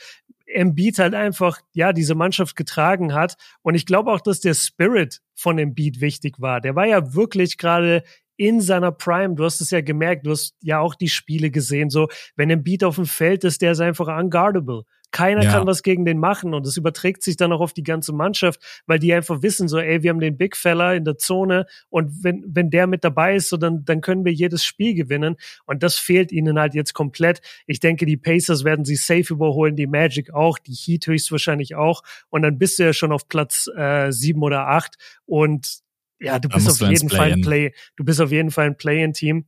Embiid 0.54 1.00
halt 1.00 1.14
einfach, 1.14 1.60
ja, 1.74 1.94
diese 1.94 2.16
Mannschaft 2.16 2.56
getragen 2.56 3.14
hat. 3.14 3.36
Und 3.62 3.76
ich 3.76 3.86
glaube 3.86 4.12
auch, 4.12 4.22
dass 4.22 4.40
der 4.40 4.54
Spirit 4.54 5.22
von 5.36 5.58
Embiid 5.58 6.02
wichtig 6.02 6.40
war. 6.40 6.62
Der 6.62 6.76
war 6.76 6.86
ja 6.86 7.14
wirklich 7.14 7.58
gerade 7.58 8.04
in 8.38 8.62
seiner 8.62 8.92
Prime. 8.92 9.36
Du 9.36 9.44
hast 9.46 9.62
es 9.62 9.72
ja 9.72 9.82
gemerkt, 9.82 10.26
du 10.26 10.32
hast 10.32 10.56
ja 10.62 10.80
auch 10.80 10.96
die 10.96 11.10
Spiele 11.10 11.52
gesehen. 11.52 11.90
So, 11.90 12.10
wenn 12.36 12.50
Embiid 12.50 12.84
auf 12.84 12.96
dem 12.96 13.06
Feld 13.06 13.44
ist, 13.44 13.62
der 13.62 13.74
ist 13.74 13.82
einfach 13.82 14.08
unguardable. 14.08 14.84
Keiner 15.12 15.44
ja. 15.44 15.52
kann 15.52 15.68
was 15.68 15.84
gegen 15.84 16.06
den 16.06 16.18
machen 16.18 16.54
und 16.54 16.66
das 16.66 16.78
überträgt 16.78 17.24
sich 17.24 17.38
dann 17.38 17.52
auch 17.52 17.60
auf 17.60 17.74
die 17.74 17.84
ganze 17.84 18.14
Mannschaft, 18.14 18.62
weil 18.88 19.00
die 19.00 19.14
einfach 19.14 19.42
wissen 19.42 19.68
so, 19.68 19.78
ey, 19.78 20.04
wir 20.04 20.10
haben 20.10 20.20
den 20.20 20.38
Big 20.38 20.56
Fella 20.56 20.94
in 20.94 21.06
der 21.06 21.18
Zone 21.18 21.66
und 21.90 22.24
wenn, 22.24 22.44
wenn 22.48 22.70
der 22.70 22.88
mit 22.88 23.04
dabei 23.04 23.36
ist, 23.36 23.50
so 23.50 23.58
dann, 23.58 23.84
dann 23.86 24.02
können 24.02 24.26
wir 24.26 24.32
jedes 24.32 24.64
Spiel 24.64 24.94
gewinnen 24.94 25.36
und 25.66 25.84
das 25.84 25.98
fehlt 25.98 26.32
ihnen 26.32 26.58
halt 26.58 26.74
jetzt 26.74 26.94
komplett. 26.94 27.42
Ich 27.68 27.80
denke, 27.80 28.06
die 28.06 28.18
Pacers 28.18 28.64
werden 28.64 28.86
sie 28.86 28.96
safe 28.96 29.34
überholen, 29.34 29.76
die 29.76 29.88
Magic 29.88 30.34
auch, 30.34 30.58
die 30.58 30.74
Heat 30.74 31.08
höchstwahrscheinlich 31.08 31.76
auch 31.76 32.04
und 32.30 32.42
dann 32.42 32.58
bist 32.58 32.80
du 32.80 32.84
ja 32.84 32.94
schon 32.94 33.12
auf 33.12 33.28
Platz 33.28 33.68
äh, 33.76 34.12
sieben 34.12 34.42
oder 34.42 34.68
acht 34.68 34.96
und 35.26 35.82
ja, 36.22 36.40
du 36.40 36.50
bist 36.50 36.70
auf 36.70 36.88
jeden 36.88 37.10
Fall 37.10 37.34
ein 37.34 37.42
Play, 37.42 37.74
du 37.96 38.04
bist 38.04 38.22
auf 38.22 38.32
jeden 38.32 38.52
Fall 38.52 38.68
ein 38.68 38.78
Play-in-Team. 38.78 39.46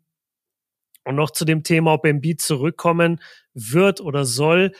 Und 1.06 1.16
noch 1.16 1.32
zu 1.32 1.46
dem 1.46 1.64
Thema, 1.64 1.94
ob 1.94 2.06
Embiid 2.06 2.42
zurückkommen 2.42 3.20
wird 3.54 4.00
oder 4.02 4.26
soll 4.26 4.72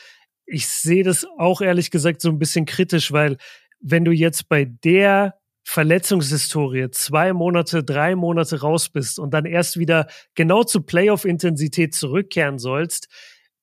ich 0.46 0.68
sehe 0.68 1.04
das 1.04 1.26
auch 1.38 1.62
ehrlich 1.62 1.92
gesagt 1.92 2.22
so 2.22 2.30
ein 2.30 2.40
bisschen 2.40 2.66
kritisch, 2.66 3.12
weil 3.12 3.38
wenn 3.80 4.06
du 4.06 4.12
jetzt 4.12 4.50
bei 4.50 4.66
der 4.66 5.36
Verletzungshistorie 5.66 6.90
zwei 6.92 7.34
Monate, 7.34 7.84
drei 7.84 8.16
Monate 8.16 8.62
raus 8.62 8.90
bist 8.90 9.18
und 9.20 9.34
dann 9.34 9.46
erst 9.46 9.78
wieder 9.78 10.08
genau 10.36 10.64
zu 10.64 10.82
Playoff-Intensität 10.82 11.96
zurückkehren 11.96 12.60
sollst, 12.60 13.08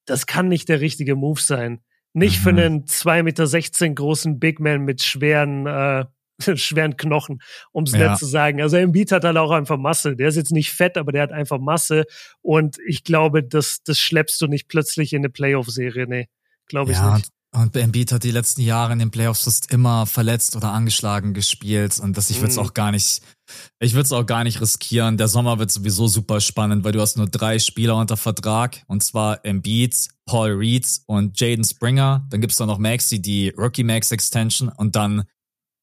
das 0.06 0.26
kann 0.26 0.48
nicht 0.48 0.68
der 0.68 0.80
richtige 0.80 1.14
Move 1.14 1.40
sein. 1.40 1.80
Nicht 2.12 2.38
mhm. 2.40 2.42
für 2.42 2.50
einen 2.50 2.84
2,16 2.84 3.22
Meter 3.22 3.94
großen 3.94 4.38
Big 4.40 4.60
Man 4.60 4.82
mit 4.84 5.02
schweren, 5.02 5.66
äh, 5.66 6.04
schweren 6.56 6.96
Knochen, 6.96 7.40
um 7.72 7.84
es 7.84 7.92
ja. 7.92 8.10
nett 8.10 8.18
zu 8.18 8.26
sagen. 8.26 8.62
Also 8.62 8.78
Embiid 8.78 9.12
hat 9.12 9.24
halt 9.24 9.36
auch 9.36 9.50
einfach 9.50 9.76
Masse. 9.76 10.16
Der 10.16 10.28
ist 10.28 10.36
jetzt 10.36 10.52
nicht 10.52 10.72
fett, 10.72 10.96
aber 10.96 11.12
der 11.12 11.22
hat 11.22 11.32
einfach 11.32 11.58
Masse. 11.58 12.04
Und 12.40 12.78
ich 12.86 13.04
glaube, 13.04 13.44
das, 13.44 13.82
das 13.84 13.98
schleppst 13.98 14.40
du 14.40 14.46
nicht 14.46 14.68
plötzlich 14.68 15.12
in 15.12 15.20
eine 15.20 15.30
Playoff-Serie. 15.30 16.06
Nee. 16.08 16.28
Glaube 16.70 16.92
ich 16.92 16.98
ja, 16.98 17.16
nicht. 17.16 17.28
Und 17.52 17.74
Embiid 17.74 18.12
hat 18.12 18.22
die 18.22 18.30
letzten 18.30 18.60
Jahre 18.62 18.92
in 18.92 19.00
den 19.00 19.10
Playoffs 19.10 19.42
fast 19.42 19.72
immer 19.72 20.06
verletzt 20.06 20.54
oder 20.54 20.72
angeschlagen 20.72 21.34
gespielt 21.34 21.98
und 21.98 22.16
das, 22.16 22.30
ich 22.30 22.36
würde 22.36 22.50
es 22.50 22.56
mm. 22.56 22.60
auch 22.60 22.74
gar 22.74 22.92
nicht, 22.92 23.22
ich 23.80 23.94
würde 23.94 24.04
es 24.04 24.12
auch 24.12 24.24
gar 24.24 24.44
nicht 24.44 24.60
riskieren. 24.60 25.16
Der 25.16 25.26
Sommer 25.26 25.58
wird 25.58 25.72
sowieso 25.72 26.06
super 26.06 26.40
spannend, 26.40 26.84
weil 26.84 26.92
du 26.92 27.00
hast 27.00 27.16
nur 27.16 27.26
drei 27.26 27.58
Spieler 27.58 27.96
unter 27.96 28.16
Vertrag 28.16 28.84
und 28.86 29.02
zwar 29.02 29.44
Embiid, 29.44 29.96
Paul 30.26 30.52
Reed 30.52 30.86
und 31.06 31.40
Jaden 31.40 31.64
Springer. 31.64 32.24
Dann 32.30 32.40
gibt's 32.40 32.56
da 32.56 32.66
noch 32.66 32.78
Maxi, 32.78 33.20
die 33.20 33.48
Rookie 33.48 33.82
Max 33.82 34.12
Extension 34.12 34.68
und 34.68 34.94
dann 34.94 35.24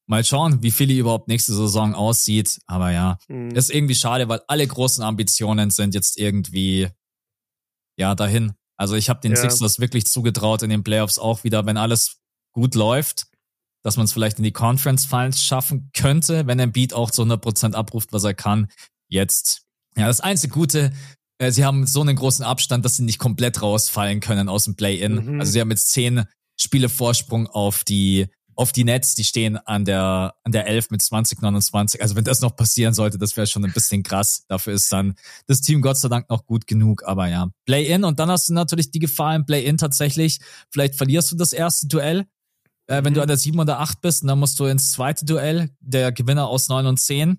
mal 0.06 0.24
schauen, 0.24 0.62
wie 0.62 0.70
viel 0.70 0.86
die 0.86 0.96
überhaupt 0.96 1.28
nächste 1.28 1.52
Saison 1.52 1.94
aussieht. 1.94 2.60
Aber 2.64 2.92
ja, 2.92 3.18
mm. 3.28 3.50
ist 3.50 3.70
irgendwie 3.70 3.94
schade, 3.94 4.26
weil 4.30 4.40
alle 4.48 4.66
großen 4.66 5.04
Ambitionen 5.04 5.70
sind 5.70 5.94
jetzt 5.94 6.18
irgendwie 6.18 6.88
ja 7.98 8.14
dahin. 8.14 8.54
Also 8.78 8.94
ich 8.94 9.10
habe 9.10 9.20
den 9.20 9.32
ja. 9.32 9.36
Sixers 9.36 9.80
wirklich 9.80 10.06
zugetraut 10.06 10.62
in 10.62 10.70
den 10.70 10.84
Playoffs 10.84 11.18
auch 11.18 11.44
wieder, 11.44 11.66
wenn 11.66 11.76
alles 11.76 12.18
gut 12.52 12.74
läuft, 12.74 13.26
dass 13.82 13.96
man 13.96 14.04
es 14.04 14.12
vielleicht 14.12 14.38
in 14.38 14.44
die 14.44 14.52
Conference 14.52 15.04
Finals 15.04 15.42
schaffen 15.42 15.90
könnte, 15.94 16.46
wenn 16.46 16.58
er 16.58 16.68
Beat 16.68 16.94
auch 16.94 17.10
zu 17.10 17.22
100% 17.22 17.74
abruft, 17.74 18.12
was 18.12 18.24
er 18.24 18.34
kann. 18.34 18.68
Jetzt. 19.08 19.62
Ja, 19.96 20.06
das 20.06 20.20
einzige 20.20 20.52
Gute, 20.52 20.92
äh, 21.38 21.50
sie 21.50 21.64
haben 21.64 21.86
so 21.86 22.00
einen 22.00 22.16
großen 22.16 22.44
Abstand, 22.44 22.84
dass 22.84 22.96
sie 22.96 23.04
nicht 23.04 23.18
komplett 23.18 23.62
rausfallen 23.62 24.20
können 24.20 24.48
aus 24.48 24.64
dem 24.64 24.76
Play-In. 24.76 25.34
Mhm. 25.34 25.40
Also 25.40 25.52
sie 25.52 25.60
haben 25.60 25.70
jetzt 25.70 25.90
zehn 25.90 26.24
Spiele 26.60 26.88
Vorsprung 26.88 27.46
auf 27.46 27.84
die 27.84 28.26
auf 28.58 28.72
die 28.72 28.82
Nets, 28.82 29.14
die 29.14 29.22
stehen 29.22 29.56
an 29.56 29.84
der, 29.84 30.34
an 30.42 30.50
der 30.50 30.66
11 30.66 30.90
mit 30.90 31.00
20, 31.00 31.40
29. 31.40 32.02
Also 32.02 32.16
wenn 32.16 32.24
das 32.24 32.40
noch 32.40 32.56
passieren 32.56 32.92
sollte, 32.92 33.16
das 33.16 33.36
wäre 33.36 33.46
schon 33.46 33.64
ein 33.64 33.72
bisschen 33.72 34.02
krass. 34.02 34.44
Dafür 34.48 34.72
ist 34.72 34.92
dann 34.92 35.14
das 35.46 35.60
Team 35.60 35.80
Gott 35.80 35.96
sei 35.96 36.08
Dank 36.08 36.28
noch 36.28 36.44
gut 36.44 36.66
genug. 36.66 37.04
Aber 37.06 37.28
ja, 37.28 37.50
Play-In 37.66 38.02
und 38.02 38.18
dann 38.18 38.28
hast 38.28 38.48
du 38.48 38.54
natürlich 38.54 38.90
die 38.90 38.98
Gefahr 38.98 39.36
im 39.36 39.46
Play-In 39.46 39.78
tatsächlich. 39.78 40.40
Vielleicht 40.70 40.96
verlierst 40.96 41.30
du 41.30 41.36
das 41.36 41.52
erste 41.52 41.86
Duell, 41.86 42.26
äh, 42.88 43.04
wenn 43.04 43.12
mhm. 43.12 43.14
du 43.14 43.22
an 43.22 43.28
der 43.28 43.36
7 43.36 43.56
oder 43.60 43.78
8 43.78 44.00
bist 44.00 44.22
und 44.22 44.28
dann 44.28 44.40
musst 44.40 44.58
du 44.58 44.64
ins 44.64 44.90
zweite 44.90 45.24
Duell, 45.24 45.70
der 45.78 46.10
Gewinner 46.10 46.48
aus 46.48 46.68
9 46.68 46.86
und 46.86 46.98
10. 46.98 47.38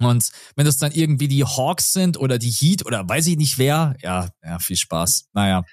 Und 0.00 0.30
wenn 0.56 0.64
das 0.64 0.78
dann 0.78 0.92
irgendwie 0.92 1.28
die 1.28 1.44
Hawks 1.44 1.92
sind 1.92 2.18
oder 2.18 2.38
die 2.38 2.50
Heat 2.50 2.86
oder 2.86 3.08
weiß 3.08 3.26
ich 3.26 3.36
nicht 3.36 3.58
wer, 3.58 3.94
ja, 4.02 4.28
ja, 4.42 4.58
viel 4.58 4.76
Spaß. 4.76 5.28
Naja. 5.32 5.64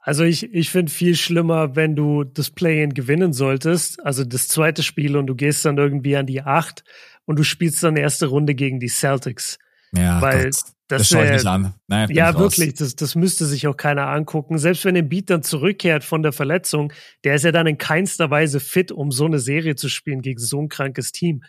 Also 0.00 0.24
ich, 0.24 0.52
ich 0.52 0.70
finde 0.70 0.90
viel 0.90 1.16
schlimmer, 1.16 1.76
wenn 1.76 1.96
du 1.96 2.24
das 2.24 2.50
Play-in 2.50 2.94
gewinnen 2.94 3.32
solltest, 3.32 4.04
also 4.04 4.24
das 4.24 4.48
zweite 4.48 4.82
Spiel 4.82 5.16
und 5.16 5.26
du 5.26 5.34
gehst 5.34 5.64
dann 5.64 5.78
irgendwie 5.78 6.16
an 6.16 6.26
die 6.26 6.42
acht 6.42 6.84
und 7.24 7.38
du 7.38 7.44
spielst 7.44 7.82
dann 7.82 7.96
erste 7.96 8.26
Runde 8.26 8.54
gegen 8.54 8.80
die 8.80 8.88
Celtics. 8.88 9.58
Ja, 9.94 10.20
weil 10.20 10.44
Gott, 10.44 10.54
das, 10.88 10.98
das 11.00 11.08
schaue 11.08 11.24
ich 11.26 11.32
nicht 11.32 11.46
an. 11.46 11.74
Naja, 11.86 12.06
ja, 12.10 12.38
wirklich, 12.38 12.74
das, 12.74 12.96
das 12.96 13.14
müsste 13.14 13.46
sich 13.46 13.66
auch 13.66 13.76
keiner 13.76 14.08
angucken. 14.08 14.58
Selbst 14.58 14.84
wenn 14.84 14.94
der 14.94 15.02
Beat 15.02 15.30
dann 15.30 15.42
zurückkehrt 15.42 16.04
von 16.04 16.22
der 16.22 16.32
Verletzung, 16.32 16.92
der 17.24 17.34
ist 17.34 17.44
ja 17.44 17.52
dann 17.52 17.66
in 17.66 17.78
keinster 17.78 18.30
Weise 18.30 18.60
fit, 18.60 18.92
um 18.92 19.10
so 19.10 19.26
eine 19.26 19.38
Serie 19.38 19.74
zu 19.74 19.88
spielen 19.88 20.22
gegen 20.22 20.38
so 20.38 20.60
ein 20.60 20.68
krankes 20.68 21.12
Team. 21.12 21.42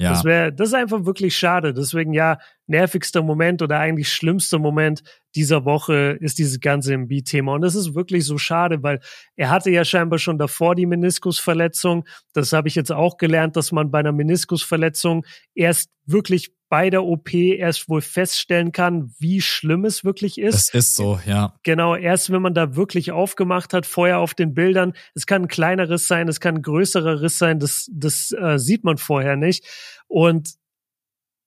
Ja. 0.00 0.12
Das 0.12 0.24
wäre, 0.24 0.52
das 0.52 0.68
ist 0.68 0.74
einfach 0.74 1.04
wirklich 1.04 1.36
schade. 1.36 1.74
Deswegen 1.74 2.14
ja, 2.14 2.38
nervigster 2.70 3.22
Moment 3.22 3.60
oder 3.60 3.78
eigentlich 3.78 4.10
schlimmster 4.10 4.58
Moment 4.58 5.02
dieser 5.34 5.64
Woche 5.64 6.16
ist 6.20 6.38
dieses 6.38 6.60
ganze 6.60 6.94
MB-Thema. 6.94 7.54
Und 7.54 7.60
das 7.62 7.74
ist 7.74 7.94
wirklich 7.94 8.24
so 8.24 8.38
schade, 8.38 8.82
weil 8.82 9.00
er 9.36 9.50
hatte 9.50 9.70
ja 9.70 9.84
scheinbar 9.84 10.18
schon 10.18 10.38
davor 10.38 10.74
die 10.74 10.86
Meniskusverletzung. 10.86 12.04
Das 12.32 12.52
habe 12.52 12.68
ich 12.68 12.74
jetzt 12.74 12.92
auch 12.92 13.16
gelernt, 13.16 13.56
dass 13.56 13.72
man 13.72 13.90
bei 13.90 13.98
einer 13.98 14.12
Meniskusverletzung 14.12 15.26
erst 15.54 15.90
wirklich 16.06 16.52
bei 16.70 16.88
der 16.88 17.02
OP 17.02 17.34
erst 17.34 17.88
wohl 17.88 18.00
feststellen 18.00 18.70
kann, 18.70 19.12
wie 19.18 19.40
schlimm 19.40 19.84
es 19.84 20.04
wirklich 20.04 20.38
ist. 20.38 20.72
Das 20.72 20.86
ist 20.86 20.94
so, 20.94 21.18
ja. 21.26 21.54
Genau, 21.64 21.96
erst 21.96 22.30
wenn 22.30 22.42
man 22.42 22.54
da 22.54 22.76
wirklich 22.76 23.10
aufgemacht 23.10 23.74
hat, 23.74 23.86
vorher 23.86 24.20
auf 24.20 24.34
den 24.34 24.54
Bildern. 24.54 24.92
Es 25.14 25.26
kann 25.26 25.42
ein 25.42 25.48
kleineres 25.48 26.06
sein, 26.06 26.28
es 26.28 26.38
kann 26.38 26.56
ein 26.56 26.62
größerer 26.62 27.22
Riss 27.22 27.38
sein, 27.38 27.58
das, 27.58 27.90
das 27.92 28.30
äh, 28.30 28.56
sieht 28.58 28.84
man 28.84 28.98
vorher 28.98 29.34
nicht. 29.34 29.66
Und 30.06 30.59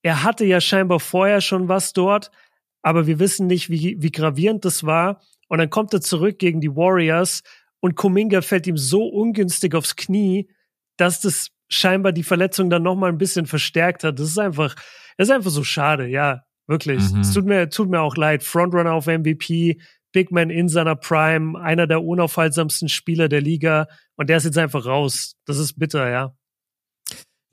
er 0.04 0.24
hatte 0.24 0.46
ja 0.46 0.62
scheinbar 0.62 1.00
vorher 1.00 1.42
schon 1.42 1.68
was 1.70 1.94
dort, 1.94 2.30
aber 2.84 3.08
wir 3.08 3.18
wissen 3.20 3.48
nicht, 3.48 3.70
wie, 3.70 3.96
wie 4.00 4.12
gravierend 4.12 4.66
das 4.66 4.84
war. 4.84 5.22
Und 5.48 5.58
dann 5.58 5.70
kommt 5.70 5.94
er 5.94 6.02
zurück 6.02 6.40
gegen 6.40 6.62
die 6.62 6.76
Warriors 6.76 7.42
und 7.80 7.96
Kuminga 7.96 8.42
fällt 8.42 8.68
ihm 8.68 8.78
so 8.78 9.06
ungünstig 9.06 9.74
aufs 9.76 9.96
Knie, 9.96 10.50
dass 10.98 11.22
das 11.22 11.50
scheinbar 11.70 12.12
die 12.12 12.24
Verletzung 12.24 12.70
dann 12.70 12.84
nochmal 12.84 13.10
ein 13.10 13.18
bisschen 13.18 13.46
verstärkt 13.46 14.04
hat. 14.04 14.20
Das 14.20 14.28
ist 14.28 14.38
einfach, 14.38 14.76
das 15.18 15.30
ist 15.30 15.32
einfach 15.32 15.52
so 15.52 15.64
schade, 15.64 16.08
ja, 16.08 16.44
wirklich. 16.68 17.12
Mhm. 17.12 17.22
Es 17.22 17.34
tut 17.34 17.46
mir, 17.46 17.70
tut 17.70 17.90
mir 17.90 18.02
auch 18.02 18.18
leid. 18.18 18.44
Frontrunner 18.44 18.94
auf 18.94 19.08
MVP, 19.08 19.80
Big 20.12 20.32
Man 20.32 20.50
in 20.50 20.68
seiner 20.68 20.96
Prime, 20.96 21.60
einer 21.60 21.88
der 21.88 22.04
unaufhaltsamsten 22.04 22.90
Spieler 22.90 23.30
der 23.30 23.42
Liga 23.42 23.88
und 24.16 24.30
der 24.30 24.38
ist 24.38 24.44
jetzt 24.44 24.58
einfach 24.58 24.86
raus. 24.86 25.36
Das 25.46 25.58
ist 25.58 25.80
bitter, 25.80 26.10
ja. 26.10 26.36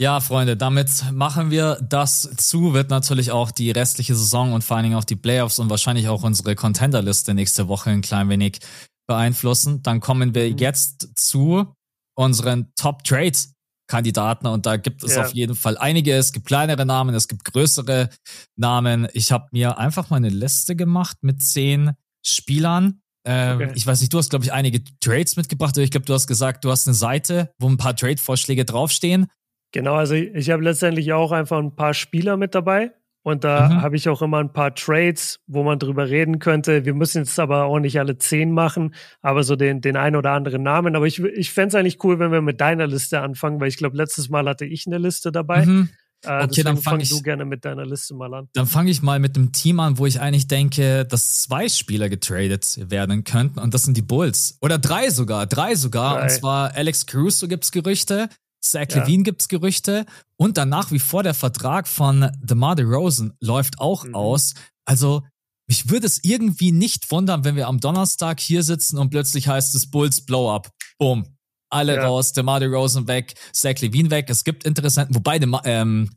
Ja, 0.00 0.20
Freunde, 0.20 0.56
damit 0.56 1.12
machen 1.12 1.50
wir 1.50 1.76
das 1.82 2.22
zu. 2.38 2.72
Wird 2.72 2.88
natürlich 2.88 3.32
auch 3.32 3.50
die 3.50 3.70
restliche 3.70 4.14
Saison 4.14 4.54
und 4.54 4.64
vor 4.64 4.78
allen 4.78 4.84
Dingen 4.84 4.96
auch 4.96 5.04
die 5.04 5.14
Playoffs 5.14 5.58
und 5.58 5.68
wahrscheinlich 5.68 6.08
auch 6.08 6.22
unsere 6.22 6.54
Contender-Liste 6.54 7.34
nächste 7.34 7.68
Woche 7.68 7.90
ein 7.90 8.00
klein 8.00 8.30
wenig 8.30 8.60
beeinflussen. 9.06 9.82
Dann 9.82 10.00
kommen 10.00 10.34
wir 10.34 10.50
mhm. 10.50 10.56
jetzt 10.56 11.10
zu 11.16 11.74
unseren 12.16 12.72
Top 12.76 13.04
Trades 13.04 13.52
Kandidaten 13.88 14.46
und 14.46 14.64
da 14.64 14.78
gibt 14.78 15.04
es 15.04 15.16
ja. 15.16 15.22
auf 15.22 15.34
jeden 15.34 15.54
Fall 15.54 15.76
einige. 15.76 16.14
Es 16.14 16.32
gibt 16.32 16.46
kleinere 16.46 16.86
Namen, 16.86 17.14
es 17.14 17.28
gibt 17.28 17.44
größere 17.44 18.08
Namen. 18.56 19.06
Ich 19.12 19.32
habe 19.32 19.48
mir 19.52 19.76
einfach 19.76 20.08
mal 20.08 20.16
eine 20.16 20.30
Liste 20.30 20.76
gemacht 20.76 21.18
mit 21.20 21.42
zehn 21.42 21.90
Spielern. 22.24 23.02
Äh, 23.24 23.52
okay. 23.52 23.72
Ich 23.74 23.86
weiß 23.86 24.00
nicht, 24.00 24.14
du 24.14 24.16
hast, 24.16 24.30
glaube 24.30 24.46
ich, 24.46 24.52
einige 24.54 24.82
Trades 25.00 25.36
mitgebracht. 25.36 25.76
Ich 25.76 25.90
glaube, 25.90 26.06
du 26.06 26.14
hast 26.14 26.26
gesagt, 26.26 26.64
du 26.64 26.70
hast 26.70 26.86
eine 26.86 26.94
Seite, 26.94 27.52
wo 27.58 27.68
ein 27.68 27.76
paar 27.76 27.94
Trade-Vorschläge 27.94 28.64
draufstehen. 28.64 29.26
Genau, 29.72 29.94
also 29.94 30.14
ich 30.14 30.50
habe 30.50 30.62
letztendlich 30.62 31.12
auch 31.12 31.32
einfach 31.32 31.58
ein 31.58 31.76
paar 31.76 31.94
Spieler 31.94 32.36
mit 32.36 32.54
dabei. 32.54 32.92
Und 33.22 33.44
da 33.44 33.68
mhm. 33.68 33.82
habe 33.82 33.96
ich 33.96 34.08
auch 34.08 34.22
immer 34.22 34.38
ein 34.38 34.52
paar 34.52 34.74
Trades, 34.74 35.40
wo 35.46 35.62
man 35.62 35.78
drüber 35.78 36.08
reden 36.08 36.38
könnte. 36.38 36.86
Wir 36.86 36.94
müssen 36.94 37.18
jetzt 37.18 37.38
aber 37.38 37.64
auch 37.64 37.78
nicht 37.78 37.98
alle 37.98 38.16
zehn 38.16 38.50
machen, 38.50 38.94
aber 39.20 39.44
so 39.44 39.56
den, 39.56 39.82
den 39.82 39.96
einen 39.96 40.16
oder 40.16 40.32
anderen 40.32 40.62
Namen. 40.62 40.96
Aber 40.96 41.06
ich, 41.06 41.18
ich 41.18 41.52
fände 41.52 41.68
es 41.68 41.74
eigentlich 41.74 42.02
cool, 42.02 42.18
wenn 42.18 42.32
wir 42.32 42.40
mit 42.40 42.62
deiner 42.62 42.86
Liste 42.86 43.20
anfangen, 43.20 43.60
weil 43.60 43.68
ich 43.68 43.76
glaube, 43.76 43.96
letztes 43.96 44.30
Mal 44.30 44.48
hatte 44.48 44.64
ich 44.64 44.86
eine 44.86 44.96
Liste 44.96 45.32
dabei. 45.32 45.66
Mhm. 45.66 45.90
Äh, 46.22 46.44
okay, 46.44 46.62
dann 46.62 46.76
fange 46.76 47.04
fang 47.04 47.18
du 47.18 47.22
gerne 47.22 47.44
mit 47.44 47.64
deiner 47.64 47.86
Liste 47.86 48.14
mal 48.14 48.32
an. 48.32 48.48
Dann 48.52 48.66
fange 48.66 48.90
ich 48.90 49.02
mal 49.02 49.18
mit 49.18 49.36
einem 49.36 49.52
Team 49.52 49.80
an, 49.80 49.98
wo 49.98 50.06
ich 50.06 50.20
eigentlich 50.20 50.48
denke, 50.48 51.06
dass 51.06 51.42
zwei 51.42 51.68
Spieler 51.68 52.08
getradet 52.08 52.90
werden 52.90 53.24
könnten 53.24 53.58
und 53.58 53.72
das 53.72 53.84
sind 53.84 53.96
die 53.96 54.02
Bulls. 54.02 54.58
Oder 54.60 54.78
drei 54.78 55.10
sogar, 55.10 55.46
drei 55.46 55.74
sogar. 55.74 56.16
Drei. 56.16 56.22
Und 56.22 56.30
zwar 56.30 56.74
Alex 56.74 57.06
Caruso 57.06 57.48
gibt's 57.48 57.72
Gerüchte, 57.72 58.28
Zach 58.60 58.86
ja. 58.90 59.00
Levine 59.00 59.22
gibt's 59.22 59.48
Gerüchte 59.48 60.06
und 60.36 60.56
dann 60.56 60.68
nach 60.68 60.90
wie 60.90 60.98
vor 60.98 61.22
der 61.22 61.34
Vertrag 61.34 61.88
von 61.88 62.30
DeMar 62.42 62.76
DeRozan 62.76 63.32
läuft 63.40 63.78
auch 63.78 64.04
mhm. 64.04 64.14
aus. 64.14 64.54
Also 64.84 65.22
mich 65.68 65.88
würde 65.88 66.06
es 66.06 66.22
irgendwie 66.24 66.72
nicht 66.72 67.10
wundern, 67.10 67.44
wenn 67.44 67.56
wir 67.56 67.68
am 67.68 67.80
Donnerstag 67.80 68.40
hier 68.40 68.62
sitzen 68.62 68.98
und 68.98 69.10
plötzlich 69.10 69.48
heißt 69.48 69.74
es 69.74 69.90
Bulls 69.90 70.20
Blow 70.20 70.52
Up. 70.52 70.70
Boom. 70.98 71.36
Alle 71.72 71.94
ja. 71.94 72.06
raus, 72.06 72.32
DeMar 72.32 72.58
DeRozan 72.60 73.06
weg, 73.06 73.34
Zach 73.52 73.78
Levine 73.80 74.10
weg. 74.10 74.28
Es 74.28 74.42
gibt 74.42 74.64
Interessenten, 74.64 75.14
wobei 75.14 75.38
DeMar, 75.38 75.62
ähm, 75.64 76.10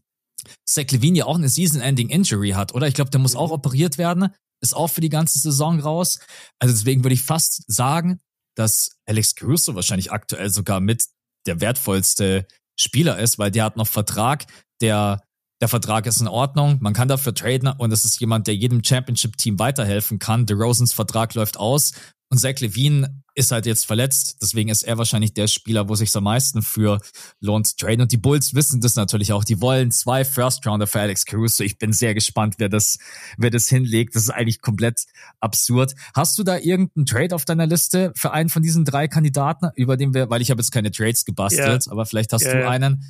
Zach 0.65 0.89
Levine 0.89 1.19
ja 1.19 1.25
auch 1.25 1.37
eine 1.37 1.49
Season-Ending-Injury 1.49 2.51
hat, 2.51 2.73
oder? 2.73 2.87
Ich 2.87 2.95
glaube, 2.95 3.11
der 3.11 3.19
muss 3.19 3.35
auch 3.35 3.49
mhm. 3.49 3.53
operiert 3.53 3.97
werden, 3.97 4.29
ist 4.61 4.75
auch 4.75 4.87
für 4.87 5.01
die 5.01 5.09
ganze 5.09 5.39
Saison 5.39 5.79
raus. 5.79 6.19
Also 6.59 6.73
deswegen 6.73 7.03
würde 7.03 7.13
ich 7.13 7.21
fast 7.21 7.63
sagen, 7.71 8.19
dass 8.55 8.97
Alex 9.05 9.35
Caruso 9.35 9.75
wahrscheinlich 9.75 10.11
aktuell 10.11 10.49
sogar 10.49 10.79
mit 10.79 11.05
der 11.45 11.61
wertvollste 11.61 12.47
Spieler 12.79 13.19
ist, 13.19 13.37
weil 13.39 13.51
der 13.51 13.65
hat 13.65 13.77
noch 13.77 13.87
Vertrag, 13.87 14.45
der 14.81 15.21
der 15.63 15.69
Vertrag 15.69 16.05
ist 16.07 16.19
in 16.19 16.27
Ordnung, 16.27 16.79
man 16.81 16.91
kann 16.91 17.07
dafür 17.07 17.33
traden 17.33 17.69
und 17.69 17.93
es 17.93 18.03
ist 18.03 18.19
jemand, 18.19 18.47
der 18.47 18.55
jedem 18.55 18.83
Championship-Team 18.83 19.59
weiterhelfen 19.59 20.19
kann. 20.19 20.45
DeRozans 20.45 20.91
Vertrag 20.91 21.33
läuft 21.35 21.55
aus 21.55 21.93
und 22.30 22.39
Zach 22.39 22.59
Levine 22.59 23.24
ist 23.36 23.51
halt 23.51 23.65
jetzt 23.65 23.86
verletzt. 23.86 24.38
Deswegen 24.41 24.69
ist 24.69 24.84
er 24.84 24.97
wahrscheinlich 24.97 25.34
der 25.34 25.47
Spieler, 25.47 25.89
wo 25.89 25.95
sich 25.95 26.15
am 26.15 26.24
meisten 26.24 26.61
für 26.61 26.99
lohnt 27.39 27.67
zu 27.67 27.76
traden. 27.78 28.01
Und 28.01 28.11
die 28.11 28.17
Bulls 28.17 28.53
wissen 28.53 28.82
das 28.82 28.95
natürlich 28.95 29.34
auch. 29.34 29.43
Die 29.43 29.61
wollen 29.61 29.91
zwei 29.91 30.24
First 30.24 30.65
Rounder 30.65 30.88
für 30.88 30.99
Alex 30.99 31.26
Caruso. 31.26 31.63
Ich 31.63 31.78
bin 31.78 31.93
sehr 31.93 32.13
gespannt, 32.13 32.55
wer 32.57 32.69
das, 32.69 32.97
wer 33.38 33.49
das 33.49 33.67
hinlegt. 33.67 34.15
Das 34.15 34.24
ist 34.24 34.30
eigentlich 34.30 34.61
komplett 34.61 35.05
absurd. 35.39 35.93
Hast 36.15 36.38
du 36.38 36.43
da 36.43 36.57
irgendeinen 36.57 37.05
Trade 37.05 37.36
auf 37.36 37.45
deiner 37.45 37.65
Liste 37.65 38.11
für 38.15 38.32
einen 38.32 38.49
von 38.49 38.61
diesen 38.61 38.86
drei 38.86 39.07
Kandidaten, 39.07 39.69
über 39.76 39.97
den 39.97 40.13
wir, 40.13 40.30
weil 40.30 40.41
ich 40.41 40.51
habe 40.51 40.61
jetzt 40.61 40.71
keine 40.71 40.91
Trades 40.91 41.26
gebastelt, 41.26 41.86
yeah. 41.86 41.91
aber 41.91 42.05
vielleicht 42.05 42.34
hast 42.34 42.45
yeah. 42.45 42.61
du 42.61 42.69
einen, 42.69 43.03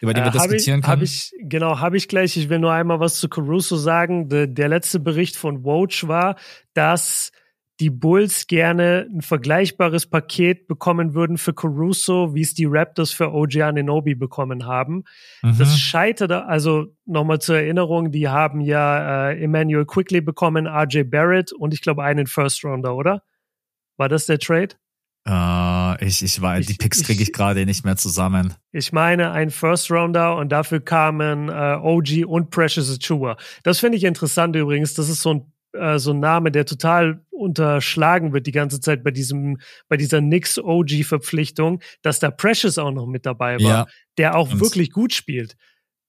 über 0.00 0.14
den 0.14 0.24
wir 0.24 0.30
äh, 0.30 0.32
diskutieren 0.32 0.80
ich, 0.80 0.84
können? 0.84 0.96
Hab 0.96 1.02
ich, 1.02 1.32
genau, 1.40 1.78
habe 1.78 1.96
ich 1.96 2.08
gleich. 2.08 2.36
Ich 2.36 2.48
will 2.48 2.58
nur 2.58 2.72
einmal 2.72 2.98
was 3.00 3.16
zu 3.16 3.28
Caruso 3.28 3.76
sagen. 3.76 4.28
De, 4.28 4.46
der 4.46 4.68
letzte 4.68 4.98
Bericht 4.98 5.36
von 5.36 5.64
Woj 5.64 6.08
war, 6.08 6.36
dass 6.74 7.30
die 7.80 7.90
Bulls 7.90 8.46
gerne 8.46 9.08
ein 9.10 9.22
vergleichbares 9.22 10.06
Paket 10.06 10.68
bekommen 10.68 11.14
würden 11.14 11.38
für 11.38 11.54
Caruso, 11.54 12.34
wie 12.34 12.42
es 12.42 12.52
die 12.52 12.66
Raptors 12.66 13.10
für 13.10 13.32
OG 13.32 13.56
Ananobi 13.62 14.14
bekommen 14.14 14.66
haben. 14.66 15.04
Mhm. 15.42 15.56
Das 15.58 15.78
scheiterte, 15.78 16.44
also 16.44 16.94
nochmal 17.06 17.40
zur 17.40 17.56
Erinnerung, 17.56 18.12
die 18.12 18.28
haben 18.28 18.60
ja 18.60 19.30
äh, 19.30 19.42
Emmanuel 19.42 19.86
Quickly 19.86 20.20
bekommen, 20.20 20.66
RJ 20.66 21.04
Barrett 21.04 21.52
und 21.52 21.72
ich 21.72 21.80
glaube 21.80 22.04
einen 22.04 22.26
First 22.26 22.62
Rounder, 22.64 22.94
oder? 22.94 23.22
War 23.96 24.10
das 24.10 24.26
der 24.26 24.38
Trade? 24.38 24.76
Uh, 25.28 25.96
ich, 26.00 26.22
ich 26.22 26.40
weiß, 26.40 26.66
die 26.66 26.74
Picks 26.74 27.02
kriege 27.02 27.22
ich 27.22 27.32
gerade 27.32 27.66
nicht 27.66 27.84
mehr 27.84 27.96
zusammen. 27.96 28.54
Ich 28.72 28.92
meine, 28.92 29.32
ein 29.32 29.50
First 29.50 29.90
Rounder 29.90 30.36
und 30.36 30.50
dafür 30.50 30.80
kamen 30.80 31.48
äh, 31.48 31.76
OG 31.80 32.26
und 32.26 32.50
Precious 32.50 32.98
Achua. 32.98 33.36
Das 33.62 33.80
finde 33.80 33.98
ich 33.98 34.04
interessant 34.04 34.56
übrigens. 34.56 34.94
Das 34.94 35.08
ist 35.08 35.22
so 35.22 35.34
ein 35.34 35.52
äh, 35.72 35.98
so 35.98 36.12
ein 36.12 36.20
Name, 36.20 36.50
der 36.50 36.66
total 36.66 37.24
unterschlagen 37.30 38.32
wird 38.32 38.46
die 38.46 38.52
ganze 38.52 38.80
Zeit 38.80 39.02
bei 39.02 39.10
diesem, 39.10 39.58
bei 39.88 39.96
dieser 39.96 40.20
Nix 40.20 40.58
OG 40.58 41.04
Verpflichtung, 41.04 41.80
dass 42.02 42.18
da 42.20 42.30
Precious 42.30 42.78
auch 42.78 42.92
noch 42.92 43.06
mit 43.06 43.26
dabei 43.26 43.56
war, 43.60 43.60
ja. 43.60 43.86
der 44.18 44.36
auch 44.36 44.52
und 44.52 44.60
wirklich 44.60 44.90
gut 44.90 45.12
spielt. 45.12 45.56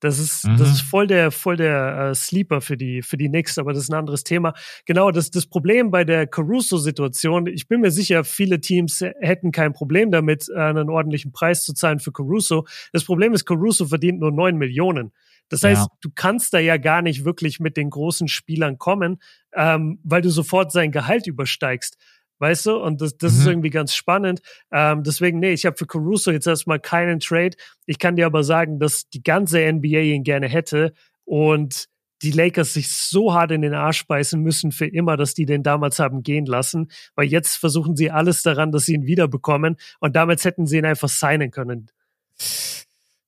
Das 0.01 0.17
ist, 0.17 0.47
mhm. 0.47 0.57
das 0.57 0.69
ist 0.69 0.81
voll 0.81 1.05
der, 1.05 1.29
voll 1.29 1.57
der 1.57 2.09
äh, 2.09 2.15
Sleeper 2.15 2.59
für 2.59 2.75
die, 2.75 3.03
für 3.03 3.17
die 3.17 3.29
Knicks, 3.29 3.59
aber 3.59 3.71
das 3.71 3.83
ist 3.83 3.91
ein 3.91 3.99
anderes 3.99 4.23
Thema. 4.23 4.53
Genau, 4.85 5.11
das, 5.11 5.29
das 5.29 5.45
Problem 5.45 5.91
bei 5.91 6.03
der 6.03 6.25
Caruso-Situation, 6.25 7.45
ich 7.45 7.67
bin 7.67 7.81
mir 7.81 7.91
sicher, 7.91 8.23
viele 8.23 8.59
Teams 8.59 9.01
hätten 9.19 9.51
kein 9.51 9.73
Problem 9.73 10.09
damit, 10.09 10.49
äh, 10.49 10.59
einen 10.59 10.89
ordentlichen 10.89 11.31
Preis 11.31 11.63
zu 11.63 11.73
zahlen 11.73 11.99
für 11.99 12.11
Caruso. 12.11 12.65
Das 12.91 13.05
Problem 13.05 13.33
ist, 13.33 13.45
Caruso 13.45 13.85
verdient 13.85 14.19
nur 14.19 14.31
neun 14.31 14.57
Millionen. 14.57 15.11
Das 15.49 15.63
heißt, 15.63 15.81
ja. 15.81 15.87
du 16.01 16.09
kannst 16.15 16.53
da 16.53 16.59
ja 16.59 16.77
gar 16.77 17.01
nicht 17.01 17.25
wirklich 17.25 17.59
mit 17.59 17.77
den 17.77 17.89
großen 17.89 18.27
Spielern 18.27 18.77
kommen, 18.77 19.21
ähm, 19.55 19.99
weil 20.03 20.21
du 20.21 20.29
sofort 20.29 20.71
sein 20.71 20.91
Gehalt 20.91 21.27
übersteigst. 21.27 21.97
Weißt 22.39 22.65
du? 22.65 22.77
Und 22.77 23.01
das, 23.01 23.17
das 23.17 23.33
mhm. 23.33 23.39
ist 23.39 23.45
irgendwie 23.47 23.69
ganz 23.69 23.93
spannend. 23.93 24.41
Ähm, 24.71 25.03
deswegen, 25.03 25.39
nee, 25.39 25.53
ich 25.53 25.67
habe 25.67 25.77
für 25.77 25.85
Caruso 25.85 26.31
jetzt 26.31 26.47
erstmal 26.47 26.79
keinen 26.79 27.19
Trade. 27.19 27.55
Ich 27.85 27.99
kann 27.99 28.15
dir 28.15 28.25
aber 28.25 28.43
sagen, 28.43 28.79
dass 28.79 29.07
die 29.09 29.21
ganze 29.21 29.71
NBA 29.71 29.99
ihn 29.99 30.23
gerne 30.23 30.47
hätte 30.47 30.93
und 31.23 31.85
die 32.23 32.31
Lakers 32.31 32.73
sich 32.73 32.89
so 32.89 33.33
hart 33.33 33.51
in 33.51 33.61
den 33.61 33.73
Arsch 33.73 34.05
beißen 34.07 34.41
müssen 34.41 34.71
für 34.71 34.87
immer, 34.87 35.17
dass 35.17 35.33
die 35.33 35.45
den 35.45 35.63
damals 35.63 35.99
haben 35.99 36.23
gehen 36.23 36.45
lassen. 36.45 36.91
Weil 37.15 37.27
jetzt 37.27 37.57
versuchen 37.57 37.95
sie 37.95 38.11
alles 38.11 38.43
daran, 38.43 38.71
dass 38.71 38.85
sie 38.85 38.93
ihn 38.93 39.05
wiederbekommen. 39.05 39.77
Und 39.99 40.15
damals 40.15 40.43
hätten 40.45 40.65
sie 40.65 40.77
ihn 40.77 40.85
einfach 40.85 41.09
signen 41.09 41.51
können. 41.51 41.91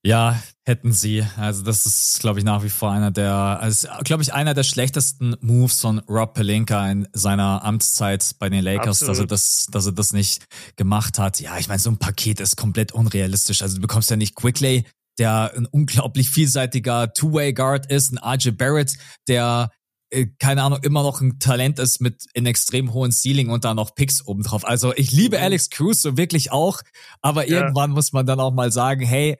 Ja, 0.05 0.41
hätten 0.65 0.91
sie. 0.91 1.25
Also 1.37 1.63
das 1.63 1.85
ist, 1.85 2.19
glaube 2.19 2.39
ich, 2.39 2.45
nach 2.45 2.63
wie 2.63 2.69
vor 2.69 2.91
einer 2.91 3.09
der, 3.09 3.33
also 3.33 3.87
glaube 4.03 4.21
ich, 4.21 4.33
einer 4.33 4.53
der 4.53 4.63
schlechtesten 4.63 5.35
Moves 5.39 5.79
von 5.79 5.99
Rob 5.99 6.33
Pelinka 6.33 6.91
in 6.91 7.07
seiner 7.13 7.63
Amtszeit 7.63 8.35
bei 8.37 8.49
den 8.49 8.63
Lakers, 8.63 8.99
dass 8.99 9.19
er 9.19 9.27
das, 9.27 9.67
dass 9.71 9.85
er 9.85 9.93
das 9.93 10.11
nicht 10.11 10.45
gemacht 10.75 11.19
hat. 11.19 11.39
Ja, 11.39 11.57
ich 11.57 11.69
meine, 11.69 11.79
so 11.79 11.89
ein 11.89 11.97
Paket 11.97 12.41
ist 12.41 12.57
komplett 12.57 12.91
unrealistisch. 12.91 13.61
Also 13.61 13.75
du 13.75 13.81
bekommst 13.81 14.09
ja 14.09 14.17
nicht 14.17 14.35
Quickly, 14.35 14.85
der 15.19 15.53
ein 15.55 15.65
unglaublich 15.65 16.29
vielseitiger 16.29 17.13
Two-Way-Guard 17.13 17.89
ist, 17.89 18.11
ein 18.11 18.17
RJ 18.17 18.51
Barrett, 18.51 18.97
der 19.29 19.71
äh, 20.13 20.27
keine 20.39 20.63
Ahnung, 20.63 20.79
immer 20.83 21.03
noch 21.03 21.21
ein 21.21 21.39
Talent 21.39 21.79
ist 21.79 22.01
mit 22.01 22.25
in 22.33 22.45
extrem 22.45 22.93
hohen 22.93 23.11
Ceiling 23.11 23.49
und 23.49 23.63
dann 23.63 23.77
noch 23.77 23.95
Picks 23.95 24.25
obendrauf. 24.27 24.65
Also 24.65 24.93
ich 24.95 25.11
liebe 25.11 25.37
mhm. 25.37 25.43
Alex 25.43 25.69
Cruz 25.69 26.01
so 26.01 26.17
wirklich 26.17 26.51
auch, 26.51 26.81
aber 27.21 27.47
ja. 27.47 27.59
irgendwann 27.59 27.91
muss 27.91 28.11
man 28.11 28.25
dann 28.25 28.39
auch 28.39 28.53
mal 28.53 28.71
sagen, 28.71 29.05
hey, 29.05 29.37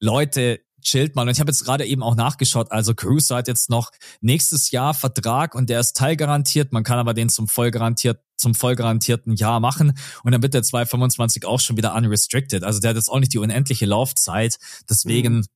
Leute, 0.00 0.60
chillt 0.82 1.14
mal. 1.14 1.22
Und 1.22 1.28
ich 1.28 1.40
habe 1.40 1.50
jetzt 1.50 1.64
gerade 1.64 1.86
eben 1.86 2.02
auch 2.02 2.14
nachgeschaut. 2.14 2.72
Also 2.72 2.94
Caruso 2.94 3.36
hat 3.36 3.48
jetzt 3.48 3.70
noch 3.70 3.90
nächstes 4.20 4.70
Jahr 4.70 4.94
Vertrag 4.94 5.54
und 5.54 5.70
der 5.70 5.80
ist 5.80 5.96
teilgarantiert. 5.96 6.72
Man 6.72 6.84
kann 6.84 6.98
aber 6.98 7.14
den 7.14 7.28
zum 7.28 7.48
vollgarantiert 7.48 8.20
zum 8.36 8.54
vollgarantierten 8.54 9.36
Jahr 9.36 9.60
machen 9.60 9.92
und 10.24 10.32
dann 10.32 10.42
wird 10.42 10.54
der 10.54 10.62
225 10.62 11.44
auch 11.44 11.60
schon 11.60 11.76
wieder 11.76 11.94
unrestricted. 11.94 12.64
Also 12.64 12.80
der 12.80 12.90
hat 12.90 12.96
jetzt 12.96 13.10
auch 13.10 13.20
nicht 13.20 13.34
die 13.34 13.38
unendliche 13.38 13.84
Laufzeit. 13.84 14.56
Deswegen 14.88 15.34
mhm. 15.34 15.46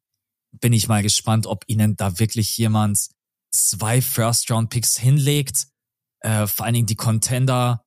bin 0.61 0.75
ich 0.75 0.87
mal 0.87 1.03
gespannt, 1.03 1.47
ob 1.47 1.65
ihnen 1.67 1.97
da 1.97 2.19
wirklich 2.19 2.57
jemand 2.59 3.09
zwei 3.51 4.03
First-Round-Picks 4.03 4.99
hinlegt. 4.99 5.69
Äh, 6.21 6.47
vor 6.47 6.67
allen 6.67 6.75
Dingen 6.75 6.87
die 6.87 6.97
Contender 6.97 7.84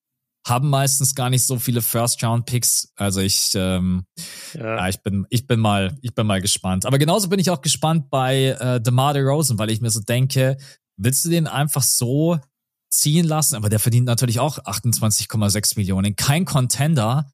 haben 0.48 0.70
meistens 0.70 1.16
gar 1.16 1.30
nicht 1.30 1.44
so 1.44 1.60
viele 1.60 1.82
First-Round-Picks. 1.82 2.94
Also 2.96 3.22
ich, 3.22 3.52
ähm, 3.56 4.06
ja. 4.54 4.78
ja. 4.78 4.88
ich 4.88 5.02
bin, 5.02 5.26
ich 5.30 5.48
bin 5.48 5.60
mal, 5.60 5.98
ich 6.02 6.14
bin 6.14 6.26
mal 6.26 6.42
gespannt. 6.42 6.86
Aber 6.86 6.98
genauso 6.98 7.30
bin 7.30 7.40
ich 7.40 7.50
auch 7.50 7.62
gespannt 7.62 8.10
bei 8.10 8.58
äh, 8.60 8.82
DeMar 8.82 9.14
DeRozan, 9.14 9.60
weil 9.60 9.70
ich 9.70 9.82
mir 9.82 9.90
so 9.90 10.00
denke, 10.00 10.58
willst 10.96 11.26
du 11.26 11.30
den 11.30 11.48
einfach 11.48 11.84
so 11.84 12.40
ziehen 12.90 13.26
lassen? 13.26 13.56
Aber 13.56 13.70
der 13.70 13.80
verdient 13.80 14.06
natürlich 14.06 14.40
auch 14.40 14.60
28,6 14.60 15.78
Millionen. 15.78 16.16
Kein 16.16 16.46
Contender 16.46 17.30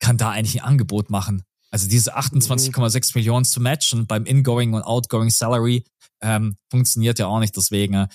kann 0.00 0.16
da 0.16 0.30
eigentlich 0.30 0.62
ein 0.62 0.68
Angebot 0.68 1.10
machen. 1.10 1.42
Also 1.70 1.88
diese 1.88 2.16
28,6 2.16 2.94
mhm. 2.94 3.18
Millionen 3.18 3.44
zu 3.44 3.60
matchen 3.60 4.06
beim 4.06 4.24
Ingoing 4.24 4.74
und 4.74 4.82
Outgoing 4.82 5.30
Salary 5.30 5.84
ähm, 6.20 6.56
funktioniert 6.70 7.18
ja 7.18 7.26
auch 7.26 7.40
nicht. 7.40 7.56
Deswegen, 7.56 7.94
äh, 7.94 8.08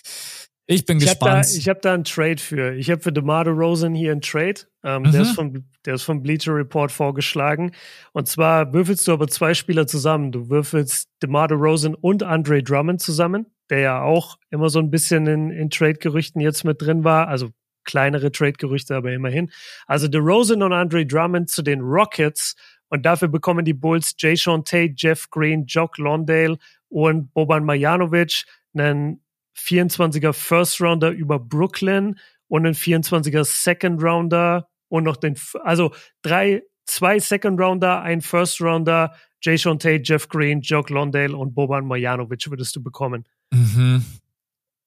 Ich 0.73 0.85
bin 0.85 0.97
ich 0.97 1.05
gespannt. 1.05 1.45
Hab 1.45 1.51
da, 1.51 1.57
ich 1.57 1.69
habe 1.69 1.79
da 1.81 1.93
einen 1.93 2.03
Trade 2.03 2.37
für. 2.37 2.73
Ich 2.75 2.89
habe 2.89 3.01
für 3.01 3.11
DeMar 3.11 3.47
Rosen 3.47 3.93
hier 3.93 4.11
einen 4.11 4.21
Trade. 4.21 4.61
Ähm, 4.83 5.03
mhm. 5.03 5.11
der, 5.11 5.21
ist 5.21 5.35
vom, 5.35 5.65
der 5.85 5.95
ist 5.95 6.03
vom 6.03 6.23
Bleacher 6.23 6.55
Report 6.55 6.91
vorgeschlagen. 6.91 7.71
Und 8.11 8.27
zwar 8.27 8.73
würfelst 8.73 9.07
du 9.07 9.13
aber 9.13 9.27
zwei 9.27 9.53
Spieler 9.53 9.87
zusammen. 9.87 10.31
Du 10.31 10.49
würfelst 10.49 11.09
DeMar 11.21 11.51
Rosen 11.51 11.95
und 11.95 12.23
Andre 12.23 12.63
Drummond 12.63 13.01
zusammen, 13.01 13.45
der 13.69 13.79
ja 13.79 14.01
auch 14.01 14.37
immer 14.49 14.69
so 14.69 14.79
ein 14.79 14.89
bisschen 14.89 15.27
in, 15.27 15.51
in 15.51 15.69
Trade-Gerüchten 15.69 16.41
jetzt 16.41 16.63
mit 16.63 16.81
drin 16.81 17.03
war. 17.03 17.27
Also 17.27 17.49
kleinere 17.83 18.31
Trade-Gerüchte, 18.31 18.95
aber 18.95 19.11
immerhin. 19.11 19.51
Also 19.87 20.07
DeRozan 20.07 20.63
und 20.63 20.73
Andre 20.73 21.05
Drummond 21.05 21.49
zu 21.49 21.61
den 21.61 21.81
Rockets. 21.81 22.55
Und 22.89 23.05
dafür 23.05 23.27
bekommen 23.27 23.65
die 23.65 23.73
Bulls 23.73 24.15
Jay 24.17 24.35
Sean 24.35 24.63
Tate, 24.63 24.93
Jeff 24.95 25.29
Green, 25.29 25.65
Jock 25.65 25.97
Londale 25.97 26.57
und 26.89 27.33
Boban 27.33 27.65
Marjanovic 27.65 28.45
einen 28.75 29.22
24er 29.57 30.33
First 30.33 30.81
Rounder 30.81 31.11
über 31.11 31.39
Brooklyn 31.39 32.19
und 32.47 32.65
einen 32.65 32.75
24er 32.75 33.43
Second 33.43 34.01
Rounder 34.03 34.67
und 34.89 35.03
noch 35.03 35.17
den, 35.17 35.35
also 35.63 35.93
drei, 36.21 36.63
zwei 36.85 37.19
Second 37.19 37.59
Rounder, 37.59 38.01
ein 38.01 38.21
First 38.21 38.61
Rounder, 38.61 39.15
Jay 39.41 39.57
Sean 39.57 39.77
Tate, 39.77 40.03
Jeff 40.03 40.29
Green, 40.29 40.61
Jock 40.61 40.89
Londale 40.89 41.35
und 41.35 41.53
Boban 41.53 41.85
Marjanovic 41.85 42.49
würdest 42.49 42.75
du 42.75 42.83
bekommen. 42.83 43.25
Mhm. 43.51 44.05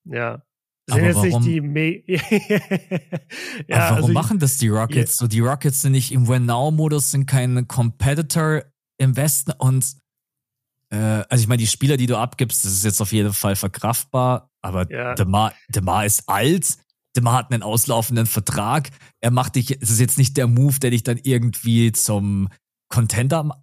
Ja. 0.05 0.43
Sind 0.89 0.99
aber 0.99 1.07
jetzt 1.07 1.17
warum, 1.17 1.31
nicht 1.33 1.47
die 1.47 1.61
Me 1.61 2.03
ja, 3.67 3.77
aber 3.77 3.91
warum 3.91 3.97
also 3.97 4.13
machen 4.13 4.39
das 4.39 4.57
die 4.57 4.69
Rockets? 4.69 5.13
Yeah. 5.13 5.19
So, 5.19 5.27
die 5.27 5.41
Rockets 5.41 5.83
sind 5.83 5.93
nicht 5.93 6.13
im 6.13 6.29
Win-Now-Modus, 6.29 7.11
sind 7.11 7.27
kein 7.27 7.67
Competitor 7.67 8.63
im 8.97 9.17
Westen 9.17 9.53
und 9.59 9.97
äh, 10.91 10.97
also 10.97 11.43
ich 11.43 11.49
meine, 11.49 11.59
die 11.59 11.67
Spieler, 11.67 11.97
die 11.97 12.07
du 12.07 12.17
abgibst, 12.17 12.65
das 12.65 12.73
ist 12.73 12.85
jetzt 12.85 13.01
auf 13.01 13.13
jeden 13.13 13.33
Fall 13.33 13.57
verkraftbar, 13.57 14.51
aber 14.67 14.91
Ja. 14.93 15.15
Demar, 15.15 15.53
Demar 15.69 16.05
ist 16.05 16.29
alt, 16.29 16.77
Demar 17.17 17.35
hat 17.39 17.51
einen 17.53 17.63
auslaufenden 17.63 18.27
Vertrag, 18.27 18.91
er 19.21 19.31
macht 19.31 19.55
dich, 19.57 19.81
es 19.81 19.91
ist 19.91 20.01
jetzt 20.01 20.19
nicht 20.19 20.37
der 20.37 20.47
Move, 20.47 20.79
der 20.81 20.91
dich 20.91 21.03
dann 21.03 21.19
irgendwie 21.23 21.93
zum 21.93 22.49
Contender 22.89 23.43
ma- 23.45 23.63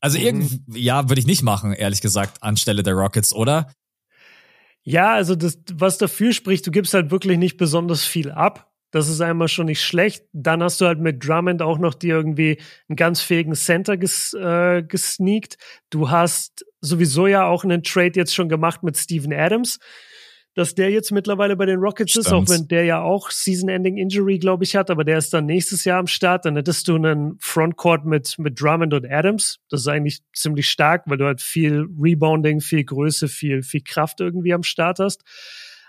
also 0.00 0.18
Mhm. 0.18 0.24
irgendwie, 0.24 0.62
ja, 0.80 1.08
würde 1.10 1.20
ich 1.20 1.26
nicht 1.26 1.42
machen, 1.42 1.74
ehrlich 1.74 2.00
gesagt, 2.00 2.42
anstelle 2.42 2.82
der 2.82 2.94
Rockets, 2.94 3.34
oder? 3.34 3.70
Ja, 4.82 5.12
also 5.12 5.34
das, 5.36 5.58
was 5.74 5.98
dafür 5.98 6.32
spricht, 6.32 6.66
du 6.66 6.70
gibst 6.70 6.94
halt 6.94 7.10
wirklich 7.10 7.36
nicht 7.38 7.58
besonders 7.58 8.04
viel 8.04 8.30
ab. 8.30 8.68
Das 8.92 9.08
ist 9.08 9.20
einmal 9.20 9.46
schon 9.46 9.66
nicht 9.66 9.84
schlecht. 9.84 10.24
Dann 10.32 10.62
hast 10.62 10.80
du 10.80 10.86
halt 10.86 10.98
mit 10.98 11.24
Drummond 11.24 11.62
auch 11.62 11.78
noch 11.78 11.94
dir 11.94 12.14
irgendwie 12.16 12.58
einen 12.88 12.96
ganz 12.96 13.20
fähigen 13.20 13.54
Center 13.54 13.96
ges, 13.96 14.32
äh, 14.32 14.82
gesneakt. 14.82 15.58
Du 15.90 16.10
hast 16.10 16.64
sowieso 16.80 17.26
ja 17.28 17.44
auch 17.46 17.62
einen 17.62 17.82
Trade 17.84 18.12
jetzt 18.16 18.34
schon 18.34 18.48
gemacht 18.48 18.82
mit 18.82 18.96
Steven 18.96 19.32
Adams, 19.32 19.78
dass 20.54 20.74
der 20.74 20.90
jetzt 20.90 21.12
mittlerweile 21.12 21.56
bei 21.56 21.64
den 21.64 21.78
Rockets 21.78 22.16
ist, 22.16 22.32
auch 22.32 22.44
Stimmt. 22.44 22.50
wenn 22.50 22.68
der 22.68 22.84
ja 22.84 23.00
auch 23.00 23.30
Season-Ending 23.30 23.96
Injury, 23.96 24.38
glaube 24.38 24.64
ich, 24.64 24.74
hat, 24.74 24.90
aber 24.90 25.04
der 25.04 25.18
ist 25.18 25.32
dann 25.32 25.46
nächstes 25.46 25.84
Jahr 25.84 26.00
am 26.00 26.06
Start. 26.08 26.44
Dann 26.44 26.56
hättest 26.56 26.88
du 26.88 26.96
einen 26.96 27.36
Frontcourt 27.40 28.04
mit, 28.04 28.36
mit 28.38 28.60
Drummond 28.60 28.92
und 28.92 29.10
Adams. 29.10 29.58
Das 29.68 29.82
ist 29.82 29.86
eigentlich 29.86 30.20
ziemlich 30.34 30.68
stark, 30.68 31.04
weil 31.06 31.18
du 31.18 31.24
halt 31.26 31.40
viel 31.40 31.86
Rebounding, 32.00 32.60
viel 32.60 32.84
Größe, 32.84 33.28
viel, 33.28 33.62
viel 33.62 33.82
Kraft 33.82 34.20
irgendwie 34.20 34.52
am 34.52 34.64
Start 34.64 34.98
hast. 34.98 35.22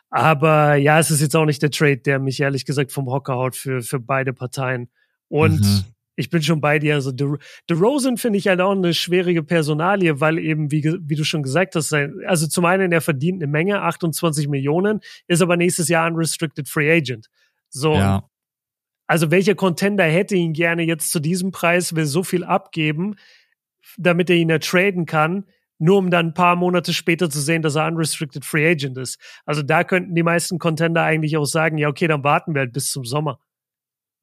Aber 0.10 0.76
ja, 0.76 1.00
es 1.00 1.10
ist 1.10 1.22
jetzt 1.22 1.36
auch 1.36 1.46
nicht 1.46 1.62
der 1.62 1.72
Trade, 1.72 1.98
der 1.98 2.20
mich 2.20 2.40
ehrlich 2.40 2.66
gesagt 2.66 2.92
vom 2.92 3.08
Hocker 3.10 3.36
haut 3.36 3.56
für, 3.56 3.82
für 3.82 4.00
beide 4.00 4.34
Parteien. 4.34 4.90
Und 5.28 5.62
Mhm. 5.62 5.84
Ich 6.16 6.30
bin 6.30 6.42
schon 6.44 6.62
bei 6.62 6.78
dir. 6.80 6.96
Also 6.96 7.12
De 7.12 7.38
DeRozan 7.70 8.18
finde 8.18 8.38
ich 8.38 8.48
halt 8.48 8.62
auch 8.62 8.72
eine 8.72 8.94
schwierige 8.94 9.44
Personalie, 9.44 10.20
weil 10.20 10.38
eben, 10.40 10.72
wie, 10.72 10.84
wie 10.84 11.16
du 11.16 11.24
schon 11.24 11.44
gesagt 11.44 11.76
hast, 11.76 11.94
also 11.94 12.48
zum 12.48 12.66
einen, 12.66 12.92
er 12.92 13.02
verdient 13.02 13.42
eine 13.42 13.52
Menge, 13.52 13.82
28 13.82 14.48
Millionen, 14.48 15.00
ist 15.28 15.42
aber 15.42 15.58
nächstes 15.58 15.88
Jahr 15.88 16.08
unrestricted 16.08 16.68
free 16.68 16.92
agent. 16.92 17.28
So, 17.70 17.96
Ja. 17.96 18.30
also 19.08 19.32
welcher 19.32 19.56
Contender 19.56 20.04
hätte 20.04 20.36
ihn 20.36 20.54
gerne 20.54 20.84
jetzt 20.84 21.12
zu 21.12 21.20
diesem 21.20 21.52
Preis, 21.52 21.96
will 21.96 22.06
so 22.06 22.24
viel 22.24 22.44
abgeben, 22.44 23.16
damit 23.98 24.30
er 24.30 24.36
ihn 24.36 24.50
ja 24.50 24.60
traden 24.60 25.06
kann, 25.06 25.46
nur 25.80 25.98
um 25.98 26.12
dann 26.12 26.28
ein 26.28 26.34
paar 26.34 26.56
Monate 26.56 26.94
später 26.94 27.30
zu 27.30 27.40
sehen, 27.40 27.62
dass 27.64 27.76
er 27.76 27.88
unrestricted 27.88 28.46
free 28.46 28.70
agent 28.70 28.98
ist. 28.98 29.20
Also 29.46 29.64
da 29.64 29.84
könnten 29.84 30.14
die 30.14 30.24
meisten 30.24 30.60
Contender 30.60 31.02
eigentlich 31.04 31.38
auch 31.38 31.46
sagen, 31.46 31.78
ja, 31.78 31.88
okay, 31.88 32.08
dann 32.08 32.24
warten 32.24 32.54
wir 32.54 32.60
halt 32.60 32.74
bis 32.74 32.92
zum 32.92 33.04
Sommer. 33.06 33.40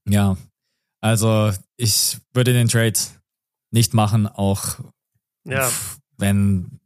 Ja, 0.06 0.36
also 1.00 1.52
ich 1.76 2.18
würde 2.32 2.52
den 2.52 2.68
Trade 2.68 2.98
nicht 3.70 3.94
machen, 3.94 4.26
auch 4.26 4.78
Ja. 5.46 5.70
wenn, 6.16 6.80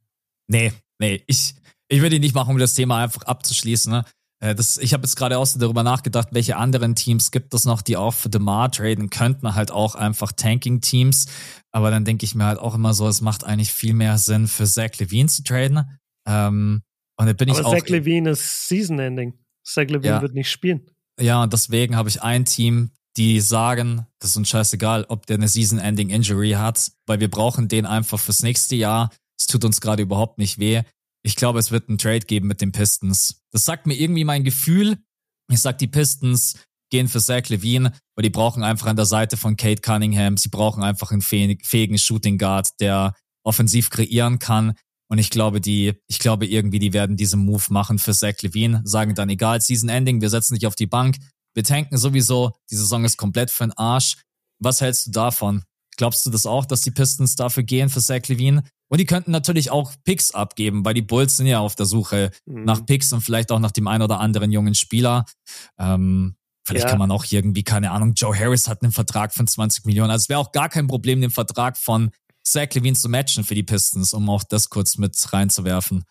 nee, 0.48 0.72
nee, 0.98 1.22
ich, 1.26 1.54
ich 1.88 2.00
würde 2.00 2.16
ihn 2.16 2.22
nicht 2.22 2.34
machen, 2.34 2.50
um 2.50 2.58
das 2.58 2.74
Thema 2.74 3.02
einfach 3.02 3.22
abzuschließen. 3.22 3.92
Ne? 3.92 4.04
Äh, 4.40 4.54
Das, 4.54 4.78
ich 4.78 4.92
habe 4.92 5.04
jetzt 5.04 5.16
gerade 5.16 5.38
auch 5.38 5.46
so 5.46 5.58
darüber 5.58 5.82
nachgedacht, 5.82 6.28
welche 6.32 6.56
anderen 6.56 6.94
Teams 6.94 7.30
gibt 7.30 7.54
es 7.54 7.64
noch, 7.64 7.82
die 7.82 7.96
auch 7.96 8.14
für 8.14 8.28
DeMar 8.28 8.70
traden 8.72 9.10
könnten, 9.10 9.54
halt 9.54 9.70
auch 9.70 9.94
einfach 9.94 10.32
Tanking-Teams. 10.32 11.26
Aber 11.70 11.90
dann 11.90 12.04
denke 12.04 12.24
ich 12.24 12.34
mir 12.34 12.44
halt 12.44 12.58
auch 12.58 12.74
immer 12.74 12.94
so, 12.94 13.08
es 13.08 13.20
macht 13.20 13.44
eigentlich 13.44 13.72
viel 13.72 13.94
mehr 13.94 14.18
Sinn 14.18 14.48
für 14.48 14.66
Zach 14.66 14.98
Levine 14.98 15.28
zu 15.28 15.42
traden. 15.44 15.98
Ähm, 16.26 16.82
und 17.18 17.26
da 17.26 17.32
bin 17.32 17.48
ich 17.48 17.58
Aber 17.58 17.68
auch 17.68 17.74
Zach 17.78 17.88
Levine 17.88 18.30
ist 18.30 18.68
Season-Ending. 18.68 19.38
Zach 19.64 19.84
Levine 19.88 20.06
Ja. 20.14 20.22
wird 20.22 20.34
nicht 20.34 20.50
spielen. 20.50 20.90
Ja, 21.20 21.42
und 21.42 21.52
deswegen 21.52 21.94
habe 21.94 22.08
ich 22.08 22.22
ein 22.22 22.44
Team, 22.44 22.90
die 23.16 23.40
sagen, 23.40 24.06
das 24.20 24.30
ist 24.30 24.36
uns 24.36 24.48
scheißegal, 24.48 25.06
ob 25.08 25.26
der 25.26 25.36
eine 25.36 25.48
Season-Ending-Injury 25.48 26.52
hat, 26.52 26.92
weil 27.06 27.20
wir 27.20 27.30
brauchen 27.30 27.68
den 27.68 27.86
einfach 27.86 28.18
fürs 28.18 28.42
nächste 28.42 28.76
Jahr. 28.76 29.10
Es 29.38 29.46
tut 29.46 29.64
uns 29.64 29.80
gerade 29.80 30.02
überhaupt 30.02 30.38
nicht 30.38 30.58
weh. 30.58 30.82
Ich 31.22 31.36
glaube, 31.36 31.58
es 31.58 31.70
wird 31.70 31.88
einen 31.88 31.98
Trade 31.98 32.26
geben 32.26 32.48
mit 32.48 32.60
den 32.60 32.72
Pistons. 32.72 33.42
Das 33.52 33.64
sagt 33.64 33.86
mir 33.86 33.94
irgendwie 33.94 34.24
mein 34.24 34.44
Gefühl. 34.44 34.98
Ich 35.50 35.60
sag, 35.60 35.78
die 35.78 35.88
Pistons 35.88 36.56
gehen 36.90 37.08
für 37.08 37.20
Zach 37.20 37.48
Levine, 37.48 37.92
weil 38.16 38.22
die 38.22 38.30
brauchen 38.30 38.62
einfach 38.62 38.86
an 38.86 38.96
der 38.96 39.06
Seite 39.06 39.36
von 39.36 39.56
Kate 39.56 39.80
Cunningham, 39.80 40.36
sie 40.36 40.50
brauchen 40.50 40.82
einfach 40.82 41.10
einen 41.10 41.22
fäh- 41.22 41.58
fähigen 41.64 41.98
Shooting 41.98 42.38
Guard, 42.38 42.68
der 42.80 43.14
offensiv 43.44 43.90
kreieren 43.90 44.38
kann. 44.38 44.74
Und 45.10 45.18
ich 45.18 45.30
glaube, 45.30 45.60
die, 45.60 45.94
ich 46.06 46.18
glaube 46.18 46.46
irgendwie, 46.46 46.78
die 46.78 46.92
werden 46.92 47.16
diesen 47.16 47.44
Move 47.44 47.64
machen 47.70 47.98
für 47.98 48.14
Zach 48.14 48.40
Levine, 48.42 48.80
sagen 48.84 49.14
dann, 49.14 49.28
egal, 49.28 49.60
Season 49.60 49.88
Ending, 49.88 50.20
wir 50.20 50.30
setzen 50.30 50.54
dich 50.54 50.66
auf 50.66 50.74
die 50.74 50.86
Bank, 50.86 51.16
wir 51.54 51.64
tanken 51.64 51.96
sowieso, 51.98 52.52
die 52.70 52.76
Saison 52.76 53.04
ist 53.04 53.16
komplett 53.16 53.50
für 53.50 53.64
den 53.64 53.72
Arsch. 53.72 54.16
Was 54.58 54.80
hältst 54.80 55.06
du 55.08 55.10
davon? 55.10 55.62
Glaubst 55.96 56.24
du 56.24 56.30
das 56.30 56.46
auch, 56.46 56.64
dass 56.64 56.80
die 56.80 56.90
Pistons 56.90 57.34
dafür 57.36 57.62
gehen 57.64 57.88
für 57.90 58.00
Zach 58.00 58.26
Levine? 58.28 58.62
Und 58.88 58.98
die 58.98 59.06
könnten 59.06 59.30
natürlich 59.30 59.70
auch 59.70 59.92
Picks 60.04 60.30
abgeben, 60.32 60.84
weil 60.84 60.94
die 60.94 61.02
Bulls 61.02 61.36
sind 61.36 61.46
ja 61.46 61.60
auf 61.60 61.74
der 61.76 61.86
Suche 61.86 62.30
Mhm. 62.46 62.64
nach 62.64 62.84
Picks 62.86 63.12
und 63.12 63.20
vielleicht 63.22 63.50
auch 63.52 63.58
nach 63.58 63.70
dem 63.70 63.86
einen 63.88 64.02
oder 64.02 64.20
anderen 64.20 64.52
jungen 64.52 64.74
Spieler. 64.74 65.24
Ähm, 65.78 66.36
vielleicht 66.66 66.84
Ja. 66.84 66.90
kann 66.90 66.98
man 66.98 67.10
auch 67.10 67.24
irgendwie, 67.30 67.62
keine 67.62 67.90
Ahnung, 67.90 68.14
Joe 68.14 68.38
Harris 68.38 68.68
hat 68.68 68.82
einen 68.82 68.92
Vertrag 68.92 69.34
von 69.34 69.46
20 69.46 69.84
Millionen. 69.84 70.10
Also 70.10 70.24
es 70.24 70.28
wäre 70.28 70.40
auch 70.40 70.52
gar 70.52 70.68
kein 70.68 70.86
Problem, 70.86 71.20
den 71.20 71.30
Vertrag 71.30 71.76
von 71.76 72.10
Zach 72.44 72.68
Levine 72.74 72.96
zu 72.96 73.08
matchen 73.08 73.44
für 73.44 73.54
die 73.54 73.62
Pistons, 73.62 74.12
um 74.14 74.28
auch 74.28 74.42
das 74.44 74.68
kurz 74.68 74.98
mit 74.98 75.16
reinzuwerfen. 75.32 76.04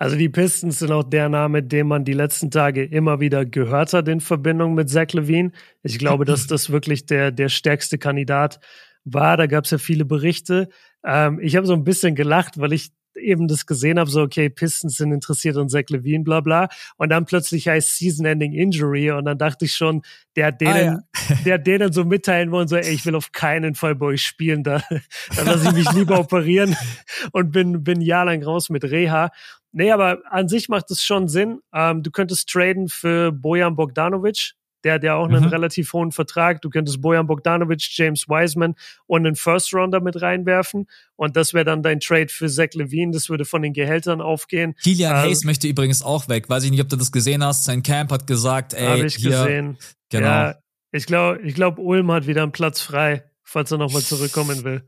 Also 0.00 0.16
die 0.16 0.30
Pistons 0.30 0.78
sind 0.78 0.92
auch 0.92 1.02
der 1.02 1.28
Name, 1.28 1.62
den 1.62 1.86
man 1.86 2.06
die 2.06 2.14
letzten 2.14 2.50
Tage 2.50 2.84
immer 2.84 3.20
wieder 3.20 3.44
gehört 3.44 3.92
hat 3.92 4.08
in 4.08 4.22
Verbindung 4.22 4.72
mit 4.72 4.88
Zach 4.88 5.12
Levine. 5.12 5.52
Ich 5.82 5.98
glaube, 5.98 6.24
dass 6.24 6.46
das 6.46 6.70
wirklich 6.70 7.04
der, 7.04 7.30
der 7.30 7.50
stärkste 7.50 7.98
Kandidat 7.98 8.60
war. 9.04 9.36
Da 9.36 9.46
gab 9.46 9.66
es 9.66 9.72
ja 9.72 9.76
viele 9.76 10.06
Berichte. 10.06 10.70
Ähm, 11.04 11.38
ich 11.42 11.54
habe 11.54 11.66
so 11.66 11.74
ein 11.74 11.84
bisschen 11.84 12.14
gelacht, 12.14 12.58
weil 12.58 12.72
ich 12.72 12.92
eben 13.14 13.46
das 13.46 13.66
gesehen 13.66 13.98
habe, 13.98 14.08
so 14.08 14.22
okay, 14.22 14.48
Pistons 14.48 14.96
sind 14.96 15.12
interessiert 15.12 15.58
an 15.58 15.68
Zach 15.68 15.84
Levine, 15.90 16.24
bla 16.24 16.40
bla. 16.40 16.68
Und 16.96 17.10
dann 17.10 17.26
plötzlich 17.26 17.68
heißt 17.68 17.96
Season-Ending 17.96 18.54
Injury 18.54 19.10
und 19.10 19.26
dann 19.26 19.36
dachte 19.36 19.66
ich 19.66 19.74
schon, 19.74 20.00
der 20.36 20.46
hat 20.46 20.62
denen, 20.62 21.02
der 21.44 21.54
hat 21.54 21.66
denen 21.66 21.92
so 21.92 22.04
mitteilen 22.04 22.50
wollen, 22.50 22.68
so 22.68 22.76
ey, 22.76 22.94
ich 22.94 23.04
will 23.04 23.14
auf 23.14 23.32
keinen 23.32 23.74
Fall 23.74 23.94
bei 23.96 24.06
euch 24.06 24.22
spielen, 24.22 24.62
da, 24.62 24.82
da 25.36 25.42
lasse 25.42 25.68
ich 25.68 25.74
mich 25.74 25.92
lieber 25.92 26.18
operieren 26.18 26.76
und 27.32 27.52
bin, 27.52 27.84
bin 27.84 28.00
jahrelang 28.00 28.42
raus 28.42 28.70
mit 28.70 28.84
Reha. 28.84 29.30
Nee, 29.72 29.92
aber 29.92 30.18
an 30.30 30.48
sich 30.48 30.68
macht 30.68 30.90
es 30.90 31.02
schon 31.04 31.28
Sinn. 31.28 31.60
Ähm, 31.72 32.02
du 32.02 32.10
könntest 32.10 32.48
traden 32.48 32.88
für 32.88 33.30
Bojan 33.32 33.76
Bogdanovic. 33.76 34.52
Der 34.82 34.94
hat 34.94 35.02
ja 35.02 35.14
auch 35.14 35.28
einen 35.28 35.42
Mhm. 35.44 35.48
relativ 35.50 35.92
hohen 35.92 36.10
Vertrag. 36.10 36.62
Du 36.62 36.70
könntest 36.70 37.02
Bojan 37.02 37.26
Bogdanovic, 37.26 37.86
James 37.90 38.26
Wiseman 38.28 38.74
und 39.06 39.26
einen 39.26 39.36
First 39.36 39.74
Rounder 39.74 40.00
mit 40.00 40.22
reinwerfen. 40.22 40.86
Und 41.16 41.36
das 41.36 41.52
wäre 41.52 41.66
dann 41.66 41.82
dein 41.82 42.00
Trade 42.00 42.28
für 42.30 42.48
Zach 42.48 42.68
Levine. 42.72 43.12
Das 43.12 43.28
würde 43.28 43.44
von 43.44 43.60
den 43.60 43.74
Gehältern 43.74 44.22
aufgehen. 44.22 44.74
Kilian 44.82 45.12
Ähm, 45.16 45.22
Hayes 45.22 45.44
möchte 45.44 45.68
übrigens 45.68 46.02
auch 46.02 46.28
weg. 46.28 46.48
Weiß 46.48 46.64
ich 46.64 46.70
nicht, 46.70 46.80
ob 46.80 46.88
du 46.88 46.96
das 46.96 47.12
gesehen 47.12 47.44
hast. 47.44 47.64
Sein 47.64 47.82
Camp 47.82 48.10
hat 48.10 48.26
gesagt, 48.26 48.72
ey, 48.72 48.86
Habe 48.86 49.06
ich 49.06 49.16
hier, 49.16 49.30
gesehen. 49.30 49.76
genau. 50.08 50.26
Ja, 50.26 50.54
ich 50.92 51.04
glaube, 51.06 51.40
ich 51.42 51.54
glaub, 51.54 51.78
Ulm 51.78 52.10
hat 52.10 52.26
wieder 52.26 52.42
einen 52.42 52.52
Platz 52.52 52.80
frei, 52.80 53.22
falls 53.44 53.70
er 53.70 53.76
nochmal 53.78 54.02
zurückkommen 54.02 54.64
will. 54.64 54.82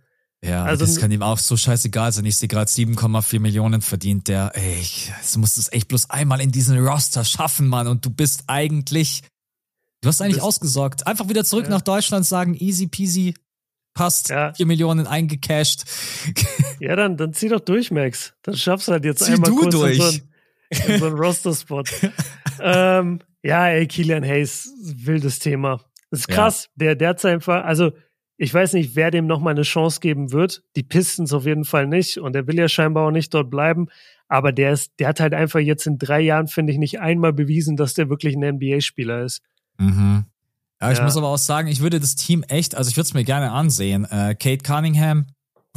Ja, 0.44 0.64
Also- 0.64 0.84
das 0.84 0.96
kann 0.98 1.10
ihm 1.12 1.22
auch 1.22 1.38
so 1.38 1.56
scheißegal 1.56 2.10
sein. 2.12 2.24
Ich 2.24 2.36
sehe 2.36 2.48
gerade 2.48 2.68
7,4 2.70 3.38
Millionen 3.40 3.80
verdient. 3.80 4.26
Der, 4.28 4.50
ey, 4.54 4.78
ich, 4.80 5.12
du 5.32 5.38
musst 5.38 5.56
es 5.58 5.72
echt 5.72 5.88
bloß 5.88 6.10
einmal 6.10 6.40
in 6.40 6.50
diesen 6.50 6.78
Roster 6.84 7.24
schaffen, 7.24 7.68
Mann. 7.68 7.86
Und 7.86 8.04
du 8.04 8.10
bist 8.10 8.44
eigentlich, 8.48 9.22
du 10.00 10.08
hast 10.08 10.20
eigentlich 10.20 10.36
bist- 10.36 10.46
ausgesorgt. 10.46 11.06
Einfach 11.06 11.28
wieder 11.28 11.44
zurück 11.44 11.66
Ja. 11.66 11.70
nach 11.70 11.82
Deutschland 11.82 12.26
sagen, 12.26 12.54
easy 12.54 12.88
peasy, 12.88 13.34
passt, 13.94 14.30
Ja. 14.30 14.52
4 14.54 14.66
Millionen 14.66 15.06
eingecashed. 15.06 15.84
Ja, 16.80 16.96
dann, 16.96 17.16
dann 17.16 17.32
zieh 17.32 17.48
doch 17.48 17.60
durch, 17.60 17.92
Max. 17.92 18.32
Dann 18.42 18.56
schaffst 18.56 18.88
du 18.88 18.92
halt 18.92 19.04
jetzt 19.04 19.22
Zieh 19.24 19.34
einmal 19.34 19.50
du 19.50 19.56
kurz 19.60 19.72
durch. 19.76 19.94
in 19.98 20.00
so 20.00 20.08
ein, 20.08 20.92
in 20.94 20.98
so 20.98 21.06
einen 21.06 21.16
Roster-Spot. 21.16 21.84
ähm, 22.60 23.20
ja, 23.44 23.68
ey, 23.68 23.86
Killian 23.86 24.24
Hayes, 24.24 24.68
wildes 24.82 25.38
Thema. 25.38 25.80
Das 26.10 26.20
ist 26.20 26.28
krass. 26.28 26.64
Ja. 26.64 26.70
Der, 26.86 26.94
der 26.96 27.08
hat 27.10 27.24
einfach, 27.24 27.64
also 27.64 27.92
ich 28.42 28.52
weiß 28.52 28.72
nicht, 28.72 28.96
wer 28.96 29.12
dem 29.12 29.28
nochmal 29.28 29.52
eine 29.52 29.62
Chance 29.62 30.00
geben 30.00 30.32
wird. 30.32 30.64
Die 30.74 30.82
Pistons 30.82 31.32
auf 31.32 31.46
jeden 31.46 31.64
Fall 31.64 31.86
nicht. 31.86 32.18
Und 32.18 32.34
er 32.34 32.48
will 32.48 32.58
ja 32.58 32.68
scheinbar 32.68 33.06
auch 33.06 33.12
nicht 33.12 33.32
dort 33.32 33.50
bleiben. 33.50 33.86
Aber 34.26 34.50
der 34.50 34.72
ist, 34.72 34.90
der 34.98 35.06
hat 35.06 35.20
halt 35.20 35.32
einfach 35.32 35.60
jetzt 35.60 35.86
in 35.86 35.96
drei 35.96 36.20
Jahren, 36.20 36.48
finde 36.48 36.72
ich, 36.72 36.78
nicht 36.80 36.98
einmal 36.98 37.32
bewiesen, 37.32 37.76
dass 37.76 37.94
der 37.94 38.10
wirklich 38.10 38.34
ein 38.34 38.56
NBA-Spieler 38.56 39.22
ist. 39.22 39.42
Mhm. 39.78 40.24
Ja, 40.80 40.90
ich 40.90 40.98
ja. 40.98 41.04
muss 41.04 41.16
aber 41.16 41.28
auch 41.28 41.38
sagen, 41.38 41.68
ich 41.68 41.82
würde 41.82 42.00
das 42.00 42.16
Team 42.16 42.42
echt, 42.48 42.74
also 42.74 42.90
ich 42.90 42.96
würde 42.96 43.06
es 43.06 43.14
mir 43.14 43.22
gerne 43.22 43.52
ansehen. 43.52 44.06
Äh, 44.06 44.34
Kate 44.34 44.64
Cunningham, 44.64 45.26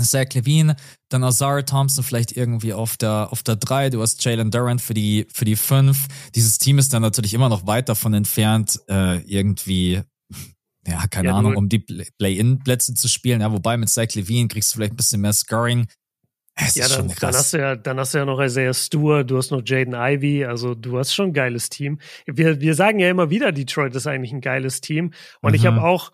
Zach 0.02 0.34
Levine, 0.34 0.76
dann 1.10 1.24
Azara 1.24 1.62
Thompson 1.62 2.04
vielleicht 2.04 2.36
irgendwie 2.36 2.74
auf 2.74 2.98
der 2.98 3.28
auf 3.30 3.44
der 3.44 3.58
drei. 3.58 3.92
Du 3.92 4.02
hast 4.02 4.26
Jalen 4.26 4.50
Durant 4.50 4.82
für 4.82 4.96
die 4.96 5.28
für 5.32 5.46
die 5.46 5.56
fünf. 5.56 6.08
Dieses 6.34 6.58
Team 6.58 6.80
ist 6.80 6.92
dann 6.94 7.04
natürlich 7.04 7.36
immer 7.36 7.50
noch 7.50 7.68
weit 7.68 7.90
davon 7.90 8.16
entfernt, 8.16 8.80
äh, 8.90 9.20
irgendwie 9.20 10.02
ja 10.88 11.07
keine 11.07 11.30
ja, 11.30 11.36
Ahnung, 11.36 11.56
um 11.56 11.70
die 11.70 11.80
Play-in-Plätze 11.80 12.94
zu 12.94 13.07
spielen. 13.07 13.41
Ja, 13.41 13.52
wobei 13.52 13.78
mit 13.78 13.90
Zach 13.90 14.14
Levine 14.14 14.48
kriegst 14.48 14.72
du 14.72 14.78
vielleicht 14.78 14.94
ein 14.94 14.98
bisschen 14.98 15.22
mehr 15.22 15.34
Scoring. 15.34 15.88
Es 16.57 16.76
ja, 16.76 16.88
dann, 16.88 17.12
dann, 17.20 17.34
hast 17.34 17.53
du 17.53 17.57
ja, 17.57 17.76
dann 17.76 17.99
hast 17.99 18.14
du 18.14 18.20
ja 18.20 18.26
noch 18.26 18.40
Isaiah 18.40 18.74
Stewart, 18.74 19.30
du 19.30 19.38
hast 19.38 19.52
noch 19.52 19.62
Jaden 19.66 19.94
Ivy, 19.94 20.45
also 20.45 20.74
du 20.74 20.98
hast 20.98 21.14
schon 21.14 21.28
ein 21.28 21.34
geiles 21.34 21.70
Team. 21.70 21.99
Wir, 22.26 22.62
wir 22.62 22.76
sagen 22.76 22.99
ja 22.99 23.10
immer 23.10 23.30
wieder, 23.30 23.52
Detroit 23.52 23.94
ist 23.94 24.07
eigentlich 24.07 24.32
ein 24.32 24.40
geiles 24.40 24.80
Team. 24.80 25.12
Und 25.41 25.52
mhm. 25.52 25.56
ich 25.56 25.66
habe 25.66 25.84
auch 25.84 26.14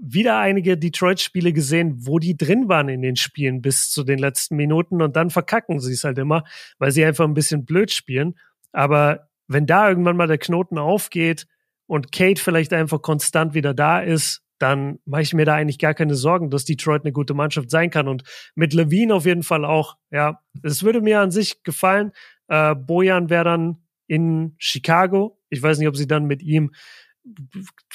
wieder 0.00 0.38
einige 0.38 0.78
Detroit-Spiele 0.78 1.52
gesehen, 1.52 2.06
wo 2.06 2.18
die 2.18 2.36
drin 2.36 2.68
waren 2.68 2.88
in 2.88 3.02
den 3.02 3.16
Spielen 3.16 3.60
bis 3.60 3.90
zu 3.90 4.02
den 4.02 4.18
letzten 4.18 4.56
Minuten 4.56 5.02
und 5.02 5.14
dann 5.14 5.28
verkacken 5.28 5.78
sie 5.78 5.92
es 5.92 6.04
halt 6.04 6.18
immer, 6.18 6.44
weil 6.78 6.90
sie 6.90 7.04
einfach 7.04 7.26
ein 7.26 7.34
bisschen 7.34 7.66
blöd 7.66 7.90
spielen. 7.92 8.34
Aber 8.72 9.28
wenn 9.46 9.66
da 9.66 9.88
irgendwann 9.90 10.16
mal 10.16 10.26
der 10.26 10.38
Knoten 10.38 10.78
aufgeht 10.78 11.46
und 11.92 12.10
Kate 12.10 12.40
vielleicht 12.40 12.72
einfach 12.72 13.02
konstant 13.02 13.52
wieder 13.52 13.74
da 13.74 14.00
ist, 14.00 14.40
dann 14.58 14.98
mache 15.04 15.20
ich 15.20 15.34
mir 15.34 15.44
da 15.44 15.56
eigentlich 15.56 15.78
gar 15.78 15.92
keine 15.92 16.14
Sorgen, 16.14 16.48
dass 16.48 16.64
Detroit 16.64 17.02
eine 17.02 17.12
gute 17.12 17.34
Mannschaft 17.34 17.68
sein 17.70 17.90
kann. 17.90 18.08
Und 18.08 18.22
mit 18.54 18.72
Levine 18.72 19.14
auf 19.14 19.26
jeden 19.26 19.42
Fall 19.42 19.66
auch. 19.66 19.98
Ja, 20.10 20.40
es 20.62 20.84
würde 20.84 21.02
mir 21.02 21.20
an 21.20 21.30
sich 21.30 21.62
gefallen. 21.64 22.12
Äh, 22.48 22.74
Bojan 22.74 23.28
wäre 23.28 23.44
dann 23.44 23.82
in 24.06 24.54
Chicago. 24.56 25.38
Ich 25.50 25.62
weiß 25.62 25.76
nicht, 25.76 25.88
ob 25.88 25.98
sie 25.98 26.06
dann 26.06 26.24
mit 26.24 26.42
ihm 26.42 26.70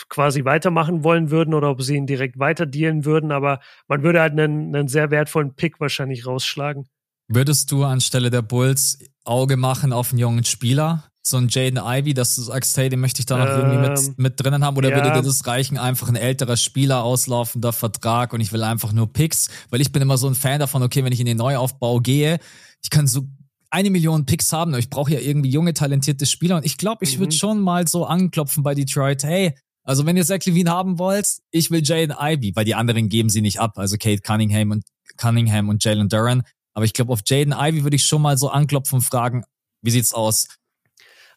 quasi 0.09 0.45
weitermachen 0.45 1.03
wollen 1.03 1.31
würden 1.31 1.55
oder 1.55 1.71
ob 1.71 1.81
sie 1.81 1.95
ihn 1.95 2.05
direkt 2.05 2.37
weiter 2.37 2.67
dealen 2.67 3.03
würden, 3.03 3.31
aber 3.31 3.61
man 3.87 4.03
würde 4.03 4.21
halt 4.21 4.33
einen, 4.33 4.75
einen 4.75 4.87
sehr 4.89 5.09
wertvollen 5.09 5.55
Pick 5.55 5.79
wahrscheinlich 5.79 6.27
rausschlagen. 6.27 6.87
Würdest 7.29 7.71
du 7.71 7.83
anstelle 7.83 8.29
der 8.29 8.43
Bulls 8.43 8.99
Auge 9.25 9.57
machen 9.57 9.91
auf 9.91 10.11
einen 10.11 10.19
jungen 10.19 10.43
Spieler? 10.43 11.09
So 11.27 11.37
ein 11.37 11.47
Jaden 11.49 11.79
Ivy, 11.83 12.13
dass 12.13 12.35
du 12.35 12.41
sagst, 12.41 12.75
hey, 12.77 12.89
den 12.89 12.99
möchte 12.99 13.19
ich 13.19 13.25
da 13.25 13.37
noch 13.37 13.47
ähm, 13.47 13.71
irgendwie 13.71 13.89
mit, 13.89 13.99
ähm, 13.99 14.13
mit 14.17 14.39
drinnen 14.39 14.63
haben? 14.63 14.77
Oder 14.77 14.89
ja. 14.89 14.95
würde 14.95 15.11
dir 15.11 15.21
das 15.21 15.45
reichen, 15.45 15.77
einfach 15.77 16.07
ein 16.07 16.15
älterer 16.15 16.57
Spieler, 16.57 17.03
auslaufender 17.03 17.73
Vertrag 17.73 18.33
und 18.33 18.41
ich 18.41 18.53
will 18.53 18.63
einfach 18.63 18.93
nur 18.93 19.11
Picks? 19.11 19.49
Weil 19.69 19.81
ich 19.81 19.91
bin 19.91 20.01
immer 20.01 20.17
so 20.17 20.27
ein 20.27 20.35
Fan 20.35 20.59
davon, 20.59 20.83
okay, 20.83 21.03
wenn 21.03 21.11
ich 21.11 21.19
in 21.19 21.25
den 21.25 21.37
Neuaufbau 21.37 21.99
gehe, 21.99 22.39
ich 22.81 22.89
kann 22.89 23.07
so 23.07 23.27
eine 23.69 23.89
Million 23.89 24.25
Picks 24.25 24.51
haben, 24.53 24.71
aber 24.71 24.79
ich 24.79 24.89
brauche 24.89 25.11
ja 25.11 25.19
irgendwie 25.19 25.49
junge, 25.49 25.73
talentierte 25.73 26.25
Spieler. 26.25 26.57
Und 26.57 26.65
ich 26.65 26.77
glaube, 26.77 27.03
ich 27.03 27.15
mhm. 27.15 27.21
würde 27.21 27.35
schon 27.35 27.59
mal 27.59 27.87
so 27.87 28.05
anklopfen 28.05 28.63
bei 28.63 28.73
Detroit, 28.73 29.23
hey, 29.23 29.53
also 29.83 30.05
wenn 30.05 30.17
ihr 30.17 30.25
Zach 30.25 30.39
Levine 30.45 30.69
haben 30.69 30.99
wollt, 30.99 31.37
ich 31.51 31.71
will 31.71 31.81
Jaden 31.83 32.15
Ivy, 32.19 32.55
weil 32.55 32.65
die 32.65 32.75
anderen 32.75 33.07
geben 33.09 33.29
sie 33.29 33.41
nicht 33.41 33.59
ab, 33.59 33.77
also 33.77 33.95
Kate 33.97 34.21
Cunningham 34.21 34.71
und 34.71 34.83
Cunningham 35.15 35.69
und 35.69 35.83
Jalen 35.83 36.09
Duran. 36.09 36.43
Aber 36.73 36.85
ich 36.85 36.93
glaube, 36.93 37.13
auf 37.13 37.21
Jaden 37.25 37.53
Ivy 37.57 37.83
würde 37.83 37.95
ich 37.95 38.05
schon 38.05 38.21
mal 38.21 38.37
so 38.37 38.49
anklopfen 38.49 38.97
und 38.97 39.01
fragen, 39.01 39.43
wie 39.81 39.91
sieht's 39.91 40.13
aus? 40.13 40.47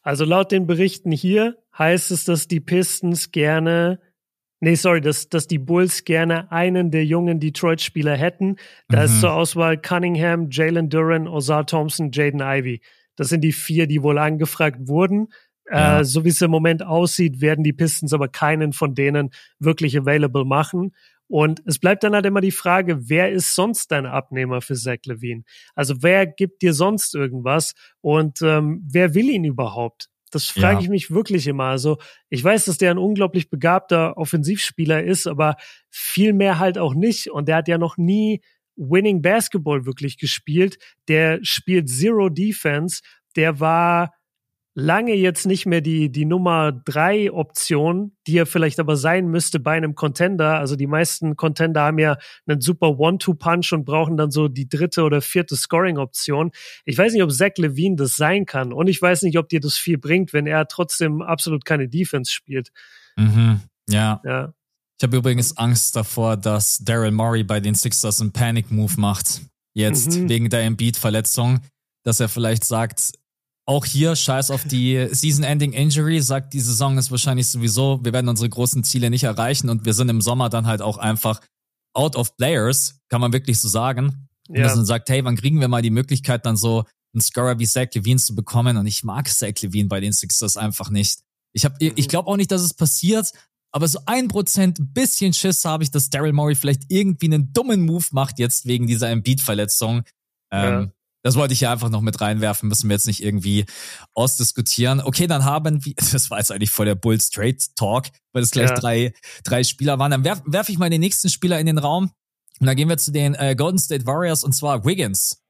Also 0.02 0.24
laut 0.24 0.52
den 0.52 0.66
Berichten 0.66 1.12
hier 1.12 1.56
heißt 1.76 2.10
es, 2.10 2.24
dass 2.24 2.48
die 2.48 2.60
Pistons 2.60 3.30
gerne 3.30 4.00
Nee, 4.62 4.74
sorry, 4.74 5.00
dass, 5.00 5.30
dass 5.30 5.46
die 5.46 5.58
Bulls 5.58 6.04
gerne 6.04 6.52
einen 6.52 6.90
der 6.90 7.06
jungen 7.06 7.40
Detroit-Spieler 7.40 8.14
hätten. 8.14 8.56
Da 8.88 8.98
mhm. 8.98 9.04
ist 9.04 9.20
zur 9.20 9.32
Auswahl 9.32 9.78
Cunningham, 9.78 10.48
Jalen 10.50 10.90
Duran, 10.90 11.26
Ozar 11.26 11.66
Thompson, 11.66 12.10
Jaden 12.12 12.40
Ivy. 12.42 12.82
Das 13.16 13.30
sind 13.30 13.40
die 13.40 13.52
vier, 13.52 13.86
die 13.86 14.02
wohl 14.02 14.18
angefragt 14.18 14.86
wurden. 14.86 15.28
Ja. 15.70 16.00
Äh, 16.00 16.04
so 16.04 16.26
wie 16.26 16.28
es 16.28 16.42
im 16.42 16.50
Moment 16.50 16.82
aussieht, 16.82 17.40
werden 17.40 17.64
die 17.64 17.72
Pistons 17.72 18.12
aber 18.12 18.28
keinen 18.28 18.74
von 18.74 18.94
denen 18.94 19.30
wirklich 19.58 19.96
available 19.96 20.44
machen. 20.44 20.94
Und 21.30 21.62
es 21.64 21.78
bleibt 21.78 22.02
dann 22.02 22.12
halt 22.12 22.26
immer 22.26 22.40
die 22.40 22.50
Frage, 22.50 23.08
wer 23.08 23.30
ist 23.30 23.54
sonst 23.54 23.92
dein 23.92 24.04
Abnehmer 24.04 24.60
für 24.62 24.74
Zach 24.74 24.98
Levine? 25.04 25.44
Also 25.76 26.02
wer 26.02 26.26
gibt 26.26 26.60
dir 26.60 26.74
sonst 26.74 27.14
irgendwas 27.14 27.74
und 28.00 28.42
ähm, 28.42 28.84
wer 28.90 29.14
will 29.14 29.30
ihn 29.30 29.44
überhaupt? 29.44 30.08
Das 30.32 30.46
frage 30.46 30.78
ja. 30.78 30.80
ich 30.82 30.88
mich 30.88 31.10
wirklich 31.12 31.46
immer. 31.46 31.66
Also 31.66 31.98
ich 32.30 32.42
weiß, 32.42 32.64
dass 32.64 32.78
der 32.78 32.90
ein 32.90 32.98
unglaublich 32.98 33.48
begabter 33.48 34.16
Offensivspieler 34.16 35.04
ist, 35.04 35.28
aber 35.28 35.54
viel 35.88 36.32
mehr 36.32 36.58
halt 36.58 36.78
auch 36.78 36.94
nicht. 36.94 37.30
Und 37.30 37.46
der 37.46 37.56
hat 37.56 37.68
ja 37.68 37.78
noch 37.78 37.96
nie 37.96 38.40
Winning 38.74 39.22
Basketball 39.22 39.86
wirklich 39.86 40.18
gespielt. 40.18 40.78
Der 41.06 41.38
spielt 41.42 41.88
Zero 41.88 42.28
Defense. 42.28 43.02
Der 43.36 43.60
war 43.60 44.12
lange 44.74 45.14
jetzt 45.14 45.46
nicht 45.46 45.66
mehr 45.66 45.80
die, 45.80 46.10
die 46.12 46.24
Nummer 46.24 46.72
drei 46.72 47.32
Option, 47.32 48.12
die 48.26 48.38
er 48.38 48.46
vielleicht 48.46 48.78
aber 48.78 48.96
sein 48.96 49.28
müsste 49.28 49.58
bei 49.58 49.72
einem 49.72 49.94
Contender. 49.94 50.58
Also 50.58 50.76
die 50.76 50.86
meisten 50.86 51.36
Contender 51.36 51.82
haben 51.82 51.98
ja 51.98 52.16
einen 52.46 52.60
super 52.60 52.98
One-Two-Punch 52.98 53.72
und 53.72 53.84
brauchen 53.84 54.16
dann 54.16 54.30
so 54.30 54.48
die 54.48 54.68
dritte 54.68 55.02
oder 55.02 55.20
vierte 55.22 55.56
Scoring-Option. 55.56 56.52
Ich 56.84 56.96
weiß 56.96 57.12
nicht, 57.12 57.22
ob 57.22 57.32
Zach 57.32 57.56
Levine 57.56 57.96
das 57.96 58.16
sein 58.16 58.46
kann. 58.46 58.72
Und 58.72 58.86
ich 58.86 59.00
weiß 59.00 59.22
nicht, 59.22 59.38
ob 59.38 59.48
dir 59.48 59.60
das 59.60 59.76
viel 59.76 59.98
bringt, 59.98 60.32
wenn 60.32 60.46
er 60.46 60.68
trotzdem 60.68 61.20
absolut 61.20 61.64
keine 61.64 61.88
Defense 61.88 62.32
spielt. 62.32 62.70
Mhm. 63.16 63.60
Ja. 63.88 64.20
ja. 64.24 64.54
Ich 64.98 65.04
habe 65.04 65.16
übrigens 65.16 65.56
Angst 65.56 65.96
davor, 65.96 66.36
dass 66.36 66.78
Daryl 66.78 67.10
Murray 67.10 67.42
bei 67.42 67.58
den 67.58 67.74
Sixers 67.74 68.20
einen 68.20 68.32
Panic-Move 68.32 69.00
macht. 69.00 69.40
Jetzt 69.72 70.18
mhm. 70.18 70.28
wegen 70.28 70.50
der 70.50 70.62
Embiid-Verletzung 70.62 71.60
dass 72.02 72.20
er 72.20 72.28
vielleicht 72.28 72.64
sagt, 72.64 73.12
auch 73.70 73.84
hier 73.84 74.16
scheiß 74.16 74.50
auf 74.50 74.64
die 74.64 75.06
Season-Ending 75.12 75.72
Injury, 75.72 76.20
sagt 76.20 76.54
die 76.54 76.60
Saison 76.60 76.98
ist 76.98 77.12
wahrscheinlich 77.12 77.46
sowieso, 77.46 78.00
wir 78.02 78.12
werden 78.12 78.28
unsere 78.28 78.48
großen 78.48 78.82
Ziele 78.82 79.10
nicht 79.10 79.22
erreichen 79.22 79.68
und 79.68 79.84
wir 79.84 79.94
sind 79.94 80.08
im 80.08 80.20
Sommer 80.20 80.48
dann 80.48 80.66
halt 80.66 80.82
auch 80.82 80.98
einfach 80.98 81.40
out 81.94 82.16
of 82.16 82.36
players, 82.36 82.98
kann 83.08 83.20
man 83.20 83.32
wirklich 83.32 83.60
so 83.60 83.68
sagen. 83.68 84.28
Ja. 84.48 84.56
Und 84.56 84.62
dass 84.62 84.74
man 84.74 84.86
sagt, 84.86 85.08
hey, 85.08 85.24
wann 85.24 85.36
kriegen 85.36 85.60
wir 85.60 85.68
mal 85.68 85.82
die 85.82 85.90
Möglichkeit, 85.90 86.46
dann 86.46 86.56
so 86.56 86.84
einen 87.14 87.20
Scorer 87.20 87.60
wie 87.60 87.66
Zach 87.66 87.86
Levine 87.94 88.18
zu 88.18 88.34
bekommen? 88.34 88.76
Und 88.76 88.88
ich 88.88 89.04
mag 89.04 89.28
Zach 89.28 89.54
Levine 89.62 89.86
bei 89.86 90.00
den 90.00 90.12
Sixers 90.12 90.56
einfach 90.56 90.90
nicht. 90.90 91.20
Ich 91.52 91.64
hab, 91.64 91.80
mhm. 91.80 91.92
ich 91.94 92.08
glaube 92.08 92.28
auch 92.28 92.36
nicht, 92.36 92.50
dass 92.50 92.62
es 92.62 92.74
passiert, 92.74 93.30
aber 93.70 93.86
so 93.86 94.00
ein 94.06 94.26
Prozent, 94.26 94.94
bisschen 94.94 95.32
Schiss 95.32 95.64
habe 95.64 95.84
ich, 95.84 95.92
dass 95.92 96.10
Daryl 96.10 96.32
Morey 96.32 96.56
vielleicht 96.56 96.82
irgendwie 96.88 97.26
einen 97.26 97.52
dummen 97.52 97.82
Move 97.82 98.06
macht 98.10 98.40
jetzt 98.40 98.66
wegen 98.66 98.88
dieser 98.88 99.10
Embiid-Verletzung. 99.10 100.02
Ähm, 100.50 100.90
das 101.22 101.36
wollte 101.36 101.52
ich 101.52 101.60
ja 101.60 101.72
einfach 101.72 101.90
noch 101.90 102.00
mit 102.00 102.20
reinwerfen, 102.20 102.68
müssen 102.68 102.88
wir 102.88 102.94
jetzt 102.94 103.06
nicht 103.06 103.22
irgendwie 103.22 103.66
ausdiskutieren. 104.14 105.00
Okay, 105.00 105.26
dann 105.26 105.44
haben 105.44 105.84
wir, 105.84 105.94
das 106.12 106.30
war 106.30 106.38
jetzt 106.38 106.52
eigentlich 106.52 106.70
vor 106.70 106.84
der 106.84 106.94
Bulls 106.94 107.30
Trade 107.30 107.58
Talk, 107.76 108.06
weil 108.32 108.42
es 108.42 108.50
gleich 108.50 108.70
ja. 108.70 108.74
drei, 108.74 109.12
drei 109.44 109.64
Spieler 109.64 109.98
waren. 109.98 110.10
Dann 110.10 110.24
werfe 110.24 110.42
werf 110.46 110.68
ich 110.68 110.78
mal 110.78 110.90
den 110.90 111.00
nächsten 111.00 111.28
Spieler 111.28 111.58
in 111.58 111.66
den 111.66 111.78
Raum. 111.78 112.10
Und 112.58 112.66
dann 112.66 112.76
gehen 112.76 112.88
wir 112.88 112.98
zu 112.98 113.10
den 113.10 113.34
äh, 113.34 113.54
Golden 113.56 113.78
State 113.78 114.06
Warriors 114.06 114.44
und 114.44 114.54
zwar 114.54 114.84
Wiggins. 114.84 115.40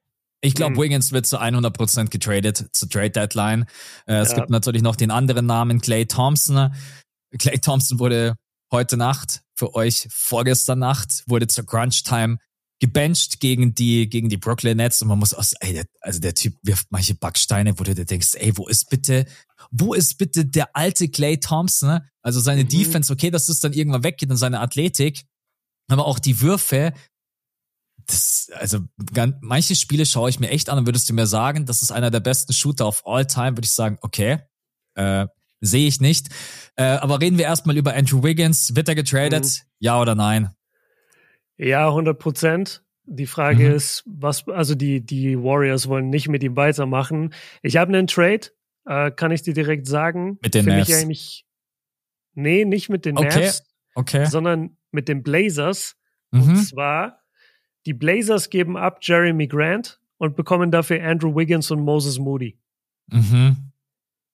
Ich 0.41 0.55
glaube, 0.55 0.75
mhm. 0.75 0.81
Wiggins 0.81 1.11
wird 1.11 1.27
zu 1.27 1.39
100% 1.39 2.09
getradet 2.09 2.69
zur 2.73 2.89
Trade 2.89 3.11
Deadline. 3.11 3.65
Äh, 4.07 4.15
es 4.15 4.29
ja. 4.29 4.37
gibt 4.37 4.49
natürlich 4.49 4.81
noch 4.81 4.95
den 4.95 5.11
anderen 5.11 5.45
Namen, 5.45 5.81
Clay 5.81 6.05
Thompson. 6.05 6.73
Clay 7.37 7.59
Thompson 7.59 7.99
wurde 7.99 8.35
heute 8.71 8.97
Nacht 8.97 9.41
für 9.55 9.75
euch 9.75 10.07
vorgestern 10.11 10.79
Nacht, 10.79 11.23
wurde 11.27 11.47
zur 11.47 11.65
Crunch 11.65 12.03
Time 12.03 12.37
gebencht 12.81 13.39
gegen 13.39 13.75
die, 13.75 14.09
gegen 14.09 14.27
die 14.27 14.37
Brooklyn 14.37 14.77
Nets 14.77 15.03
und 15.03 15.07
man 15.07 15.19
muss 15.19 15.35
aus, 15.35 15.53
ey, 15.59 15.71
der, 15.71 15.85
also 16.01 16.19
der 16.19 16.33
Typ 16.33 16.57
wirft 16.63 16.87
manche 16.89 17.13
Backsteine, 17.13 17.77
wo 17.77 17.83
du 17.83 17.93
dir 17.93 18.05
denkst, 18.05 18.33
ey, 18.33 18.57
wo 18.57 18.67
ist 18.67 18.89
bitte, 18.89 19.27
wo 19.69 19.93
ist 19.93 20.17
bitte 20.17 20.45
der 20.45 20.75
alte 20.75 21.07
Clay 21.07 21.39
Thompson? 21.39 21.89
Ne? 21.89 22.09
Also 22.23 22.39
seine 22.39 22.63
mhm. 22.63 22.69
Defense, 22.69 23.13
okay, 23.13 23.29
dass 23.29 23.45
das 23.45 23.59
dann 23.59 23.73
irgendwann 23.73 24.03
weggeht 24.03 24.31
und 24.31 24.37
seine 24.37 24.61
Athletik, 24.61 25.21
aber 25.89 26.07
auch 26.07 26.17
die 26.17 26.41
Würfe, 26.41 26.91
das, 28.07 28.49
also 28.55 28.79
ganz, 29.13 29.35
manche 29.41 29.75
Spiele 29.75 30.07
schaue 30.07 30.31
ich 30.31 30.39
mir 30.39 30.49
echt 30.49 30.67
an 30.67 30.79
und 30.79 30.87
würdest 30.87 31.07
du 31.07 31.13
mir 31.13 31.27
sagen, 31.27 31.67
das 31.67 31.83
ist 31.83 31.91
einer 31.91 32.09
der 32.09 32.19
besten 32.19 32.51
Shooter 32.51 32.87
of 32.87 33.05
all 33.05 33.27
time, 33.27 33.51
würde 33.51 33.65
ich 33.65 33.73
sagen, 33.73 33.99
okay, 34.01 34.39
äh, 34.95 35.27
sehe 35.59 35.87
ich 35.87 36.01
nicht. 36.01 36.29
Äh, 36.77 36.83
aber 36.83 37.21
reden 37.21 37.37
wir 37.37 37.45
erstmal 37.45 37.77
über 37.77 37.93
Andrew 37.93 38.23
Wiggins. 38.23 38.75
Wird 38.75 38.89
er 38.89 38.95
getradet? 38.95 39.45
Mhm. 39.45 39.69
Ja 39.79 40.01
oder 40.01 40.15
nein? 40.15 40.49
Ja, 41.61 41.87
100 41.89 42.17
Prozent. 42.17 42.83
Die 43.05 43.27
Frage 43.27 43.69
mhm. 43.69 43.75
ist, 43.75 44.03
was, 44.07 44.47
also 44.47 44.73
die, 44.73 45.05
die 45.05 45.37
Warriors 45.37 45.87
wollen 45.87 46.09
nicht 46.09 46.27
mit 46.27 46.43
ihm 46.43 46.55
weitermachen. 46.55 47.33
Ich 47.61 47.77
habe 47.77 47.89
einen 47.89 48.07
Trade, 48.07 48.47
äh, 48.85 49.11
kann 49.11 49.31
ich 49.31 49.43
dir 49.43 49.53
direkt 49.53 49.85
sagen. 49.87 50.39
Mit 50.41 50.55
den 50.55 50.65
Mavs? 50.65 50.91
eigentlich, 50.91 51.45
nee, 52.33 52.65
nicht 52.65 52.89
mit 52.89 53.05
den 53.05 53.17
okay. 53.17 53.45
Mavs, 53.45 53.63
okay. 53.93 54.25
sondern 54.25 54.77
mit 54.91 55.07
den 55.07 55.23
Blazers. 55.23 55.97
Mhm. 56.31 56.41
Und 56.41 56.55
zwar, 56.57 57.21
die 57.85 57.93
Blazers 57.93 58.49
geben 58.49 58.75
ab 58.75 58.99
Jeremy 59.01 59.47
Grant 59.47 59.99
und 60.17 60.35
bekommen 60.35 60.71
dafür 60.71 61.03
Andrew 61.03 61.35
Wiggins 61.35 61.69
und 61.69 61.81
Moses 61.81 62.17
Moody. 62.17 62.59
Mhm. 63.07 63.71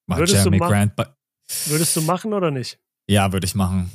Mach 0.05 0.17
würdest, 0.17 0.37
Jeremy 0.37 0.59
du 0.59 0.65
Grant. 0.65 0.93
Würdest 1.65 1.95
du 1.95 2.01
machen 2.01 2.33
oder 2.33 2.51
nicht? 2.51 2.79
Ja, 3.07 3.33
würde 3.33 3.45
ich 3.45 3.55
machen. 3.55 3.91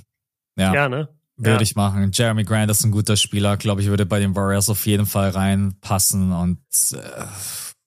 Ja. 0.56 0.74
Ja, 0.74 0.88
ne? 0.88 1.08
Würde 1.42 1.56
ja. 1.56 1.60
ich 1.60 1.74
machen. 1.74 2.10
Jeremy 2.12 2.44
Grant 2.44 2.70
ist 2.70 2.84
ein 2.84 2.92
guter 2.92 3.16
Spieler, 3.16 3.56
glaube 3.56 3.80
ich, 3.80 3.88
würde 3.88 4.06
bei 4.06 4.20
den 4.20 4.36
Warriors 4.36 4.68
auf 4.70 4.86
jeden 4.86 5.06
Fall 5.06 5.30
reinpassen 5.30 6.32
und 6.32 6.60
äh, 6.92 7.24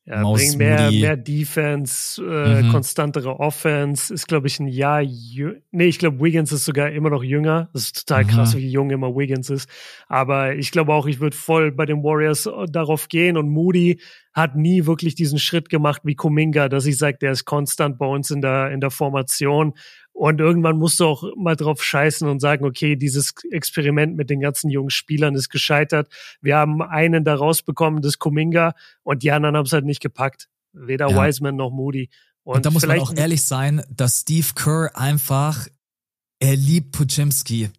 ja, 0.08 0.22
bringen 0.22 0.58
mehr, 0.58 0.92
mehr 0.92 1.18
Defense, 1.18 2.22
äh, 2.22 2.62
mhm. 2.62 2.72
konstantere 2.72 3.40
Offense, 3.40 4.14
ist, 4.14 4.28
glaube 4.28 4.46
ich, 4.46 4.60
ein 4.60 4.68
Jahr 4.68 5.02
Nee, 5.02 5.86
ich 5.86 5.98
glaube, 5.98 6.20
Wiggins 6.20 6.52
ist 6.52 6.66
sogar 6.66 6.92
immer 6.92 7.10
noch 7.10 7.24
jünger. 7.24 7.70
Das 7.74 7.84
ist 7.84 8.08
total 8.08 8.26
krass, 8.26 8.54
mhm. 8.54 8.60
wie 8.60 8.70
jung 8.70 8.92
immer 8.92 9.16
Wiggins 9.16 9.50
ist. 9.50 9.68
Aber 10.08 10.54
ich 10.56 10.70
glaube 10.72 10.94
auch, 10.94 11.08
ich 11.08 11.20
würde 11.22 11.36
voll 11.36 11.72
bei 11.72 11.88
den 11.88 12.04
Warriors 12.04 12.46
äh, 12.46 12.52
darauf 12.70 13.08
gehen 13.08 13.36
und 13.36 13.50
Moody 13.50 14.00
hat 14.32 14.56
nie 14.56 14.86
wirklich 14.86 15.16
diesen 15.16 15.40
Schritt 15.40 15.70
gemacht 15.70 16.02
wie 16.04 16.14
Kuminga, 16.14 16.70
dass 16.70 16.86
ich 16.86 16.98
sage, 16.98 17.18
der 17.20 17.32
ist 17.32 17.46
konstant 17.46 17.98
bei 17.98 18.06
uns 18.06 18.30
in 18.30 18.42
der, 18.42 18.72
in 18.72 18.82
der 18.82 18.92
Formation 18.92 19.74
und 20.16 20.40
irgendwann 20.40 20.78
musst 20.78 21.02
du 21.02 21.06
auch 21.08 21.24
mal 21.36 21.58
drauf 21.58 21.84
scheißen 21.84 22.26
und 22.30 22.40
sagen, 22.40 22.64
okay, 22.64 22.96
dieses 22.96 23.34
Experiment 23.52 24.16
mit 24.16 24.30
den 24.30 24.40
ganzen 24.40 24.70
jungen 24.70 24.90
Spielern 24.90 25.36
ist 25.36 25.50
gescheitert. 25.50 26.08
Wir 26.42 26.56
haben 26.56 26.82
einen 26.82 27.26
da 27.26 27.36
rausbekommen, 27.36 28.02
das 28.02 28.18
Kuminga, 28.18 28.76
und 29.04 29.24
die 29.24 29.34
anderen 29.34 29.58
haben 29.58 29.66
es 29.66 29.74
halt 29.74 29.84
nicht 29.84 30.02
gepackt. 30.02 30.48
Weder 30.72 31.10
ja. 31.10 31.22
Wiseman 31.22 31.58
noch 31.58 31.70
Moody. 31.70 32.10
Und, 32.44 32.56
und 32.56 32.66
da 32.66 32.72
muss 32.72 32.86
man 32.86 32.98
auch 33.02 33.14
ehrlich 33.14 33.44
sein, 33.44 33.84
dass 33.90 34.22
Steve 34.22 34.48
Kerr 34.56 34.92
einfach, 34.96 35.68
er 36.40 36.56
liebt 36.56 36.94
Pujimski. 36.94 37.72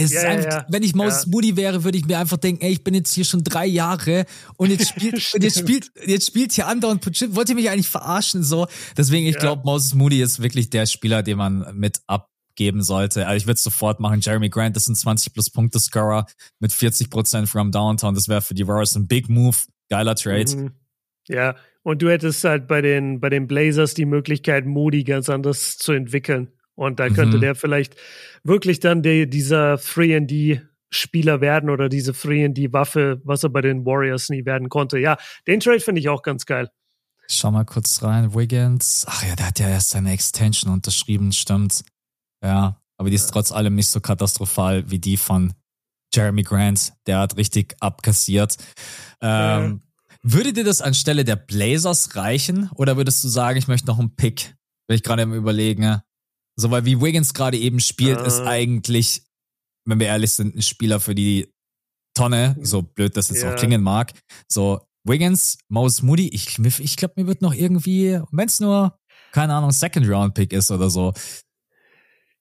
Es 0.00 0.12
ja, 0.12 0.22
einfach, 0.22 0.50
ja, 0.50 0.66
wenn 0.68 0.82
ich 0.82 0.94
Moses 0.94 1.24
ja. 1.24 1.30
Moody 1.30 1.56
wäre, 1.56 1.84
würde 1.84 1.98
ich 1.98 2.06
mir 2.06 2.18
einfach 2.18 2.36
denken, 2.36 2.62
ey, 2.64 2.72
ich 2.72 2.84
bin 2.84 2.94
jetzt 2.94 3.12
hier 3.12 3.24
schon 3.24 3.44
drei 3.44 3.66
Jahre 3.66 4.24
und 4.56 4.70
jetzt 4.70 4.88
spielt, 4.88 5.14
und 5.34 5.42
jetzt 5.42 5.58
spielt, 5.58 5.90
jetzt 6.06 6.26
spielt 6.26 6.52
hier 6.52 6.66
andauernd 6.66 7.00
Puchin. 7.00 7.34
Wollt 7.34 7.48
ihr 7.48 7.54
mich 7.54 7.70
eigentlich 7.70 7.88
verarschen? 7.88 8.42
So. 8.42 8.66
Deswegen, 8.96 9.26
ich 9.26 9.38
glaube, 9.38 9.62
Moses 9.64 9.94
Moody 9.94 10.22
ist 10.22 10.42
wirklich 10.42 10.70
der 10.70 10.86
Spieler, 10.86 11.22
den 11.22 11.38
man 11.38 11.66
mit 11.74 12.00
abgeben 12.06 12.82
sollte. 12.82 13.26
Also 13.26 13.36
ich 13.36 13.46
würde 13.46 13.56
es 13.56 13.62
sofort 13.62 14.00
machen. 14.00 14.20
Jeremy 14.20 14.48
Grant 14.48 14.76
ist 14.76 14.88
ein 14.88 14.94
20 14.94 15.32
plus 15.32 15.50
Punkte 15.50 15.80
Scorer 15.80 16.26
mit 16.58 16.72
40 16.72 17.10
Prozent 17.10 17.48
from 17.48 17.72
Downtown. 17.72 18.14
Das 18.14 18.28
wäre 18.28 18.42
für 18.42 18.54
die 18.54 18.66
Warriors 18.66 18.96
ein 18.96 19.06
Big 19.06 19.28
Move. 19.28 19.56
Geiler 19.88 20.14
Trade. 20.14 20.56
Mhm. 20.56 20.70
Ja. 21.28 21.56
Und 21.82 22.02
du 22.02 22.10
hättest 22.10 22.44
halt 22.44 22.68
bei 22.68 22.82
den, 22.82 23.20
bei 23.20 23.30
den 23.30 23.46
Blazers 23.46 23.94
die 23.94 24.04
Möglichkeit, 24.04 24.66
Moody 24.66 25.04
ganz 25.04 25.28
anders 25.28 25.78
zu 25.78 25.92
entwickeln. 25.92 26.48
Und 26.80 26.98
da 26.98 27.10
könnte 27.10 27.36
mhm. 27.36 27.42
der 27.42 27.54
vielleicht 27.54 27.94
wirklich 28.42 28.80
dann 28.80 29.02
die, 29.02 29.28
dieser 29.28 29.74
3D-Spieler 29.74 31.42
werden 31.42 31.68
oder 31.68 31.90
diese 31.90 32.12
3D-Waffe, 32.12 33.20
was 33.22 33.44
er 33.44 33.50
bei 33.50 33.60
den 33.60 33.84
Warriors 33.84 34.30
nie 34.30 34.46
werden 34.46 34.70
konnte. 34.70 34.98
Ja, 34.98 35.18
den 35.46 35.60
Trade 35.60 35.80
finde 35.80 36.00
ich 36.00 36.08
auch 36.08 36.22
ganz 36.22 36.46
geil. 36.46 36.70
schau 37.28 37.50
mal 37.50 37.66
kurz 37.66 38.02
rein. 38.02 38.34
Wiggins. 38.34 39.04
Ach 39.06 39.22
ja, 39.22 39.36
der 39.36 39.48
hat 39.48 39.58
ja 39.58 39.68
erst 39.68 39.90
seine 39.90 40.10
Extension 40.10 40.72
unterschrieben, 40.72 41.32
stimmt. 41.32 41.84
Ja, 42.42 42.80
aber 42.96 43.10
die 43.10 43.16
ist 43.16 43.26
trotz 43.26 43.52
allem 43.52 43.74
nicht 43.74 43.88
so 43.88 44.00
katastrophal 44.00 44.90
wie 44.90 44.98
die 44.98 45.18
von 45.18 45.52
Jeremy 46.14 46.44
Grant. 46.44 46.94
Der 47.06 47.18
hat 47.18 47.36
richtig 47.36 47.76
abkassiert. 47.80 48.56
Ähm, 49.20 49.28
ja. 49.28 49.78
Würde 50.22 50.54
dir 50.54 50.64
das 50.64 50.80
anstelle 50.80 51.24
der 51.24 51.36
Blazers 51.36 52.16
reichen 52.16 52.70
oder 52.74 52.96
würdest 52.96 53.22
du 53.22 53.28
sagen, 53.28 53.58
ich 53.58 53.68
möchte 53.68 53.86
noch 53.86 53.98
einen 53.98 54.16
Pick? 54.16 54.56
Bin 54.86 54.96
ich 54.96 55.02
gerade 55.02 55.24
im 55.24 55.34
Überlegen. 55.34 56.00
So, 56.60 56.70
weil 56.70 56.84
wie 56.84 57.00
Wiggins 57.00 57.32
gerade 57.32 57.56
eben 57.56 57.80
spielt, 57.80 58.20
äh. 58.20 58.26
ist 58.26 58.40
eigentlich, 58.40 59.22
wenn 59.86 59.98
wir 59.98 60.08
ehrlich 60.08 60.32
sind, 60.32 60.54
ein 60.54 60.62
Spieler 60.62 61.00
für 61.00 61.14
die 61.14 61.48
Tonne, 62.14 62.56
so 62.60 62.82
blöd 62.82 63.16
das 63.16 63.30
jetzt 63.30 63.42
yeah. 63.42 63.52
auch 63.52 63.56
klingen 63.56 63.82
mag. 63.82 64.12
So, 64.46 64.80
Wiggins, 65.04 65.56
Moses 65.68 66.02
Moody, 66.02 66.28
ich, 66.28 66.58
ich 66.58 66.96
glaube, 66.96 67.14
mir 67.16 67.26
wird 67.26 67.40
noch 67.40 67.54
irgendwie, 67.54 68.20
wenn 68.30 68.46
es 68.46 68.60
nur, 68.60 68.98
keine 69.32 69.54
Ahnung, 69.54 69.70
Second-Round-Pick 69.70 70.52
ist 70.52 70.70
oder 70.70 70.90
so. 70.90 71.14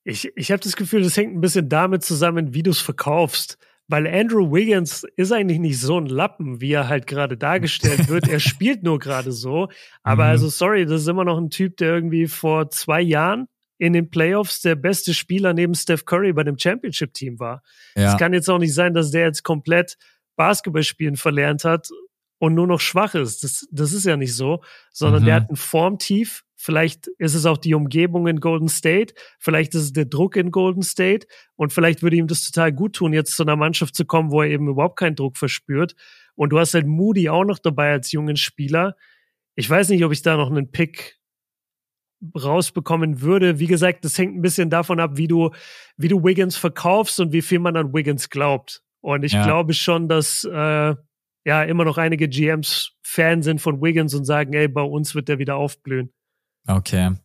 Ich, 0.04 0.30
ich 0.36 0.52
habe 0.52 0.62
das 0.62 0.76
Gefühl, 0.76 1.04
das 1.04 1.16
hängt 1.16 1.34
ein 1.34 1.41
bisschen 1.41 1.70
damit 1.70 2.04
zusammen, 2.04 2.54
wie 2.54 2.64
du 2.64 2.72
es 2.72 2.82
verkaufst. 2.82 3.58
Weil 3.88 4.06
Andrew 4.06 4.52
Wiggins 4.52 5.04
ist 5.16 5.32
eigentlich 5.32 5.60
nicht 5.60 5.80
so 5.80 6.00
ein 6.00 6.06
Lappen, 6.06 6.62
wie 6.62 6.74
er 6.74 6.90
halt 6.90 7.08
gerade 7.08 7.38
dargestellt 7.38 8.08
wird. 8.08 8.28
er 8.28 8.40
spielt 8.40 8.84
nur 8.84 9.00
gerade 9.00 9.32
so. 9.32 9.70
Aber 10.04 10.26
mhm. 10.26 10.30
also, 10.32 10.50
sorry, 10.50 10.86
das 10.86 11.02
ist 11.02 11.08
immer 11.08 11.26
noch 11.26 11.38
ein 11.38 11.50
Typ, 11.50 11.78
der 11.78 11.94
irgendwie 11.94 12.28
vor 12.28 12.70
zwei 12.70 13.02
Jahren 13.02 13.48
in 13.80 13.94
den 13.94 14.10
Playoffs 14.10 14.62
der 14.62 14.76
beste 14.76 15.14
Spieler 15.14 15.54
neben 15.54 15.74
Steph 15.74 16.06
Curry 16.06 16.34
bei 16.34 16.44
dem 16.44 16.60
Championship-Team 16.60 17.40
war. 17.40 17.64
Es 17.96 18.04
ja. 18.04 18.18
kann 18.18 18.34
jetzt 18.34 18.50
auch 18.50 18.60
nicht 18.60 18.74
sein, 18.74 18.94
dass 18.94 19.10
der 19.10 19.26
jetzt 19.26 19.44
komplett 19.44 19.98
Basketballspielen 20.36 21.16
verlernt 21.16 21.64
hat 21.64 21.90
und 22.40 22.54
nur 22.54 22.68
noch 22.68 22.82
schwach 22.82 23.16
ist. 23.16 23.44
Das, 23.44 23.68
das 23.72 23.94
ist 23.94 24.06
ja 24.06 24.18
nicht 24.18 24.36
so, 24.36 24.62
sondern 24.92 25.24
mhm. 25.24 25.26
der 25.26 25.36
hat 25.36 25.50
ein 25.50 25.56
Formtief. 25.56 26.44
Vielleicht 26.56 27.08
ist 27.18 27.36
es 27.36 27.46
auch 27.46 27.58
die 27.58 27.74
Umgebung 27.74 28.28
in 28.28 28.42
Golden 28.42 28.68
State, 28.68 29.14
vielleicht 29.40 29.76
ist 29.76 29.82
es 29.84 29.94
der 29.94 30.06
Druck 30.06 30.36
in 30.36 30.52
Golden 30.52 30.82
State 30.82 31.26
und 31.56 31.72
vielleicht 31.72 32.04
würde 32.04 32.18
ihm 32.18 32.28
das 32.28 32.44
total 32.44 32.74
gut 32.74 32.98
tun, 32.98 33.14
jetzt 33.14 33.34
zu 33.34 33.44
einer 33.44 33.56
Mannschaft 33.56 33.96
zu 33.96 34.04
kommen, 34.04 34.30
wo 34.30 34.42
er 34.42 34.50
eben 34.50 34.68
überhaupt 34.68 35.00
keinen 35.00 35.16
Druck 35.16 35.38
verspürt. 35.38 35.96
Und 36.36 36.50
du 36.50 36.60
hast 36.60 36.74
halt 36.74 36.86
Moody 36.86 37.30
auch 37.30 37.46
noch 37.46 37.60
dabei 37.60 37.92
als 37.92 38.12
jungen 38.12 38.36
Spieler. 38.36 38.98
Ich 39.56 39.70
weiß 39.70 39.88
nicht, 39.90 40.04
ob 40.04 40.12
ich 40.12 40.22
da 40.22 40.36
noch 40.36 40.50
einen 40.50 40.70
Pick 40.72 41.19
rausbekommen 42.36 43.22
würde. 43.22 43.60
Wie 43.60 43.68
gesagt, 43.68 44.06
das 44.06 44.18
hängt 44.18 44.36
ein 44.36 44.41
bisschen 44.41 44.70
davon 44.70 45.00
ab, 45.00 45.12
wie 45.16 45.28
du, 45.28 45.52
wie 45.98 46.08
du 46.08 46.24
Wiggins 46.24 46.58
verkaufst 46.58 47.20
und 47.20 47.32
wie 47.32 47.41
viel 47.41 47.60
man 47.60 47.78
an 47.78 47.94
Wiggins 47.94 48.30
glaubt. 48.30 48.84
Und 49.02 49.24
ich 49.24 49.34
ja. 49.34 49.44
glaube 49.44 49.74
schon, 49.74 50.08
dass 50.08 50.44
äh, 50.44 50.96
ja 51.46 51.64
immer 51.64 51.86
noch 51.86 51.98
einige 51.98 52.28
GMs 52.28 52.91
Fan 53.02 53.41
sind 53.41 53.62
von 53.62 53.82
Wiggins 53.82 54.14
und 54.14 54.26
sagen, 54.26 54.54
ey, 54.54 54.68
bei 54.68 54.82
uns 54.82 55.16
wird 55.16 55.30
der 55.30 55.40
wieder 55.40 55.56
aufblühen. 55.56 56.12
Okay. 56.68 57.16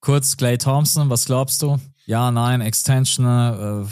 Kurz, 0.00 0.36
Clay 0.36 0.58
Thompson, 0.58 1.10
was 1.10 1.26
glaubst 1.26 1.62
du? 1.62 1.78
Ja, 2.06 2.30
nein, 2.30 2.60
Extension, 2.60 3.26
äh, 3.26 3.86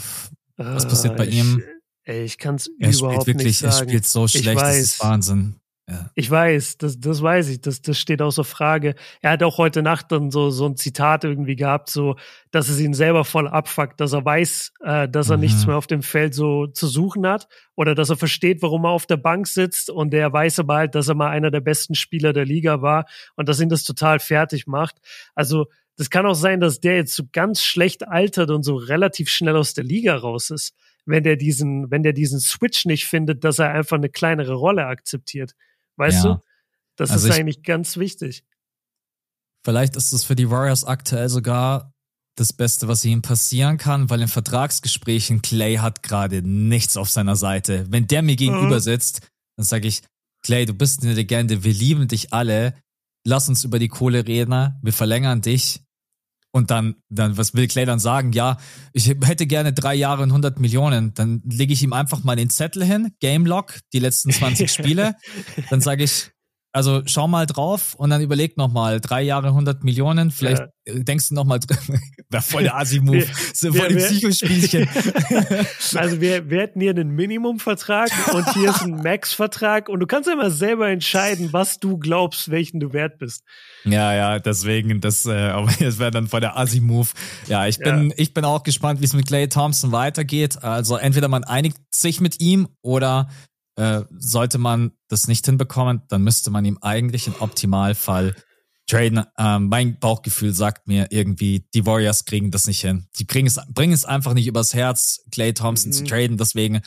was 0.57 0.87
passiert 0.87 1.17
bei 1.17 1.27
ich, 1.27 1.35
ihm? 1.35 1.63
Ey, 2.03 2.23
ich 2.23 2.37
kann 2.37 2.55
es 2.55 2.67
überhaupt 2.67 3.27
wirklich, 3.27 3.47
nicht 3.47 3.57
sagen. 3.59 3.73
Er 3.73 3.89
spielt 3.89 4.07
so 4.07 4.27
schlecht, 4.27 4.59
das 4.59 4.77
ist 4.77 5.03
Wahnsinn. 5.03 5.55
Ja. 5.87 6.09
Ich 6.15 6.31
weiß, 6.31 6.79
das, 6.79 6.99
das 6.99 7.21
weiß 7.21 7.49
ich, 7.49 7.61
das, 7.61 7.79
das 7.81 7.99
steht 7.99 8.19
außer 8.19 8.43
Frage. 8.43 8.95
Er 9.21 9.31
hat 9.31 9.43
auch 9.43 9.59
heute 9.59 9.83
Nacht 9.83 10.11
dann 10.11 10.31
so, 10.31 10.49
so 10.49 10.65
ein 10.65 10.77
Zitat 10.77 11.23
irgendwie 11.23 11.55
gehabt, 11.55 11.89
so, 11.89 12.15
dass 12.49 12.69
es 12.69 12.79
ihn 12.79 12.95
selber 12.95 13.23
voll 13.23 13.47
abfuckt, 13.47 13.99
dass 13.99 14.13
er 14.13 14.25
weiß, 14.25 14.73
äh, 14.83 15.07
dass 15.07 15.29
er 15.29 15.37
mhm. 15.37 15.43
nichts 15.43 15.67
mehr 15.67 15.75
auf 15.75 15.85
dem 15.85 16.01
Feld 16.01 16.33
so 16.33 16.65
zu 16.65 16.87
suchen 16.87 17.27
hat 17.27 17.47
oder 17.75 17.93
dass 17.93 18.09
er 18.09 18.17
versteht, 18.17 18.63
warum 18.63 18.85
er 18.85 18.91
auf 18.91 19.05
der 19.05 19.17
Bank 19.17 19.47
sitzt 19.47 19.91
und 19.91 20.11
der 20.11 20.33
weiß 20.33 20.59
aber 20.59 20.75
halt, 20.75 20.95
dass 20.95 21.07
er 21.07 21.13
mal 21.13 21.29
einer 21.29 21.51
der 21.51 21.61
besten 21.61 21.93
Spieler 21.93 22.33
der 22.33 22.45
Liga 22.45 22.81
war 22.81 23.05
und 23.35 23.47
dass 23.47 23.59
ihn 23.59 23.69
das 23.69 23.83
total 23.83 24.19
fertig 24.19 24.65
macht. 24.65 24.95
Also, 25.35 25.67
das 25.97 26.09
kann 26.09 26.25
auch 26.25 26.35
sein, 26.35 26.59
dass 26.59 26.81
der 26.81 26.95
jetzt 26.95 27.15
so 27.15 27.23
ganz 27.31 27.61
schlecht 27.63 28.07
altert 28.07 28.49
und 28.49 28.63
so 28.63 28.75
relativ 28.75 29.29
schnell 29.29 29.55
aus 29.55 29.73
der 29.73 29.85
Liga 29.85 30.15
raus 30.15 30.49
ist, 30.49 30.73
wenn 31.05 31.23
der 31.23 31.37
diesen, 31.37 31.89
wenn 31.91 32.03
der 32.03 32.11
diesen 32.11 32.39
Switch 32.39 32.85
nicht 32.85 33.05
findet, 33.05 33.43
dass 33.43 33.59
er 33.59 33.69
einfach 33.69 33.97
eine 33.97 34.09
kleinere 34.09 34.55
Rolle 34.55 34.87
akzeptiert. 34.87 35.53
Weißt 35.97 36.23
ja. 36.23 36.33
du? 36.35 36.41
Das 36.95 37.11
also 37.11 37.27
ist 37.27 37.35
eigentlich 37.35 37.63
ganz 37.63 37.97
wichtig. 37.97 38.45
Vielleicht 39.63 39.95
ist 39.95 40.13
es 40.13 40.23
für 40.23 40.35
die 40.35 40.49
Warriors 40.49 40.83
aktuell 40.83 41.29
sogar 41.29 41.91
das 42.35 42.53
Beste, 42.53 42.87
was 42.87 43.05
ihnen 43.05 43.21
passieren 43.21 43.77
kann, 43.77 44.09
weil 44.09 44.21
in 44.21 44.27
Vertragsgesprächen 44.27 45.41
Clay 45.41 45.77
hat 45.77 46.03
gerade 46.03 46.41
nichts 46.41 46.97
auf 46.97 47.09
seiner 47.09 47.35
Seite. 47.35 47.85
Wenn 47.89 48.07
der 48.07 48.21
mir 48.21 48.35
gegenüber 48.35 48.75
mhm. 48.75 48.81
sitzt, 48.81 49.27
dann 49.57 49.65
sage 49.65 49.87
ich, 49.87 50.03
Clay, 50.43 50.65
du 50.65 50.73
bist 50.73 51.01
eine 51.01 51.13
Legende, 51.13 51.63
wir 51.63 51.73
lieben 51.73 52.07
dich 52.07 52.33
alle, 52.33 52.75
lass 53.25 53.49
uns 53.49 53.63
über 53.63 53.79
die 53.79 53.87
Kohle 53.87 54.27
reden, 54.27 54.75
wir 54.81 54.93
verlängern 54.93 55.41
dich 55.41 55.81
und 56.55 56.71
dann, 56.71 56.95
dann, 57.09 57.37
was 57.37 57.53
will 57.53 57.67
Clay 57.67 57.85
dann 57.85 57.99
sagen? 57.99 58.31
Ja, 58.31 58.55
ich 58.93 59.09
hätte 59.09 59.45
gerne 59.45 59.73
drei 59.73 59.93
Jahre 59.93 60.23
und 60.23 60.29
100 60.29 60.57
Millionen. 60.57 61.13
Dann 61.13 61.41
lege 61.43 61.73
ich 61.73 61.83
ihm 61.83 61.91
einfach 61.91 62.23
mal 62.23 62.37
den 62.37 62.49
Zettel 62.49 62.85
hin, 62.85 63.11
Game 63.19 63.45
Lock, 63.45 63.79
die 63.91 63.99
letzten 63.99 64.31
20 64.31 64.71
Spiele. 64.71 65.15
Dann 65.69 65.81
sage 65.81 66.05
ich, 66.05 66.31
also 66.75 67.03
schau 67.05 67.25
mal 67.29 67.45
drauf 67.45 67.95
und 67.95 68.09
dann 68.09 68.19
überleg 68.19 68.57
noch 68.57 68.67
mal 68.67 68.99
drei 68.99 69.21
Jahre 69.21 69.47
100 69.47 69.85
Millionen. 69.85 70.29
Vielleicht 70.29 70.63
ja. 70.85 70.93
denkst 70.93 71.29
du 71.29 71.35
noch 71.35 71.45
mal, 71.45 71.57
wäre 72.29 72.43
voll 72.43 72.63
der 72.63 72.75
Asi-Move, 72.77 73.25
so 73.53 73.71
voll 73.71 73.87
die 73.87 73.95
Psychospielchen. 73.95 74.85
also 75.95 76.19
wir, 76.19 76.49
wir 76.49 76.59
hätten 76.59 76.81
hier 76.81 76.89
einen 76.89 77.11
Minimumvertrag 77.11 78.09
und 78.33 78.53
hier 78.53 78.71
ist 78.71 78.81
ein 78.81 78.97
Max-Vertrag 78.97 79.87
und 79.87 80.01
du 80.01 80.05
kannst 80.05 80.27
immer 80.27 80.51
selber 80.51 80.89
entscheiden, 80.89 81.53
was 81.53 81.79
du 81.79 81.97
glaubst, 81.97 82.51
welchen 82.51 82.81
du 82.81 82.91
wert 82.91 83.19
bist. 83.19 83.43
Ja, 83.85 84.13
ja, 84.13 84.39
deswegen, 84.39 84.99
das, 84.99 85.25
äh, 85.25 85.31
aber 85.31 85.71
das 85.79 85.97
wäre 85.97 86.11
dann 86.11 86.27
voll 86.27 86.41
der 86.41 86.57
Asi-Move. 86.57 87.07
Ja, 87.47 87.67
ich 87.67 87.79
bin, 87.79 88.09
ja. 88.09 88.15
ich 88.17 88.33
bin 88.33 88.43
auch 88.43 88.63
gespannt, 88.63 88.99
wie 88.99 89.05
es 89.05 89.13
mit 89.13 89.27
Clay 89.27 89.47
Thompson 89.47 89.93
weitergeht. 89.93 90.61
Also 90.61 90.97
entweder 90.97 91.29
man 91.29 91.45
einigt 91.45 91.77
sich 91.95 92.19
mit 92.19 92.41
ihm 92.41 92.67
oder 92.81 93.29
äh, 93.77 94.01
sollte 94.17 94.57
man 94.57 94.91
das 95.07 95.27
nicht 95.27 95.45
hinbekommen, 95.45 96.03
dann 96.07 96.23
müsste 96.23 96.51
man 96.51 96.65
ihm 96.65 96.77
eigentlich 96.81 97.27
im 97.27 97.35
Optimalfall 97.39 98.35
traden. 98.87 99.23
Ähm, 99.37 99.67
mein 99.67 99.99
Bauchgefühl 99.99 100.53
sagt 100.53 100.87
mir 100.87 101.07
irgendwie, 101.09 101.67
die 101.73 101.85
Warriors 101.85 102.25
kriegen 102.25 102.51
das 102.51 102.67
nicht 102.67 102.81
hin. 102.81 103.07
Die 103.17 103.25
kriegen 103.25 103.47
es, 103.47 103.59
bringen 103.69 103.93
es 103.93 104.05
einfach 104.05 104.33
nicht 104.33 104.47
übers 104.47 104.73
Herz, 104.73 105.21
Clay 105.31 105.53
Thompson 105.53 105.89
mhm. 105.89 105.93
zu 105.93 106.03
traden. 106.05 106.37
Deswegen 106.37 106.81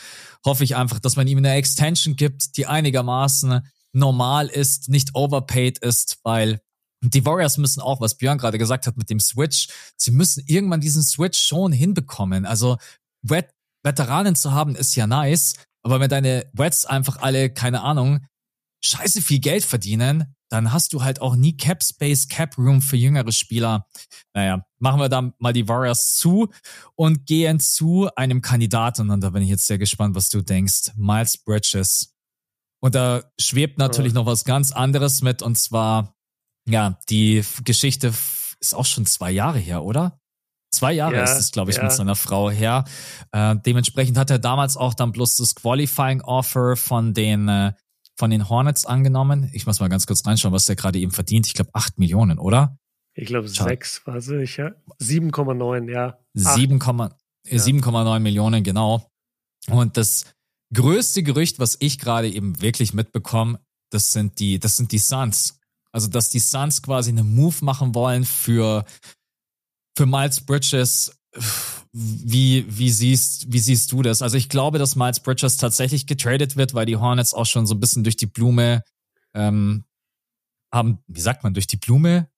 hoffe 0.45 0.65
ich 0.65 0.77
einfach, 0.77 0.99
dass 0.99 1.17
man 1.17 1.27
ihm 1.27 1.39
eine 1.39 1.53
Extension 1.55 2.17
gibt, 2.17 2.57
die 2.57 2.67
einigermaßen 2.67 3.61
normal 3.93 4.49
ist, 4.49 4.89
nicht 4.89 5.15
overpaid 5.15 5.79
ist, 5.79 6.19
weil 6.23 6.61
die 7.01 7.25
Warriors 7.25 7.59
müssen 7.59 7.81
auch, 7.81 8.01
was 8.01 8.17
Björn 8.17 8.39
gerade 8.39 8.59
gesagt 8.59 8.87
hat 8.87 8.97
mit 8.97 9.09
dem 9.09 9.21
Switch, 9.21 9.69
sie 9.97 10.11
müssen 10.11 10.43
irgendwann 10.47 10.81
diesen 10.81 11.03
Switch 11.03 11.39
schon 11.39 11.73
hinbekommen. 11.73 12.45
Also 12.45 12.77
Vet 13.23 13.51
Veteranen 13.85 14.35
zu 14.35 14.53
haben 14.53 14.75
ist 14.75 14.97
ja 14.97 15.07
nice, 15.07 15.55
aber 15.83 16.01
wenn 16.01 16.09
deine 16.09 16.51
Wets 16.53 16.85
einfach 16.85 17.19
alle, 17.19 17.51
keine 17.51 17.83
Ahnung, 17.83 18.27
scheiße 18.85 19.23
viel 19.23 19.41
Geld 19.41 19.65
verdienen, 19.65 20.35
dann 20.51 20.73
hast 20.73 20.93
du 20.93 21.03
halt 21.03 21.21
auch 21.21 21.37
nie 21.37 21.57
Cap 21.57 21.83
Space, 21.83 22.29
Cap 22.29 22.57
Room 22.57 22.81
für 22.81 22.97
jüngere 22.97 23.33
Spieler. 23.33 23.87
Naja, 24.35 24.65
machen 24.79 25.01
wir 25.01 25.09
dann 25.11 25.35
mal 25.39 25.53
die 25.53 25.69
Warriors 25.69 26.15
zu 26.15 26.49
und 26.95 27.27
gehen 27.27 27.61
zu 27.61 28.09
einem 28.17 28.41
Kandidaten. 28.41 29.11
Und 29.11 29.21
da 29.21 29.31
bin 29.31 29.43
ich 29.43 29.51
jetzt 29.51 29.67
sehr 29.67 29.79
gespannt, 29.79 30.15
was 30.15 30.31
du 30.31 30.41
denkst. 30.41 30.93
Miles 30.97 31.37
Bridges. 31.37 32.15
Und 32.81 32.95
da 32.95 33.25
schwebt 33.39 33.77
natürlich 33.77 34.15
ja. 34.15 34.21
noch 34.21 34.27
was 34.27 34.45
ganz 34.45 34.73
anderes 34.73 35.21
mit, 35.21 35.43
und 35.43 35.59
zwar 35.59 36.15
ja, 36.69 36.99
die 37.09 37.43
Geschichte 37.65 38.13
ist 38.61 38.75
auch 38.75 38.85
schon 38.85 39.07
zwei 39.07 39.31
Jahre 39.31 39.59
her, 39.59 39.83
oder? 39.83 40.21
Zwei 40.71 40.93
Jahre 40.93 41.17
ja, 41.17 41.25
ist 41.25 41.39
es, 41.39 41.51
glaube 41.51 41.71
ich, 41.71 41.79
ja. 41.79 41.85
mit 41.85 41.93
seiner 41.93 42.15
Frau 42.15 42.51
her. 42.51 42.85
Äh, 43.33 43.57
dementsprechend 43.65 44.19
hat 44.19 44.31
er 44.31 44.39
damals 44.39 44.77
auch 44.77 44.95
dann 44.95 45.13
bloß 45.13 45.37
das 45.37 45.55
Qualifying 45.55 46.21
Offer 46.21 46.77
von 46.77 47.15
den 47.15 47.49
äh, 47.49 47.73
von 48.19 48.31
den 48.31 48.49
Hornets 48.49 48.85
angenommen. 48.85 49.49
Ich 49.53 49.65
muss 49.67 49.81
mal 49.81 49.89
ganz 49.89 50.07
kurz 50.07 50.27
reinschauen, 50.27 50.53
was 50.53 50.67
der 50.67 50.77
gerade 50.77 50.99
eben 50.99 51.13
verdient. 51.13 51.47
Ich 51.47 51.55
glaube 51.55 51.71
acht 51.73 51.99
Millionen, 51.99 52.39
oder? 52.39 52.77
Ich 53.15 53.27
glaube 53.27 53.49
sechs 53.49 54.05
war 54.07 54.21
sicher. 54.21 54.75
7,9, 55.01 55.91
ja. 55.91 56.19
7,9 56.37 58.13
ja. 58.13 58.19
Millionen, 58.19 58.63
genau. 58.63 59.09
Und 59.69 59.97
das 59.97 60.27
größte 60.75 61.23
Gerücht, 61.23 61.59
was 61.59 61.77
ich 61.81 61.99
gerade 61.99 62.29
eben 62.29 62.61
wirklich 62.61 62.93
mitbekomme, 62.93 63.61
das 63.91 64.13
sind 64.13 64.39
die, 64.41 64.59
das 64.59 64.77
sind 64.77 64.93
die 64.93 64.99
Suns. 64.99 65.59
Also, 65.93 66.09
dass 66.09 66.31
die 66.31 66.39
Suns 66.39 66.83
quasi 66.83 67.11
einen 67.11 67.35
Move 67.35 67.57
machen 67.65 67.95
wollen 67.95 68.25
für, 68.25 68.85
für 69.99 70.07
Miles 70.07 70.41
Bridges. 70.41 71.13
Wie, 71.93 72.65
wie 72.69 72.91
siehst, 72.91 73.53
wie 73.53 73.59
siehst 73.59 73.91
du 73.91 74.03
das? 74.03 74.23
Also, 74.23 74.37
ich 74.37 74.49
glaube, 74.49 74.79
dass 74.79 74.95
Miles 74.95 75.21
Bridges 75.21 75.57
tatsächlich 75.57 76.07
getradet 76.07 76.57
wird, 76.57 76.73
weil 76.73 76.87
die 76.87 76.97
Hornets 76.97 77.35
auch 77.35 77.47
schon 77.47 77.67
so 77.67 77.75
ein 77.75 77.81
bisschen 77.81 78.05
durch 78.05 78.17
die 78.17 78.27
Blume, 78.27 78.85
ähm, 79.35 79.85
haben, 80.73 80.99
wie 81.09 81.21
sagt 81.21 81.43
man, 81.43 81.53
durch 81.53 81.67
die 81.67 81.77
Blume 81.77 82.29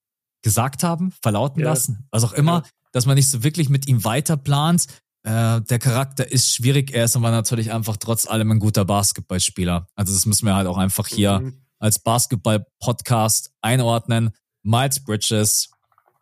gesagt 0.43 0.83
haben, 0.83 1.13
verlauten 1.23 1.61
ja. 1.61 1.67
lassen, 1.67 2.07
was 2.11 2.25
auch 2.25 2.33
immer, 2.33 2.63
ja. 2.65 2.71
dass 2.93 3.05
man 3.05 3.17
nicht 3.17 3.29
so 3.29 3.43
wirklich 3.43 3.69
mit 3.69 3.87
ihm 3.87 4.05
weiter 4.05 4.37
plant. 4.37 4.87
Äh, 5.23 5.61
der 5.61 5.79
Charakter 5.79 6.31
ist 6.31 6.55
schwierig, 6.55 6.93
er 6.93 7.05
ist 7.05 7.17
aber 7.17 7.31
natürlich 7.31 7.73
einfach 7.73 7.99
trotz 7.99 8.27
allem 8.27 8.53
ein 8.53 8.59
guter 8.59 8.87
Basketballspieler. 8.87 9.87
Also 9.95 10.15
das 10.15 10.25
müssen 10.25 10.47
wir 10.47 10.55
halt 10.55 10.67
auch 10.67 10.79
einfach 10.79 11.07
hier 11.07 11.41
mhm 11.41 11.61
als 11.81 11.99
Basketball-Podcast 11.99 13.53
einordnen. 13.63 14.31
Miles 14.63 15.03
Bridges 15.03 15.71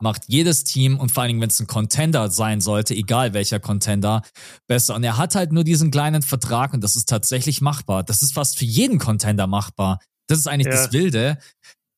macht 0.00 0.24
jedes 0.28 0.64
Team 0.64 0.98
und 0.98 1.10
vor 1.10 1.22
allen 1.22 1.28
Dingen, 1.28 1.40
wenn 1.40 1.50
es 1.50 1.60
ein 1.60 1.66
Contender 1.66 2.30
sein 2.30 2.60
sollte, 2.60 2.94
egal 2.94 3.34
welcher 3.34 3.60
Contender, 3.60 4.22
besser. 4.66 4.94
Und 4.94 5.04
er 5.04 5.16
hat 5.16 5.34
halt 5.34 5.52
nur 5.52 5.64
diesen 5.64 5.90
kleinen 5.90 6.22
Vertrag 6.22 6.72
und 6.72 6.82
das 6.82 6.96
ist 6.96 7.08
tatsächlich 7.08 7.60
machbar. 7.60 8.04
Das 8.04 8.22
ist 8.22 8.32
fast 8.32 8.58
für 8.58 8.64
jeden 8.64 8.98
Contender 8.98 9.46
machbar. 9.46 10.00
Das 10.28 10.38
ist 10.38 10.46
eigentlich 10.46 10.72
ja. 10.72 10.82
das 10.82 10.92
Wilde. 10.92 11.38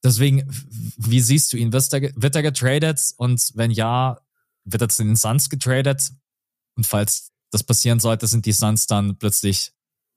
Deswegen, 0.02 0.44
wie 0.96 1.20
siehst 1.20 1.52
du 1.52 1.58
ihn? 1.58 1.72
Wird 1.72 1.92
er, 1.92 2.00
wird 2.14 2.34
er 2.34 2.42
getradet? 2.42 3.00
Und 3.18 3.50
wenn 3.54 3.70
ja, 3.70 4.18
wird 4.64 4.82
er 4.82 4.88
zu 4.88 5.04
den 5.04 5.16
Suns 5.16 5.50
getradet? 5.50 6.12
Und 6.76 6.86
falls 6.86 7.30
das 7.50 7.64
passieren 7.64 8.00
sollte, 8.00 8.26
sind 8.26 8.46
die 8.46 8.52
Suns 8.52 8.86
dann 8.86 9.18
plötzlich 9.18 9.72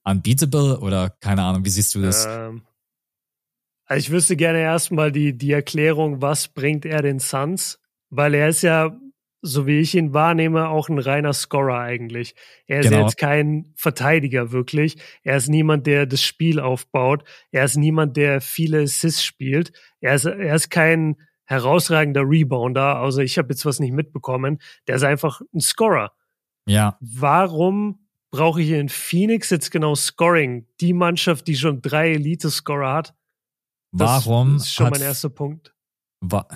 unbeatable 0.05 0.79
oder 0.79 1.09
keine 1.09 1.43
Ahnung, 1.43 1.65
wie 1.65 1.69
siehst 1.69 1.95
du 1.95 2.01
das? 2.01 2.25
Ähm, 2.27 2.63
also 3.85 3.99
ich 3.99 4.11
wüsste 4.11 4.35
gerne 4.35 4.59
erstmal 4.59 5.11
die, 5.11 5.37
die 5.37 5.51
Erklärung, 5.51 6.21
was 6.21 6.47
bringt 6.47 6.85
er 6.85 7.01
den 7.01 7.19
Suns? 7.19 7.79
Weil 8.09 8.33
er 8.33 8.47
ist 8.47 8.61
ja, 8.61 8.97
so 9.41 9.67
wie 9.67 9.79
ich 9.79 9.95
ihn 9.95 10.13
wahrnehme, 10.13 10.69
auch 10.69 10.87
ein 10.87 10.99
reiner 10.99 11.33
Scorer 11.33 11.79
eigentlich. 11.79 12.35
Er 12.65 12.79
ist 12.79 12.89
genau. 12.89 13.03
jetzt 13.03 13.17
kein 13.17 13.73
Verteidiger 13.75 14.51
wirklich. 14.51 14.97
Er 15.23 15.35
ist 15.35 15.49
niemand, 15.49 15.85
der 15.85 16.05
das 16.05 16.21
Spiel 16.21 16.59
aufbaut. 16.59 17.23
Er 17.51 17.65
ist 17.65 17.75
niemand, 17.75 18.15
der 18.15 18.39
viele 18.39 18.81
Assists 18.81 19.23
spielt. 19.23 19.73
Er 19.99 20.15
ist, 20.15 20.25
er 20.25 20.55
ist 20.55 20.69
kein 20.69 21.17
herausragender 21.45 22.21
Rebounder. 22.21 22.97
Also 22.97 23.21
ich 23.21 23.37
habe 23.37 23.49
jetzt 23.49 23.65
was 23.65 23.79
nicht 23.79 23.93
mitbekommen. 23.93 24.59
Der 24.87 24.95
ist 24.95 25.03
einfach 25.03 25.41
ein 25.53 25.59
Scorer. 25.59 26.13
Ja. 26.65 26.97
Warum 27.01 28.07
brauche 28.31 28.61
ich 28.61 28.69
in 28.69 28.87
Phoenix 28.87 29.49
jetzt 29.49 29.71
genau 29.71 29.95
Scoring? 29.95 30.67
Die 30.79 30.93
Mannschaft, 30.93 31.47
die 31.47 31.55
schon 31.55 31.81
drei 31.81 32.11
Elite-Scorer 32.13 32.93
hat. 32.93 33.13
Warum? 33.93 34.53
Das 34.55 34.63
ist 34.63 34.73
schon 34.73 34.89
mein 34.89 35.01
erster 35.01 35.29
Punkt. 35.29 35.73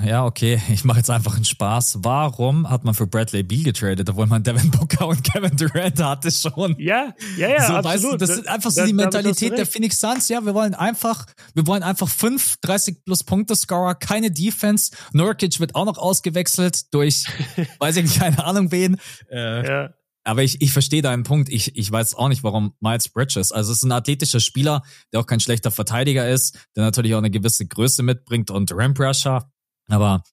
Ja, 0.06 0.26
okay, 0.26 0.62
ich 0.70 0.84
mache 0.84 0.98
jetzt 0.98 1.10
einfach 1.10 1.36
einen 1.36 1.46
Spaß. 1.46 2.00
Warum 2.02 2.70
hat 2.70 2.84
man 2.84 2.94
für 2.94 3.08
Bradley 3.08 3.44
Beal 3.44 3.64
getradet, 3.64 4.10
obwohl 4.10 4.26
man 4.26 4.44
Devin 4.44 4.72
Booker 4.72 5.08
und 5.08 5.24
Kevin 5.32 5.56
Durant 5.56 6.02
hatte 6.02 6.32
schon? 6.32 6.76
Ja, 6.80 7.14
ja, 7.38 7.50
ja, 7.50 7.68
so, 7.68 7.74
absolut. 7.74 7.86
Weißt 7.86 8.04
du, 8.04 8.18
das 8.18 8.30
ist 8.30 8.48
einfach 8.48 8.72
so 8.72 8.82
da, 8.82 8.88
die 8.88 8.94
Mentalität 8.94 9.58
der 9.58 9.66
Phoenix 9.66 10.00
Suns. 10.00 10.30
Ja, 10.30 10.46
wir 10.46 10.54
wollen 10.54 10.74
einfach, 10.74 11.26
wir 11.54 11.68
wollen 11.68 11.84
einfach 11.84 12.08
fünf 12.08 12.58
30 12.62 13.04
plus 13.04 13.24
Punkte 13.24 13.56
Scorer, 13.56 13.96
keine 13.96 14.32
Defense. 14.32 14.92
Nurkic 15.14 15.60
wird 15.60 15.76
auch 15.76 15.86
noch 15.86 15.98
ausgewechselt 15.98 16.94
durch, 16.94 17.26
weiß 17.80 17.98
ich 17.98 18.04
nicht, 18.04 18.20
keine 18.20 18.44
Ahnung 18.44 18.72
wen. 18.72 18.98
Äh, 19.30 19.68
ja. 19.68 19.90
Aber 20.28 20.44
ich, 20.44 20.62
ich 20.62 20.74
verstehe 20.74 21.02
deinen 21.02 21.24
Punkt. 21.24 21.48
Ich, 21.48 21.78
ich 21.78 21.90
weiß 21.90 22.14
auch 22.16 22.28
nicht, 22.28 22.44
warum 22.44 22.74
Miles 22.82 23.08
Bridges. 23.08 23.54
Also 23.54 23.72
es 23.72 23.78
ist 23.78 23.84
ein 23.84 23.94
athletischer 23.94 24.42
Spieler, 24.42 24.84
der 25.14 25.22
auch 25.22 25.26
kein 25.26 25.40
schlechter 25.40 25.72
Verteidiger 25.72 26.30
ist, 26.30 26.68
der 26.76 26.84
natürlich 26.84 27.14
auch 27.14 27.20
eine 27.20 27.32
gewisse 27.32 27.66
Größe 27.66 28.04
mitbringt 28.04 28.52
und 28.52 28.74
Ram 28.76 28.94
Pressure. 28.94 29.50
Aber 29.88 30.24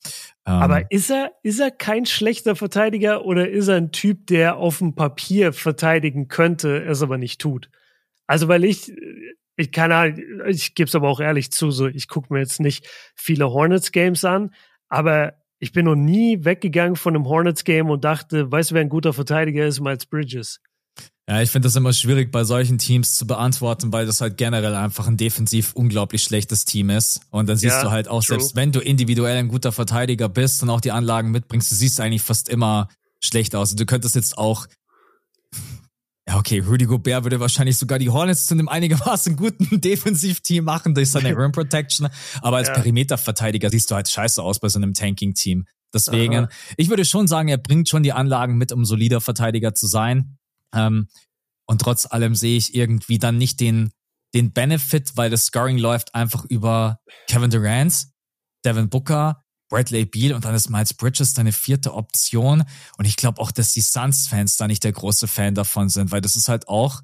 ähm, 0.46 0.52
aber 0.54 0.90
ist 0.90 1.12
er 1.12 1.30
ist 1.44 1.60
er 1.60 1.70
kein 1.70 2.06
schlechter 2.06 2.56
Verteidiger 2.56 3.24
oder 3.24 3.48
ist 3.48 3.68
er 3.68 3.76
ein 3.76 3.92
Typ, 3.92 4.26
der 4.26 4.56
auf 4.56 4.78
dem 4.78 4.96
Papier 4.96 5.52
verteidigen 5.52 6.26
könnte, 6.26 6.84
es 6.84 7.00
aber 7.00 7.16
nicht 7.16 7.40
tut? 7.40 7.70
Also 8.26 8.48
weil 8.48 8.64
ich 8.64 8.92
ich 9.56 9.70
kann 9.70 9.94
halt, 9.94 10.18
ich 10.48 10.74
gebe 10.74 10.88
es 10.88 10.94
aber 10.96 11.08
auch 11.08 11.20
ehrlich 11.20 11.52
zu, 11.52 11.70
so 11.70 11.86
ich 11.86 12.08
gucke 12.08 12.32
mir 12.32 12.40
jetzt 12.40 12.58
nicht 12.58 12.88
viele 13.14 13.50
Hornets 13.50 13.92
Games 13.92 14.24
an, 14.24 14.52
aber 14.88 15.34
ich 15.64 15.72
bin 15.72 15.86
noch 15.86 15.94
nie 15.94 16.44
weggegangen 16.44 16.94
von 16.94 17.16
einem 17.16 17.26
Hornets-Game 17.26 17.88
und 17.88 18.04
dachte, 18.04 18.52
weißt 18.52 18.70
du, 18.70 18.74
wer 18.74 18.82
ein 18.82 18.90
guter 18.90 19.14
Verteidiger 19.14 19.66
ist, 19.66 19.80
Miles 19.80 20.04
Bridges. 20.04 20.60
Ja, 21.26 21.40
ich 21.40 21.50
finde 21.50 21.68
das 21.68 21.74
immer 21.74 21.94
schwierig 21.94 22.30
bei 22.30 22.44
solchen 22.44 22.76
Teams 22.76 23.16
zu 23.16 23.26
beantworten, 23.26 23.90
weil 23.90 24.04
das 24.04 24.20
halt 24.20 24.36
generell 24.36 24.74
einfach 24.74 25.08
ein 25.08 25.16
defensiv 25.16 25.72
unglaublich 25.72 26.22
schlechtes 26.22 26.66
Team 26.66 26.90
ist. 26.90 27.22
Und 27.30 27.48
dann 27.48 27.56
siehst 27.56 27.76
ja, 27.76 27.82
du 27.82 27.90
halt 27.90 28.08
auch, 28.08 28.22
true. 28.22 28.38
selbst 28.38 28.56
wenn 28.56 28.72
du 28.72 28.80
individuell 28.80 29.38
ein 29.38 29.48
guter 29.48 29.72
Verteidiger 29.72 30.28
bist 30.28 30.62
und 30.62 30.68
auch 30.68 30.82
die 30.82 30.92
Anlagen 30.92 31.30
mitbringst, 31.30 31.70
du 31.70 31.76
siehst 31.76 31.98
eigentlich 31.98 32.20
fast 32.20 32.50
immer 32.50 32.90
schlecht 33.22 33.56
aus. 33.56 33.74
Du 33.74 33.86
könntest 33.86 34.16
jetzt 34.16 34.36
auch 34.36 34.66
ja, 36.26 36.38
okay, 36.38 36.60
Rudy 36.60 36.86
Gobert 36.86 37.24
würde 37.24 37.38
wahrscheinlich 37.38 37.76
sogar 37.76 37.98
die 37.98 38.08
Hornets 38.08 38.46
zu 38.46 38.54
einem 38.54 38.68
einigermaßen 38.68 39.36
guten 39.36 39.80
Defensivteam 39.80 40.64
machen 40.64 40.94
durch 40.94 41.10
seine 41.10 41.28
Rim 41.36 41.52
Protection. 41.52 42.08
Aber 42.40 42.56
als 42.56 42.68
ja. 42.68 42.74
Perimeterverteidiger 42.74 43.70
siehst 43.70 43.90
du 43.90 43.94
halt 43.94 44.08
scheiße 44.08 44.42
aus 44.42 44.58
bei 44.58 44.68
so 44.68 44.78
einem 44.78 44.94
Tanking-Team. 44.94 45.66
Deswegen, 45.92 46.34
Aha. 46.34 46.48
ich 46.76 46.88
würde 46.88 47.04
schon 47.04 47.28
sagen, 47.28 47.48
er 47.48 47.58
bringt 47.58 47.88
schon 47.88 48.02
die 48.02 48.12
Anlagen 48.12 48.56
mit, 48.56 48.72
um 48.72 48.84
solider 48.84 49.20
Verteidiger 49.20 49.74
zu 49.74 49.86
sein. 49.86 50.38
Ähm, 50.74 51.08
und 51.66 51.80
trotz 51.80 52.06
allem 52.10 52.34
sehe 52.34 52.56
ich 52.56 52.74
irgendwie 52.74 53.18
dann 53.18 53.38
nicht 53.38 53.60
den, 53.60 53.92
den 54.34 54.52
Benefit, 54.52 55.16
weil 55.16 55.30
das 55.30 55.46
Scoring 55.46 55.78
läuft 55.78 56.14
einfach 56.14 56.44
über 56.46 57.00
Kevin 57.28 57.50
Durant, 57.50 58.08
Devin 58.64 58.88
Booker 58.88 59.43
Bradley 59.74 60.04
Beal 60.04 60.34
und 60.34 60.44
dann 60.44 60.54
ist 60.54 60.70
Miles 60.70 60.94
Bridges 60.94 61.34
deine 61.34 61.50
vierte 61.50 61.94
Option. 61.94 62.62
Und 62.96 63.06
ich 63.06 63.16
glaube 63.16 63.40
auch, 63.40 63.50
dass 63.50 63.72
die 63.72 63.80
Suns-Fans 63.80 64.56
da 64.56 64.68
nicht 64.68 64.84
der 64.84 64.92
große 64.92 65.26
Fan 65.26 65.56
davon 65.56 65.88
sind, 65.88 66.12
weil 66.12 66.20
das 66.20 66.36
ist 66.36 66.48
halt 66.48 66.68
auch, 66.68 67.02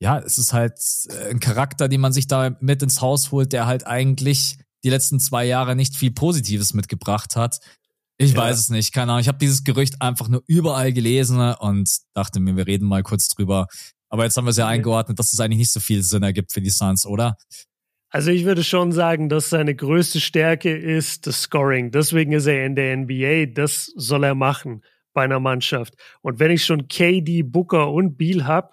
ja, 0.00 0.20
es 0.20 0.38
ist 0.38 0.52
halt 0.52 0.78
äh, 1.08 1.30
ein 1.30 1.40
Charakter, 1.40 1.88
den 1.88 2.00
man 2.00 2.12
sich 2.12 2.28
da 2.28 2.56
mit 2.60 2.84
ins 2.84 3.00
Haus 3.00 3.32
holt, 3.32 3.52
der 3.52 3.66
halt 3.66 3.84
eigentlich 3.84 4.58
die 4.84 4.90
letzten 4.90 5.18
zwei 5.18 5.44
Jahre 5.44 5.74
nicht 5.74 5.96
viel 5.96 6.12
Positives 6.12 6.72
mitgebracht 6.72 7.34
hat. 7.34 7.58
Ich 8.16 8.34
ja. 8.34 8.38
weiß 8.38 8.60
es 8.60 8.68
nicht, 8.68 8.92
keine 8.92 9.10
Ahnung. 9.10 9.22
Ich 9.22 9.28
habe 9.28 9.38
dieses 9.38 9.64
Gerücht 9.64 10.00
einfach 10.00 10.28
nur 10.28 10.44
überall 10.46 10.92
gelesen 10.92 11.40
und 11.40 11.90
dachte 12.14 12.38
mir, 12.38 12.56
wir 12.56 12.68
reden 12.68 12.86
mal 12.86 13.02
kurz 13.02 13.26
drüber. 13.26 13.66
Aber 14.08 14.22
jetzt 14.22 14.36
haben 14.36 14.44
wir 14.44 14.50
es 14.50 14.56
ja 14.56 14.68
eingeordnet, 14.68 15.18
dass 15.18 15.32
es 15.32 15.40
eigentlich 15.40 15.58
nicht 15.58 15.72
so 15.72 15.80
viel 15.80 16.04
Sinn 16.04 16.22
ergibt 16.22 16.52
für 16.52 16.60
die 16.60 16.70
Suns, 16.70 17.06
oder? 17.06 17.36
Also 18.16 18.30
ich 18.30 18.46
würde 18.46 18.64
schon 18.64 18.92
sagen, 18.92 19.28
dass 19.28 19.50
seine 19.50 19.74
größte 19.74 20.22
Stärke 20.22 20.74
ist 20.74 21.26
das 21.26 21.42
Scoring. 21.42 21.90
Deswegen 21.90 22.32
ist 22.32 22.46
er 22.46 22.64
in 22.64 22.74
der 22.74 22.96
NBA. 22.96 23.52
Das 23.52 23.92
soll 23.94 24.24
er 24.24 24.34
machen 24.34 24.82
bei 25.12 25.24
einer 25.24 25.38
Mannschaft. 25.38 25.96
Und 26.22 26.38
wenn 26.38 26.50
ich 26.50 26.64
schon 26.64 26.88
KD, 26.88 27.42
Booker 27.42 27.92
und 27.92 28.16
Beal 28.16 28.46
habe, 28.46 28.70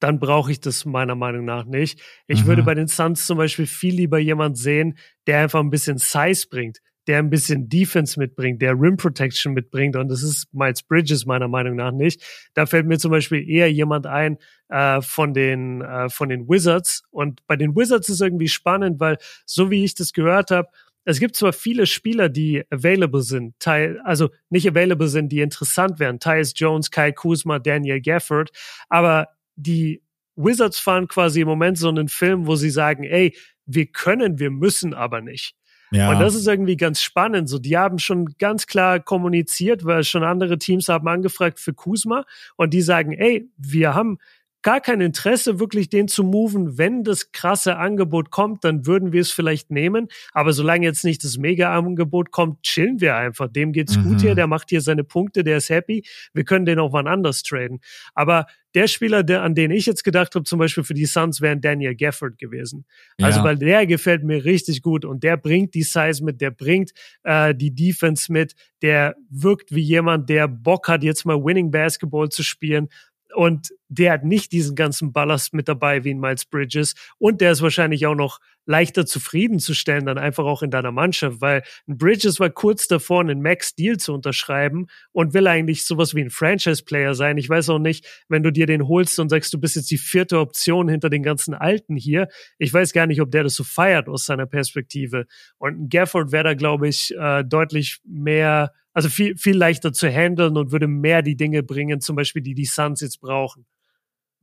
dann 0.00 0.18
brauche 0.18 0.52
ich 0.52 0.60
das 0.60 0.86
meiner 0.86 1.16
Meinung 1.16 1.44
nach 1.44 1.66
nicht. 1.66 2.00
Ich 2.28 2.44
mhm. 2.44 2.46
würde 2.46 2.62
bei 2.62 2.74
den 2.74 2.88
Suns 2.88 3.26
zum 3.26 3.36
Beispiel 3.36 3.66
viel 3.66 3.94
lieber 3.94 4.18
jemand 4.18 4.56
sehen, 4.56 4.96
der 5.26 5.40
einfach 5.40 5.60
ein 5.60 5.68
bisschen 5.68 5.98
Size 5.98 6.46
bringt, 6.48 6.78
der 7.08 7.18
ein 7.18 7.30
bisschen 7.30 7.68
Defense 7.68 8.20
mitbringt, 8.20 8.62
der 8.62 8.78
Rim 8.78 8.96
Protection 8.96 9.54
mitbringt. 9.54 9.96
Und 9.96 10.08
das 10.08 10.22
ist 10.22 10.52
Miles 10.52 10.82
Bridges 10.82 11.26
meiner 11.26 11.48
Meinung 11.48 11.74
nach 11.76 11.90
nicht. 11.90 12.22
Da 12.54 12.66
fällt 12.66 12.86
mir 12.86 12.98
zum 12.98 13.10
Beispiel 13.10 13.48
eher 13.48 13.72
jemand 13.72 14.06
ein 14.06 14.38
äh, 14.68 15.00
von 15.00 15.34
den 15.34 15.80
äh, 15.80 16.10
von 16.10 16.28
den 16.28 16.48
Wizards. 16.48 17.02
Und 17.10 17.44
bei 17.46 17.56
den 17.56 17.74
Wizards 17.74 18.08
ist 18.10 18.20
irgendwie 18.20 18.48
spannend, 18.48 19.00
weil 19.00 19.16
so 19.46 19.70
wie 19.70 19.84
ich 19.84 19.94
das 19.94 20.12
gehört 20.12 20.50
habe, 20.50 20.68
es 21.04 21.20
gibt 21.20 21.36
zwar 21.36 21.54
viele 21.54 21.86
Spieler, 21.86 22.28
die 22.28 22.62
available 22.70 23.22
sind, 23.22 23.54
also 23.66 24.28
nicht 24.50 24.68
available 24.68 25.08
sind, 25.08 25.30
die 25.30 25.40
interessant 25.40 25.98
wären. 25.98 26.20
Tyus 26.20 26.52
Jones, 26.54 26.90
Kai 26.90 27.12
Kuzma, 27.12 27.58
Daniel 27.58 28.02
Gafford, 28.02 28.50
aber 28.90 29.28
die 29.56 30.02
Wizards 30.36 30.78
fahren 30.78 31.08
quasi 31.08 31.40
im 31.40 31.48
Moment 31.48 31.78
so 31.78 31.88
einen 31.88 32.08
Film, 32.08 32.46
wo 32.46 32.56
sie 32.56 32.68
sagen, 32.68 33.04
ey, 33.04 33.34
wir 33.64 33.86
können, 33.86 34.38
wir 34.38 34.50
müssen 34.50 34.92
aber 34.92 35.22
nicht. 35.22 35.57
Ja. 35.90 36.10
Und 36.10 36.20
das 36.20 36.34
ist 36.34 36.46
irgendwie 36.46 36.76
ganz 36.76 37.00
spannend. 37.00 37.48
So, 37.48 37.58
die 37.58 37.76
haben 37.76 37.98
schon 37.98 38.34
ganz 38.38 38.66
klar 38.66 39.00
kommuniziert, 39.00 39.84
weil 39.84 40.04
schon 40.04 40.22
andere 40.22 40.58
Teams 40.58 40.88
haben 40.88 41.08
angefragt 41.08 41.60
für 41.60 41.72
Kuzma 41.72 42.24
und 42.56 42.74
die 42.74 42.82
sagen, 42.82 43.12
ey, 43.12 43.48
wir 43.56 43.94
haben 43.94 44.18
gar 44.62 44.80
kein 44.80 45.00
Interesse, 45.00 45.60
wirklich 45.60 45.88
den 45.88 46.08
zu 46.08 46.24
moven. 46.24 46.78
Wenn 46.78 47.04
das 47.04 47.32
krasse 47.32 47.76
Angebot 47.76 48.30
kommt, 48.30 48.64
dann 48.64 48.86
würden 48.86 49.12
wir 49.12 49.20
es 49.20 49.32
vielleicht 49.32 49.70
nehmen. 49.70 50.08
Aber 50.32 50.52
solange 50.52 50.86
jetzt 50.86 51.04
nicht 51.04 51.22
das 51.24 51.38
Mega-Angebot 51.38 52.30
kommt, 52.30 52.62
chillen 52.62 53.00
wir 53.00 53.16
einfach. 53.16 53.48
Dem 53.48 53.72
geht's 53.72 53.96
mhm. 53.96 54.04
gut 54.04 54.20
hier, 54.20 54.34
der 54.34 54.46
macht 54.46 54.70
hier 54.70 54.80
seine 54.80 55.04
Punkte, 55.04 55.44
der 55.44 55.58
ist 55.58 55.70
happy. 55.70 56.04
Wir 56.32 56.44
können 56.44 56.66
den 56.66 56.78
auch 56.78 56.92
wann 56.92 57.06
anders 57.06 57.42
traden. 57.42 57.80
Aber 58.14 58.46
der 58.74 58.86
Spieler, 58.86 59.22
der, 59.22 59.42
an 59.42 59.54
den 59.54 59.70
ich 59.70 59.86
jetzt 59.86 60.04
gedacht 60.04 60.34
habe, 60.34 60.44
zum 60.44 60.58
Beispiel 60.58 60.84
für 60.84 60.94
die 60.94 61.06
Suns, 61.06 61.40
wäre 61.40 61.56
Daniel 61.56 61.94
Gafford 61.94 62.38
gewesen. 62.38 62.84
Also, 63.20 63.38
ja. 63.38 63.44
weil 63.44 63.56
der 63.56 63.86
gefällt 63.86 64.24
mir 64.24 64.44
richtig 64.44 64.82
gut 64.82 65.04
und 65.04 65.24
der 65.24 65.36
bringt 65.36 65.74
die 65.74 65.82
Size 65.82 66.22
mit, 66.22 66.40
der 66.40 66.50
bringt 66.50 66.92
äh, 67.22 67.54
die 67.54 67.74
Defense 67.74 68.30
mit, 68.30 68.54
der 68.82 69.16
wirkt 69.30 69.74
wie 69.74 69.80
jemand, 69.80 70.28
der 70.28 70.48
Bock 70.48 70.88
hat, 70.88 71.02
jetzt 71.02 71.24
mal 71.24 71.42
Winning 71.42 71.70
Basketball 71.70 72.28
zu 72.28 72.42
spielen. 72.42 72.88
Und 73.34 73.70
der 73.88 74.12
hat 74.12 74.24
nicht 74.24 74.52
diesen 74.52 74.74
ganzen 74.76 75.12
Ballast 75.12 75.54
mit 75.54 75.68
dabei 75.68 76.04
wie 76.04 76.10
in 76.10 76.20
Miles 76.20 76.44
Bridges. 76.44 76.94
Und 77.18 77.40
der 77.40 77.52
ist 77.52 77.62
wahrscheinlich 77.62 78.06
auch 78.06 78.14
noch 78.14 78.40
leichter 78.68 79.06
zufriedenzustellen, 79.06 80.04
dann 80.04 80.18
einfach 80.18 80.44
auch 80.44 80.62
in 80.62 80.70
deiner 80.70 80.92
Mannschaft, 80.92 81.40
weil 81.40 81.62
ein 81.88 81.96
Bridges 81.96 82.38
war 82.38 82.50
kurz 82.50 82.86
davor, 82.86 83.20
einen 83.20 83.40
Max-Deal 83.40 83.96
zu 83.96 84.12
unterschreiben 84.12 84.88
und 85.12 85.32
will 85.32 85.46
eigentlich 85.46 85.86
sowas 85.86 86.14
wie 86.14 86.20
ein 86.20 86.30
Franchise-Player 86.30 87.14
sein. 87.14 87.38
Ich 87.38 87.48
weiß 87.48 87.70
auch 87.70 87.78
nicht, 87.78 88.06
wenn 88.28 88.42
du 88.42 88.52
dir 88.52 88.66
den 88.66 88.86
holst 88.86 89.18
und 89.18 89.30
sagst, 89.30 89.54
du 89.54 89.58
bist 89.58 89.76
jetzt 89.76 89.90
die 89.90 89.96
vierte 89.96 90.38
Option 90.38 90.86
hinter 90.86 91.08
den 91.08 91.22
ganzen 91.22 91.54
Alten 91.54 91.96
hier. 91.96 92.28
Ich 92.58 92.72
weiß 92.72 92.92
gar 92.92 93.06
nicht, 93.06 93.22
ob 93.22 93.30
der 93.30 93.44
das 93.44 93.54
so 93.54 93.64
feiert 93.64 94.06
aus 94.06 94.26
seiner 94.26 94.46
Perspektive. 94.46 95.26
Und 95.56 95.80
ein 95.80 95.88
Gafford 95.88 96.30
wäre 96.30 96.44
da, 96.44 96.54
glaube 96.54 96.88
ich, 96.88 97.14
äh, 97.18 97.44
deutlich 97.44 98.00
mehr 98.04 98.74
also 98.98 99.10
viel, 99.10 99.36
viel 99.36 99.56
leichter 99.56 99.92
zu 99.92 100.10
handeln 100.10 100.56
und 100.56 100.72
würde 100.72 100.88
mehr 100.88 101.22
die 101.22 101.36
Dinge 101.36 101.62
bringen, 101.62 102.00
zum 102.00 102.16
Beispiel, 102.16 102.42
die 102.42 102.54
die 102.54 102.64
Suns 102.64 103.00
jetzt 103.00 103.20
brauchen. 103.20 103.64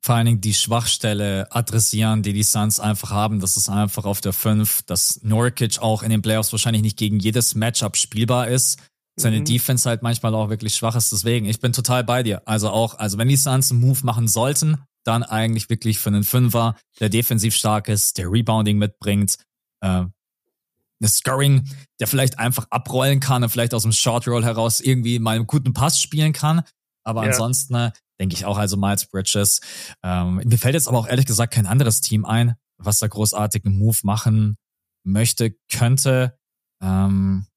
Vor 0.02 0.15
allen 0.15 0.27
Dingen 0.27 0.40
die 0.40 0.53
Schwachstelle 0.53 1.52
adressieren, 1.52 2.23
die 2.23 2.32
die 2.32 2.44
Suns 2.44 2.80
einfach 2.80 3.11
haben. 3.11 3.41
Das 3.41 3.57
ist 3.57 3.68
einfach 3.68 4.06
auf 4.06 4.22
der 4.22 4.32
5, 4.32 4.84
dass 4.84 5.22
Norkic 5.23 5.80
auch 5.80 6.03
in 6.03 6.10
den 6.10 6.22
Playoffs 6.22 6.53
wahrscheinlich 6.53 6.84
nicht 6.84 6.98
gegen 6.98 7.19
jedes 7.19 7.53
Matchup 7.53 7.98
spielbar 7.98 8.48
ist. 8.48 8.80
Seine 9.18 9.41
mhm. 9.41 9.45
Defense 9.45 9.90
halt 9.90 10.03
manchmal 10.03 10.34
auch 10.34 10.49
wirklich 10.49 10.73
schwach 10.73 10.95
ist. 10.95 11.11
Deswegen, 11.11 11.48
ich 11.48 11.60
bin 11.60 11.73
total 11.73 12.06
bei 12.06 12.23
dir. 12.23 12.41
Also 12.45 12.69
auch, 12.69 12.98
also 12.98 13.18
wenn 13.18 13.27
die 13.27 13.36
Suns 13.36 13.72
einen 13.72 13.82
Move 13.82 13.99
machen 14.03 14.30
sollten, 14.30 14.77
dann 15.03 15.23
eigentlich 15.23 15.69
wirklich 15.69 15.99
für 15.99 16.11
einen 16.11 16.23
Fünfer, 16.23 16.77
der 17.02 17.10
defensiv 17.10 17.56
stark 17.56 17.90
ist, 17.90 18.18
der 18.18 18.32
Rebounding 18.32 18.77
mitbringt, 18.77 19.36
äh, 19.82 20.06
Scoring, 21.03 21.67
der 21.99 22.07
vielleicht 22.07 22.39
einfach 22.39 22.67
abrollen 22.69 23.19
kann 23.19 23.43
und 23.43 23.49
vielleicht 23.49 23.73
aus 23.73 23.84
dem 23.84 23.91
Short 23.91 24.27
Roll 24.27 24.43
heraus 24.43 24.80
irgendwie 24.80 25.19
mal 25.19 25.35
einen 25.35 25.47
guten 25.47 25.73
Pass 25.73 25.99
spielen 25.99 26.34
kann. 26.34 26.63
Aber 27.03 27.23
ja. 27.23 27.31
ansonsten 27.31 27.76
äh, 27.76 27.91
denke 28.19 28.35
ich 28.35 28.45
auch 28.45 28.57
also 28.57 28.77
Miles 28.77 29.05
Bridges. 29.05 29.61
Ähm, 30.03 30.41
mir 30.43 30.57
fällt 30.57 30.73
jetzt 30.73 30.88
aber 30.88 30.97
auch 30.97 31.07
ehrlich 31.07 31.26
gesagt 31.26 31.53
kein 31.53 31.67
anderes 31.67 32.01
Team 32.01 32.26
ein, 32.26 32.55
was 32.77 32.99
da 32.99 33.07
großartigen 33.07 33.77
Move 33.77 33.97
machen 34.03 34.57
möchte, 35.03 35.55
könnte. 35.72 36.38
Ähm, 36.81 37.47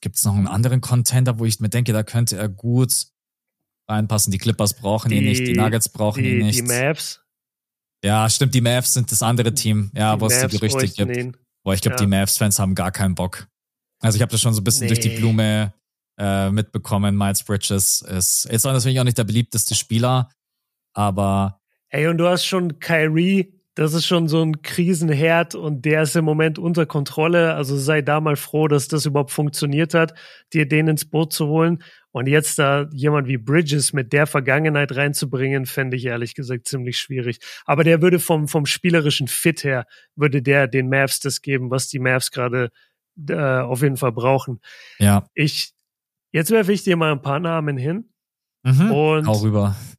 Gibt 0.00 0.16
es 0.16 0.24
noch 0.24 0.34
einen 0.34 0.46
anderen 0.46 0.80
Contender, 0.80 1.38
wo 1.38 1.44
ich 1.44 1.60
mir 1.60 1.68
denke, 1.68 1.92
da 1.92 2.02
könnte 2.02 2.36
er 2.36 2.48
gut 2.48 3.08
reinpassen? 3.88 4.32
Die 4.32 4.38
Clippers 4.38 4.74
brauchen 4.74 5.10
die, 5.10 5.18
ihn 5.18 5.24
nicht, 5.24 5.46
die 5.46 5.52
Nuggets 5.52 5.90
brauchen 5.90 6.22
die, 6.22 6.30
ihn 6.30 6.46
nicht. 6.46 6.58
Die 6.58 6.62
Mavs. 6.62 7.20
Ja, 8.02 8.30
stimmt, 8.30 8.54
die 8.54 8.62
Mavs 8.62 8.94
sind 8.94 9.12
das 9.12 9.22
andere 9.22 9.52
Team, 9.52 9.90
ja, 9.94 10.18
wo 10.18 10.26
es 10.26 10.40
die 10.40 10.56
Gerüchte 10.56 10.88
gibt. 10.88 11.16
Ihn. 11.16 11.36
Boah, 11.62 11.74
ich 11.74 11.80
glaube, 11.80 11.96
ja. 11.96 12.04
die 12.04 12.06
Mavs-Fans 12.06 12.58
haben 12.58 12.74
gar 12.74 12.90
keinen 12.90 13.14
Bock. 13.14 13.48
Also 14.00 14.16
ich 14.16 14.22
habe 14.22 14.32
das 14.32 14.40
schon 14.40 14.54
so 14.54 14.60
ein 14.60 14.64
bisschen 14.64 14.82
nee. 14.82 14.88
durch 14.88 15.00
die 15.00 15.10
Blume 15.10 15.74
äh, 16.18 16.50
mitbekommen. 16.50 17.16
Miles 17.16 17.42
Bridges 17.44 18.02
ist 18.02 18.48
jetzt 18.50 18.64
natürlich 18.64 18.98
auch 19.00 19.04
nicht 19.04 19.18
der 19.18 19.24
beliebteste 19.24 19.74
Spieler, 19.74 20.30
aber. 20.94 21.60
Hey, 21.88 22.06
und 22.06 22.18
du 22.18 22.28
hast 22.28 22.44
schon 22.44 22.78
Kyrie, 22.78 23.59
das 23.80 23.94
ist 23.94 24.04
schon 24.04 24.28
so 24.28 24.42
ein 24.42 24.60
Krisenherd 24.60 25.54
und 25.54 25.86
der 25.86 26.02
ist 26.02 26.14
im 26.14 26.26
Moment 26.26 26.58
unter 26.58 26.84
Kontrolle. 26.84 27.54
Also 27.54 27.78
sei 27.78 28.02
da 28.02 28.20
mal 28.20 28.36
froh, 28.36 28.68
dass 28.68 28.88
das 28.88 29.06
überhaupt 29.06 29.30
funktioniert 29.30 29.94
hat, 29.94 30.12
dir 30.52 30.68
den 30.68 30.86
ins 30.86 31.06
Boot 31.06 31.32
zu 31.32 31.46
holen. 31.46 31.82
Und 32.10 32.28
jetzt 32.28 32.58
da 32.58 32.90
jemand 32.92 33.26
wie 33.26 33.38
Bridges 33.38 33.94
mit 33.94 34.12
der 34.12 34.26
Vergangenheit 34.26 34.94
reinzubringen, 34.94 35.64
fände 35.64 35.96
ich 35.96 36.04
ehrlich 36.04 36.34
gesagt 36.34 36.68
ziemlich 36.68 36.98
schwierig. 36.98 37.38
Aber 37.64 37.82
der 37.82 38.02
würde 38.02 38.18
vom, 38.18 38.48
vom 38.48 38.66
spielerischen 38.66 39.28
Fit 39.28 39.64
her, 39.64 39.86
würde 40.14 40.42
der 40.42 40.68
den 40.68 40.90
Mavs 40.90 41.20
das 41.20 41.40
geben, 41.40 41.70
was 41.70 41.88
die 41.88 42.00
Mavs 42.00 42.30
gerade 42.32 42.72
äh, 43.30 43.34
auf 43.34 43.80
jeden 43.80 43.96
Fall 43.96 44.12
brauchen. 44.12 44.60
Ja. 44.98 45.26
Ich, 45.32 45.72
jetzt 46.32 46.50
werfe 46.50 46.74
ich 46.74 46.82
dir 46.84 46.98
mal 46.98 47.12
ein 47.12 47.22
paar 47.22 47.40
Namen 47.40 47.78
hin. 47.78 48.10
Mhm, 48.62 48.92
und 48.92 49.26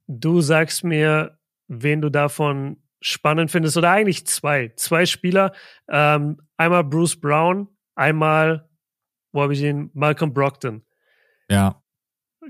du 0.05 0.41
sagst 0.41 0.83
mir, 0.83 1.39
wen 1.67 1.99
du 1.99 2.11
davon 2.11 2.77
spannend 3.01 3.51
findest, 3.51 3.75
oder 3.77 3.91
eigentlich 3.91 4.25
zwei. 4.27 4.71
Zwei 4.75 5.05
Spieler. 5.05 5.53
Ähm, 5.89 6.39
einmal 6.57 6.83
Bruce 6.83 7.19
Brown, 7.19 7.67
einmal, 7.95 8.69
wo 9.31 9.41
habe 9.41 9.53
ich 9.53 9.61
ihn? 9.61 9.89
Malcolm 9.93 10.33
Brockton. 10.33 10.83
Ja. 11.49 11.81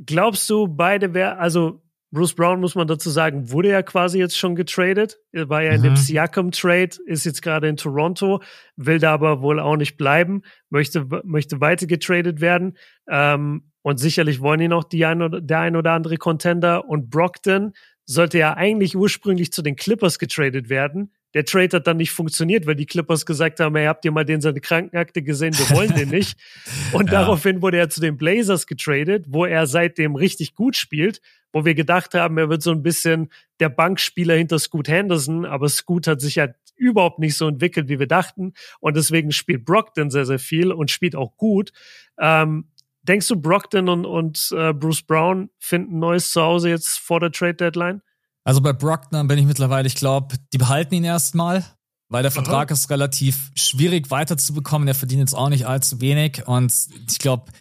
Glaubst 0.05 0.49
du, 0.49 0.67
beide 0.67 1.13
wäre, 1.13 1.37
also 1.37 1.81
Bruce 2.11 2.35
Brown, 2.35 2.59
muss 2.59 2.75
man 2.75 2.87
dazu 2.87 3.09
sagen, 3.09 3.51
wurde 3.51 3.69
ja 3.69 3.81
quasi 3.83 4.19
jetzt 4.19 4.37
schon 4.37 4.55
getradet. 4.55 5.17
Er 5.31 5.47
war 5.47 5.63
ja 5.63 5.69
mhm. 5.71 5.75
in 5.77 5.83
dem 5.83 5.93
mhm. 5.93 5.97
Siakam-Trade, 5.97 6.97
ist 7.05 7.25
jetzt 7.25 7.41
gerade 7.41 7.69
in 7.69 7.77
Toronto, 7.77 8.41
will 8.75 8.99
da 8.99 9.13
aber 9.13 9.41
wohl 9.41 9.59
auch 9.59 9.77
nicht 9.77 9.95
bleiben, 9.95 10.41
möchte, 10.69 11.07
möchte 11.23 11.61
weiter 11.61 11.87
getradet 11.87 12.41
werden. 12.41 12.77
Ähm, 13.09 13.71
und 13.81 13.97
sicherlich 13.97 14.41
wollen 14.41 14.59
ihn 14.59 14.73
auch 14.73 14.83
die 14.83 15.05
ein 15.05 15.21
oder, 15.21 15.41
der 15.41 15.59
ein 15.59 15.75
oder 15.75 15.93
andere 15.93 16.17
Contender. 16.17 16.87
Und 16.87 17.09
Brockton 17.09 17.73
sollte 18.11 18.37
ja 18.37 18.55
eigentlich 18.55 18.95
ursprünglich 18.95 19.51
zu 19.51 19.61
den 19.61 19.75
Clippers 19.75 20.19
getradet 20.19 20.69
werden. 20.69 21.11
Der 21.33 21.45
Trade 21.45 21.77
hat 21.77 21.87
dann 21.87 21.97
nicht 21.97 22.11
funktioniert, 22.11 22.65
weil 22.65 22.75
die 22.75 22.85
Clippers 22.85 23.25
gesagt 23.25 23.59
haben, 23.59 23.75
hey, 23.75 23.85
habt 23.85 24.03
ihr 24.03 24.11
mal 24.11 24.25
den 24.25 24.41
seine 24.41 24.59
Krankenakte 24.59 25.21
gesehen, 25.23 25.57
wir 25.57 25.75
wollen 25.75 25.95
den 25.95 26.09
nicht. 26.09 26.37
Und 26.91 27.05
ja. 27.05 27.21
daraufhin 27.21 27.61
wurde 27.61 27.77
er 27.77 27.89
zu 27.89 28.01
den 28.01 28.17
Blazers 28.17 28.67
getradet, 28.67 29.25
wo 29.29 29.45
er 29.45 29.65
seitdem 29.65 30.15
richtig 30.15 30.55
gut 30.55 30.75
spielt, 30.75 31.21
wo 31.53 31.63
wir 31.63 31.73
gedacht 31.73 32.13
haben, 32.13 32.37
er 32.37 32.49
wird 32.49 32.61
so 32.61 32.71
ein 32.71 32.83
bisschen 32.83 33.29
der 33.59 33.69
Bankspieler 33.69 34.35
hinter 34.35 34.59
Scoot 34.59 34.89
Henderson, 34.89 35.45
aber 35.45 35.69
Scoot 35.69 36.07
hat 36.07 36.19
sich 36.19 36.35
ja 36.35 36.49
überhaupt 36.75 37.19
nicht 37.19 37.37
so 37.37 37.47
entwickelt, 37.47 37.87
wie 37.87 37.99
wir 37.99 38.07
dachten. 38.07 38.53
Und 38.79 38.97
deswegen 38.97 39.31
spielt 39.31 39.65
Brockton 39.65 40.09
sehr, 40.09 40.25
sehr 40.25 40.39
viel 40.39 40.71
und 40.71 40.91
spielt 40.91 41.15
auch 41.15 41.37
gut. 41.37 41.71
Ähm, 42.19 42.65
denkst 43.03 43.27
du, 43.27 43.35
Brockton 43.35 43.89
und, 43.89 44.05
und 44.05 44.49
äh, 44.55 44.73
Bruce 44.73 45.03
Brown 45.03 45.49
finden 45.59 45.99
neues 45.99 46.31
Zuhause 46.31 46.69
jetzt 46.69 46.99
vor 46.99 47.19
der 47.19 47.31
Trade 47.31 47.55
Deadline? 47.55 48.01
Also 48.43 48.61
bei 48.61 48.73
Brockton 48.73 49.27
bin 49.27 49.37
ich 49.37 49.45
mittlerweile, 49.45 49.87
ich 49.87 49.95
glaube, 49.95 50.35
die 50.51 50.57
behalten 50.57 50.95
ihn 50.95 51.03
erstmal, 51.03 51.63
weil 52.09 52.23
der 52.23 52.31
Vertrag 52.31 52.69
Aha. 52.69 52.73
ist 52.73 52.89
relativ 52.89 53.51
schwierig 53.55 54.11
weiterzubekommen. 54.11 54.85
Der 54.85 54.95
verdient 54.95 55.21
jetzt 55.21 55.33
auch 55.33 55.49
nicht 55.49 55.67
allzu 55.67 56.01
wenig. 56.01 56.47
Und 56.47 56.73
ich 57.09 57.19
glaube, 57.19 57.51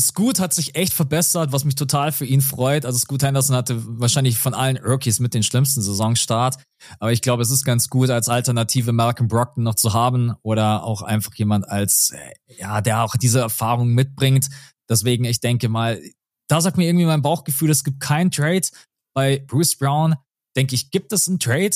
Scoot 0.00 0.40
hat 0.40 0.54
sich 0.54 0.74
echt 0.74 0.94
verbessert, 0.94 1.52
was 1.52 1.64
mich 1.64 1.74
total 1.74 2.12
für 2.12 2.24
ihn 2.24 2.40
freut. 2.40 2.86
Also 2.86 2.98
Scoot 2.98 3.22
Henderson 3.22 3.54
hatte 3.54 3.82
wahrscheinlich 4.00 4.38
von 4.38 4.54
allen 4.54 4.78
Rookies 4.78 5.20
mit 5.20 5.34
den 5.34 5.42
schlimmsten 5.42 5.82
Saisonstart. 5.82 6.56
Aber 6.98 7.12
ich 7.12 7.20
glaube, 7.20 7.42
es 7.42 7.50
ist 7.50 7.64
ganz 7.64 7.88
gut, 7.88 8.08
als 8.08 8.28
Alternative 8.28 8.92
Malcolm 8.92 9.28
Brockton 9.28 9.64
noch 9.64 9.74
zu 9.74 9.92
haben 9.92 10.32
oder 10.42 10.84
auch 10.84 11.02
einfach 11.02 11.34
jemand 11.34 11.68
als, 11.68 12.10
äh, 12.10 12.60
ja, 12.60 12.80
der 12.80 13.02
auch 13.02 13.16
diese 13.16 13.40
Erfahrung 13.40 13.88
mitbringt. 13.88 14.48
Deswegen, 14.92 15.24
ich 15.24 15.40
denke 15.40 15.70
mal, 15.70 16.02
da 16.50 16.60
sagt 16.60 16.76
mir 16.76 16.86
irgendwie 16.86 17.06
mein 17.06 17.22
Bauchgefühl, 17.22 17.70
es 17.70 17.82
gibt 17.82 18.00
keinen 18.00 18.30
Trade, 18.30 18.66
bei 19.14 19.38
Bruce 19.38 19.76
Brown, 19.76 20.16
denke 20.54 20.74
ich, 20.74 20.90
gibt 20.90 21.14
es 21.14 21.26
einen 21.26 21.38
Trade. 21.38 21.70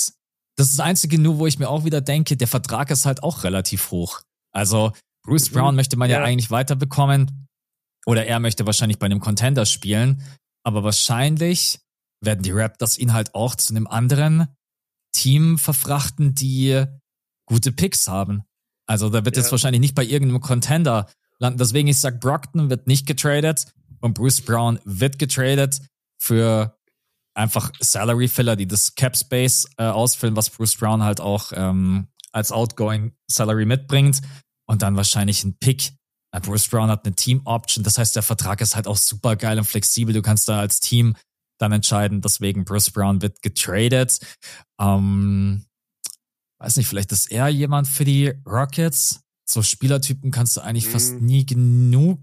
Das 0.59 0.69
ist 0.69 0.79
das 0.79 0.81
einzige 0.81 1.19
nur, 1.19 1.39
wo 1.39 1.47
ich 1.47 1.59
mir 1.59 1.71
auch 1.71 1.85
wieder 1.85 2.03
denke, 2.03 2.37
der 2.37 2.47
Vertrag 2.47 2.91
ist 2.91 3.07
halt 3.07 3.23
auch 3.23 3.43
relativ 3.43 3.91
hoch. 3.91 4.21
Also 4.53 4.93
Bruce 5.25 5.51
mhm. 5.51 5.55
Brown 5.55 5.77
möchte 5.77 5.97
man 5.97 6.11
ja. 6.11 6.19
ja 6.19 6.25
eigentlich 6.25 6.51
weiterbekommen 6.51 7.49
oder 8.05 8.27
er 8.27 8.39
möchte 8.39 8.67
wahrscheinlich 8.67 8.99
bei 8.99 9.07
einem 9.07 9.21
Contender 9.21 9.65
spielen, 9.65 10.23
aber 10.63 10.85
wahrscheinlich 10.85 11.81
werden 12.23 12.43
die 12.43 12.53
Raptors 12.53 12.99
ihn 12.99 13.15
halt 13.15 13.35
auch 13.35 13.55
zu 13.55 13.73
einem 13.73 13.87
anderen 13.87 14.49
Team 15.13 15.57
verfrachten, 15.57 16.35
die 16.35 16.85
gute 17.47 17.73
Picks 17.73 18.09
haben. 18.09 18.43
Also 18.87 19.09
da 19.09 19.25
wird 19.25 19.37
ja. 19.37 19.43
jetzt 19.43 19.53
wahrscheinlich 19.53 19.81
nicht 19.81 19.95
bei 19.95 20.05
irgendeinem 20.05 20.43
Contender 20.43 21.09
landen. 21.39 21.59
Deswegen 21.59 21.89
ich 21.89 21.99
sag, 21.99 22.21
Brockton 22.21 22.71
wird 22.71 22.87
nicht 22.87 23.07
getradet 23.07 23.67
und 24.01 24.15
Bruce 24.15 24.41
Brown 24.41 24.79
wird 24.85 25.19
getradet 25.19 25.81
für 26.19 26.79
einfach 27.35 27.71
Salary 27.81 28.29
Filler, 28.29 28.57
die 28.57 28.67
das 28.67 28.95
Cap 28.95 29.17
Space 29.17 29.67
äh, 29.77 29.85
ausfüllen, 29.85 30.37
was 30.37 30.51
Bruce 30.51 30.77
Brown 30.77 31.03
halt 31.03 31.21
auch 31.21 31.53
ähm, 31.55 32.09
als 32.33 32.53
Outgoing 32.53 33.13
Salary 33.31 33.67
mitbringt. 33.67 34.21
und 34.67 34.83
dann 34.83 34.97
wahrscheinlich 34.97 35.45
ein 35.45 35.59
Pick. 35.59 35.93
Äh, 36.33 36.41
Bruce 36.41 36.69
Brown 36.69 36.91
hat 36.91 37.05
eine 37.05 37.15
Team-Option, 37.15 37.85
das 37.85 37.99
heißt, 37.99 38.17
der 38.17 38.23
Vertrag 38.23 38.61
ist 38.61 38.77
halt 38.77 38.87
auch 38.87 38.97
super 38.97 39.37
geil 39.37 39.59
und 39.59 39.65
flexibel. 39.65 40.13
Du 40.13 40.23
kannst 40.23 40.49
da 40.49 40.59
als 40.61 40.81
Team 40.81 41.17
dann 41.59 41.73
entscheiden, 41.73 42.21
deswegen 42.21 42.65
Bruce 42.65 42.91
Brown 42.91 43.23
wird 43.23 43.43
getradet. 43.43 44.19
Ähm, 44.81 45.65
weiß 46.59 46.77
nicht, 46.77 46.89
vielleicht 46.89 47.13
ist 47.13 47.31
er 47.31 47.49
jemand 47.49 47.89
für 47.89 48.05
die 48.05 48.33
Rockets. 48.47 49.21
So 49.49 49.63
Spielertypen 49.63 50.31
kannst 50.31 50.57
du 50.57 50.61
eigentlich 50.61 50.87
mhm. 50.87 50.91
fast 50.91 51.21
nie 51.21 51.47
genug 51.47 52.21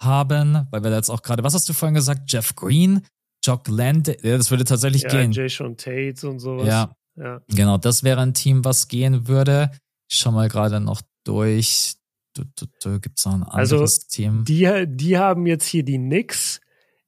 haben, 0.00 0.66
weil 0.70 0.82
wir 0.82 0.90
da 0.90 0.96
jetzt 0.96 1.10
auch 1.10 1.22
gerade, 1.22 1.42
was 1.42 1.54
hast 1.54 1.68
du 1.68 1.72
vorhin 1.72 1.94
gesagt? 1.94 2.32
Jeff 2.32 2.54
Green, 2.54 3.02
Jock 3.44 3.68
Land, 3.68 4.08
ja, 4.08 4.36
das 4.36 4.50
würde 4.50 4.64
tatsächlich 4.64 5.02
ja, 5.02 5.08
gehen. 5.08 5.32
Jay 5.32 5.48
Sean 5.48 5.76
Tate 5.76 6.28
und 6.28 6.38
sowas. 6.38 6.66
Ja, 6.66 6.94
ja, 7.16 7.40
genau, 7.48 7.76
das 7.76 8.04
wäre 8.04 8.20
ein 8.20 8.34
Team, 8.34 8.64
was 8.64 8.88
gehen 8.88 9.28
würde. 9.28 9.70
Ich 10.08 10.18
schau 10.18 10.30
mal 10.30 10.48
gerade 10.48 10.80
noch 10.80 11.02
durch. 11.24 11.94
Du, 12.34 12.44
du, 12.56 12.66
du, 12.82 13.00
gibt's 13.00 13.26
noch 13.26 13.34
ein 13.34 13.42
also, 13.42 13.76
anderes 13.76 13.96
also, 13.96 14.06
Team? 14.08 14.44
Die, 14.44 14.86
die 14.86 15.18
haben 15.18 15.46
jetzt 15.46 15.66
hier 15.66 15.82
die 15.82 15.98
Knicks. 15.98 16.60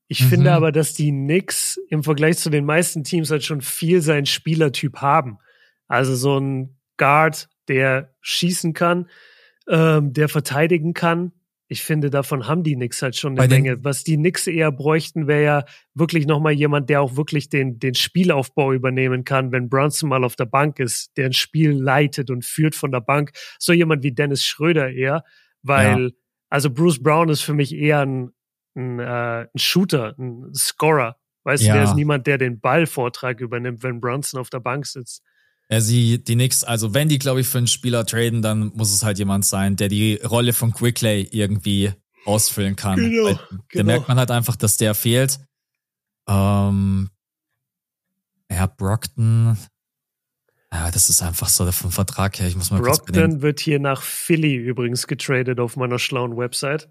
Ich 0.06 0.22
mhm. 0.22 0.28
finde 0.28 0.52
aber, 0.52 0.70
dass 0.70 0.92
die 0.92 1.10
Knicks 1.10 1.78
im 1.88 2.02
Vergleich 2.02 2.36
zu 2.38 2.50
den 2.50 2.64
meisten 2.64 3.04
Teams 3.04 3.30
halt 3.30 3.42
schon 3.42 3.62
viel 3.62 4.02
seinen 4.02 4.26
Spielertyp 4.26 4.98
haben. 4.98 5.38
Also 5.88 6.14
so 6.14 6.38
ein 6.38 6.76
Guard, 6.98 7.48
der 7.68 8.14
schießen 8.20 8.72
kann, 8.72 9.08
ähm, 9.68 10.12
der 10.12 10.28
verteidigen 10.28 10.94
kann, 10.94 11.32
ich 11.66 11.82
finde, 11.82 12.10
davon 12.10 12.46
haben 12.46 12.62
die 12.62 12.74
Knicks 12.74 13.00
halt 13.00 13.16
schon 13.16 13.38
eine 13.38 13.48
Menge. 13.48 13.82
Was 13.82 14.04
die 14.04 14.16
Knicks 14.16 14.46
eher 14.46 14.70
bräuchten, 14.70 15.26
wäre 15.26 15.42
ja 15.42 15.64
wirklich 15.94 16.26
nochmal 16.26 16.52
jemand, 16.52 16.90
der 16.90 17.00
auch 17.00 17.16
wirklich 17.16 17.48
den, 17.48 17.78
den 17.78 17.94
Spielaufbau 17.94 18.72
übernehmen 18.72 19.24
kann, 19.24 19.50
wenn 19.50 19.70
Brunson 19.70 20.10
mal 20.10 20.24
auf 20.24 20.36
der 20.36 20.44
Bank 20.44 20.78
ist, 20.78 21.16
der 21.16 21.26
ein 21.26 21.32
Spiel 21.32 21.72
leitet 21.72 22.30
und 22.30 22.44
führt 22.44 22.74
von 22.74 22.92
der 22.92 23.00
Bank. 23.00 23.32
So 23.58 23.72
jemand 23.72 24.02
wie 24.02 24.12
Dennis 24.12 24.44
Schröder 24.44 24.90
eher, 24.90 25.24
weil, 25.62 26.02
ja. 26.02 26.10
also 26.50 26.70
Bruce 26.70 27.02
Brown 27.02 27.30
ist 27.30 27.42
für 27.42 27.54
mich 27.54 27.74
eher 27.74 28.00
ein, 28.00 28.30
ein, 28.76 29.00
äh, 29.00 29.46
ein 29.52 29.58
Shooter, 29.58 30.14
ein 30.18 30.52
Scorer. 30.54 31.16
Weißt 31.44 31.64
ja. 31.64 31.72
du, 31.72 31.78
der 31.80 31.88
ist 31.88 31.96
niemand, 31.96 32.26
der 32.26 32.36
den 32.36 32.60
Ballvortrag 32.60 33.40
übernimmt, 33.40 33.82
wenn 33.82 34.00
Brunson 34.00 34.38
auf 34.38 34.50
der 34.50 34.60
Bank 34.60 34.86
sitzt. 34.86 35.22
Ja, 35.70 35.80
sie, 35.80 36.22
die 36.22 36.34
Knicks, 36.34 36.62
also 36.62 36.92
wenn 36.92 37.08
die, 37.08 37.18
glaube 37.18 37.40
ich, 37.40 37.48
für 37.48 37.58
einen 37.58 37.66
Spieler 37.66 38.04
traden, 38.04 38.42
dann 38.42 38.72
muss 38.74 38.92
es 38.92 39.02
halt 39.02 39.18
jemand 39.18 39.44
sein, 39.46 39.76
der 39.76 39.88
die 39.88 40.16
Rolle 40.16 40.52
von 40.52 40.72
Quickley 40.72 41.28
irgendwie 41.30 41.92
ausfüllen 42.26 42.76
kann. 42.76 42.96
Genau, 42.96 43.24
Weil, 43.24 43.38
genau. 43.48 43.58
Da 43.72 43.82
merkt 43.82 44.08
man 44.08 44.18
halt 44.18 44.30
einfach, 44.30 44.56
dass 44.56 44.76
der 44.76 44.94
fehlt. 44.94 45.40
Ähm, 46.28 47.10
ja, 48.50 48.66
Brockton, 48.66 49.56
ja, 50.74 50.90
das 50.90 51.08
ist 51.08 51.22
einfach 51.22 51.48
so 51.48 51.70
vom 51.70 51.92
Vertrag 51.92 52.40
her. 52.40 52.48
Ich 52.48 52.56
muss 52.56 52.72
mal 52.72 52.80
Brockton 52.80 53.42
wird 53.42 53.60
hier 53.60 53.78
nach 53.78 54.02
Philly 54.02 54.56
übrigens 54.56 55.06
getradet 55.06 55.60
auf 55.60 55.76
meiner 55.76 56.00
schlauen 56.00 56.36
Website. 56.36 56.90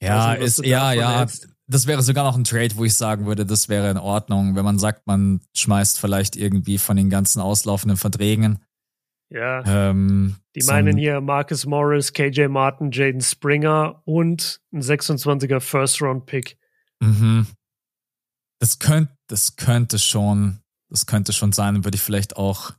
Ja, 0.00 0.34
nicht, 0.34 0.42
ist, 0.44 0.64
ja, 0.64 0.92
ja. 0.92 1.18
Hältst 1.18 1.48
das 1.68 1.86
wäre 1.86 2.02
sogar 2.02 2.24
noch 2.24 2.36
ein 2.36 2.44
Trade, 2.44 2.76
wo 2.76 2.84
ich 2.84 2.94
sagen 2.94 3.26
würde, 3.26 3.44
das 3.44 3.68
wäre 3.68 3.90
in 3.90 3.98
Ordnung, 3.98 4.56
wenn 4.56 4.64
man 4.64 4.78
sagt, 4.78 5.06
man 5.06 5.40
schmeißt 5.54 6.00
vielleicht 6.00 6.34
irgendwie 6.34 6.78
von 6.78 6.96
den 6.96 7.10
ganzen 7.10 7.40
auslaufenden 7.40 7.98
Verträgen. 7.98 8.58
Ja. 9.30 9.62
Ähm, 9.66 10.36
die 10.56 10.64
meinen 10.64 10.96
hier 10.96 11.20
Marcus 11.20 11.66
Morris, 11.66 12.14
KJ 12.14 12.48
Martin, 12.48 12.90
Jaden 12.90 13.20
Springer 13.20 14.00
und 14.06 14.62
ein 14.72 14.80
26er 14.80 15.60
First-Round-Pick. 15.60 16.56
Mhm. 17.00 17.46
Das 18.58 18.78
könnte, 18.78 19.14
das 19.28 19.56
könnte 19.56 19.98
schon, 19.98 20.60
das 20.88 21.04
könnte 21.04 21.34
schon 21.34 21.52
sein, 21.52 21.84
würde 21.84 21.96
ich 21.96 22.02
vielleicht 22.02 22.36
auch 22.36 22.72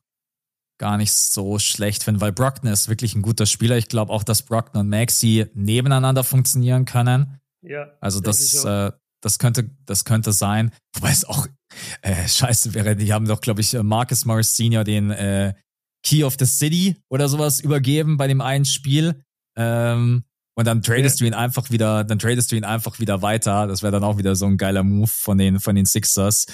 gar 0.80 0.98
nicht 0.98 1.14
so 1.14 1.60
schlecht 1.60 2.04
finden, 2.04 2.22
weil 2.22 2.32
Brockner 2.32 2.72
ist 2.72 2.90
wirklich 2.90 3.14
ein 3.14 3.22
guter 3.22 3.46
Spieler. 3.46 3.78
Ich 3.78 3.90
glaube 3.90 4.12
auch, 4.12 4.24
dass 4.24 4.42
Brockner 4.42 4.80
und 4.80 4.90
Maxi 4.90 5.46
nebeneinander 5.54 6.24
funktionieren 6.24 6.86
können. 6.86 7.39
Ja. 7.62 7.92
Also 8.00 8.20
das, 8.20 8.64
äh, 8.64 8.92
das 9.22 9.40
könnte, 9.40 9.70
das 9.86 10.06
könnte 10.06 10.32
sein. 10.32 10.72
Wobei 10.94 11.12
es 11.12 11.26
auch 11.26 11.48
äh, 12.02 12.28
scheiße 12.28 12.74
wäre, 12.74 12.96
die 12.96 13.14
haben 13.14 13.28
doch, 13.28 13.42
glaube 13.42 13.62
ich, 13.62 13.74
äh, 13.74 13.84
Marcus 13.84 14.26
Morris 14.26 14.56
Senior 14.56 14.84
den 14.84 15.12
äh, 15.12 15.54
Key 16.04 16.24
of 16.24 16.36
the 16.40 16.46
City 16.46 16.96
oder 17.10 17.28
sowas 17.28 17.60
übergeben 17.60 18.18
bei 18.18 18.28
dem 18.28 18.42
einen 18.42 18.66
Spiel. 18.66 19.24
Ähm, 19.58 20.24
und 20.56 20.66
dann 20.66 20.82
tradest 20.82 21.20
ja. 21.20 21.24
du 21.24 21.28
ihn 21.28 21.34
einfach 21.34 21.70
wieder, 21.72 22.04
dann 22.04 22.20
tradest 22.20 22.52
du 22.52 22.56
ihn 22.56 22.66
einfach 22.66 23.00
wieder 23.00 23.22
weiter. 23.22 23.68
Das 23.68 23.82
wäre 23.82 23.92
dann 23.92 24.04
auch 24.04 24.18
wieder 24.18 24.36
so 24.36 24.46
ein 24.46 24.58
geiler 24.58 24.84
Move 24.84 25.08
von 25.08 25.38
den, 25.38 25.60
von 25.60 25.76
den 25.76 25.86
Sixers. 25.86 26.48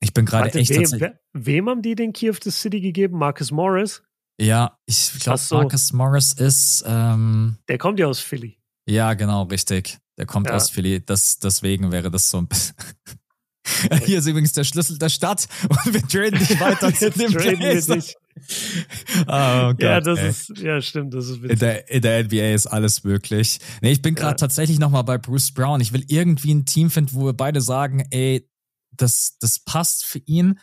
Ich 0.00 0.12
bin 0.12 0.24
gerade 0.24 0.52
echt. 0.58 0.70
Wem, 0.70 1.12
wem 1.32 1.68
haben 1.68 1.82
die 1.82 1.94
den 1.94 2.12
Key 2.12 2.30
of 2.30 2.38
the 2.42 2.50
City 2.50 2.80
gegeben? 2.80 3.18
Marcus 3.18 3.50
Morris? 3.50 4.02
Ja, 4.40 4.78
ich 4.86 5.12
glaube, 5.20 5.38
so. 5.38 5.56
Marcus 5.56 5.92
Morris 5.92 6.32
ist. 6.32 6.82
Ähm, 6.86 7.58
Der 7.68 7.78
kommt 7.78 7.98
ja 7.98 8.06
aus 8.06 8.20
Philly. 8.20 8.59
Ja, 8.90 9.14
genau, 9.14 9.44
richtig. 9.44 9.98
Der 10.18 10.26
kommt 10.26 10.48
ja. 10.48 10.54
aus 10.54 10.68
Philly. 10.68 11.04
Das, 11.04 11.38
deswegen 11.38 11.92
wäre 11.92 12.10
das 12.10 12.28
so 12.28 12.38
ein 12.38 12.48
bisschen. 12.48 12.74
Hier 14.04 14.18
ist 14.18 14.26
übrigens 14.26 14.52
der 14.52 14.64
Schlüssel 14.64 14.98
der 14.98 15.10
Stadt 15.10 15.46
und 15.68 15.94
wir 15.94 16.02
traden 16.02 16.38
dich 16.40 16.58
weiter 16.58 16.92
zu 16.94 17.10
dem 17.10 17.32
wir 17.32 17.80
dich. 17.80 18.16
Oh 19.26 19.74
Gott, 19.74 19.82
ja, 19.82 20.00
das 20.00 20.18
ey. 20.18 20.30
ist, 20.30 20.58
ja, 20.58 20.80
stimmt, 20.80 21.12
das 21.12 21.28
ist 21.28 21.42
witzig. 21.42 21.50
In 21.50 21.58
der, 21.58 21.90
in 21.90 22.00
der 22.00 22.24
NBA 22.24 22.54
ist 22.54 22.66
alles 22.68 23.04
möglich. 23.04 23.58
Nee, 23.82 23.92
ich 23.92 24.00
bin 24.00 24.14
gerade 24.14 24.30
ja. 24.30 24.36
tatsächlich 24.36 24.78
nochmal 24.78 25.04
bei 25.04 25.18
Bruce 25.18 25.52
Brown. 25.52 25.80
Ich 25.80 25.92
will 25.92 26.04
irgendwie 26.08 26.54
ein 26.54 26.64
Team 26.64 26.90
finden, 26.90 27.12
wo 27.12 27.26
wir 27.26 27.32
beide 27.34 27.60
sagen, 27.60 28.06
ey, 28.10 28.48
das, 28.96 29.36
das 29.40 29.58
passt 29.58 30.06
für 30.06 30.20
ihn. 30.20 30.58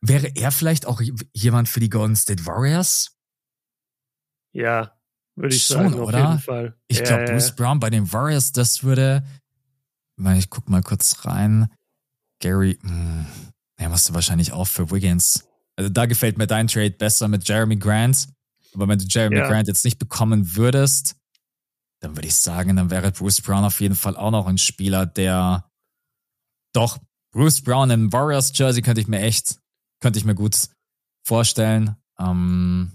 Wäre 0.00 0.28
er 0.34 0.50
vielleicht 0.50 0.86
auch 0.86 1.00
jemand 1.32 1.68
für 1.68 1.78
die 1.78 1.90
Golden 1.90 2.16
State 2.16 2.46
Warriors? 2.46 3.16
Ja, 4.52 4.94
würde 5.36 5.54
ich 5.54 5.66
Schon, 5.66 5.76
sagen, 5.76 5.94
auf 5.94 6.08
oder? 6.08 6.18
jeden 6.18 6.38
Fall. 6.40 6.76
Ich 6.88 6.98
ja, 6.98 7.04
glaube, 7.04 7.24
Bruce 7.32 7.54
Brown 7.54 7.80
bei 7.80 7.90
den 7.90 8.12
Warriors, 8.12 8.52
das 8.52 8.84
würde. 8.84 9.24
Ich 10.36 10.50
guck 10.50 10.68
mal 10.68 10.82
kurz 10.82 11.24
rein. 11.24 11.68
Gary, 12.40 12.78
mh, 12.82 12.90
hm, 12.90 13.26
ja, 13.80 13.88
musst 13.88 14.08
du 14.08 14.14
wahrscheinlich 14.14 14.52
auch 14.52 14.66
für 14.66 14.90
Wiggins. 14.90 15.44
Also 15.76 15.90
da 15.90 16.06
gefällt 16.06 16.38
mir 16.38 16.46
dein 16.46 16.68
Trade 16.68 16.92
besser 16.92 17.26
mit 17.28 17.48
Jeremy 17.48 17.76
Grant. 17.76 18.28
Aber 18.74 18.88
wenn 18.88 18.98
du 18.98 19.04
Jeremy 19.08 19.36
ja. 19.36 19.48
Grant 19.48 19.68
jetzt 19.68 19.84
nicht 19.84 19.98
bekommen 19.98 20.56
würdest, 20.56 21.16
dann 22.00 22.16
würde 22.16 22.28
ich 22.28 22.36
sagen, 22.36 22.76
dann 22.76 22.90
wäre 22.90 23.10
Bruce 23.12 23.40
Brown 23.40 23.64
auf 23.64 23.80
jeden 23.80 23.94
Fall 23.94 24.16
auch 24.16 24.30
noch 24.30 24.46
ein 24.46 24.58
Spieler, 24.58 25.06
der 25.06 25.68
doch 26.72 26.98
Bruce 27.32 27.62
Brown 27.62 27.90
im 27.90 28.12
Warriors 28.12 28.52
Jersey 28.54 28.82
könnte 28.82 29.00
ich 29.00 29.08
mir 29.08 29.20
echt, 29.20 29.58
könnte 30.00 30.18
ich 30.18 30.24
mir 30.24 30.34
gut 30.34 30.68
vorstellen. 31.26 31.96
Ähm, 32.18 32.92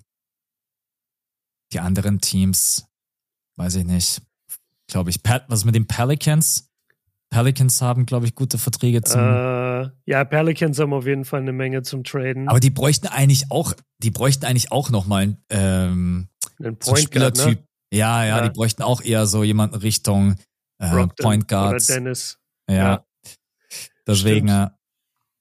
die 1.71 1.79
anderen 1.79 2.19
Teams, 2.19 2.85
weiß 3.57 3.75
ich 3.75 3.85
nicht. 3.85 4.21
Glaube 4.87 5.09
ich, 5.11 5.19
was 5.47 5.65
mit 5.65 5.75
den 5.75 5.85
Pelicans? 5.85 6.69
Pelicans 7.29 7.81
haben, 7.81 8.05
glaube 8.05 8.25
ich, 8.25 8.33
gute 8.33 8.57
Verträge 8.57 9.03
zum. 9.03 9.21
Äh, 9.21 9.89
ja, 10.05 10.23
Pelicans 10.23 10.79
haben 10.79 10.93
auf 10.93 11.05
jeden 11.05 11.25
Fall 11.25 11.41
eine 11.41 11.53
Menge 11.53 11.83
zum 11.83 12.03
Traden. 12.03 12.49
Aber 12.49 12.59
die 12.59 12.71
bräuchten 12.71 13.07
eigentlich 13.07 13.51
auch, 13.51 13.73
die 14.01 14.09
bräuchten 14.09 14.45
eigentlich 14.45 14.71
auch 14.71 14.89
nochmal 14.89 15.37
ähm, 15.49 16.27
einen 16.57 16.77
Point 16.77 17.11
Guard, 17.11 17.37
ne? 17.37 17.59
Ja, 17.91 18.23
ja, 18.23 18.37
ja, 18.37 18.47
die 18.47 18.49
bräuchten 18.49 18.83
auch 18.83 19.01
eher 19.01 19.25
so 19.25 19.43
jemanden 19.43 19.75
Richtung 19.75 20.35
äh, 20.79 21.07
Point 21.21 21.47
Guards. 21.47 21.89
Oder 21.89 21.99
Dennis. 21.99 22.39
Ja. 22.67 22.75
ja. 22.75 23.05
Deswegen, 24.07 24.47
Stimmt. 24.47 24.71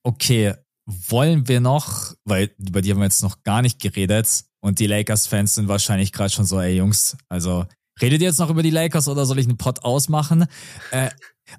okay, 0.03 0.55
wollen 0.87 1.49
wir 1.49 1.61
noch, 1.61 2.15
weil 2.25 2.55
über 2.59 2.83
die 2.83 2.91
haben 2.91 2.99
wir 2.99 3.05
jetzt 3.05 3.23
noch 3.23 3.43
gar 3.43 3.63
nicht 3.63 3.81
geredet, 3.81 4.45
und 4.61 4.79
die 4.79 4.87
Lakers-Fans 4.87 5.55
sind 5.55 5.69
wahrscheinlich 5.69 6.13
gerade 6.13 6.31
schon 6.31 6.45
so, 6.45 6.61
ey 6.61 6.77
Jungs, 6.77 7.17
also 7.29 7.67
redet 8.01 8.21
ihr 8.21 8.29
jetzt 8.29 8.39
noch 8.39 8.51
über 8.51 8.63
die 8.63 8.71
Lakers 8.71 9.09
oder 9.09 9.27
soll 9.27 9.39
ich 9.39 9.47
einen 9.47 9.59
Pot 9.59 9.85
ausmachen? 9.85 10.47
Äh, 10.91 11.11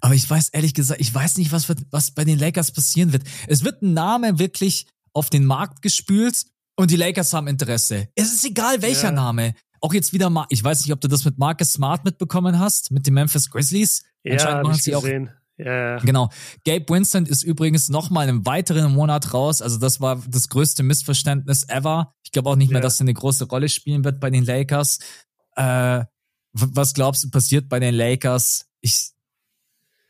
aber 0.01 0.13
ich 0.13 0.29
weiß 0.29 0.49
ehrlich 0.49 0.73
gesagt, 0.73 1.01
ich 1.01 1.13
weiß 1.13 1.37
nicht, 1.37 1.51
was, 1.51 1.67
wird, 1.67 1.79
was 1.91 2.11
bei 2.11 2.23
den 2.23 2.37
Lakers 2.37 2.71
passieren 2.71 3.13
wird. 3.13 3.23
Es 3.47 3.63
wird 3.63 3.81
ein 3.81 3.93
Name 3.93 4.39
wirklich 4.39 4.87
auf 5.13 5.29
den 5.29 5.45
Markt 5.45 5.81
gespült 5.81 6.45
und 6.75 6.91
die 6.91 6.95
Lakers 6.95 7.33
haben 7.33 7.47
Interesse. 7.47 8.07
Es 8.15 8.31
ist 8.31 8.45
egal, 8.45 8.81
welcher 8.81 9.05
ja. 9.05 9.11
Name. 9.11 9.55
Auch 9.81 9.93
jetzt 9.93 10.13
wieder 10.13 10.29
mal, 10.29 10.45
ich 10.49 10.63
weiß 10.63 10.83
nicht, 10.85 10.93
ob 10.93 11.01
du 11.01 11.07
das 11.07 11.25
mit 11.25 11.37
Marcus 11.37 11.73
Smart 11.73 12.03
mitbekommen 12.05 12.59
hast, 12.59 12.91
mit 12.91 13.07
den 13.07 13.13
Memphis 13.13 13.49
Grizzlies. 13.49 14.03
Ja, 14.23 14.43
habe 14.45 14.71
ich 14.71 14.83
gesehen. 14.83 15.29
Auch, 15.29 15.38
ja, 15.59 15.97
Genau. 15.97 16.29
Gabe 16.65 16.85
Winston 16.87 17.25
ist 17.25 17.43
übrigens 17.43 17.89
nochmal 17.89 18.29
einen 18.29 18.45
weiteren 18.45 18.93
Monat 18.93 19.33
raus. 19.33 19.61
Also 19.61 19.77
das 19.77 19.99
war 19.99 20.21
das 20.27 20.47
größte 20.47 20.83
Missverständnis 20.83 21.67
ever. 21.67 22.13
Ich 22.23 22.31
glaube 22.31 22.49
auch 22.49 22.55
nicht 22.55 22.71
mehr, 22.71 22.81
dass 22.81 22.99
er 22.99 23.01
eine 23.01 23.13
große 23.13 23.45
Rolle 23.45 23.67
spielen 23.67 24.05
wird 24.05 24.19
bei 24.21 24.29
den 24.29 24.45
Lakers. 24.45 24.99
Äh, 25.55 26.05
was 26.53 26.93
glaubst 26.93 27.23
du 27.25 27.29
passiert 27.29 27.67
bei 27.67 27.79
den 27.79 27.93
Lakers? 27.93 28.67
Ich, 28.81 29.11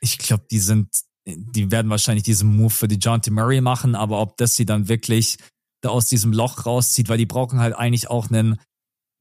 ich 0.01 0.19
glaube, 0.19 0.45
die 0.51 0.59
sind, 0.59 0.89
die 1.25 1.71
werden 1.71 1.89
wahrscheinlich 1.89 2.23
diesen 2.23 2.55
Move 2.55 2.69
für 2.69 2.87
die 2.87 2.97
John 2.97 3.21
T. 3.21 3.31
Murray 3.31 3.59
machen, 3.59 3.95
aber 3.95 4.21
ob 4.21 4.37
das 4.37 4.55
sie 4.55 4.65
dann 4.65 4.87
wirklich 4.87 5.37
da 5.81 5.89
aus 5.89 6.07
diesem 6.07 6.31
Loch 6.31 6.65
rauszieht, 6.65 7.09
weil 7.09 7.17
die 7.17 7.25
brauchen 7.25 7.59
halt 7.59 7.75
eigentlich 7.75 8.09
auch 8.09 8.29
einen 8.29 8.59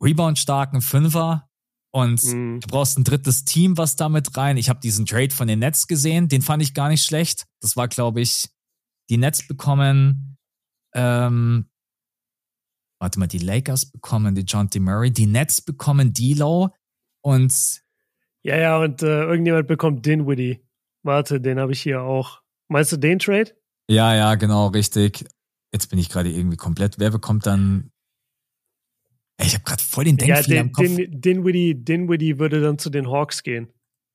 Rebound-starken 0.02 0.82
Fünfer, 0.82 1.47
und 1.90 2.22
mhm. 2.24 2.60
du 2.60 2.68
brauchst 2.68 2.98
ein 2.98 3.04
drittes 3.04 3.44
Team, 3.44 3.78
was 3.78 3.96
damit 3.96 4.36
rein. 4.36 4.56
Ich 4.56 4.68
habe 4.68 4.80
diesen 4.80 5.06
Trade 5.06 5.30
von 5.30 5.48
den 5.48 5.58
Nets 5.58 5.86
gesehen, 5.86 6.28
den 6.28 6.42
fand 6.42 6.62
ich 6.62 6.74
gar 6.74 6.88
nicht 6.88 7.04
schlecht. 7.04 7.46
Das 7.60 7.76
war, 7.76 7.88
glaube 7.88 8.20
ich, 8.20 8.48
die 9.10 9.16
Nets 9.16 9.46
bekommen 9.46 10.36
ähm, 10.94 11.66
warte 13.00 13.18
mal, 13.18 13.26
die 13.26 13.38
Lakers 13.38 13.86
bekommen 13.86 14.34
die 14.34 14.42
John 14.42 14.70
T. 14.70 14.80
Murray, 14.80 15.10
die 15.10 15.26
Nets 15.26 15.60
bekommen 15.60 16.12
D'Lo 16.12 16.70
und 17.22 17.82
ja, 18.42 18.56
ja, 18.56 18.78
und 18.78 19.02
äh, 19.02 19.24
irgendjemand 19.24 19.66
bekommt 19.66 20.06
Dinwiddie. 20.06 20.60
Warte, 21.02 21.40
den 21.40 21.58
habe 21.58 21.72
ich 21.72 21.82
hier 21.82 22.02
auch. 22.02 22.40
Meinst 22.68 22.92
du 22.92 22.96
den 22.96 23.18
Trade? 23.18 23.52
Ja, 23.88 24.14
ja, 24.14 24.34
genau, 24.36 24.68
richtig. 24.68 25.24
Jetzt 25.72 25.88
bin 25.88 25.98
ich 25.98 26.08
gerade 26.08 26.30
irgendwie 26.30 26.56
komplett. 26.56 26.98
Wer 26.98 27.10
bekommt 27.10 27.46
dann 27.46 27.90
ich 29.46 29.54
habe 29.54 29.64
gerade 29.64 29.82
voll 29.82 30.04
den 30.04 30.16
Denkfehler 30.16 30.56
ja, 30.56 30.62
den, 30.62 30.66
im 30.68 30.72
Kopf. 30.72 30.86
Den, 30.86 31.20
Dinwiddie, 31.20 31.74
Dinwiddie 31.74 32.38
würde 32.38 32.60
dann 32.60 32.78
zu 32.78 32.90
den 32.90 33.08
Hawks 33.08 33.42
gehen. 33.42 33.68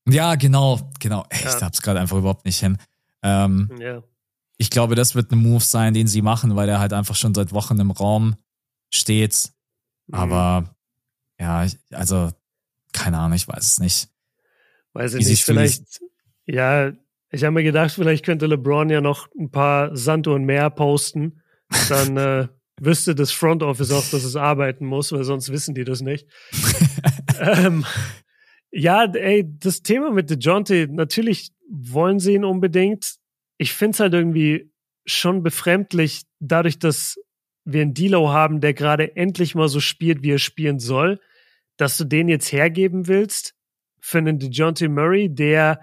Ja, 0.08 0.36
genau, 0.36 0.92
genau. 1.00 1.26
Ich 1.32 1.44
ja. 1.44 1.62
hab's 1.62 1.82
gerade 1.82 2.00
einfach 2.00 2.18
überhaupt 2.18 2.46
nicht 2.46 2.60
hin. 2.60 2.78
Ähm, 3.24 3.70
ja. 3.80 4.04
Ich 4.58 4.70
glaube, 4.70 4.96
das 4.96 5.16
wird 5.16 5.32
ein 5.32 5.40
Move 5.40 5.64
sein, 5.64 5.94
den 5.94 6.08
sie 6.08 6.22
machen, 6.22 6.56
weil 6.56 6.70
er 6.70 6.80
halt 6.80 6.94
einfach 6.94 7.16
schon 7.16 7.34
seit 7.34 7.54
Wochen 7.54 7.80
im 7.80 7.92
Raum 7.92 8.36
steht. 8.94 9.52
Mhm. 10.08 10.16
Aber 10.16 10.76
ja, 11.40 11.66
also 11.92 12.32
keine 12.92 13.18
Ahnung, 13.18 13.36
ich 13.36 13.48
weiß 13.48 13.66
es 13.66 13.80
nicht. 13.80 14.10
Weiß 14.94 15.16
ich 15.16 15.26
nicht, 15.26 15.44
vielleicht, 15.44 16.02
ja, 16.46 16.92
ich 17.32 17.44
habe 17.44 17.54
mir 17.54 17.64
gedacht, 17.64 17.92
vielleicht 17.92 18.24
könnte 18.24 18.46
LeBron 18.46 18.90
ja 18.90 19.02
noch 19.02 19.28
ein 19.38 19.50
paar 19.50 19.96
Sand 19.98 20.28
und 20.28 20.46
Meer 20.46 20.70
posten. 20.70 21.42
Dann 21.90 22.18
äh, 22.18 22.48
wüsste 22.80 23.16
das 23.16 23.32
Front 23.32 23.64
Office 23.64 23.92
auch, 23.92 24.08
dass 24.10 24.24
es 24.24 24.36
arbeiten 24.36 24.86
muss, 24.86 25.12
weil 25.12 25.24
sonst 25.24 25.52
wissen 25.52 25.76
die 25.76 25.84
das 25.84 26.02
nicht. 26.02 26.28
ähm, 27.40 27.86
ja, 28.72 29.06
ey, 29.06 29.46
das 29.60 29.84
Thema 29.84 30.12
mit 30.12 30.30
DeJounte, 30.30 30.88
natürlich 30.90 31.52
wollen 31.70 32.20
sie 32.20 32.34
ihn 32.34 32.46
unbedingt. 32.46 33.16
Ich 33.58 33.74
finde 33.74 33.92
es 33.92 34.00
halt 34.00 34.14
irgendwie 34.14 34.72
schon 35.06 35.44
befremdlich, 35.44 36.24
dadurch, 36.40 36.80
dass 36.80 37.18
wir 37.66 37.82
einen 37.82 37.94
Dilo 37.94 38.30
haben, 38.30 38.62
der 38.62 38.74
gerade 38.74 39.16
endlich 39.16 39.56
mal 39.56 39.68
so 39.68 39.80
spielt, 39.80 40.24
wie 40.24 40.32
er 40.32 40.40
spielen 40.40 40.80
soll, 40.80 41.20
dass 41.78 41.98
du 41.98 42.04
den 42.04 42.28
jetzt 42.28 42.52
hergeben 42.52 43.08
willst 43.08 43.54
für 44.00 44.18
einen 44.18 44.40
DeJounte 44.40 44.90
Murray, 44.90 45.30
der 45.34 45.80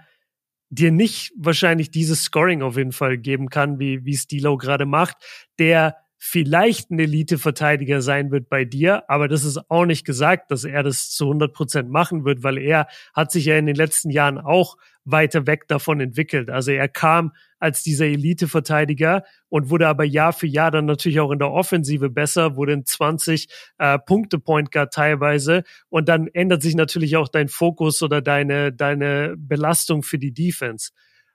dir 0.69 0.91
nicht 0.91 1.33
wahrscheinlich 1.37 1.91
dieses 1.91 2.23
Scoring 2.23 2.61
auf 2.61 2.77
jeden 2.77 2.93
Fall 2.93 3.17
geben 3.17 3.49
kann, 3.49 3.79
wie, 3.79 4.05
wie 4.05 4.13
es 4.13 4.27
Dilo 4.27 4.57
gerade 4.57 4.85
macht, 4.85 5.17
der 5.59 5.97
vielleicht 6.23 6.91
ein 6.91 6.99
Elite-Verteidiger 6.99 8.03
sein 8.03 8.29
wird 8.29 8.47
bei 8.47 8.63
dir, 8.63 9.09
aber 9.09 9.27
das 9.27 9.43
ist 9.43 9.71
auch 9.71 9.85
nicht 9.85 10.05
gesagt, 10.05 10.51
dass 10.51 10.65
er 10.65 10.83
das 10.83 11.09
zu 11.09 11.25
100 11.25 11.51
Prozent 11.51 11.89
machen 11.89 12.25
wird, 12.25 12.43
weil 12.43 12.59
er 12.59 12.85
hat 13.15 13.31
sich 13.31 13.45
ja 13.45 13.57
in 13.57 13.65
den 13.65 13.75
letzten 13.75 14.11
Jahren 14.11 14.37
auch 14.37 14.77
weiter 15.03 15.47
weg 15.47 15.67
davon 15.67 15.99
entwickelt. 15.99 16.51
Also 16.51 16.73
er 16.73 16.87
kam 16.87 17.31
als 17.57 17.81
dieser 17.81 18.05
Elite-Verteidiger 18.05 19.23
und 19.49 19.71
wurde 19.71 19.87
aber 19.87 20.03
Jahr 20.03 20.31
für 20.31 20.45
Jahr 20.45 20.69
dann 20.69 20.85
natürlich 20.85 21.19
auch 21.19 21.31
in 21.31 21.39
der 21.39 21.51
Offensive 21.51 22.11
besser, 22.11 22.55
wurde 22.55 22.73
in 22.73 22.85
20 22.85 23.47
äh, 23.79 23.97
Punkte 23.97 24.37
Point 24.37 24.71
Guard 24.71 24.93
teilweise 24.93 25.63
und 25.89 26.07
dann 26.07 26.27
ändert 26.27 26.61
sich 26.61 26.75
natürlich 26.75 27.17
auch 27.17 27.29
dein 27.29 27.47
Fokus 27.47 28.03
oder 28.03 28.21
deine 28.21 28.71
deine 28.71 29.33
Belastung 29.39 30.03
für 30.03 30.19
die 30.19 30.35
Defense. 30.35 30.91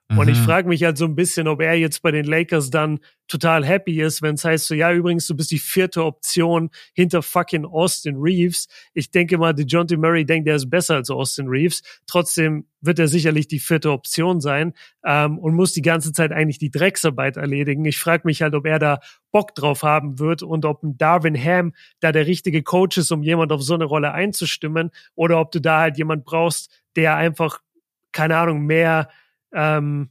Mhm. 0.09 0.19
Und 0.19 0.29
ich 0.29 0.39
mhm. 0.39 0.45
frage 0.45 0.69
mich 0.69 0.85
halt 0.85 0.97
so 0.97 1.05
ein 1.05 1.17
bisschen, 1.17 1.49
ob 1.49 1.61
er 1.61 1.75
jetzt 1.75 2.01
bei 2.03 2.13
den 2.13 2.25
Lakers 2.25 2.71
dann 2.71 3.01
total 3.29 3.67
happy 3.67 4.01
ist, 4.01 4.23
wenn 4.23 4.37
es 4.37 4.45
heißt 4.45 4.69
so, 4.69 4.75
ja, 4.75 4.93
übrigens, 4.93 5.27
du 5.27 5.35
bist 5.35 5.51
die 5.51 5.59
vierte 5.59 6.05
Option 6.05 6.71
hinter 6.95 7.23
fucking 7.23 7.65
Austin 7.65 8.17
Reeves. 8.17 8.69
Ich 8.95 9.11
denke 9.11 9.37
mal, 9.37 9.53
T. 9.53 9.97
Murray 9.97 10.25
denkt, 10.25 10.49
er 10.49 10.55
ist 10.55 10.71
besser 10.71 10.95
als 10.95 11.11
Austin 11.11 11.49
Reeves. 11.49 11.83
Trotzdem 12.07 12.67
wird 12.81 13.01
er 13.01 13.09
sicherlich 13.09 13.49
die 13.49 13.59
vierte 13.59 13.91
Option 13.91 14.41
sein 14.41 14.75
ähm, 15.05 15.39
und 15.39 15.57
muss 15.57 15.73
die 15.73 15.83
ganze 15.83 16.13
Zeit 16.13 16.31
eigentlich 16.31 16.59
die 16.59 16.71
Drecksarbeit 16.71 17.37
erledigen. 17.37 17.85
Ich 17.85 17.99
frage 17.99 18.23
mich 18.27 18.43
halt, 18.43 18.55
ob 18.55 18.65
er 18.65 18.79
da 18.79 19.01
Bock 19.33 19.57
drauf 19.57 19.83
haben 19.83 20.21
wird 20.21 20.45
und 20.45 20.65
ob 20.65 20.85
ein 20.85 20.97
Darwin 20.97 21.37
Ham 21.37 21.73
da 21.99 22.13
der 22.13 22.29
richtige 22.29 22.63
Coach 22.63 22.97
ist, 22.99 23.11
um 23.11 23.25
jemand 23.25 23.51
auf 23.51 23.63
so 23.63 23.75
eine 23.75 23.85
Rolle 23.85 24.13
einzustimmen 24.13 24.91
oder 25.17 25.41
ob 25.41 25.51
du 25.51 25.61
da 25.61 25.81
halt 25.81 25.99
jemand 25.99 26.25
brauchst, 26.25 26.71
der 26.95 27.17
einfach, 27.17 27.59
keine 28.13 28.37
Ahnung, 28.37 28.67
mehr 28.67 29.09
ähm, 29.53 30.11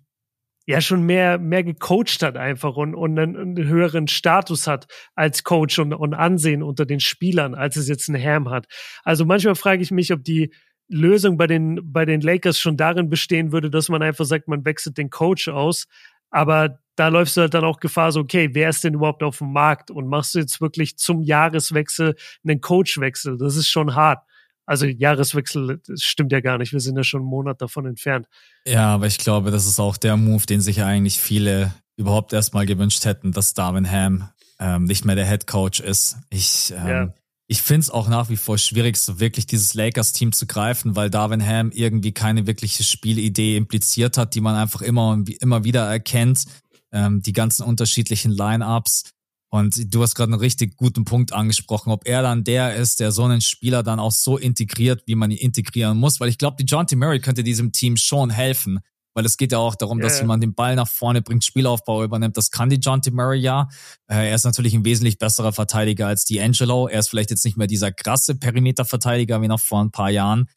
ja 0.67 0.81
schon 0.81 1.03
mehr, 1.03 1.37
mehr 1.37 1.63
gecoacht 1.63 2.23
hat 2.23 2.37
einfach 2.37 2.75
und, 2.75 2.95
und 2.95 3.19
einen, 3.19 3.57
höheren 3.57 4.07
Status 4.07 4.67
hat 4.67 4.87
als 5.13 5.43
Coach 5.43 5.77
und, 5.79 5.93
und 5.93 6.13
Ansehen 6.13 6.63
unter 6.63 6.85
den 6.85 6.99
Spielern, 6.99 7.53
als 7.53 7.75
es 7.75 7.87
jetzt 7.87 8.07
ein 8.07 8.21
Ham 8.21 8.49
hat. 8.49 8.65
Also 9.03 9.25
manchmal 9.25 9.55
frage 9.55 9.83
ich 9.83 9.91
mich, 9.91 10.11
ob 10.11 10.23
die 10.23 10.51
Lösung 10.87 11.37
bei 11.37 11.47
den, 11.47 11.79
bei 11.83 12.05
den 12.05 12.21
Lakers 12.21 12.59
schon 12.59 12.77
darin 12.77 13.09
bestehen 13.09 13.51
würde, 13.51 13.69
dass 13.69 13.89
man 13.89 14.01
einfach 14.01 14.25
sagt, 14.25 14.47
man 14.47 14.65
wechselt 14.65 14.97
den 14.97 15.09
Coach 15.09 15.47
aus. 15.47 15.85
Aber 16.29 16.79
da 16.95 17.07
läufst 17.09 17.37
du 17.37 17.41
halt 17.41 17.53
dann 17.53 17.63
auch 17.63 17.79
Gefahr, 17.79 18.11
so, 18.11 18.21
okay, 18.21 18.49
wer 18.53 18.69
ist 18.69 18.83
denn 18.83 18.95
überhaupt 18.95 19.23
auf 19.23 19.39
dem 19.39 19.51
Markt? 19.51 19.91
Und 19.91 20.07
machst 20.07 20.35
du 20.35 20.39
jetzt 20.39 20.61
wirklich 20.61 20.97
zum 20.97 21.21
Jahreswechsel 21.21 22.15
einen 22.43 22.61
Coachwechsel? 22.61 23.37
Das 23.37 23.55
ist 23.55 23.69
schon 23.69 23.95
hart. 23.95 24.23
Also 24.65 24.85
Jahreswechsel, 24.85 25.79
das 25.85 26.01
stimmt 26.01 26.31
ja 26.31 26.39
gar 26.39 26.57
nicht. 26.57 26.73
Wir 26.73 26.79
sind 26.79 26.97
ja 26.97 27.03
schon 27.03 27.21
einen 27.21 27.29
Monat 27.29 27.61
davon 27.61 27.85
entfernt. 27.85 28.27
Ja, 28.67 28.93
aber 28.93 29.07
ich 29.07 29.19
glaube, 29.19 29.51
das 29.51 29.65
ist 29.67 29.79
auch 29.79 29.97
der 29.97 30.17
Move, 30.17 30.45
den 30.45 30.61
sich 30.61 30.81
eigentlich 30.81 31.19
viele 31.19 31.73
überhaupt 31.97 32.33
erstmal 32.33 32.65
gewünscht 32.65 33.05
hätten, 33.05 33.31
dass 33.31 33.53
Darwin 33.53 33.89
Ham 33.89 34.29
ähm, 34.59 34.85
nicht 34.85 35.05
mehr 35.05 35.15
der 35.15 35.27
Head 35.27 35.47
Coach 35.47 35.79
ist. 35.79 36.17
Ich, 36.29 36.73
ähm, 36.75 36.87
ja. 36.87 37.13
ich 37.47 37.61
finde 37.61 37.81
es 37.81 37.89
auch 37.89 38.07
nach 38.07 38.29
wie 38.29 38.37
vor 38.37 38.57
schwierig, 38.57 38.97
so 38.97 39.19
wirklich 39.19 39.45
dieses 39.45 39.73
Lakers-Team 39.73 40.31
zu 40.31 40.47
greifen, 40.47 40.95
weil 40.95 41.09
Darwin 41.09 41.45
Ham 41.45 41.71
irgendwie 41.71 42.11
keine 42.11 42.47
wirkliche 42.47 42.83
Spielidee 42.83 43.57
impliziert 43.57 44.17
hat, 44.17 44.33
die 44.33 44.41
man 44.41 44.55
einfach 44.55 44.81
immer 44.81 45.09
und 45.09 45.29
immer 45.41 45.63
wieder 45.63 45.85
erkennt. 45.85 46.45
Ähm, 46.91 47.21
die 47.21 47.33
ganzen 47.33 47.63
unterschiedlichen 47.63 48.31
Line-Ups. 48.31 49.11
Und 49.55 49.93
du 49.93 50.01
hast 50.01 50.15
gerade 50.15 50.33
einen 50.33 50.41
richtig 50.41 50.75
guten 50.75 51.05
Punkt 51.05 51.31
angesprochen, 51.31 51.89
ob 51.89 52.05
er 52.05 52.21
dann 52.21 52.43
der 52.43 52.75
ist, 52.75 52.99
der 52.99 53.13
so 53.13 53.23
einen 53.23 53.39
Spieler 53.39 53.83
dann 53.83 53.99
auch 53.99 54.11
so 54.11 54.37
integriert, 54.37 55.03
wie 55.05 55.15
man 55.15 55.31
ihn 55.31 55.37
integrieren 55.37 55.97
muss. 55.97 56.19
Weil 56.19 56.27
ich 56.27 56.37
glaube, 56.37 56.57
die 56.59 56.65
John 56.65 56.87
T. 56.87 56.97
Murray 56.97 57.21
könnte 57.21 57.41
diesem 57.41 57.71
Team 57.71 57.95
schon 57.95 58.29
helfen. 58.29 58.79
Weil 59.13 59.25
es 59.25 59.37
geht 59.37 59.53
ja 59.53 59.59
auch 59.59 59.75
darum, 59.75 59.99
yeah. 59.99 60.09
dass 60.09 60.19
jemand 60.19 60.43
den 60.43 60.55
Ball 60.55 60.75
nach 60.75 60.89
vorne 60.89 61.21
bringt, 61.21 61.45
Spielaufbau 61.45 62.03
übernimmt. 62.03 62.35
Das 62.35 62.51
kann 62.51 62.69
die 62.69 62.75
John 62.75 63.01
T. 63.01 63.11
Murray 63.11 63.39
ja. 63.39 63.69
Äh, 64.07 64.27
er 64.27 64.35
ist 64.35 64.43
natürlich 64.43 64.73
ein 64.73 64.83
wesentlich 64.83 65.19
besserer 65.19 65.53
Verteidiger 65.53 66.07
als 66.07 66.25
D'Angelo. 66.25 66.89
Er 66.89 66.99
ist 66.99 67.07
vielleicht 67.07 67.29
jetzt 67.29 67.45
nicht 67.45 67.55
mehr 67.55 67.67
dieser 67.67 67.93
krasse 67.93 68.35
Perimeterverteidiger 68.35 69.41
wie 69.41 69.47
noch 69.47 69.61
vor 69.61 69.81
ein 69.81 69.91
paar 69.91 70.09
Jahren. 70.09 70.49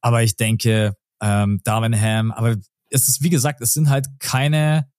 Aber 0.00 0.24
ich 0.24 0.34
denke, 0.34 0.96
ähm, 1.22 1.60
Darwin 1.62 1.94
Ham, 1.94 2.32
aber 2.32 2.56
es 2.90 3.06
ist, 3.06 3.22
wie 3.22 3.30
gesagt, 3.30 3.60
es 3.60 3.72
sind 3.72 3.88
halt 3.88 4.08
keine 4.18 4.91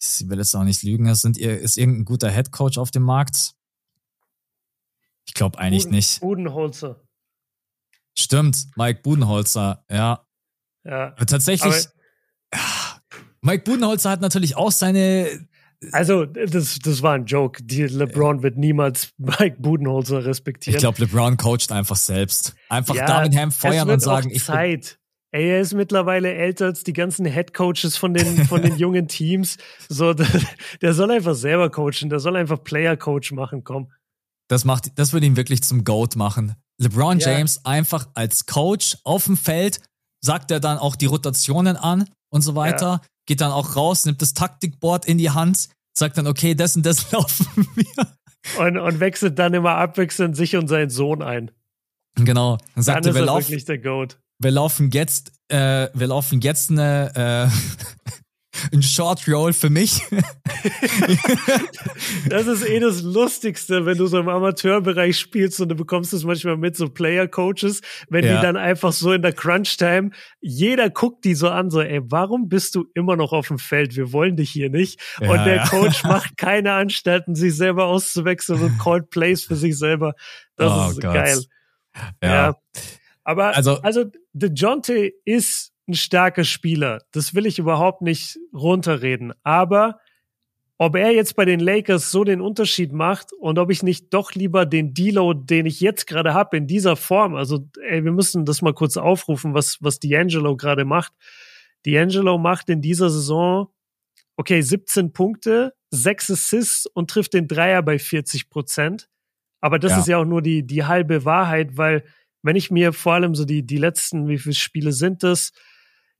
ich 0.00 0.28
will 0.28 0.38
jetzt 0.38 0.54
auch 0.54 0.64
nicht 0.64 0.82
lügen, 0.82 1.06
ist, 1.06 1.22
sind 1.22 1.36
ihr, 1.36 1.58
ist 1.58 1.76
irgendein 1.76 2.04
guter 2.04 2.30
Head 2.30 2.52
Coach 2.52 2.78
auf 2.78 2.90
dem 2.90 3.02
Markt? 3.02 3.54
Ich 5.26 5.34
glaube 5.34 5.58
eigentlich 5.58 5.84
Buden, 5.84 5.96
nicht. 5.96 6.20
Budenholzer. 6.20 7.00
Stimmt, 8.18 8.66
Mike 8.76 9.02
Budenholzer, 9.02 9.84
ja. 9.90 10.26
Ja. 10.84 11.12
Aber 11.12 11.26
tatsächlich, 11.26 11.86
Aber, 12.50 13.00
Mike 13.42 13.64
Budenholzer 13.64 14.10
hat 14.10 14.20
natürlich 14.20 14.56
auch 14.56 14.72
seine. 14.72 15.46
Also, 15.92 16.26
das, 16.26 16.78
das 16.78 17.02
war 17.02 17.14
ein 17.14 17.24
Joke. 17.24 17.62
Die 17.62 17.82
LeBron 17.82 18.38
ja. 18.38 18.42
wird 18.42 18.58
niemals 18.58 19.12
Mike 19.18 19.56
Budenholzer 19.60 20.24
respektieren. 20.24 20.76
Ich 20.76 20.80
glaube, 20.80 21.00
LeBron 21.00 21.36
coacht 21.36 21.72
einfach 21.72 21.96
selbst. 21.96 22.54
Einfach 22.68 22.94
ja, 22.94 23.06
David 23.06 23.36
Ham 23.36 23.50
feuern 23.50 23.88
und 23.88 24.00
sagen, 24.00 24.30
ich. 24.30 24.44
Zeit. 24.44 24.99
Ey, 25.32 25.48
er 25.48 25.60
ist 25.60 25.74
mittlerweile 25.74 26.32
älter 26.34 26.66
als 26.66 26.82
die 26.82 26.92
ganzen 26.92 27.24
Head 27.24 27.54
Coaches 27.54 27.96
von 27.96 28.14
den, 28.14 28.46
von 28.46 28.62
den 28.62 28.76
jungen 28.78 29.06
Teams. 29.06 29.58
So, 29.88 30.12
der, 30.12 30.26
der, 30.80 30.92
soll 30.92 31.10
einfach 31.12 31.36
selber 31.36 31.70
coachen, 31.70 32.10
der 32.10 32.18
soll 32.18 32.34
einfach 32.34 32.62
Player 32.62 32.96
Coach 32.96 33.30
machen, 33.30 33.62
komm. 33.62 33.92
Das 34.48 34.64
macht, 34.64 34.98
das 34.98 35.12
würde 35.12 35.26
ihn 35.26 35.36
wirklich 35.36 35.62
zum 35.62 35.84
GOAT 35.84 36.16
machen. 36.16 36.56
LeBron 36.78 37.20
ja. 37.20 37.30
James 37.30 37.64
einfach 37.64 38.08
als 38.14 38.46
Coach 38.46 38.98
auf 39.04 39.26
dem 39.26 39.36
Feld, 39.36 39.80
sagt 40.20 40.50
er 40.50 40.58
dann 40.58 40.78
auch 40.78 40.96
die 40.96 41.06
Rotationen 41.06 41.76
an 41.76 42.10
und 42.30 42.42
so 42.42 42.56
weiter, 42.56 42.86
ja. 42.86 43.00
geht 43.26 43.40
dann 43.40 43.52
auch 43.52 43.76
raus, 43.76 44.06
nimmt 44.06 44.20
das 44.20 44.34
Taktikboard 44.34 45.04
in 45.04 45.18
die 45.18 45.30
Hand, 45.30 45.68
sagt 45.92 46.18
dann, 46.18 46.26
okay, 46.26 46.56
das 46.56 46.74
und 46.74 46.84
das 46.84 47.12
laufen 47.12 47.68
wir. 47.76 48.06
Und, 48.58 48.78
und 48.78 48.98
wechselt 48.98 49.38
dann 49.38 49.54
immer 49.54 49.76
abwechselnd 49.76 50.36
sich 50.36 50.56
und 50.56 50.66
seinen 50.66 50.90
Sohn 50.90 51.22
ein. 51.22 51.52
Genau. 52.16 52.58
Dann 52.74 52.82
sagt 52.82 53.04
dann 53.04 53.14
er, 53.14 53.20
wir 53.20 53.26
laufen, 53.26 53.48
wirklich 53.48 53.66
der 53.66 53.78
Goat 53.78 54.18
wir 54.40 54.50
laufen 54.50 54.90
jetzt, 54.90 55.32
äh, 55.48 55.88
wir 55.92 56.06
laufen 56.06 56.40
jetzt 56.40 56.70
eine, 56.70 57.12
äh, 57.14 57.48
ein 58.72 58.82
Short 58.82 59.28
Roll 59.28 59.52
für 59.52 59.70
mich. 59.70 60.00
das 62.28 62.46
ist 62.46 62.66
eh 62.66 62.80
das 62.80 63.02
Lustigste, 63.02 63.86
wenn 63.86 63.98
du 63.98 64.06
so 64.06 64.18
im 64.18 64.28
Amateurbereich 64.28 65.18
spielst 65.18 65.60
und 65.60 65.68
du 65.68 65.74
bekommst 65.74 66.14
es 66.14 66.24
manchmal 66.24 66.56
mit 66.56 66.74
so 66.74 66.88
Player 66.88 67.28
Coaches, 67.28 67.82
wenn 68.08 68.24
ja. 68.24 68.36
die 68.36 68.42
dann 68.42 68.56
einfach 68.56 68.92
so 68.92 69.12
in 69.12 69.22
der 69.22 69.34
Crunch 69.34 69.76
Time, 69.76 70.10
jeder 70.40 70.90
guckt 70.90 71.24
die 71.24 71.34
so 71.34 71.48
an, 71.48 71.70
so, 71.70 71.80
ey, 71.80 72.00
warum 72.04 72.48
bist 72.48 72.74
du 72.74 72.86
immer 72.94 73.16
noch 73.16 73.32
auf 73.32 73.48
dem 73.48 73.58
Feld? 73.58 73.94
Wir 73.94 74.12
wollen 74.12 74.36
dich 74.36 74.50
hier 74.50 74.70
nicht. 74.70 75.00
Ja, 75.20 75.30
und 75.30 75.44
der 75.44 75.56
ja. 75.56 75.66
Coach 75.66 76.02
macht 76.04 76.38
keine 76.38 76.72
Anstalten, 76.72 77.34
sich 77.34 77.54
selber 77.54 77.86
auszuwechseln 77.86 78.62
und 78.62 78.78
called 78.78 79.10
plays 79.10 79.44
für 79.44 79.56
sich 79.56 79.78
selber. 79.78 80.14
Das 80.56 80.72
oh 80.72 80.90
ist 80.90 81.02
Gott. 81.02 81.14
geil. 81.14 81.44
ja. 82.22 82.56
Aber 83.24 83.56
also, 83.56 83.80
also 83.82 84.04
DeJounte 84.32 85.12
ist 85.24 85.72
ein 85.88 85.94
starker 85.94 86.44
Spieler. 86.44 87.02
Das 87.12 87.34
will 87.34 87.46
ich 87.46 87.58
überhaupt 87.58 88.02
nicht 88.02 88.38
runterreden. 88.52 89.32
Aber 89.42 90.00
ob 90.78 90.96
er 90.96 91.12
jetzt 91.12 91.36
bei 91.36 91.44
den 91.44 91.60
Lakers 91.60 92.10
so 92.10 92.24
den 92.24 92.40
Unterschied 92.40 92.92
macht 92.92 93.34
und 93.34 93.58
ob 93.58 93.70
ich 93.70 93.82
nicht 93.82 94.14
doch 94.14 94.32
lieber 94.32 94.64
den 94.64 94.94
Deload, 94.94 95.42
den 95.44 95.66
ich 95.66 95.80
jetzt 95.80 96.06
gerade 96.06 96.32
habe, 96.32 96.56
in 96.56 96.66
dieser 96.66 96.96
Form, 96.96 97.34
also 97.34 97.68
ey, 97.82 98.02
wir 98.02 98.12
müssen 98.12 98.46
das 98.46 98.62
mal 98.62 98.72
kurz 98.72 98.96
aufrufen, 98.96 99.52
was, 99.52 99.76
was 99.80 100.00
D'Angelo 100.00 100.56
gerade 100.56 100.86
macht. 100.86 101.12
D'Angelo 101.84 102.38
macht 102.38 102.70
in 102.70 102.80
dieser 102.80 103.10
Saison, 103.10 103.68
okay, 104.36 104.62
17 104.62 105.12
Punkte, 105.12 105.74
6 105.90 106.30
Assists 106.30 106.86
und 106.86 107.10
trifft 107.10 107.34
den 107.34 107.46
Dreier 107.46 107.82
bei 107.82 107.98
40 107.98 108.48
Prozent. 108.48 109.10
Aber 109.60 109.78
das 109.78 109.92
ja. 109.92 109.98
ist 109.98 110.08
ja 110.08 110.16
auch 110.16 110.24
nur 110.24 110.40
die, 110.40 110.66
die 110.66 110.84
halbe 110.84 111.26
Wahrheit, 111.26 111.76
weil 111.76 112.04
wenn 112.42 112.56
ich 112.56 112.70
mir 112.70 112.92
vor 112.92 113.14
allem 113.14 113.34
so 113.34 113.44
die, 113.44 113.64
die 113.64 113.78
letzten, 113.78 114.28
wie 114.28 114.38
viele 114.38 114.54
Spiele 114.54 114.92
sind 114.92 115.22
das? 115.22 115.52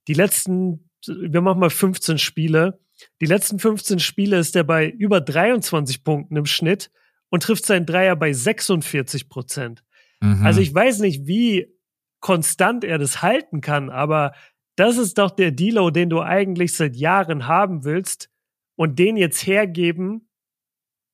Die 0.09 0.15
letzten, 0.15 0.91
wir 1.07 1.41
machen 1.41 1.61
mal 1.61 1.71
15 1.71 2.19
Spiele 2.19 2.79
die 3.21 3.27
letzten 3.27 3.59
15 3.59 3.99
Spiele 3.99 4.39
ist 4.39 4.57
er 4.57 4.65
bei 4.65 4.89
über 4.89 5.21
23 5.21 6.05
Punkten 6.05 6.37
im 6.37 6.47
Schnitt 6.47 6.91
und 7.29 7.43
trifft 7.43 7.67
seinen 7.67 7.87
Dreier 7.87 8.17
bei 8.17 8.33
46 8.33 9.29
Prozent. 9.29 9.85
Mhm. 10.21 10.45
Also 10.45 10.61
ich 10.61 10.75
weiß 10.75 11.01
nicht, 11.01 11.27
wie 11.27 11.73
konstant 12.21 12.85
er 12.85 12.99
das 12.99 13.23
halten 13.23 13.61
kann, 13.61 13.91
aber 13.91 14.33
das 14.77 14.99
ist 14.99 15.19
doch 15.19 15.31
der 15.31 15.51
Dealo, 15.51 15.91
den 15.91 16.11
du 16.11 16.21
eigentlich 16.21 16.75
seit 16.75 16.97
Jahren 16.97 17.47
haben 17.47 17.85
willst 17.85 18.31
und 18.77 18.99
den 18.99 19.17
jetzt 19.17 19.47
hergeben, 19.47 20.29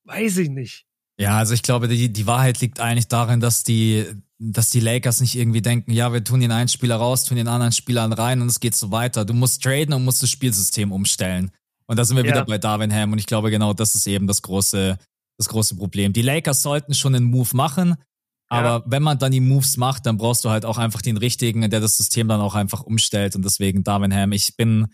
weiß 0.05 0.39
ich 0.39 0.51
nicht. 0.51 0.87
Ja, 1.19 1.39
also 1.39 1.55
ich 1.55 1.63
glaube, 1.63 1.89
die, 1.89 2.13
die 2.13 2.27
Wahrheit 2.27 2.61
liegt 2.61 2.81
eigentlich 2.81 3.09
darin, 3.09 3.41
dass 3.41 3.63
die, 3.63 4.05
dass 4.39 4.69
die 4.71 4.81
Lakers 4.81 5.21
nicht 5.21 5.35
irgendwie 5.35 5.63
denken, 5.63 5.93
ja, 5.93 6.13
wir 6.13 6.23
tun 6.23 6.41
den 6.41 6.53
einen 6.53 6.69
Spieler 6.69 6.97
raus, 6.97 7.25
tun 7.25 7.39
den 7.39 7.49
anderen 7.49 7.73
Spielern 7.73 8.13
rein 8.13 8.43
und 8.43 8.49
es 8.49 8.61
geht 8.61 8.75
so 8.75 8.91
weiter. 8.91 9.25
Du 9.25 9.33
musst 9.33 9.63
traden 9.63 9.95
und 9.95 10.05
musst 10.05 10.23
das 10.23 10.31
Spielsystem 10.31 10.93
umstellen. 10.93 11.51
Und 11.87 11.99
da 11.99 12.05
sind 12.05 12.17
wir 12.17 12.25
ja. 12.25 12.33
wieder 12.33 12.45
bei 12.45 12.59
Darwin 12.59 12.93
Ham 12.93 13.13
und 13.13 13.19
ich 13.19 13.27
glaube 13.27 13.51
genau 13.51 13.73
das 13.73 13.95
ist 13.95 14.07
eben 14.07 14.27
das 14.27 14.43
große, 14.43 14.99
das 15.39 15.49
große 15.49 15.77
Problem. 15.77 16.13
Die 16.13 16.23
Lakers 16.23 16.63
sollten 16.63 16.93
schon 16.93 17.15
einen 17.15 17.27
Move 17.27 17.57
machen, 17.57 17.97
aber 18.49 18.69
ja. 18.69 18.83
wenn 18.87 19.03
man 19.03 19.19
dann 19.19 19.33
die 19.33 19.41
Moves 19.41 19.77
macht, 19.77 20.07
dann 20.07 20.19
brauchst 20.19 20.45
du 20.45 20.51
halt 20.51 20.65
auch 20.65 20.79
einfach 20.79 21.03
den 21.03 21.17
richtigen, 21.17 21.69
der 21.69 21.81
das 21.81 21.97
System 21.97 22.29
dann 22.29 22.41
auch 22.41 22.55
einfach 22.55 22.83
umstellt 22.83 23.37
und 23.37 23.45
deswegen 23.45 23.85
Darwin 23.85 24.15
Ham. 24.15 24.33
Ich 24.33 24.57
bin, 24.57 24.89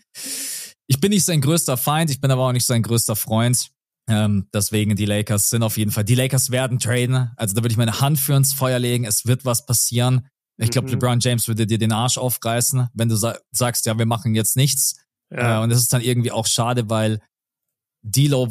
ich 0.87 0.99
bin 0.99 1.11
nicht 1.11 1.25
sein 1.25 1.41
größter 1.41 1.77
Feind, 1.77 2.09
ich 2.09 2.21
bin 2.21 2.31
aber 2.31 2.47
auch 2.47 2.51
nicht 2.51 2.65
sein 2.65 2.81
größter 2.81 3.15
Freund. 3.15 3.69
Ähm, 4.09 4.47
deswegen 4.53 4.95
die 4.95 5.05
Lakers 5.05 5.49
sind 5.49 5.63
auf 5.63 5.77
jeden 5.77 5.91
Fall, 5.91 6.03
die 6.03 6.15
Lakers 6.15 6.51
werden 6.51 6.79
traden. 6.79 7.31
Also 7.37 7.55
da 7.55 7.63
würde 7.63 7.71
ich 7.71 7.77
meine 7.77 8.01
Hand 8.01 8.19
für 8.19 8.33
ins 8.33 8.53
Feuer 8.53 8.79
legen. 8.79 9.05
Es 9.05 9.25
wird 9.25 9.45
was 9.45 9.65
passieren. 9.65 10.27
Ich 10.57 10.69
glaube, 10.69 10.87
mhm. 10.87 10.93
LeBron 10.93 11.19
James 11.19 11.47
würde 11.47 11.65
dir 11.65 11.77
den 11.77 11.91
Arsch 11.91 12.17
aufreißen, 12.17 12.89
wenn 12.93 13.09
du 13.09 13.15
sagst, 13.15 13.85
ja, 13.85 13.97
wir 13.97 14.05
machen 14.05 14.35
jetzt 14.35 14.55
nichts. 14.55 14.95
Ja. 15.31 15.59
Äh, 15.59 15.63
und 15.63 15.69
das 15.69 15.79
ist 15.79 15.93
dann 15.93 16.01
irgendwie 16.01 16.31
auch 16.31 16.45
schade, 16.45 16.89
weil 16.89 17.21
Dilo 18.03 18.47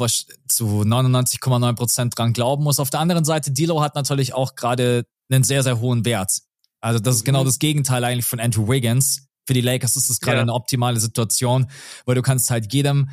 zu 0.48 0.82
99,9 0.82 1.74
Prozent 1.74 2.18
dran 2.18 2.32
glauben 2.32 2.64
muss. 2.64 2.80
Auf 2.80 2.90
der 2.90 3.00
anderen 3.00 3.24
Seite, 3.24 3.52
Dilo 3.52 3.82
hat 3.82 3.94
natürlich 3.94 4.34
auch 4.34 4.54
gerade 4.54 5.04
einen 5.30 5.44
sehr, 5.44 5.62
sehr 5.62 5.80
hohen 5.80 6.04
Wert. 6.04 6.38
Also 6.80 6.98
das 6.98 7.16
ist 7.16 7.24
genau 7.24 7.40
mhm. 7.40 7.42
genau 7.42 7.44
das 7.44 7.58
Gegenteil 7.58 8.04
eigentlich 8.04 8.26
von 8.26 8.40
Andrew 8.40 8.68
Wiggins. 8.68 9.28
Für 9.46 9.54
die 9.54 9.60
Lakers 9.60 9.96
ist 9.96 10.08
das 10.08 10.20
gerade 10.20 10.38
ja. 10.38 10.42
eine 10.42 10.52
optimale 10.52 10.98
Situation, 11.00 11.66
weil 12.06 12.14
du 12.14 12.22
kannst 12.22 12.50
halt 12.50 12.72
jedem 12.72 13.10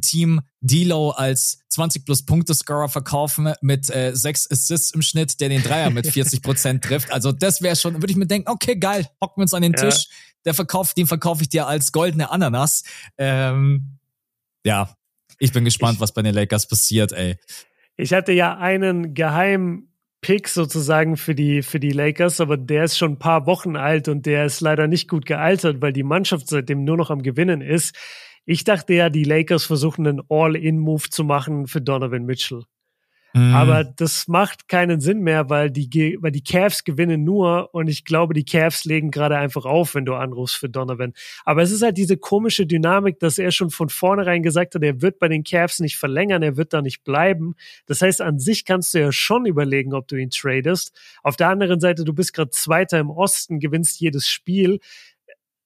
Team 0.00 0.40
Dilo 0.60 1.10
als 1.10 1.60
20 1.68 2.04
plus 2.04 2.24
Punkte 2.24 2.54
Scorer 2.54 2.88
verkaufen 2.88 3.52
mit 3.60 3.90
äh, 3.90 4.14
sechs 4.14 4.50
Assists 4.50 4.92
im 4.92 5.02
Schnitt, 5.02 5.40
der 5.40 5.48
den 5.48 5.62
Dreier 5.62 5.90
mit 5.90 6.06
40 6.12 6.42
Prozent 6.42 6.84
trifft. 6.84 7.12
Also 7.12 7.32
das 7.32 7.62
wäre 7.62 7.76
schon, 7.76 7.94
würde 7.94 8.10
ich 8.10 8.16
mir 8.16 8.26
denken, 8.26 8.50
okay, 8.50 8.76
geil, 8.76 9.06
hocken 9.20 9.38
wir 9.38 9.42
uns 9.42 9.54
an 9.54 9.62
den 9.62 9.72
ja. 9.72 9.88
Tisch, 9.88 10.06
der 10.44 10.54
verkauft, 10.54 10.96
den 10.96 11.06
verkaufe 11.06 11.42
ich 11.42 11.48
dir 11.48 11.66
als 11.66 11.92
goldene 11.92 12.30
Ananas. 12.30 12.84
Ähm, 13.18 13.98
ja, 14.64 14.94
ich 15.38 15.52
bin 15.52 15.64
gespannt, 15.64 15.94
ich, 15.94 16.00
was 16.00 16.12
bei 16.12 16.22
den 16.22 16.34
Lakers 16.34 16.68
passiert, 16.68 17.12
ey. 17.12 17.36
Ich 17.96 18.12
hatte 18.12 18.32
ja 18.32 18.56
einen 18.56 19.14
geheimen 19.14 19.92
Pick 20.22 20.48
sozusagen 20.48 21.16
für 21.16 21.34
die, 21.34 21.62
für 21.62 21.80
die 21.80 21.90
Lakers, 21.90 22.40
aber 22.40 22.56
der 22.56 22.84
ist 22.84 22.96
schon 22.96 23.12
ein 23.12 23.18
paar 23.18 23.46
Wochen 23.46 23.76
alt 23.76 24.08
und 24.08 24.24
der 24.24 24.46
ist 24.46 24.60
leider 24.60 24.86
nicht 24.86 25.08
gut 25.08 25.26
gealtert, 25.26 25.82
weil 25.82 25.92
die 25.92 26.04
Mannschaft 26.04 26.48
seitdem 26.48 26.84
nur 26.84 26.96
noch 26.96 27.10
am 27.10 27.22
Gewinnen 27.22 27.60
ist. 27.60 27.96
Ich 28.44 28.64
dachte 28.64 28.94
ja, 28.94 29.08
die 29.08 29.24
Lakers 29.24 29.64
versuchen 29.64 30.06
einen 30.06 30.22
All-In-Move 30.28 31.10
zu 31.10 31.24
machen 31.24 31.66
für 31.66 31.80
Donovan 31.80 32.24
Mitchell. 32.24 32.64
Mhm. 33.34 33.54
Aber 33.54 33.84
das 33.84 34.28
macht 34.28 34.68
keinen 34.68 35.00
Sinn 35.00 35.20
mehr, 35.20 35.48
weil 35.48 35.70
die, 35.70 36.18
weil 36.20 36.32
die 36.32 36.42
Cavs 36.42 36.84
gewinnen 36.84 37.24
nur 37.24 37.74
und 37.74 37.88
ich 37.88 38.04
glaube, 38.04 38.34
die 38.34 38.44
Cavs 38.44 38.84
legen 38.84 39.10
gerade 39.10 39.38
einfach 39.38 39.64
auf, 39.64 39.94
wenn 39.94 40.04
du 40.04 40.14
anrufst 40.14 40.56
für 40.56 40.68
Donovan. 40.68 41.14
Aber 41.44 41.62
es 41.62 41.70
ist 41.70 41.82
halt 41.82 41.96
diese 41.96 42.18
komische 42.18 42.66
Dynamik, 42.66 43.18
dass 43.20 43.38
er 43.38 43.50
schon 43.50 43.70
von 43.70 43.88
vornherein 43.88 44.42
gesagt 44.42 44.74
hat, 44.74 44.82
er 44.82 45.00
wird 45.00 45.18
bei 45.18 45.28
den 45.28 45.44
Cavs 45.44 45.80
nicht 45.80 45.96
verlängern, 45.96 46.42
er 46.42 46.56
wird 46.58 46.74
da 46.74 46.82
nicht 46.82 47.04
bleiben. 47.04 47.54
Das 47.86 48.02
heißt, 48.02 48.20
an 48.20 48.38
sich 48.38 48.66
kannst 48.66 48.92
du 48.92 49.00
ja 49.00 49.12
schon 49.12 49.46
überlegen, 49.46 49.94
ob 49.94 50.08
du 50.08 50.16
ihn 50.16 50.30
tradest. 50.30 50.94
Auf 51.22 51.36
der 51.36 51.48
anderen 51.48 51.80
Seite, 51.80 52.04
du 52.04 52.12
bist 52.12 52.34
gerade 52.34 52.50
Zweiter 52.50 52.98
im 52.98 53.08
Osten, 53.08 53.60
gewinnst 53.60 53.98
jedes 54.00 54.28
Spiel 54.28 54.78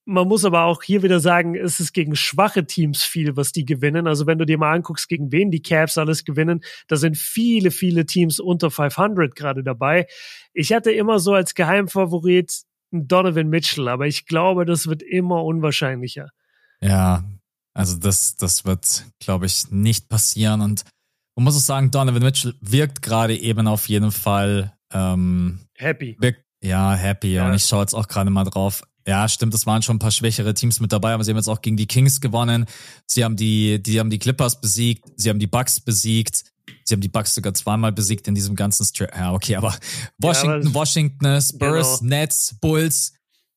man 0.06 0.28
muss 0.28 0.44
aber 0.44 0.62
auch 0.64 0.82
hier 0.82 1.02
wieder 1.02 1.18
sagen, 1.18 1.56
es 1.56 1.80
ist 1.80 1.92
gegen 1.92 2.14
schwache 2.14 2.64
Teams 2.64 3.02
viel, 3.02 3.36
was 3.36 3.50
die 3.50 3.64
gewinnen. 3.64 4.06
Also 4.06 4.26
wenn 4.26 4.38
du 4.38 4.46
dir 4.46 4.56
mal 4.56 4.72
anguckst, 4.72 5.08
gegen 5.08 5.32
wen 5.32 5.50
die 5.50 5.60
Cavs 5.60 5.98
alles 5.98 6.24
gewinnen, 6.24 6.62
da 6.86 6.96
sind 6.96 7.16
viele, 7.16 7.72
viele 7.72 8.06
Teams 8.06 8.38
unter 8.38 8.70
500 8.70 9.34
gerade 9.34 9.64
dabei. 9.64 10.06
Ich 10.52 10.72
hatte 10.72 10.92
immer 10.92 11.18
so 11.18 11.34
als 11.34 11.54
Geheimfavorit 11.54 12.62
Donovan 12.92 13.48
Mitchell, 13.48 13.88
aber 13.88 14.06
ich 14.06 14.26
glaube, 14.26 14.64
das 14.64 14.86
wird 14.86 15.02
immer 15.02 15.42
unwahrscheinlicher. 15.42 16.30
Ja, 16.80 17.24
also 17.74 17.98
das, 17.98 18.36
das 18.36 18.64
wird, 18.64 19.06
glaube 19.18 19.46
ich, 19.46 19.70
nicht 19.70 20.08
passieren. 20.08 20.60
Und 20.60 20.84
man 21.34 21.44
muss 21.44 21.56
auch 21.56 21.60
sagen, 21.60 21.90
Donovan 21.90 22.22
Mitchell 22.22 22.54
wirkt 22.60 23.02
gerade 23.02 23.36
eben 23.36 23.66
auf 23.66 23.88
jeden 23.88 24.12
Fall 24.12 24.72
ähm, 24.92 25.66
happy. 25.74 26.16
Wirkt, 26.20 26.44
ja, 26.62 26.94
happy. 26.94 27.34
Ja. 27.34 27.48
Und 27.48 27.54
ich 27.54 27.64
schaue 27.64 27.80
jetzt 27.80 27.94
auch 27.94 28.06
gerade 28.06 28.30
mal 28.30 28.44
drauf. 28.44 28.84
Ja, 29.06 29.28
stimmt, 29.28 29.54
es 29.54 29.66
waren 29.66 29.82
schon 29.82 29.96
ein 29.96 30.00
paar 30.00 30.10
schwächere 30.10 30.52
Teams 30.54 30.80
mit 30.80 30.92
dabei, 30.92 31.12
aber 31.12 31.22
sie 31.22 31.30
haben 31.30 31.36
jetzt 31.36 31.48
auch 31.48 31.62
gegen 31.62 31.76
die 31.76 31.86
Kings 31.86 32.20
gewonnen. 32.20 32.66
Sie 33.06 33.24
haben 33.24 33.36
die, 33.36 33.80
die 33.80 34.00
haben 34.00 34.10
die 34.10 34.18
Clippers 34.18 34.60
besiegt, 34.60 35.04
sie 35.16 35.30
haben 35.30 35.38
die 35.38 35.46
Bucks 35.46 35.80
besiegt. 35.80 36.44
Sie 36.82 36.94
haben 36.94 37.00
die 37.00 37.08
Bucks 37.08 37.34
sogar 37.34 37.54
zweimal 37.54 37.92
besiegt 37.92 38.26
in 38.26 38.34
diesem 38.34 38.56
ganzen 38.56 38.84
Str 38.84 39.08
Ja, 39.16 39.32
okay, 39.32 39.56
aber 39.56 39.76
Washington, 40.18 40.62
ja, 40.62 40.68
aber 40.68 40.74
Washington, 40.74 41.40
Spurs, 41.40 41.98
genau. 42.00 42.08
Nets, 42.08 42.56
Bulls, 42.60 43.12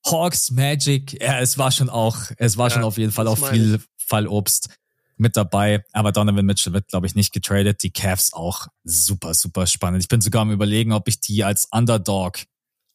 Hawks, 0.06 0.52
Magic. 0.52 1.20
Ja, 1.22 1.40
es 1.40 1.58
war 1.58 1.72
schon 1.72 1.90
auch, 1.90 2.18
es 2.38 2.58
war 2.58 2.68
ja, 2.68 2.76
schon 2.76 2.84
auf 2.84 2.98
jeden 2.98 3.12
Fall 3.12 3.28
auch 3.28 3.38
viel 3.38 3.82
Fallobst 3.98 4.70
mit 5.18 5.36
dabei. 5.38 5.84
Aber 5.92 6.12
Donovan 6.12 6.46
Mitchell 6.46 6.74
wird, 6.74 6.88
glaube 6.88 7.08
ich, 7.08 7.16
nicht 7.16 7.34
getradet. 7.34 7.84
Die 7.84 7.92
Cavs 7.92 8.34
auch 8.34 8.68
super, 8.84 9.34
super 9.34 9.68
spannend. 9.68 10.02
Ich 10.02 10.08
bin 10.08 10.22
sogar 10.22 10.44
am 10.44 10.52
überlegen, 10.52 10.94
ob 10.94 11.08
ich 11.08 11.20
die 11.20 11.44
als 11.44 11.68
Underdog 11.72 12.40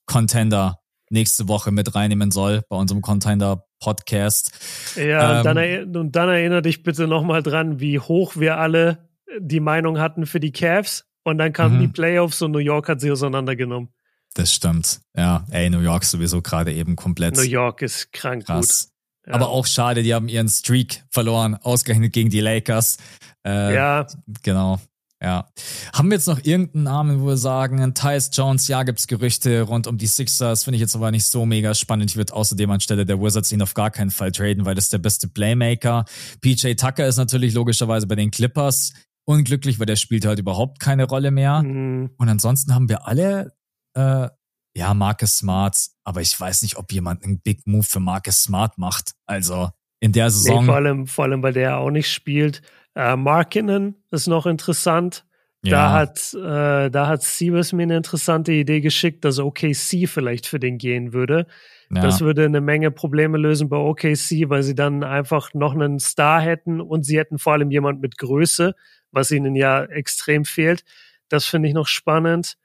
Contender 0.07 0.81
nächste 1.15 1.49
Woche 1.49 1.73
mit 1.73 1.95
reinnehmen 1.95 2.31
soll 2.31 2.63
bei 2.69 2.77
unserem 2.77 3.01
Contender 3.01 3.65
Podcast. 3.81 4.51
Ja, 4.97 5.39
ähm, 5.39 5.45
dann, 5.45 5.97
und 5.97 6.17
dann 6.17 6.29
erinnere 6.29 6.63
dich 6.63 6.83
bitte 6.83 7.07
nochmal 7.07 7.43
dran, 7.43 7.81
wie 7.81 7.99
hoch 7.99 8.37
wir 8.37 8.59
alle 8.59 9.09
die 9.39 9.61
Meinung 9.61 9.99
hatten 9.99 10.27
für 10.27 10.41
die 10.41 10.53
Cavs. 10.53 11.07
Und 11.25 11.39
dann 11.39 11.55
kamen 11.55 11.81
die 11.81 11.87
mhm. 11.87 11.93
Playoffs 11.93 12.43
und 12.43 12.51
New 12.51 12.59
York 12.59 12.89
hat 12.89 13.01
sie 13.01 13.11
auseinandergenommen. 13.11 13.89
Das 14.35 14.53
stimmt. 14.53 15.01
Ja, 15.17 15.47
ey, 15.51 15.71
New 15.71 15.81
York 15.81 16.05
sowieso 16.05 16.43
gerade 16.43 16.73
eben 16.73 16.97
komplett. 16.97 17.37
New 17.37 17.43
York 17.43 17.81
ist 17.81 18.13
krank 18.13 18.45
krass. 18.45 18.91
gut. 19.25 19.29
Ja. 19.29 19.35
Aber 19.35 19.49
auch 19.49 19.65
schade, 19.65 20.03
die 20.03 20.13
haben 20.13 20.29
ihren 20.29 20.49
Streak 20.49 21.03
verloren, 21.11 21.55
ausgerechnet 21.55 22.13
gegen 22.13 22.29
die 22.29 22.41
Lakers. 22.41 22.99
Äh, 23.47 23.75
ja. 23.75 24.07
Genau. 24.43 24.81
Ja. 25.25 25.49
Haben 25.95 26.11
wir 26.11 26.17
jetzt 26.19 26.29
noch 26.29 26.45
irgendeinen 26.45 26.85
Namen, 26.85 27.23
wo 27.23 27.29
wir 27.29 27.39
sagen, 27.39 27.95
Tyus 27.95 28.29
Jones, 28.31 28.69
ja, 28.69 28.83
gibt's 28.83 29.07
Gerüchte 29.07 29.63
rund 29.63 29.87
um 29.87 29.97
die 29.97 30.07
Sixers, 30.07 30.65
finde 30.65 30.77
ich 30.77 30.83
jetzt 30.83 30.95
aber 30.95 31.11
nicht 31.11 31.25
so 31.25 31.47
mega 31.47 31.73
spannend. 31.73 32.11
Ich 32.11 32.17
würde 32.19 32.35
außerdem 32.35 32.71
anstelle 32.71 33.07
der 33.07 33.19
Wizards 33.19 33.51
ihn 33.51 33.63
auf 33.63 33.73
gar 33.73 33.91
keinen 33.91 34.11
Fall 34.11 34.33
traden, 34.33 34.67
weil 34.67 34.75
das 34.75 34.85
ist 34.85 34.93
der 34.93 34.99
beste 34.99 35.27
Playmaker. 35.27 36.05
PJ 36.43 36.75
Tucker 36.75 37.07
ist 37.07 37.17
natürlich 37.17 37.55
logischerweise 37.55 38.07
bei 38.07 38.17
den 38.17 38.31
Clippers 38.31 38.93
unglücklich, 39.25 39.79
weil 39.79 39.87
der 39.87 39.97
spielt 39.97 40.27
halt 40.27 40.39
überhaupt 40.39 40.79
keine 40.79 41.05
Rolle 41.05 41.31
mehr. 41.31 41.63
Mhm. 41.63 42.11
Und 42.19 42.29
ansonsten 42.29 42.75
haben 42.75 42.91
wir 42.91 43.07
alle, 43.09 43.55
äh, 43.97 44.29
ja, 44.77 44.93
Marcus 44.93 45.39
Smart, 45.39 45.89
aber 46.05 46.21
ich 46.21 46.39
weiß 46.39 46.61
nicht, 46.61 46.77
ob 46.77 46.93
jemand 46.93 47.25
einen 47.25 47.41
Big 47.41 47.67
Move 47.67 47.85
für 47.85 48.01
Marcus 48.01 48.43
Smart 48.43 48.77
macht. 48.77 49.15
Also 49.25 49.71
in 50.01 50.13
der 50.13 50.29
Saison. 50.29 50.61
Nee, 50.61 50.67
vor 50.67 50.75
allem, 50.75 51.07
vor 51.07 51.25
allem, 51.25 51.43
weil 51.43 51.55
der 51.55 51.79
auch 51.79 51.91
nicht 51.91 52.13
spielt. 52.13 52.61
Äh, 52.95 53.17
Markinen 53.17 53.97
ist 54.11 54.27
noch 54.27 54.47
interessant. 54.47 55.25
Ja. 55.63 55.71
Da 55.71 55.93
hat, 55.93 56.35
äh, 56.35 56.91
da 56.91 57.07
hat 57.07 57.23
Siebes 57.23 57.73
mir 57.73 57.85
eine 57.85 57.97
interessante 57.97 58.53
Idee 58.53 58.81
geschickt, 58.81 59.25
dass 59.25 59.39
OKC 59.39 60.07
vielleicht 60.07 60.47
für 60.47 60.61
den 60.61 60.77
gehen 60.77 61.15
würde. 61.15 61.47
Ja. 61.91 62.03
Das 62.03 62.21
würde 62.21 62.45
eine 62.45 62.61
Menge 62.61 62.91
Probleme 62.91 63.39
lösen 63.39 63.71
bei 63.71 63.77
OKC, 63.77 64.51
weil 64.51 64.63
sie 64.63 64.75
dann 64.75 65.03
einfach 65.03 65.55
noch 65.55 65.75
einen 65.75 66.01
Star 66.01 66.41
hätten 66.41 66.81
und 66.83 67.05
sie 67.05 67.19
hätten 67.19 67.39
vor 67.39 67.55
allem 67.55 67.71
jemand 67.71 68.03
mit 68.03 68.19
Größe, 68.19 68.75
was 69.11 69.31
ihnen 69.31 69.55
ja 69.55 69.85
extrem 69.85 70.45
fehlt. 70.45 70.85
Das 71.29 71.47
finde 71.47 71.69
ich 71.69 71.75
noch 71.75 71.87
spannend. 71.87 72.57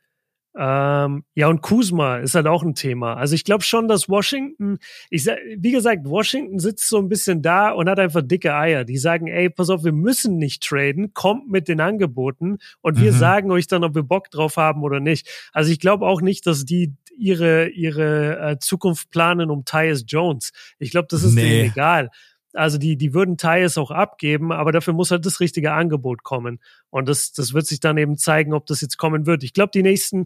Ähm, 0.62 1.24
ja, 1.36 1.48
und 1.48 1.62
Kuzma 1.62 2.18
ist 2.18 2.36
halt 2.36 2.46
auch 2.46 2.64
ein 2.64 2.76
Thema. 2.76 3.14
Also 3.14 3.34
ich 3.34 3.46
glaube 3.46 3.64
schon, 3.64 3.88
dass 3.88 4.10
Washington, 4.10 4.80
ich 5.10 5.24
sag, 5.24 5.38
wie 5.58 5.72
gesagt, 5.72 6.04
Washington 6.04 6.60
sitzt 6.60 6.90
so 6.90 6.98
ein 6.98 7.08
bisschen 7.08 7.42
da 7.42 7.72
und 7.72 7.90
hat 7.90 7.98
einfach 7.98 8.22
dicke 8.22 8.54
Eier. 8.54 8.84
Die 8.84 8.98
sagen, 8.98 9.28
ey, 9.28 9.50
pass 9.50 9.70
auf, 9.70 9.86
wir 9.86 9.94
müssen 9.94 10.36
nicht 10.36 10.62
traden, 10.62 11.14
kommt 11.14 11.50
mit 11.50 11.70
den 11.70 11.80
Angeboten 11.80 12.58
und 12.82 13.00
wir 13.00 13.14
mhm. 13.14 13.18
sagen 13.18 13.52
euch 13.52 13.68
dann, 13.68 13.86
ob 13.86 13.96
wir 13.96 14.04
Bock 14.04 14.32
drauf 14.32 14.58
haben 14.58 14.84
oder 14.84 15.00
nicht. 15.00 15.30
Also 15.54 15.72
ich 15.72 15.80
glaube 15.80 16.06
auch 16.06 16.20
nicht, 16.20 16.46
dass 16.46 16.66
die 16.66 16.94
ihre 17.18 17.70
ihre 17.70 18.40
äh, 18.40 18.60
Zukunft 18.60 19.12
planen 19.12 19.50
um 19.52 19.64
Tyus 19.64 20.04
Jones. 20.06 20.52
Ich 20.78 20.92
glaube, 20.92 21.08
das 21.10 21.24
ist 21.24 21.36
nee. 21.36 21.42
denen 21.42 21.72
egal. 21.72 22.10
Also 22.54 22.78
die, 22.80 22.98
die 22.98 23.14
würden 23.14 23.38
Tyus 23.38 23.78
auch 23.78 23.92
abgeben, 23.92 24.52
aber 24.52 24.72
dafür 24.72 24.94
muss 24.94 25.12
halt 25.12 25.26
das 25.26 25.40
richtige 25.40 25.72
Angebot 25.72 26.24
kommen. 26.24 26.60
Und 26.90 27.08
das, 27.08 27.32
das 27.32 27.54
wird 27.54 27.68
sich 27.68 27.80
dann 27.80 27.98
eben 27.98 28.18
zeigen, 28.18 28.54
ob 28.54 28.66
das 28.66 28.82
jetzt 28.82 28.98
kommen 28.98 29.26
wird. 29.28 29.44
Ich 29.44 29.54
glaube, 29.54 29.70
die 29.74 29.84
nächsten 29.84 30.26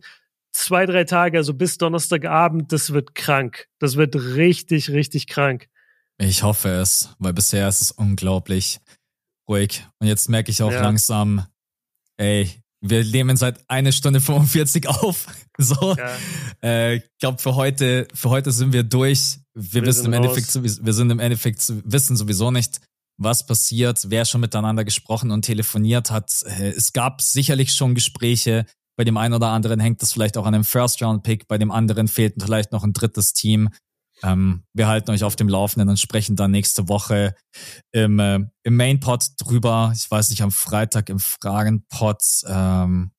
zwei, 0.54 0.86
drei 0.86 1.04
Tage, 1.04 1.38
also 1.38 1.54
bis 1.54 1.78
Donnerstagabend, 1.78 2.72
das 2.72 2.94
wird 2.94 3.16
krank. 3.16 3.68
Das 3.80 3.98
wird 3.98 4.16
richtig, 4.16 4.90
richtig 4.90 5.28
krank. 5.28 5.68
Ich 6.18 6.44
hoffe 6.44 6.70
es, 6.70 7.10
weil 7.20 7.34
bisher 7.34 7.68
ist 7.68 7.82
es 7.82 7.92
unglaublich 7.92 8.80
ruhig. 9.50 9.86
Und 10.00 10.08
jetzt 10.08 10.30
merke 10.30 10.52
ich 10.52 10.62
auch 10.62 10.72
ja. 10.72 10.82
langsam, 10.82 11.46
ey, 12.18 12.50
wir 12.82 13.04
nehmen 13.06 13.38
seit 13.38 13.64
eine 13.70 13.92
Stunde 13.92 14.22
45 14.22 14.88
auf. 14.88 15.28
So. 15.60 15.96
Ja. 15.96 16.10
Äh, 16.64 16.96
ich 16.96 17.04
glaube, 17.20 17.40
für 17.40 17.54
heute, 17.54 18.08
für 18.12 18.32
heute 18.32 18.52
sind 18.52 18.74
wir 18.74 18.82
durch. 18.82 19.38
Wir, 19.54 19.84
wir 19.84 19.86
wissen 19.86 20.08
im 20.08 20.14
Endeffekt, 20.14 20.52
wir 20.84 20.94
sind 20.94 21.12
im 21.12 21.20
Endeffekt, 21.20 21.72
wissen 21.86 22.16
sowieso 22.16 22.50
nicht, 22.50 22.82
was 23.18 23.46
passiert, 23.46 24.10
wer 24.10 24.26
schon 24.26 24.42
miteinander 24.42 24.84
gesprochen 24.84 25.30
und 25.30 25.44
telefoniert 25.44 26.10
hat. 26.10 26.32
Äh, 26.48 26.70
es 26.70 26.92
gab 26.92 27.22
sicherlich 27.22 27.74
schon 27.74 27.94
Gespräche. 27.94 28.66
Bei 28.96 29.04
dem 29.04 29.18
einen 29.18 29.34
oder 29.34 29.50
anderen 29.50 29.80
hängt 29.80 30.02
das 30.02 30.14
vielleicht 30.14 30.38
auch 30.38 30.46
an 30.46 30.54
einem 30.54 30.64
First-Round-Pick, 30.64 31.48
bei 31.48 31.58
dem 31.58 31.72
anderen 31.72 32.08
fehlt 32.08 32.36
vielleicht 32.42 32.72
noch 32.72 32.84
ein 32.84 32.94
drittes 32.94 33.34
Team. 33.34 33.70
Ähm, 34.22 34.64
wir 34.74 34.88
halten 34.88 35.12
euch 35.12 35.24
auf 35.24 35.36
dem 35.36 35.50
Laufenden 35.50 35.90
und 35.90 36.00
sprechen 36.00 36.36
dann 36.36 36.52
nächste 36.52 36.88
Woche 36.88 37.36
im, 37.92 38.20
äh, 38.20 38.40
im 38.64 38.76
Main-Pod 38.76 39.26
drüber. 39.38 39.92
Ich 39.96 40.10
weiß 40.10 40.30
nicht, 40.30 40.44
am 40.44 40.52
Freitag 40.52 41.10
im 41.10 41.20
Fragen-Pod. 41.20 42.22
Ähm, 42.48 43.12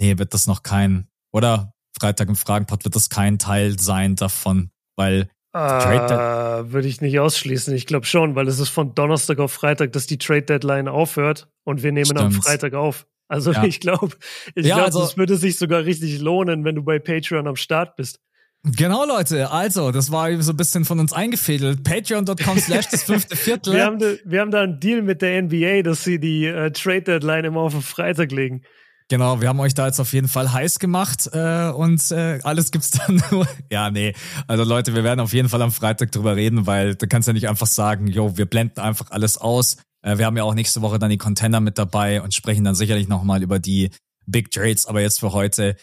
nee, 0.00 0.18
wird 0.18 0.34
das 0.34 0.46
noch 0.46 0.62
kein, 0.62 1.08
oder? 1.32 1.72
Freitag 1.98 2.28
im 2.28 2.36
Fragen-Pod 2.36 2.84
wird 2.84 2.96
das 2.96 3.10
kein 3.10 3.38
Teil 3.38 3.78
sein 3.78 4.16
davon, 4.16 4.70
weil 4.96 5.28
äh, 5.52 6.72
würde 6.72 6.88
ich 6.88 7.00
nicht 7.00 7.18
ausschließen. 7.18 7.74
Ich 7.74 7.86
glaube 7.86 8.06
schon, 8.06 8.36
weil 8.36 8.46
es 8.46 8.58
ist 8.60 8.68
von 8.68 8.94
Donnerstag 8.94 9.38
auf 9.38 9.52
Freitag, 9.52 9.92
dass 9.92 10.06
die 10.06 10.18
Trade 10.18 10.42
Deadline 10.42 10.88
aufhört 10.88 11.48
und 11.64 11.82
wir 11.82 11.92
nehmen 11.92 12.06
Stimmt. 12.06 12.20
am 12.20 12.32
Freitag 12.32 12.74
auf. 12.74 13.06
Also 13.30 13.52
ja. 13.52 13.62
ich 13.62 13.78
glaube, 13.78 14.16
ich 14.56 14.66
ja, 14.66 14.74
glaube, 14.74 14.86
also, 14.86 15.04
es 15.04 15.16
würde 15.16 15.36
sich 15.36 15.56
sogar 15.56 15.84
richtig 15.84 16.20
lohnen, 16.20 16.64
wenn 16.64 16.74
du 16.74 16.82
bei 16.82 16.98
Patreon 16.98 17.46
am 17.46 17.54
Start 17.54 17.94
bist. 17.94 18.18
Genau, 18.64 19.06
Leute. 19.06 19.52
Also, 19.52 19.92
das 19.92 20.10
war 20.10 20.42
so 20.42 20.52
ein 20.52 20.56
bisschen 20.56 20.84
von 20.84 20.98
uns 20.98 21.12
eingefädelt. 21.12 21.84
Patreon.com 21.84 22.58
slash 22.58 22.88
das 22.88 23.04
fünfte 23.04 23.36
Viertel. 23.36 23.74
Wir 23.74 23.84
haben, 23.84 24.00
da, 24.00 24.14
wir 24.24 24.40
haben 24.40 24.50
da 24.50 24.62
einen 24.62 24.80
Deal 24.80 25.02
mit 25.02 25.22
der 25.22 25.40
NBA, 25.42 25.82
dass 25.82 26.02
sie 26.02 26.18
die 26.18 26.44
äh, 26.46 26.72
Trade 26.72 27.02
Deadline 27.02 27.44
immer 27.44 27.60
auf 27.60 27.72
den 27.72 27.82
Freitag 27.82 28.32
legen. 28.32 28.62
Genau, 29.08 29.40
wir 29.40 29.48
haben 29.48 29.60
euch 29.60 29.74
da 29.74 29.86
jetzt 29.86 30.00
auf 30.00 30.12
jeden 30.12 30.28
Fall 30.28 30.52
heiß 30.52 30.78
gemacht 30.78 31.30
äh, 31.32 31.70
und 31.70 32.10
äh, 32.10 32.40
alles 32.42 32.70
gibt's 32.70 32.90
dann 32.90 33.22
nur. 33.30 33.46
ja, 33.70 33.90
nee. 33.90 34.12
Also 34.46 34.64
Leute, 34.64 34.94
wir 34.94 35.04
werden 35.04 35.20
auf 35.20 35.32
jeden 35.32 35.48
Fall 35.48 35.62
am 35.62 35.72
Freitag 35.72 36.12
drüber 36.12 36.36
reden, 36.36 36.66
weil 36.66 36.96
du 36.96 37.06
kannst 37.06 37.28
ja 37.28 37.32
nicht 37.32 37.48
einfach 37.48 37.66
sagen, 37.66 38.08
yo, 38.08 38.36
wir 38.36 38.46
blenden 38.46 38.80
einfach 38.80 39.10
alles 39.10 39.38
aus. 39.38 39.78
Äh, 40.02 40.18
wir 40.18 40.26
haben 40.26 40.36
ja 40.36 40.44
auch 40.44 40.54
nächste 40.54 40.82
Woche 40.82 40.98
dann 40.98 41.10
die 41.10 41.18
Contender 41.18 41.60
mit 41.60 41.78
dabei 41.78 42.22
und 42.22 42.34
sprechen 42.34 42.64
dann 42.64 42.74
sicherlich 42.74 43.08
nochmal 43.08 43.42
über 43.42 43.58
die 43.58 43.90
Big 44.26 44.50
Trades. 44.50 44.86
Aber 44.86 45.00
jetzt 45.00 45.20
für 45.20 45.32
heute 45.32 45.76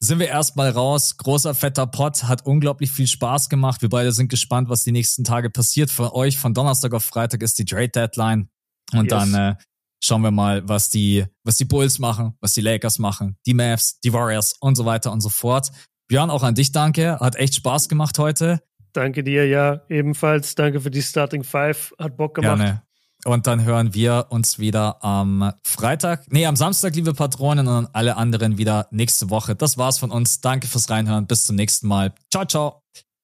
sind 0.00 0.18
wir 0.18 0.28
erstmal 0.28 0.70
raus. 0.70 1.16
Großer 1.16 1.54
fetter 1.54 1.86
Pot, 1.86 2.24
hat 2.24 2.44
unglaublich 2.46 2.90
viel 2.90 3.06
Spaß 3.06 3.48
gemacht. 3.48 3.82
Wir 3.82 3.88
beide 3.88 4.12
sind 4.12 4.28
gespannt, 4.28 4.68
was 4.68 4.84
die 4.84 4.92
nächsten 4.92 5.24
Tage 5.24 5.50
passiert. 5.50 5.90
Für 5.90 6.14
euch 6.14 6.38
von 6.38 6.54
Donnerstag 6.54 6.92
auf 6.94 7.04
Freitag 7.04 7.42
ist 7.42 7.58
die 7.58 7.64
Trade 7.64 7.88
Deadline. 7.88 8.48
Und 8.92 9.10
yes. 9.10 9.30
dann 9.30 9.34
äh, 9.34 9.54
schauen 10.02 10.22
wir 10.22 10.30
mal, 10.30 10.68
was 10.68 10.90
die, 10.90 11.24
was 11.44 11.56
die 11.56 11.64
Bulls 11.64 11.98
machen, 11.98 12.34
was 12.40 12.52
die 12.52 12.60
Lakers 12.60 12.98
machen, 12.98 13.36
die 13.46 13.54
Mavs, 13.54 13.98
die 14.00 14.12
Warriors 14.12 14.54
und 14.60 14.76
so 14.76 14.84
weiter 14.84 15.10
und 15.10 15.20
so 15.20 15.30
fort. 15.30 15.70
Björn, 16.08 16.30
auch 16.30 16.42
an 16.42 16.54
dich 16.54 16.72
danke. 16.72 17.18
Hat 17.20 17.36
echt 17.36 17.54
Spaß 17.54 17.88
gemacht 17.88 18.18
heute. 18.18 18.60
Danke 18.92 19.24
dir, 19.24 19.46
ja, 19.48 19.82
ebenfalls. 19.88 20.54
Danke 20.54 20.80
für 20.80 20.90
die 20.90 21.02
Starting 21.02 21.42
Five. 21.42 21.94
Hat 21.98 22.16
Bock 22.16 22.34
gemacht. 22.34 22.58
Gerne. 22.58 22.83
Und 23.24 23.46
dann 23.46 23.64
hören 23.64 23.94
wir 23.94 24.26
uns 24.30 24.58
wieder 24.58 25.02
am 25.02 25.52
Freitag, 25.64 26.30
nee, 26.30 26.46
am 26.46 26.56
Samstag, 26.56 26.94
liebe 26.94 27.14
Patronen, 27.14 27.68
und 27.68 27.88
alle 27.92 28.16
anderen 28.16 28.58
wieder 28.58 28.86
nächste 28.90 29.30
Woche. 29.30 29.54
Das 29.54 29.78
war's 29.78 29.98
von 29.98 30.10
uns. 30.10 30.40
Danke 30.40 30.66
fürs 30.66 30.90
Reinhören. 30.90 31.26
Bis 31.26 31.44
zum 31.44 31.56
nächsten 31.56 31.88
Mal. 31.88 32.12
Ciao, 32.30 32.44
ciao. 32.44 32.82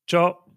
Ciao. 0.09 0.50